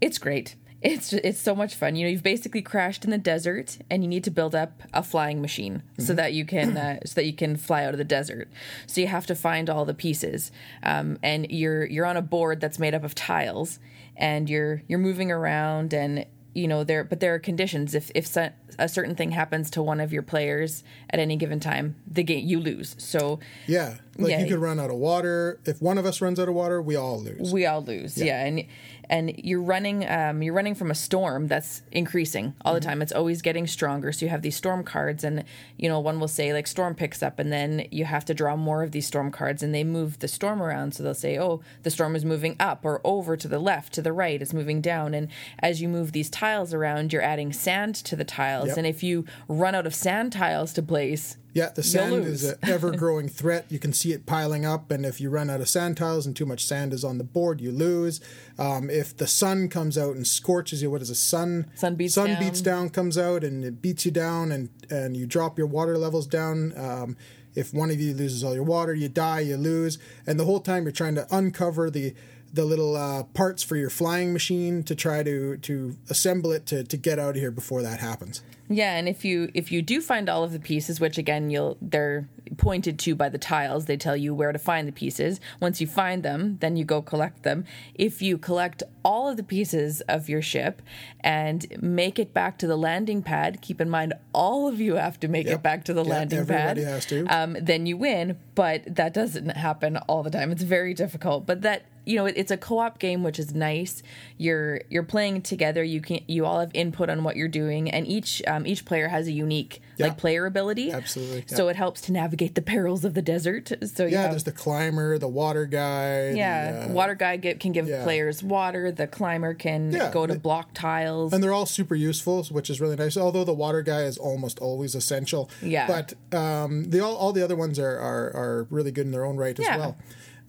it's 0.00 0.18
great. 0.18 0.56
It's 0.82 1.12
it's 1.12 1.38
so 1.40 1.54
much 1.54 1.74
fun. 1.74 1.94
You 1.94 2.06
know, 2.06 2.10
you've 2.10 2.22
basically 2.22 2.62
crashed 2.62 3.04
in 3.04 3.10
the 3.10 3.18
desert, 3.18 3.78
and 3.90 4.02
you 4.02 4.08
need 4.08 4.24
to 4.24 4.30
build 4.30 4.54
up 4.54 4.82
a 4.94 5.02
flying 5.02 5.42
machine 5.42 5.82
so 5.98 6.14
that 6.14 6.32
you 6.32 6.46
can 6.46 6.76
uh, 6.76 7.00
so 7.04 7.14
that 7.16 7.26
you 7.26 7.34
can 7.34 7.56
fly 7.56 7.84
out 7.84 7.92
of 7.92 7.98
the 7.98 8.04
desert. 8.04 8.48
So 8.86 9.00
you 9.02 9.06
have 9.06 9.26
to 9.26 9.34
find 9.34 9.68
all 9.68 9.84
the 9.84 9.92
pieces, 9.94 10.50
um, 10.82 11.18
and 11.22 11.50
you're 11.50 11.84
you're 11.84 12.06
on 12.06 12.16
a 12.16 12.22
board 12.22 12.60
that's 12.60 12.78
made 12.78 12.94
up 12.94 13.04
of 13.04 13.14
tiles, 13.14 13.78
and 14.16 14.48
you're 14.48 14.82
you're 14.88 14.98
moving 14.98 15.30
around 15.30 15.92
and 15.92 16.24
you 16.54 16.66
know 16.66 16.82
there 16.82 17.04
but 17.04 17.20
there 17.20 17.32
are 17.34 17.38
conditions 17.38 17.94
if 17.94 18.10
if 18.14 18.26
so- 18.26 18.50
a 18.78 18.88
certain 18.88 19.14
thing 19.14 19.30
happens 19.30 19.70
to 19.70 19.80
one 19.80 20.00
of 20.00 20.12
your 20.12 20.22
players 20.22 20.82
at 21.10 21.20
any 21.20 21.36
given 21.36 21.60
time 21.60 21.94
the 22.10 22.24
game 22.24 22.44
you 22.44 22.58
lose 22.58 22.96
so 22.98 23.38
Yeah, 23.68 23.98
like 24.22 24.30
Yeah. 24.30 24.40
you 24.40 24.46
could 24.48 24.58
run 24.58 24.78
out 24.80 24.90
of 24.90 24.96
water. 24.96 25.58
If 25.64 25.80
one 25.82 25.98
of 25.98 26.06
us 26.06 26.20
runs 26.20 26.38
out 26.40 26.48
of 26.48 26.54
water, 26.54 26.80
we 26.82 26.96
all 26.96 27.20
lose. 27.20 27.52
we 27.52 27.66
all 27.66 27.82
lose 27.82 28.16
yeah, 28.16 28.44
and 28.44 28.64
and 29.08 29.34
you're 29.38 29.60
running 29.62 30.08
um, 30.08 30.40
you're 30.42 30.54
running 30.54 30.74
from 30.76 30.90
a 30.90 30.94
storm 30.94 31.48
that's 31.48 31.82
increasing 31.90 32.54
all 32.64 32.74
the 32.74 32.80
time. 32.80 33.02
It's 33.02 33.12
always 33.12 33.42
getting 33.42 33.66
stronger. 33.66 34.12
So 34.12 34.24
you 34.26 34.30
have 34.30 34.42
these 34.42 34.54
storm 34.56 34.84
cards 34.84 35.24
and 35.24 35.44
you 35.76 35.88
know 35.88 35.98
one 35.98 36.20
will 36.20 36.28
say 36.28 36.52
like 36.52 36.66
storm 36.66 36.94
picks 36.94 37.22
up 37.22 37.38
and 37.38 37.52
then 37.52 37.86
you 37.90 38.04
have 38.04 38.24
to 38.26 38.34
draw 38.34 38.54
more 38.56 38.82
of 38.82 38.92
these 38.92 39.06
storm 39.06 39.30
cards 39.32 39.62
and 39.62 39.74
they 39.74 39.82
move 39.84 40.20
the 40.20 40.28
storm 40.28 40.62
around. 40.62 40.94
So 40.94 41.02
they'll 41.02 41.14
say 41.14 41.38
oh 41.38 41.60
the 41.82 41.90
storm 41.90 42.14
is 42.14 42.24
moving 42.24 42.56
up 42.60 42.84
or 42.84 43.00
over 43.04 43.36
to 43.36 43.48
the 43.48 43.58
left 43.58 43.92
to 43.94 44.02
the 44.02 44.12
right. 44.12 44.40
It's 44.40 44.52
moving 44.52 44.80
down. 44.80 45.14
And 45.14 45.28
as 45.58 45.82
you 45.82 45.88
move 45.88 46.12
these 46.12 46.30
tiles 46.30 46.72
around 46.72 47.12
you're 47.12 47.22
adding 47.22 47.52
sand 47.52 47.94
to 47.96 48.14
the 48.16 48.24
tiles. 48.24 48.68
Yep. 48.68 48.76
and 48.76 48.86
if 48.86 49.02
you 49.02 49.24
run 49.48 49.74
out 49.74 49.86
of 49.86 49.94
sand 49.94 50.32
tiles 50.32 50.72
to 50.74 50.82
place 50.82 51.36
Yeah, 51.52 51.70
the 51.70 51.82
sand 51.82 52.24
is 52.24 52.44
an 52.44 52.58
ever 52.62 52.92
growing 52.92 53.28
threat. 53.40 53.66
You 53.68 53.78
can 53.78 53.92
see 53.92 54.12
it 54.12 54.24
piling 54.26 54.64
up, 54.64 54.90
and 54.90 55.04
if 55.04 55.20
you 55.20 55.30
run 55.30 55.50
out 55.50 55.60
of 55.60 55.68
sand 55.68 55.96
tiles 55.96 56.26
and 56.26 56.36
too 56.36 56.46
much 56.46 56.64
sand 56.64 56.92
is 56.92 57.04
on 57.04 57.18
the 57.18 57.24
board, 57.24 57.60
you 57.60 57.72
lose. 57.72 58.20
Um, 58.58 58.88
if 58.88 59.16
the 59.16 59.26
sun 59.26 59.68
comes 59.68 59.98
out 59.98 60.14
and 60.14 60.26
scorches 60.26 60.82
you, 60.82 60.90
what 60.90 61.02
is 61.02 61.10
a 61.10 61.14
sun? 61.14 61.70
Sun 61.74 61.96
beats 61.96 62.14
sun 62.14 62.28
down. 62.28 62.40
beats 62.40 62.60
down 62.60 62.90
comes 62.90 63.18
out 63.18 63.42
and 63.42 63.64
it 63.64 63.82
beats 63.82 64.04
you 64.04 64.12
down, 64.12 64.52
and 64.52 64.68
and 64.90 65.16
you 65.16 65.26
drop 65.26 65.58
your 65.58 65.66
water 65.66 65.98
levels 65.98 66.26
down. 66.26 66.72
Um, 66.76 67.16
if 67.54 67.74
one 67.74 67.90
of 67.90 68.00
you 68.00 68.14
loses 68.14 68.44
all 68.44 68.54
your 68.54 68.62
water, 68.62 68.94
you 68.94 69.08
die, 69.08 69.40
you 69.40 69.56
lose, 69.56 69.98
and 70.26 70.38
the 70.38 70.44
whole 70.44 70.60
time 70.60 70.84
you're 70.84 70.92
trying 70.92 71.16
to 71.16 71.26
uncover 71.34 71.90
the 71.90 72.14
the 72.52 72.64
little 72.64 72.96
uh, 72.96 73.22
parts 73.24 73.62
for 73.62 73.76
your 73.76 73.90
flying 73.90 74.32
machine 74.32 74.82
to 74.84 74.94
try 74.94 75.22
to 75.22 75.56
to 75.58 75.96
assemble 76.08 76.52
it 76.52 76.66
to 76.66 76.84
to 76.84 76.96
get 76.96 77.18
out 77.18 77.30
of 77.30 77.36
here 77.36 77.50
before 77.50 77.82
that 77.82 78.00
happens. 78.00 78.42
Yeah, 78.72 78.94
and 78.96 79.08
if 79.08 79.24
you 79.24 79.50
if 79.52 79.72
you 79.72 79.82
do 79.82 80.00
find 80.00 80.28
all 80.28 80.44
of 80.44 80.52
the 80.52 80.60
pieces, 80.60 81.00
which 81.00 81.18
again 81.18 81.50
you'll 81.50 81.76
they're 81.82 82.28
pointed 82.56 82.98
to 83.00 83.14
by 83.14 83.28
the 83.28 83.38
tiles, 83.38 83.86
they 83.86 83.96
tell 83.96 84.16
you 84.16 84.34
where 84.34 84.52
to 84.52 84.58
find 84.58 84.86
the 84.86 84.92
pieces. 84.92 85.40
Once 85.60 85.80
you 85.80 85.86
find 85.86 86.22
them, 86.22 86.56
then 86.60 86.76
you 86.76 86.84
go 86.84 87.00
collect 87.02 87.42
them. 87.42 87.64
If 87.94 88.22
you 88.22 88.38
collect 88.38 88.82
all 89.04 89.28
of 89.28 89.36
the 89.36 89.42
pieces 89.42 90.00
of 90.02 90.28
your 90.28 90.42
ship 90.42 90.82
and 91.20 91.66
make 91.80 92.18
it 92.18 92.32
back 92.34 92.58
to 92.58 92.66
the 92.66 92.76
landing 92.76 93.22
pad, 93.22 93.60
keep 93.60 93.80
in 93.80 93.88
mind 93.90 94.14
all 94.32 94.68
of 94.68 94.80
you 94.80 94.96
have 94.96 95.18
to 95.20 95.28
make 95.28 95.46
Yep. 95.46 95.54
it 95.56 95.62
back 95.62 95.84
to 95.84 95.94
the 95.94 96.04
Yeah, 96.04 96.10
landing 96.10 96.38
everybody 96.40 96.82
pad. 96.84 96.92
has 96.92 97.06
to. 97.06 97.26
Um, 97.26 97.56
then 97.60 97.86
you 97.86 97.96
win, 97.96 98.36
but 98.54 98.82
that 98.96 99.14
doesn't 99.14 99.48
happen 99.56 99.96
all 100.08 100.22
the 100.22 100.30
time. 100.30 100.50
It's 100.52 100.62
very 100.62 100.94
difficult. 100.94 101.46
But 101.46 101.62
that 101.62 101.84
you 102.10 102.16
know, 102.16 102.26
it, 102.26 102.34
it's 102.36 102.50
a 102.50 102.56
co-op 102.56 102.98
game, 102.98 103.22
which 103.22 103.38
is 103.38 103.54
nice. 103.54 104.02
You're 104.36 104.80
you're 104.90 105.02
playing 105.04 105.42
together. 105.42 105.82
You 105.82 106.00
can 106.00 106.20
you 106.26 106.44
all 106.46 106.60
have 106.60 106.70
input 106.74 107.08
on 107.08 107.22
what 107.24 107.36
you're 107.36 107.48
doing, 107.62 107.90
and 107.90 108.06
each 108.06 108.42
um, 108.46 108.66
each 108.66 108.84
player 108.84 109.08
has 109.08 109.26
a 109.28 109.32
unique 109.32 109.80
Yeah. 109.96 110.06
like 110.06 110.18
player 110.18 110.46
ability. 110.46 110.90
Absolutely, 110.92 111.44
So 111.46 111.68
it 111.68 111.76
helps 111.76 112.00
to 112.02 112.12
navigate 112.12 112.54
the 112.54 112.62
perils 112.62 113.04
of 113.04 113.14
the 113.14 113.22
desert. 113.22 113.72
So 113.94 114.06
yeah, 114.06 114.22
have- 114.22 114.30
there's 114.32 114.44
the 114.44 114.52
climber, 114.52 115.18
the 115.18 115.28
water 115.28 115.66
guy. 115.66 116.30
yeah, 116.30 116.72
the, 116.86 116.90
uh, 116.90 116.92
water 116.92 117.14
guy 117.14 117.36
get, 117.36 117.60
can 117.60 117.72
give 117.72 117.86
yeah. 117.88 118.02
players 118.02 118.42
water. 118.42 118.90
The 118.90 119.06
climber 119.06 119.54
can 119.54 119.92
Yeah, 119.92 120.10
go 120.10 120.26
to 120.26 120.32
they- 120.34 120.38
block 120.38 120.70
tiles. 120.74 121.32
and 121.32 121.42
they're 121.42 121.52
all 121.52 121.66
super 121.66 121.94
useful, 121.94 122.44
which 122.44 122.70
is 122.70 122.80
really 122.80 122.96
nice. 122.96 123.16
Although 123.16 123.44
the 123.44 123.54
water 123.54 123.82
guy 123.82 124.02
is 124.02 124.18
almost 124.18 124.58
always 124.58 124.94
essential. 124.94 125.48
Yeah. 125.62 125.86
But 125.86 126.14
um, 126.36 126.90
the 126.90 127.00
all, 127.00 127.14
all 127.16 127.32
the 127.32 127.42
other 127.44 127.56
ones 127.56 127.78
are, 127.78 127.96
are 127.98 128.26
are 128.34 128.66
really 128.70 128.90
good 128.90 129.06
in 129.06 129.12
their 129.12 129.24
own 129.24 129.36
right 129.36 129.58
as 129.58 129.64
Yeah. 129.64 129.76
well. 129.78 129.96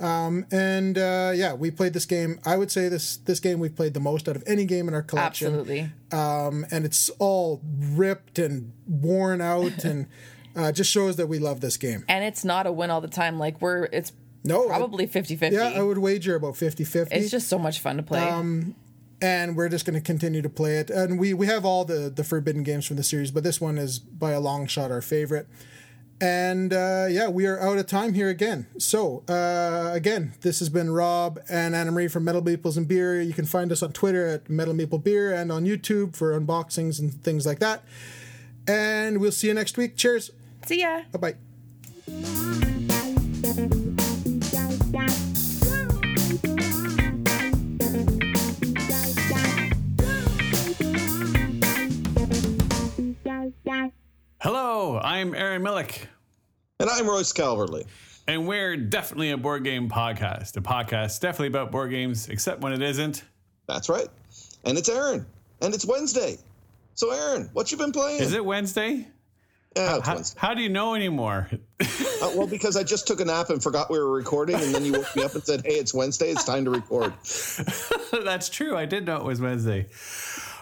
Um, 0.02 0.46
and 0.52 0.98
uh, 0.98 1.32
yeah, 1.36 1.54
we 1.54 1.70
played 1.72 1.94
this 1.94 2.06
game. 2.06 2.40
I 2.46 2.58
would 2.58 2.72
say 2.72 2.90
this 2.90 3.18
this 3.18 3.40
game 3.40 3.60
we've 3.60 3.76
played 3.76 3.94
the 3.94 4.00
most 4.00 4.28
out 4.28 4.36
of 4.36 4.44
any 4.48 4.66
game 4.66 4.88
in 4.88 4.94
our 4.94 5.04
collection. 5.04 5.48
Absolutely. 5.48 5.92
Um, 6.12 6.66
and 6.72 6.86
it's 6.86 7.10
all 7.20 7.62
ripped 7.80 8.40
and 8.40 8.74
worn 8.88 9.42
out, 9.42 9.84
and 9.84 10.08
uh, 10.56 10.72
just 10.72 10.90
shows 10.92 11.18
that 11.18 11.28
we 11.28 11.38
love 11.40 11.62
this 11.62 11.78
game. 11.78 12.04
and 12.10 12.24
it's 12.24 12.44
not 12.44 12.66
a 12.68 12.72
win 12.72 12.90
all 12.90 13.02
the 13.02 13.08
time. 13.08 13.38
Like 13.38 13.62
we're 13.62 13.86
it's 13.86 14.12
No, 14.44 14.68
probably 14.68 15.08
50-50. 15.08 15.52
Yeah, 15.52 15.74
I 15.80 15.84
would 15.84 16.00
wager 16.00 16.36
about 16.36 16.56
50-50. 16.56 17.10
It's 17.12 17.30
just 17.30 17.48
so 17.48 17.60
much 17.60 17.80
fun 17.80 17.98
to 17.98 18.04
play. 18.04 18.28
Um, 18.28 18.76
and 19.22 19.56
we're 19.56 19.70
just 19.70 19.86
going 19.86 19.94
to 19.94 20.02
continue 20.02 20.42
to 20.42 20.50
play 20.50 20.78
it. 20.80 20.90
And 20.90 21.20
we 21.20 21.36
we 21.36 21.46
have 21.46 21.64
all 21.64 21.86
the 21.86 22.10
the 22.10 22.24
forbidden 22.24 22.64
games 22.64 22.88
from 22.88 22.98
the 22.98 23.04
series, 23.04 23.30
but 23.30 23.44
this 23.44 23.62
one 23.62 23.78
is 23.78 24.00
by 24.00 24.32
a 24.32 24.40
long 24.40 24.66
shot 24.66 24.90
our 24.90 25.02
favorite. 25.02 25.48
And 26.22 26.72
uh, 26.72 27.08
yeah, 27.10 27.30
we 27.30 27.48
are 27.48 27.60
out 27.60 27.80
of 27.80 27.88
time 27.88 28.14
here 28.14 28.30
again. 28.30 28.68
So 28.78 29.24
uh, 29.28 29.90
again, 29.92 30.34
this 30.42 30.60
has 30.60 30.70
been 30.70 30.92
Rob 30.92 31.40
and 31.50 31.76
Anna 31.76 31.92
Marie 31.92 32.08
from 32.08 32.24
Metal 32.24 32.44
Meeples 32.44 32.78
and 32.78 32.88
Beer. 32.88 33.20
You 33.20 33.34
can 33.34 33.46
find 33.46 33.72
us 33.72 33.82
on 33.82 33.92
Twitter 33.92 34.28
at 34.28 34.48
Metal 34.48 34.76
Meeple 34.76 35.04
Beer 35.04 35.34
and 35.34 35.52
on 35.52 35.66
YouTube 35.66 36.16
for 36.16 36.40
unboxings 36.40 37.00
and 37.00 37.12
things 37.24 37.48
like 37.48 37.58
that. 37.60 37.84
And 38.68 39.20
we'll 39.20 39.32
see 39.32 39.48
you 39.48 39.56
next 39.56 39.78
week. 39.78 39.98
Cheers. 39.98 40.30
See 40.68 40.82
ya. 40.82 41.02
Bye 41.12 41.36
bye. 44.94 45.21
Hello, 54.42 54.98
I'm 54.98 55.36
Aaron 55.36 55.62
Millick. 55.62 56.08
And 56.80 56.90
I'm 56.90 57.08
Royce 57.08 57.32
Calverley. 57.32 57.86
And 58.28 58.48
we're 58.48 58.76
definitely 58.76 59.30
a 59.30 59.38
board 59.38 59.64
game 59.64 59.88
podcast. 59.88 60.58
A 60.58 60.62
podcast 60.62 61.20
definitely 61.20 61.50
about 61.50 61.72
board 61.72 61.92
games, 61.92 62.28
except 62.28 62.62
when 62.62 62.74
it 62.74 62.82
isn't. 62.82 63.24
That's 63.68 63.88
right. 63.88 64.08
And 64.64 64.80
it's 64.80 64.90
Aaron. 64.90 65.28
And 65.62 65.76
it's 65.76 65.86
Wednesday. 65.86 66.40
So, 66.96 67.12
Aaron, 67.12 67.52
what 67.54 67.72
you 67.72 67.78
been 67.78 67.92
playing? 67.92 68.20
Is 68.20 68.34
it 68.34 68.44
Wednesday? 68.44 69.08
Yeah, 69.76 69.98
it's 69.98 70.08
how, 70.08 70.16
Wednesday. 70.16 70.40
how 70.40 70.56
do 70.56 70.64
you 70.64 70.70
know 70.70 70.96
anymore? 70.96 71.48
Uh, 71.80 72.32
well, 72.36 72.48
because 72.48 72.76
I 72.76 72.82
just 72.82 73.06
took 73.06 73.20
a 73.20 73.26
nap 73.26 73.52
and 73.52 73.62
forgot 73.62 73.92
we 73.92 74.00
were 74.00 74.12
recording, 74.12 74.56
and 74.56 74.74
then 74.74 74.84
you 74.84 74.94
woke 74.94 75.16
me 75.16 75.22
up 75.24 75.36
and 75.36 75.44
said, 75.44 75.62
"Hey, 75.64 75.74
it's 75.74 75.94
Wednesday. 75.94 76.32
It's 76.32 76.46
time 76.46 76.66
to 76.66 76.72
record." 76.72 77.14
That's 78.26 78.50
true. 78.50 78.76
I 78.76 78.86
did 78.88 79.06
know 79.06 79.18
it 79.18 79.24
was 79.24 79.40
Wednesday. 79.40 79.86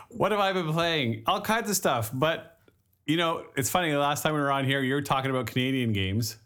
What 0.10 0.32
have 0.32 0.42
I 0.42 0.52
been 0.52 0.74
playing? 0.74 1.24
All 1.28 1.40
kinds 1.40 1.70
of 1.70 1.78
stuff. 1.78 2.12
But, 2.14 2.59
you 3.10 3.18
know, 3.18 3.44
it's 3.56 3.72
funny. 3.72 3.92
The 3.92 3.98
last 3.98 4.22
time 4.22 4.36
we 4.36 4.40
were 4.40 4.52
on 4.52 4.66
here, 4.66 4.82
you 4.82 4.94
were 4.94 5.02
talking 5.02 5.32
about 5.32 5.48
Canadian 5.48 5.94
games 5.94 6.38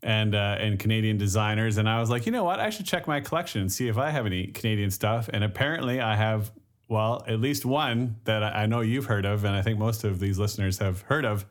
and 0.00 0.32
uh, 0.32 0.56
and 0.60 0.78
Canadian 0.78 1.18
designers. 1.18 1.76
And 1.76 1.88
I 1.88 1.98
was 1.98 2.08
like, 2.08 2.24
you 2.24 2.30
know 2.30 2.44
what? 2.44 2.60
I 2.60 2.70
should 2.70 2.86
check 2.86 3.08
my 3.08 3.20
collection 3.20 3.62
and 3.62 3.72
see 3.72 3.88
if 3.88 3.98
I 3.98 4.10
have 4.10 4.24
any 4.24 4.46
Canadian 4.46 4.92
stuff. 4.92 5.28
And 5.32 5.42
apparently 5.42 6.00
I 6.00 6.14
have, 6.14 6.52
well, 6.88 7.24
at 7.26 7.40
least 7.40 7.64
one 7.64 8.14
that 8.24 8.44
I 8.44 8.62
I 8.62 8.66
know 8.66 8.80
you've 8.80 9.06
heard 9.06 9.26
of. 9.26 9.44
And 9.44 9.56
I 9.56 9.62
think 9.62 9.76
most 9.76 10.04
of 10.04 10.20
these 10.20 10.38
listeners 10.38 10.78
have 10.78 11.00
heard 11.02 11.24
of. 11.24 11.44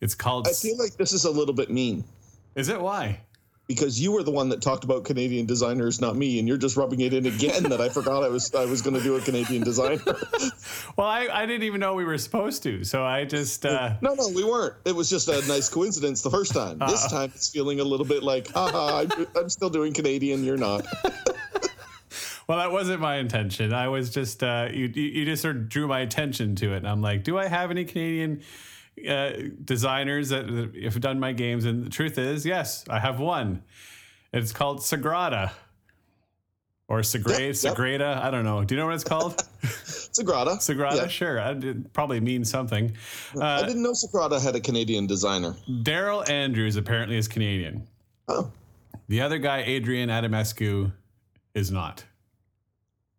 It's 0.00 0.16
called. 0.16 0.48
I 0.48 0.52
feel 0.52 0.76
like 0.76 0.96
this 0.96 1.12
is 1.12 1.24
a 1.24 1.30
little 1.30 1.54
bit 1.54 1.70
mean. 1.70 2.02
Is 2.56 2.68
it 2.68 2.80
why? 2.80 3.20
Because 3.68 4.00
you 4.00 4.12
were 4.12 4.22
the 4.22 4.30
one 4.32 4.48
that 4.50 4.60
talked 4.60 4.84
about 4.84 5.04
Canadian 5.04 5.46
designers, 5.46 6.00
not 6.00 6.16
me, 6.16 6.38
and 6.38 6.46
you're 6.48 6.58
just 6.58 6.76
rubbing 6.76 7.00
it 7.00 7.14
in 7.14 7.26
again 7.26 7.62
that 7.64 7.80
I 7.80 7.88
forgot 7.88 8.22
I 8.22 8.28
was 8.28 8.52
I 8.54 8.64
was 8.66 8.82
going 8.82 8.96
to 8.96 9.02
do 9.02 9.16
a 9.16 9.20
Canadian 9.20 9.62
designer. 9.62 10.02
Well, 10.96 11.06
I, 11.06 11.26
I 11.32 11.46
didn't 11.46 11.62
even 11.62 11.80
know 11.80 11.94
we 11.94 12.04
were 12.04 12.18
supposed 12.18 12.62
to. 12.64 12.84
So 12.84 13.02
I 13.02 13.24
just. 13.24 13.64
Uh, 13.64 13.94
no, 14.02 14.12
no, 14.14 14.28
we 14.28 14.44
weren't. 14.44 14.74
It 14.84 14.94
was 14.94 15.08
just 15.08 15.26
a 15.28 15.40
nice 15.48 15.70
coincidence 15.70 16.20
the 16.20 16.30
first 16.30 16.52
time. 16.52 16.78
This 16.86 17.04
Uh-oh. 17.06 17.08
time 17.16 17.32
it's 17.34 17.48
feeling 17.48 17.80
a 17.80 17.84
little 17.84 18.04
bit 18.04 18.22
like, 18.22 18.48
haha, 18.48 19.00
I'm, 19.00 19.26
I'm 19.34 19.48
still 19.48 19.70
doing 19.70 19.94
Canadian. 19.94 20.44
You're 20.44 20.58
not. 20.58 20.84
Well, 22.48 22.58
that 22.58 22.72
wasn't 22.72 23.00
my 23.00 23.16
intention. 23.16 23.72
I 23.72 23.88
was 23.88 24.10
just 24.10 24.42
uh, 24.42 24.68
you, 24.70 24.86
you. 24.92 25.02
You 25.02 25.24
just 25.24 25.40
sort 25.42 25.56
of 25.56 25.68
drew 25.68 25.86
my 25.86 26.00
attention 26.00 26.56
to 26.56 26.74
it, 26.74 26.78
and 26.78 26.88
I'm 26.88 27.00
like, 27.00 27.22
do 27.22 27.38
I 27.38 27.46
have 27.46 27.70
any 27.70 27.84
Canadian 27.84 28.42
uh, 29.08 29.30
designers 29.64 30.28
that 30.30 30.74
have 30.82 31.00
done 31.00 31.20
my 31.20 31.32
games? 31.32 31.64
And 31.64 31.84
the 31.84 31.90
truth 31.90 32.18
is, 32.18 32.44
yes, 32.46 32.84
I 32.88 32.98
have 32.98 33.20
one. 33.20 33.62
It's 34.32 34.52
called 34.52 34.80
Sagrada 34.80 35.52
or 36.88 37.00
Sagrada. 37.00 37.38
Yep, 37.38 37.40
yep. 37.40 37.54
Sagrada. 37.54 38.22
I 38.22 38.30
don't 38.30 38.44
know. 38.44 38.64
Do 38.64 38.74
you 38.74 38.80
know 38.80 38.86
what 38.86 38.94
it's 38.94 39.04
called? 39.04 39.36
Sagrada. 39.62 40.58
Sagrada. 40.58 40.96
Yeah. 40.96 41.06
Sure. 41.08 41.38
It 41.38 41.92
probably 41.92 42.20
means 42.20 42.50
something. 42.50 42.94
Uh, 43.36 43.44
I 43.44 43.66
didn't 43.66 43.82
know 43.82 43.92
Sagrada 43.92 44.40
had 44.42 44.54
a 44.56 44.60
Canadian 44.60 45.06
designer. 45.06 45.54
Daryl 45.68 46.28
Andrews 46.28 46.76
apparently 46.76 47.16
is 47.16 47.28
Canadian. 47.28 47.86
Oh. 48.28 48.50
The 49.08 49.20
other 49.20 49.38
guy, 49.38 49.62
Adrian 49.62 50.08
Adamescu, 50.08 50.92
is 51.54 51.70
not. 51.70 52.04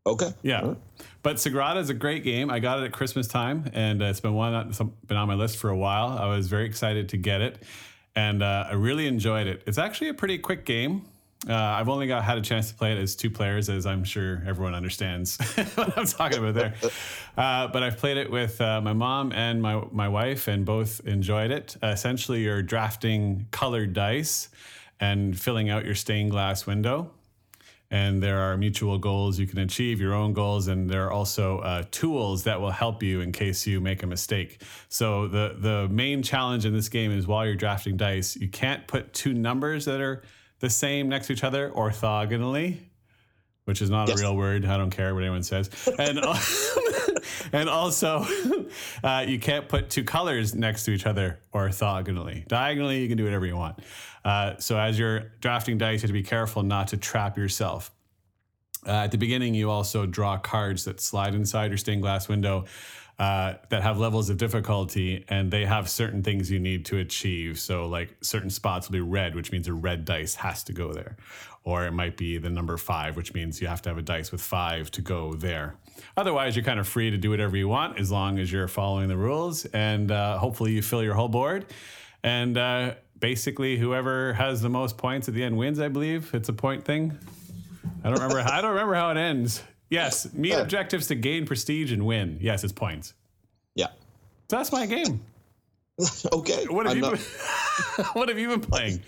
Okay. 0.05 0.34
Yeah. 0.41 0.76
But 1.24 1.38
Sagrada 1.38 1.78
is 1.78 1.89
a 1.89 1.93
great 1.93 2.26
game. 2.26 2.49
I 2.49 2.59
got 2.59 2.80
it 2.80 2.86
at 2.86 2.91
Christmas 2.91 3.28
time, 3.30 3.71
and 3.74 4.03
uh, 4.03 4.07
it's 4.07 4.19
been 4.19 4.34
one 4.34 4.51
that's 4.51 4.80
been 4.80 5.15
on 5.15 5.30
my 5.30 5.36
list 5.36 5.57
for 5.57 5.69
a 5.69 5.78
while. 5.78 6.17
I 6.17 6.28
was 6.28 6.47
very 6.47 6.65
excited 6.65 7.07
to 7.09 7.17
get 7.17 7.39
it, 7.39 7.63
and 8.13 8.43
uh, 8.43 8.67
I 8.69 8.74
really 8.74 9.07
enjoyed 9.07 9.47
it. 9.47 9.63
It's 9.65 9.78
actually 9.78 10.09
a 10.09 10.13
pretty 10.13 10.38
quick 10.38 10.65
game. 10.65 11.05
Uh, 11.47 11.55
I've 11.55 11.88
only 11.88 12.07
got 12.07 12.26
had 12.26 12.38
a 12.38 12.41
chance 12.41 12.69
to 12.69 12.76
play 12.76 12.91
it 12.91 12.97
as 12.97 13.15
two 13.15 13.30
players, 13.30 13.69
as 13.69 13.86
I'm 13.86 14.03
sure 14.03 14.43
everyone 14.45 14.76
understands 14.76 15.38
what 15.76 15.97
I'm 15.97 16.05
talking 16.05 16.39
about 16.39 16.55
there. 16.55 16.74
Uh, 17.38 17.67
but 17.67 17.84
I've 17.84 17.97
played 17.97 18.17
it 18.17 18.30
with 18.30 18.59
uh, 18.59 18.82
my 18.82 18.93
mom 18.93 19.32
and 19.32 19.61
my 19.61 19.82
my 19.91 20.09
wife, 20.09 20.49
and 20.49 20.65
both 20.65 20.99
enjoyed 21.07 21.51
it. 21.51 21.78
Essentially, 21.82 22.41
you're 22.41 22.61
drafting 22.61 23.47
colored 23.51 23.93
dice 23.93 24.49
and 24.99 25.39
filling 25.39 25.69
out 25.69 25.86
your 25.86 25.95
stained 25.95 26.32
glass 26.32 26.65
window 26.65 27.11
and 27.93 28.23
there 28.23 28.39
are 28.39 28.57
mutual 28.57 28.97
goals 28.97 29.37
you 29.37 29.45
can 29.45 29.59
achieve 29.59 30.01
your 30.01 30.13
own 30.15 30.33
goals 30.33 30.67
and 30.67 30.89
there 30.89 31.05
are 31.05 31.11
also 31.11 31.59
uh, 31.59 31.83
tools 31.91 32.43
that 32.45 32.59
will 32.59 32.71
help 32.71 33.03
you 33.03 33.21
in 33.21 33.31
case 33.31 33.67
you 33.67 33.79
make 33.79 34.01
a 34.01 34.07
mistake. 34.07 34.61
So 34.89 35.27
the 35.27 35.55
the 35.59 35.87
main 35.89 36.23
challenge 36.23 36.65
in 36.65 36.73
this 36.73 36.89
game 36.89 37.11
is 37.11 37.27
while 37.27 37.45
you're 37.45 37.55
drafting 37.55 37.95
dice 37.95 38.35
you 38.35 38.49
can't 38.49 38.87
put 38.87 39.13
two 39.13 39.33
numbers 39.33 39.85
that 39.85 40.01
are 40.01 40.23
the 40.59 40.71
same 40.71 41.07
next 41.07 41.27
to 41.27 41.33
each 41.33 41.43
other 41.43 41.69
orthogonally 41.69 42.79
which 43.65 43.81
is 43.81 43.89
not 43.89 44.09
Yes. 44.09 44.19
a 44.19 44.23
real 44.23 44.35
word. 44.35 44.65
I 44.65 44.75
don't 44.75 44.89
care 44.89 45.13
what 45.13 45.23
anyone 45.23 45.43
says. 45.43 45.69
And 45.97 46.19
and 47.53 47.69
also 47.69 48.25
uh, 49.03 49.23
you 49.25 49.39
can't 49.39 49.69
put 49.69 49.89
two 49.89 50.03
colors 50.03 50.53
next 50.53 50.83
to 50.85 50.91
each 50.91 51.05
other 51.05 51.39
orthogonally. 51.53 52.45
Diagonally 52.47 53.01
you 53.01 53.07
can 53.07 53.17
do 53.17 53.23
whatever 53.23 53.45
you 53.45 53.55
want. 53.55 53.80
Uh, 54.25 54.57
so 54.57 54.77
as 54.77 54.99
you're 54.99 55.31
drafting 55.39 55.77
dice 55.77 56.01
you 56.01 56.07
have 56.07 56.09
to 56.09 56.13
be 56.13 56.23
careful 56.23 56.63
not 56.63 56.89
to 56.89 56.97
trap 56.97 57.38
yourself. 57.38 57.91
Uh, 58.85 58.91
at 58.91 59.11
the 59.11 59.17
beginning 59.17 59.53
you 59.53 59.69
also 59.69 60.05
draw 60.05 60.38
cards 60.38 60.84
that 60.85 60.99
slide 60.99 61.35
inside 61.35 61.69
your 61.69 61.77
stained 61.77 62.01
glass 62.01 62.27
window 62.27 62.65
uh, 63.19 63.53
that 63.69 63.84
have 63.84 63.99
levels 63.99 64.31
of 64.31 64.38
difficulty 64.38 65.23
and 65.30 65.51
they 65.51 65.63
have 65.65 65.88
certain 65.88 66.23
things 66.23 66.49
you 66.49 66.59
need 66.59 66.84
to 66.84 66.97
achieve. 66.97 67.59
So 67.59 67.85
like 67.85 68.15
certain 68.21 68.49
spots 68.49 68.89
will 68.89 68.93
be 68.93 69.01
red 69.01 69.35
which 69.35 69.51
means 69.51 69.67
a 69.67 69.73
red 69.73 70.03
dice 70.03 70.35
has 70.35 70.63
to 70.63 70.73
go 70.73 70.91
there. 70.91 71.17
Or 71.63 71.85
it 71.85 71.91
might 71.91 72.17
be 72.17 72.39
the 72.39 72.49
number 72.49 72.75
five 72.77 73.15
which 73.15 73.35
means 73.35 73.61
you 73.61 73.67
have 73.67 73.84
to 73.84 73.89
have 73.89 73.99
a 73.99 74.01
dice 74.01 74.31
with 74.31 74.41
five 74.41 74.89
to 74.91 75.01
go 75.01 75.34
there 75.35 75.75
otherwise 76.18 76.56
you're 76.56 76.65
kind 76.65 76.80
of 76.80 76.88
free 76.88 77.10
to 77.11 77.18
do 77.18 77.30
whatever 77.30 77.56
you 77.57 77.68
want 77.68 77.99
as 77.99 78.11
long 78.11 78.40
as 78.40 78.52
you're 78.52 78.68
following 78.68 79.07
the 79.07 79.18
rules 79.18 79.65
and 79.65 80.11
uh, 80.11 80.38
hopefully 80.38 80.72
you 80.72 80.82
fill 80.82 81.03
your 81.03 81.14
whole 81.14 81.30
board 81.30 81.65
and 82.24 82.57
uh, 82.57 82.94
basically 83.20 83.78
whoever 83.78 84.34
has 84.34 84.61
the 84.61 84.70
most 84.70 84.98
points 84.98 85.28
at 85.28 85.34
the 85.34 85.44
end 85.44 85.57
wins 85.57 85.80
i 85.80 85.88
believe 85.88 86.34
it's 86.34 86.49
a 86.49 86.53
point 86.53 86.84
thing 86.86 87.18
I 88.06 88.10
don't 88.10 88.20
remember. 88.22 88.40
I 88.40 88.61
don't 88.61 88.72
remember 88.72 88.95
how 88.95 89.11
it 89.11 89.18
ends. 89.18 89.64
Yes, 89.90 90.34
meet 90.34 90.52
objectives 90.53 91.07
to 91.07 91.15
gain 91.15 91.45
prestige 91.45 91.94
and 91.94 92.06
win. 92.06 92.38
Yes, 92.41 92.64
it's 92.65 92.74
points. 92.74 93.14
Yeah. 93.76 93.88
So 94.49 94.57
that's 94.57 94.72
my 94.74 94.86
game. 94.86 95.22
okay. 96.34 96.65
What 96.68 96.86
have 96.86 96.98
I'm 96.98 96.98
you? 96.98 97.02
not- 97.02 97.11
Been, 97.98 98.06
what 98.14 98.28
have 98.30 98.38
you 98.38 98.49
been 98.49 98.60
playing? 98.61 99.02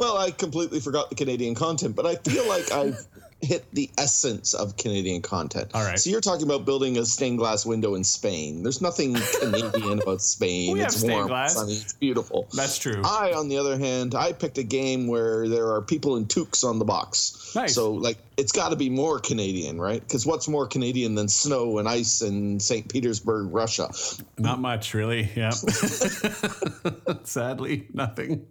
Well, 0.00 0.16
I 0.18 0.32
completely 0.32 0.80
forgot 0.80 1.08
the 1.08 1.14
Canadian 1.14 1.54
content, 1.54 1.94
but 1.94 2.04
I 2.04 2.16
feel 2.16 2.48
like 2.48 2.72
I've 2.72 3.06
hit 3.42 3.64
the 3.72 3.90
essence 3.98 4.54
of 4.54 4.76
Canadian 4.76 5.20
content. 5.20 5.70
All 5.74 5.84
right. 5.84 5.98
So 5.98 6.10
you're 6.10 6.20
talking 6.20 6.46
about 6.46 6.64
building 6.64 6.96
a 6.96 7.04
stained 7.04 7.38
glass 7.38 7.66
window 7.66 7.96
in 7.96 8.04
Spain. 8.04 8.62
There's 8.62 8.80
nothing 8.80 9.16
Canadian 9.40 10.00
about 10.00 10.22
Spain. 10.22 10.72
We 10.72 10.78
have 10.78 10.88
it's 10.88 10.98
stained 10.98 11.12
warm, 11.14 11.28
glass. 11.28 11.54
sunny, 11.54 11.72
it's 11.72 11.92
beautiful. 11.92 12.48
That's 12.52 12.78
true. 12.78 13.02
I, 13.04 13.32
on 13.32 13.48
the 13.48 13.58
other 13.58 13.76
hand, 13.76 14.14
I 14.14 14.32
picked 14.32 14.58
a 14.58 14.62
game 14.62 15.08
where 15.08 15.48
there 15.48 15.72
are 15.72 15.82
people 15.82 16.16
in 16.16 16.26
toques 16.26 16.62
on 16.62 16.78
the 16.78 16.84
box. 16.84 17.52
Nice. 17.54 17.74
So 17.74 17.92
like 17.92 18.18
it's 18.36 18.52
got 18.52 18.70
to 18.70 18.76
be 18.76 18.88
more 18.88 19.18
Canadian, 19.18 19.80
right? 19.80 20.00
Because 20.00 20.24
what's 20.24 20.48
more 20.48 20.66
Canadian 20.66 21.14
than 21.14 21.28
snow 21.28 21.78
and 21.78 21.88
ice 21.88 22.22
in 22.22 22.60
St. 22.60 22.88
Petersburg, 22.88 23.48
Russia? 23.52 23.90
Not 24.38 24.60
much, 24.60 24.94
really. 24.94 25.30
Yeah. 25.34 25.50
Sadly, 27.24 27.86
nothing. 27.92 28.46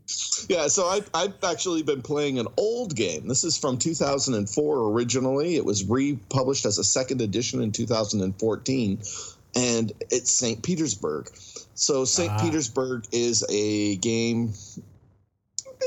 Yeah, 0.50 0.68
so 0.68 0.86
I, 0.86 1.02
I've 1.14 1.44
actually 1.44 1.84
been 1.84 2.02
playing 2.02 2.40
an 2.40 2.48
old 2.58 2.96
game. 2.96 3.28
This 3.28 3.44
is 3.44 3.58
from 3.58 3.78
2004 3.78 4.92
originally. 4.92 5.56
It 5.56 5.66
was 5.66 5.86
republished 5.86 6.66
as 6.66 6.78
a 6.78 6.84
second 6.84 7.22
edition 7.22 7.62
in 7.62 7.72
2014, 7.72 9.00
and 9.56 9.92
it's 10.10 10.32
St. 10.32 10.62
Petersburg. 10.64 11.30
So 11.76 12.06
St. 12.06 12.32
Ah. 12.32 12.40
Petersburg 12.40 13.06
is 13.12 13.46
a 13.50 13.96
game. 13.98 14.54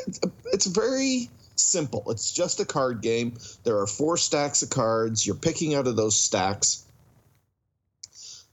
It's, 0.07 0.21
it's 0.53 0.67
very 0.67 1.31
simple. 1.57 2.11
It's 2.11 2.33
just 2.33 2.61
a 2.61 2.65
card 2.65 3.01
game. 3.01 3.35
There 3.65 3.79
are 3.79 3.87
four 3.87 4.17
stacks 4.17 4.63
of 4.63 4.71
cards. 4.71 5.27
You're 5.27 5.37
picking 5.37 5.75
out 5.75 5.87
of 5.87 5.97
those 5.97 6.21
stacks. 6.21 6.85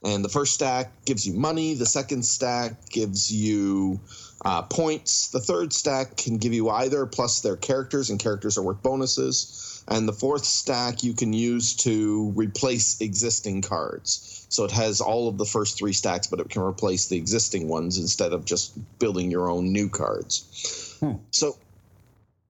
And 0.04 0.24
the 0.24 0.28
first 0.28 0.54
stack 0.54 1.04
gives 1.04 1.26
you 1.26 1.34
money. 1.34 1.74
The 1.74 1.86
second 1.86 2.24
stack 2.24 2.88
gives 2.90 3.32
you 3.32 4.00
uh, 4.44 4.62
points. 4.62 5.28
The 5.28 5.40
third 5.40 5.72
stack 5.72 6.16
can 6.16 6.38
give 6.38 6.52
you 6.52 6.68
either 6.70 7.06
plus 7.06 7.40
their 7.40 7.56
characters, 7.56 8.10
and 8.10 8.18
characters 8.18 8.58
are 8.58 8.62
worth 8.62 8.82
bonuses. 8.82 9.84
And 9.88 10.06
the 10.06 10.12
fourth 10.12 10.44
stack 10.44 11.02
you 11.02 11.12
can 11.12 11.32
use 11.32 11.74
to 11.78 12.32
replace 12.36 13.00
existing 13.00 13.62
cards. 13.62 14.46
So 14.48 14.64
it 14.64 14.70
has 14.70 15.00
all 15.00 15.28
of 15.28 15.38
the 15.38 15.44
first 15.44 15.76
three 15.76 15.92
stacks, 15.92 16.28
but 16.28 16.38
it 16.38 16.50
can 16.50 16.62
replace 16.62 17.08
the 17.08 17.16
existing 17.16 17.68
ones 17.68 17.98
instead 17.98 18.32
of 18.32 18.44
just 18.44 18.78
building 18.98 19.30
your 19.30 19.48
own 19.48 19.72
new 19.72 19.88
cards. 19.88 20.96
So 21.30 21.56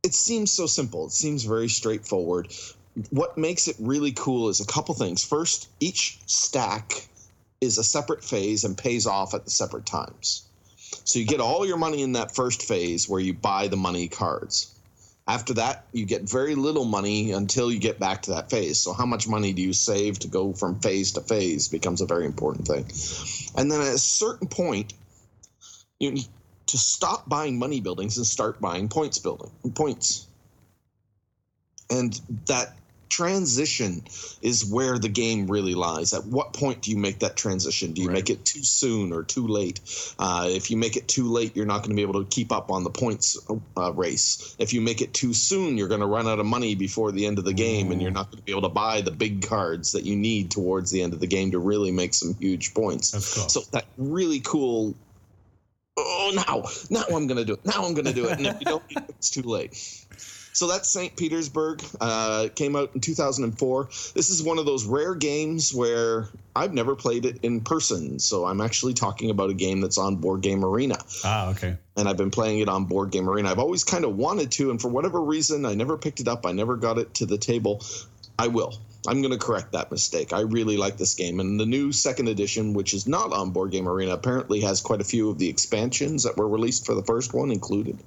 it 0.02 0.12
seems 0.12 0.51
so 0.51 0.66
simple. 0.66 1.06
It 1.06 1.12
seems 1.12 1.44
very 1.44 1.69
straightforward. 1.69 2.52
What 3.10 3.39
makes 3.39 3.66
it 3.66 3.77
really 3.78 4.12
cool 4.12 4.51
is 4.51 4.60
a 4.60 4.66
couple 4.66 4.94
things. 4.94 5.24
First, 5.24 5.69
each 5.81 6.19
stack 6.27 7.09
is 7.62 7.78
a 7.78 7.85
separate 7.85 8.23
phase 8.23 8.64
and 8.64 8.77
pays 8.77 9.06
off 9.06 9.32
at 9.32 9.44
the 9.44 9.51
separate 9.51 9.86
times. 9.86 10.44
So 11.04 11.18
you 11.18 11.26
get 11.26 11.40
all 11.40 11.66
your 11.66 11.76
money 11.76 12.02
in 12.02 12.12
that 12.12 12.34
first 12.34 12.62
phase 12.62 13.08
where 13.08 13.20
you 13.20 13.34
buy 13.34 13.68
the 13.68 13.76
money 13.76 14.08
cards. 14.08 14.74
After 15.26 15.54
that, 15.54 15.86
you 15.92 16.04
get 16.04 16.28
very 16.28 16.54
little 16.54 16.84
money 16.84 17.30
until 17.30 17.70
you 17.70 17.78
get 17.78 18.00
back 18.00 18.22
to 18.22 18.32
that 18.32 18.50
phase. 18.50 18.80
So 18.80 18.92
how 18.92 19.06
much 19.06 19.28
money 19.28 19.52
do 19.52 19.62
you 19.62 19.72
save 19.72 20.18
to 20.20 20.28
go 20.28 20.52
from 20.52 20.80
phase 20.80 21.12
to 21.12 21.20
phase 21.20 21.68
becomes 21.68 22.00
a 22.00 22.06
very 22.06 22.26
important 22.26 22.66
thing. 22.66 22.84
And 23.56 23.70
then 23.70 23.80
at 23.80 23.94
a 23.94 23.98
certain 23.98 24.48
point, 24.48 24.94
you 26.00 26.10
need 26.10 26.26
to 26.66 26.78
stop 26.78 27.28
buying 27.28 27.58
money 27.58 27.80
buildings 27.80 28.16
and 28.16 28.26
start 28.26 28.60
buying 28.60 28.88
points 28.88 29.18
building 29.18 29.50
points. 29.74 30.26
And 31.90 32.20
that 32.46 32.74
transition 33.12 34.02
is 34.40 34.64
where 34.64 34.98
the 34.98 35.09
game 35.09 35.47
really 35.47 35.74
lies. 35.74 36.14
At 36.14 36.24
what 36.24 36.55
point 36.55 36.80
do 36.80 36.90
you 36.90 36.97
make 36.97 37.18
that 37.18 37.36
transition? 37.36 37.93
Do 37.93 38.01
you 38.01 38.10
make 38.10 38.30
it 38.30 38.44
too 38.44 38.64
soon 38.64 39.12
or 39.12 39.22
too 39.22 39.47
late? 39.47 39.80
Uh, 40.18 40.48
if 40.48 40.70
you 40.70 40.78
make 40.78 40.97
it 40.97 41.06
too 41.06 41.28
late, 41.28 41.55
you're 41.55 41.66
not 41.66 41.80
going 41.80 41.90
to 41.90 41.94
be 41.94 42.02
able 42.02 42.24
to 42.24 42.28
keep 42.30 42.51
up 42.51 42.70
on 42.70 42.84
the 42.84 42.90
points 42.90 43.39
uh, 43.76 43.93
race. 43.93 44.56
If 44.59 44.72
you 44.72 44.80
make 44.80 45.02
it 45.02 45.12
too 45.12 45.34
soon, 45.34 45.76
you're 45.76 45.89
going 45.89 46.01
to 46.01 46.06
run 46.06 46.26
out 46.26 46.39
of 46.39 46.47
money 46.47 46.74
before 46.74 47.12
the 47.12 47.26
end 47.26 47.39
of 47.39 47.44
the 47.44 47.52
game, 47.52 47.93
and 47.93 48.01
you're 48.01 48.10
not 48.10 48.30
going 48.30 48.39
to 48.39 48.44
be 48.44 48.52
able 48.52 48.62
to 48.62 48.70
buy 48.70 49.02
the 49.02 49.10
big 49.10 49.47
cards 49.47 49.93
that 49.93 50.05
you 50.05 50.16
need 50.16 50.51
towards 50.51 50.90
the 50.90 51.02
end 51.02 51.12
of 51.12 51.20
the 51.20 51.26
game 51.26 51.51
to 51.51 51.59
really 51.59 51.93
make 51.93 52.14
some 52.14 52.34
huge 52.40 52.72
points. 52.72 53.10
Cool. 53.10 53.48
So 53.48 53.60
that 53.72 53.84
really 53.98 54.40
cool. 54.40 54.94
Oh, 55.98 56.32
now, 56.34 56.64
now 56.89 57.14
I'm 57.14 57.26
going 57.26 57.36
to 57.36 57.44
do 57.44 57.52
it. 57.52 57.66
Now 57.66 57.84
I'm 57.84 57.93
going 57.93 58.06
to 58.06 58.14
do 58.14 58.26
it. 58.26 58.39
And 58.39 58.47
if 58.47 58.59
you 58.60 58.64
don't, 58.64 58.82
it's 59.10 59.28
too 59.28 59.43
late. 59.43 60.01
So 60.52 60.68
that's 60.68 60.88
St. 60.88 61.16
Petersburg. 61.16 61.82
Uh, 62.00 62.48
came 62.54 62.76
out 62.76 62.90
in 62.94 63.00
2004. 63.00 63.84
This 64.14 64.30
is 64.30 64.42
one 64.42 64.58
of 64.58 64.66
those 64.66 64.84
rare 64.84 65.14
games 65.14 65.74
where 65.74 66.28
I've 66.54 66.74
never 66.74 66.94
played 66.94 67.24
it 67.24 67.38
in 67.42 67.62
person. 67.62 68.18
So 68.18 68.44
I'm 68.44 68.60
actually 68.60 68.94
talking 68.94 69.30
about 69.30 69.50
a 69.50 69.54
game 69.54 69.80
that's 69.80 69.98
on 69.98 70.16
Board 70.16 70.42
Game 70.42 70.64
Arena. 70.64 70.96
Ah, 71.24 71.50
okay. 71.50 71.76
And 71.96 72.08
I've 72.08 72.18
been 72.18 72.30
playing 72.30 72.60
it 72.60 72.68
on 72.68 72.84
Board 72.84 73.10
Game 73.10 73.28
Arena. 73.28 73.50
I've 73.50 73.58
always 73.58 73.84
kind 73.84 74.04
of 74.04 74.16
wanted 74.16 74.50
to, 74.52 74.70
and 74.70 74.80
for 74.80 74.88
whatever 74.88 75.20
reason, 75.20 75.64
I 75.64 75.74
never 75.74 75.96
picked 75.96 76.20
it 76.20 76.28
up. 76.28 76.44
I 76.44 76.52
never 76.52 76.76
got 76.76 76.98
it 76.98 77.14
to 77.14 77.26
the 77.26 77.38
table. 77.38 77.82
I 78.38 78.48
will. 78.48 78.74
I'm 79.06 79.20
going 79.20 79.32
to 79.32 79.38
correct 79.38 79.72
that 79.72 79.90
mistake. 79.90 80.32
I 80.32 80.40
really 80.40 80.76
like 80.76 80.96
this 80.96 81.14
game. 81.14 81.40
And 81.40 81.58
the 81.58 81.66
new 81.66 81.90
second 81.92 82.28
edition, 82.28 82.72
which 82.72 82.94
is 82.94 83.08
not 83.08 83.32
on 83.32 83.50
Board 83.50 83.72
Game 83.72 83.88
Arena, 83.88 84.12
apparently 84.12 84.60
has 84.60 84.80
quite 84.80 85.00
a 85.00 85.04
few 85.04 85.28
of 85.30 85.38
the 85.38 85.48
expansions 85.48 86.22
that 86.22 86.36
were 86.36 86.48
released 86.48 86.86
for 86.86 86.94
the 86.94 87.02
first 87.02 87.34
one 87.34 87.50
included 87.50 87.98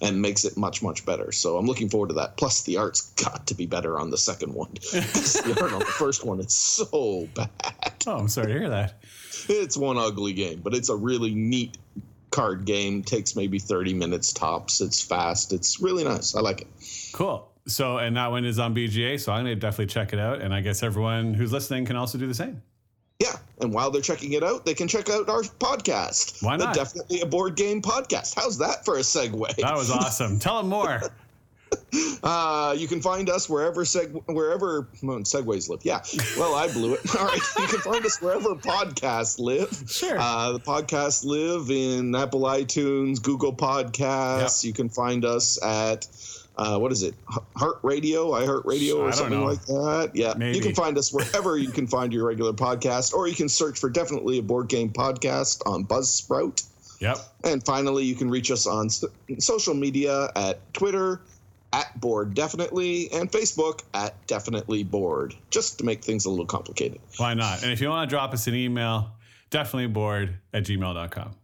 and 0.00 0.20
makes 0.20 0.44
it 0.44 0.56
much, 0.56 0.82
much 0.82 1.04
better. 1.06 1.32
So 1.32 1.56
I'm 1.56 1.66
looking 1.66 1.88
forward 1.88 2.08
to 2.08 2.14
that. 2.14 2.36
Plus, 2.36 2.62
the 2.62 2.76
art's 2.76 3.12
got 3.12 3.46
to 3.46 3.54
be 3.54 3.66
better 3.66 3.98
on 3.98 4.10
the 4.10 4.18
second 4.18 4.54
one. 4.54 4.70
the 4.92 5.58
art 5.60 5.72
on 5.72 5.78
the 5.80 5.84
first 5.84 6.24
one 6.24 6.40
is 6.40 6.52
so 6.52 7.28
bad. 7.34 7.50
Oh, 8.06 8.18
I'm 8.18 8.28
sorry 8.28 8.48
to 8.48 8.52
hear 8.52 8.68
that. 8.68 9.02
It's 9.48 9.76
one 9.76 9.98
ugly 9.98 10.32
game, 10.32 10.60
but 10.62 10.74
it's 10.74 10.88
a 10.88 10.96
really 10.96 11.34
neat 11.34 11.78
card 12.30 12.64
game. 12.64 13.02
Takes 13.02 13.36
maybe 13.36 13.58
30 13.58 13.94
minutes 13.94 14.32
tops. 14.32 14.80
It's 14.80 15.02
fast. 15.02 15.52
It's 15.52 15.80
really 15.80 16.04
nice. 16.04 16.34
I 16.34 16.40
like 16.40 16.62
it. 16.62 16.68
Cool. 17.12 17.50
So, 17.66 17.98
and 17.98 18.16
that 18.16 18.30
one 18.30 18.44
is 18.44 18.58
on 18.58 18.74
BGA, 18.74 19.18
so 19.18 19.32
I'm 19.32 19.44
going 19.44 19.56
to 19.56 19.60
definitely 19.60 19.86
check 19.86 20.12
it 20.12 20.20
out. 20.20 20.40
And 20.40 20.54
I 20.54 20.60
guess 20.60 20.82
everyone 20.82 21.34
who's 21.34 21.52
listening 21.52 21.84
can 21.84 21.96
also 21.96 22.16
do 22.16 22.26
the 22.26 22.34
same. 22.34 22.62
And 23.60 23.72
while 23.72 23.90
they're 23.90 24.02
checking 24.02 24.32
it 24.34 24.42
out, 24.42 24.66
they 24.66 24.74
can 24.74 24.86
check 24.86 25.08
out 25.08 25.28
our 25.28 25.42
podcast. 25.42 26.42
Why 26.42 26.56
not? 26.56 26.74
The 26.74 26.80
Definitely 26.80 27.20
a 27.22 27.26
board 27.26 27.56
game 27.56 27.80
podcast. 27.80 28.34
How's 28.34 28.58
that 28.58 28.84
for 28.84 28.96
a 28.96 29.00
segue? 29.00 29.56
That 29.56 29.74
was 29.74 29.90
awesome. 29.92 30.38
Tell 30.38 30.58
them 30.58 30.68
more. 30.68 31.00
Uh, 32.22 32.74
you 32.76 32.86
can 32.88 33.00
find 33.00 33.28
us 33.28 33.48
wherever 33.48 33.82
seg- 33.84 34.22
wherever 34.26 34.88
well, 35.02 35.18
segways 35.20 35.68
live. 35.68 35.84
Yeah. 35.84 36.00
Well, 36.38 36.54
I 36.54 36.72
blew 36.72 36.94
it. 36.94 37.00
All 37.18 37.26
right. 37.26 37.40
You 37.58 37.66
can 37.66 37.80
find 37.80 38.04
us 38.04 38.20
wherever 38.20 38.50
podcasts 38.54 39.38
live. 39.38 39.84
Sure. 39.88 40.16
Uh, 40.18 40.52
the 40.52 40.60
podcasts 40.60 41.24
live 41.24 41.70
in 41.70 42.14
Apple 42.14 42.42
iTunes, 42.42 43.22
Google 43.22 43.52
Podcasts. 43.52 44.64
You 44.64 44.72
can 44.72 44.88
find 44.88 45.24
us 45.24 45.62
at 45.62 46.06
uh, 46.56 46.78
what 46.78 46.92
is 46.92 47.02
it? 47.02 47.14
Heart 47.56 47.78
Radio, 47.82 48.30
iHeart 48.30 48.64
Radio, 48.64 48.98
or 48.98 49.12
something 49.12 49.40
know. 49.40 49.46
like 49.46 49.64
that. 49.66 50.10
Yeah. 50.14 50.34
Maybe. 50.36 50.56
You 50.56 50.62
can 50.62 50.74
find 50.74 50.96
us 50.96 51.12
wherever 51.12 51.58
you 51.58 51.70
can 51.70 51.86
find 51.86 52.12
your 52.12 52.26
regular 52.26 52.52
podcast, 52.52 53.12
or 53.12 53.28
you 53.28 53.34
can 53.34 53.48
search 53.48 53.78
for 53.78 53.90
definitely 53.90 54.38
a 54.38 54.42
board 54.42 54.68
game 54.68 54.90
podcast 54.90 55.62
on 55.66 55.84
Buzzsprout. 55.84 56.66
Yep. 57.00 57.18
And 57.44 57.64
finally, 57.64 58.04
you 58.04 58.14
can 58.14 58.30
reach 58.30 58.50
us 58.50 58.66
on 58.66 58.88
social 59.38 59.74
media 59.74 60.30
at 60.34 60.72
Twitter 60.72 61.20
at 61.72 62.00
Board 62.00 62.34
Definitely 62.34 63.10
and 63.12 63.30
Facebook 63.30 63.82
at 63.92 64.26
Definitely 64.26 64.82
Board, 64.82 65.34
just 65.50 65.78
to 65.78 65.84
make 65.84 66.02
things 66.02 66.24
a 66.24 66.30
little 66.30 66.46
complicated. 66.46 67.00
Why 67.18 67.34
not? 67.34 67.62
And 67.62 67.70
if 67.70 67.82
you 67.82 67.88
want 67.90 68.08
to 68.08 68.14
drop 68.14 68.32
us 68.32 68.46
an 68.46 68.54
email, 68.54 69.10
definitely 69.50 69.88
bored 69.88 70.38
at 70.54 70.64
gmail.com. 70.64 71.34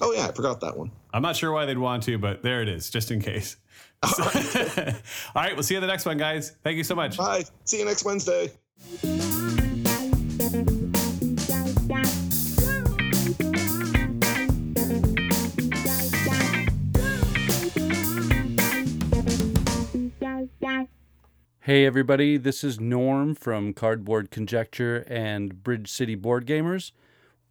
Oh, 0.00 0.12
yeah, 0.12 0.28
I 0.28 0.32
forgot 0.32 0.60
that 0.60 0.76
one. 0.76 0.90
I'm 1.12 1.22
not 1.22 1.36
sure 1.36 1.52
why 1.52 1.64
they'd 1.64 1.78
want 1.78 2.04
to, 2.04 2.18
but 2.18 2.42
there 2.42 2.62
it 2.62 2.68
is, 2.68 2.90
just 2.90 3.10
in 3.10 3.20
case. 3.20 3.56
All 4.18 5.42
right, 5.42 5.54
we'll 5.54 5.62
see 5.62 5.74
you 5.74 5.78
in 5.78 5.82
the 5.82 5.88
next 5.88 6.06
one, 6.06 6.18
guys. 6.18 6.52
Thank 6.62 6.76
you 6.76 6.84
so 6.84 6.94
much. 6.94 7.16
Bye. 7.16 7.44
See 7.64 7.78
you 7.78 7.84
next 7.84 8.04
Wednesday. 8.04 8.52
Hey 21.60 21.84
everybody, 21.84 22.38
this 22.38 22.64
is 22.64 22.80
Norm 22.80 23.34
from 23.34 23.74
Cardboard 23.74 24.30
Conjecture 24.30 25.04
and 25.06 25.62
Bridge 25.62 25.90
City 25.90 26.14
Board 26.14 26.46
Gamers. 26.46 26.92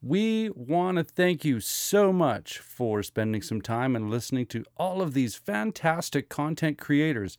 We 0.07 0.49
want 0.51 0.99
to 0.99 1.03
thank 1.03 1.43
you 1.43 1.59
so 1.59 2.13
much 2.13 2.59
for 2.59 3.03
spending 3.03 3.41
some 3.41 3.61
time 3.61 3.93
and 3.93 4.09
listening 4.09 4.45
to 4.45 4.63
all 4.77 5.01
of 5.01 5.13
these 5.13 5.35
fantastic 5.35 6.29
content 6.29 6.77
creators. 6.77 7.38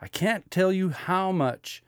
I 0.00 0.06
can't 0.06 0.48
tell 0.48 0.70
you 0.70 0.90
how 0.90 1.32
much 1.32 1.82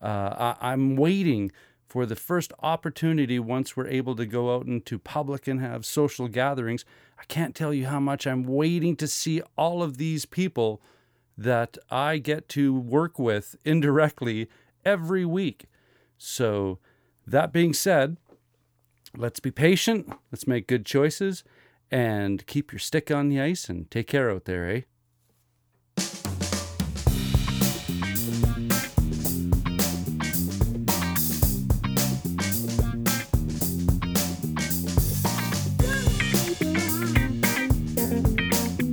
uh, 0.00 0.54
I- 0.62 0.72
I'm 0.72 0.96
waiting 0.96 1.52
for 1.86 2.06
the 2.06 2.16
first 2.16 2.54
opportunity 2.62 3.38
once 3.38 3.76
we're 3.76 3.88
able 3.88 4.16
to 4.16 4.24
go 4.24 4.54
out 4.54 4.64
into 4.64 4.98
public 4.98 5.46
and 5.46 5.60
have 5.60 5.84
social 5.84 6.26
gatherings. 6.26 6.86
I 7.18 7.24
can't 7.24 7.54
tell 7.54 7.74
you 7.74 7.84
how 7.84 8.00
much 8.00 8.26
I'm 8.26 8.44
waiting 8.44 8.96
to 8.96 9.06
see 9.06 9.42
all 9.58 9.82
of 9.82 9.98
these 9.98 10.24
people 10.24 10.80
that 11.36 11.76
I 11.90 12.16
get 12.16 12.48
to 12.50 12.72
work 12.72 13.18
with 13.18 13.56
indirectly 13.66 14.48
every 14.86 15.26
week. 15.26 15.66
So, 16.16 16.78
that 17.26 17.52
being 17.52 17.74
said, 17.74 18.16
let's 19.16 19.40
be 19.40 19.50
patient, 19.50 20.12
let's 20.30 20.46
make 20.46 20.66
good 20.66 20.86
choices, 20.86 21.44
and 21.90 22.46
keep 22.46 22.72
your 22.72 22.78
stick 22.78 23.10
on 23.10 23.28
the 23.28 23.40
ice 23.40 23.68
and 23.68 23.90
take 23.90 24.06
care 24.06 24.30
out 24.30 24.44
there, 24.44 24.70
eh? 24.70 24.80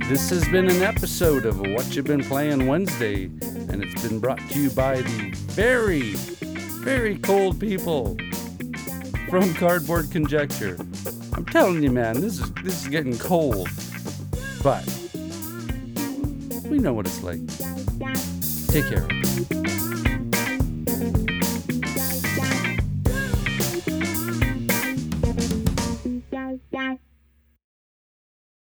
This 0.08 0.30
has 0.30 0.48
been 0.48 0.68
an 0.70 0.82
episode 0.82 1.44
of 1.44 1.60
What 1.60 1.94
You've 1.94 2.06
Been 2.06 2.24
Playing 2.24 2.66
Wednesday, 2.66 3.24
and 3.24 3.84
it's 3.84 4.02
been 4.02 4.18
brought 4.18 4.40
to 4.50 4.58
you 4.58 4.70
by 4.70 5.02
the 5.02 5.30
very, 5.50 6.14
very 6.82 7.18
cold 7.18 7.60
people 7.60 8.16
from 9.28 9.52
Cardboard 9.54 10.10
Conjecture. 10.10 10.76
I'm 11.34 11.44
telling 11.44 11.82
you, 11.82 11.90
man, 11.90 12.20
this 12.20 12.40
is 12.40 12.50
this 12.62 12.82
is 12.82 12.88
getting 12.88 13.18
cold, 13.18 13.68
but 14.62 14.84
we 16.64 16.78
know 16.78 16.94
what 16.94 17.06
it's 17.06 17.22
like. 17.22 17.40
Take 18.68 18.86
care. 18.88 19.77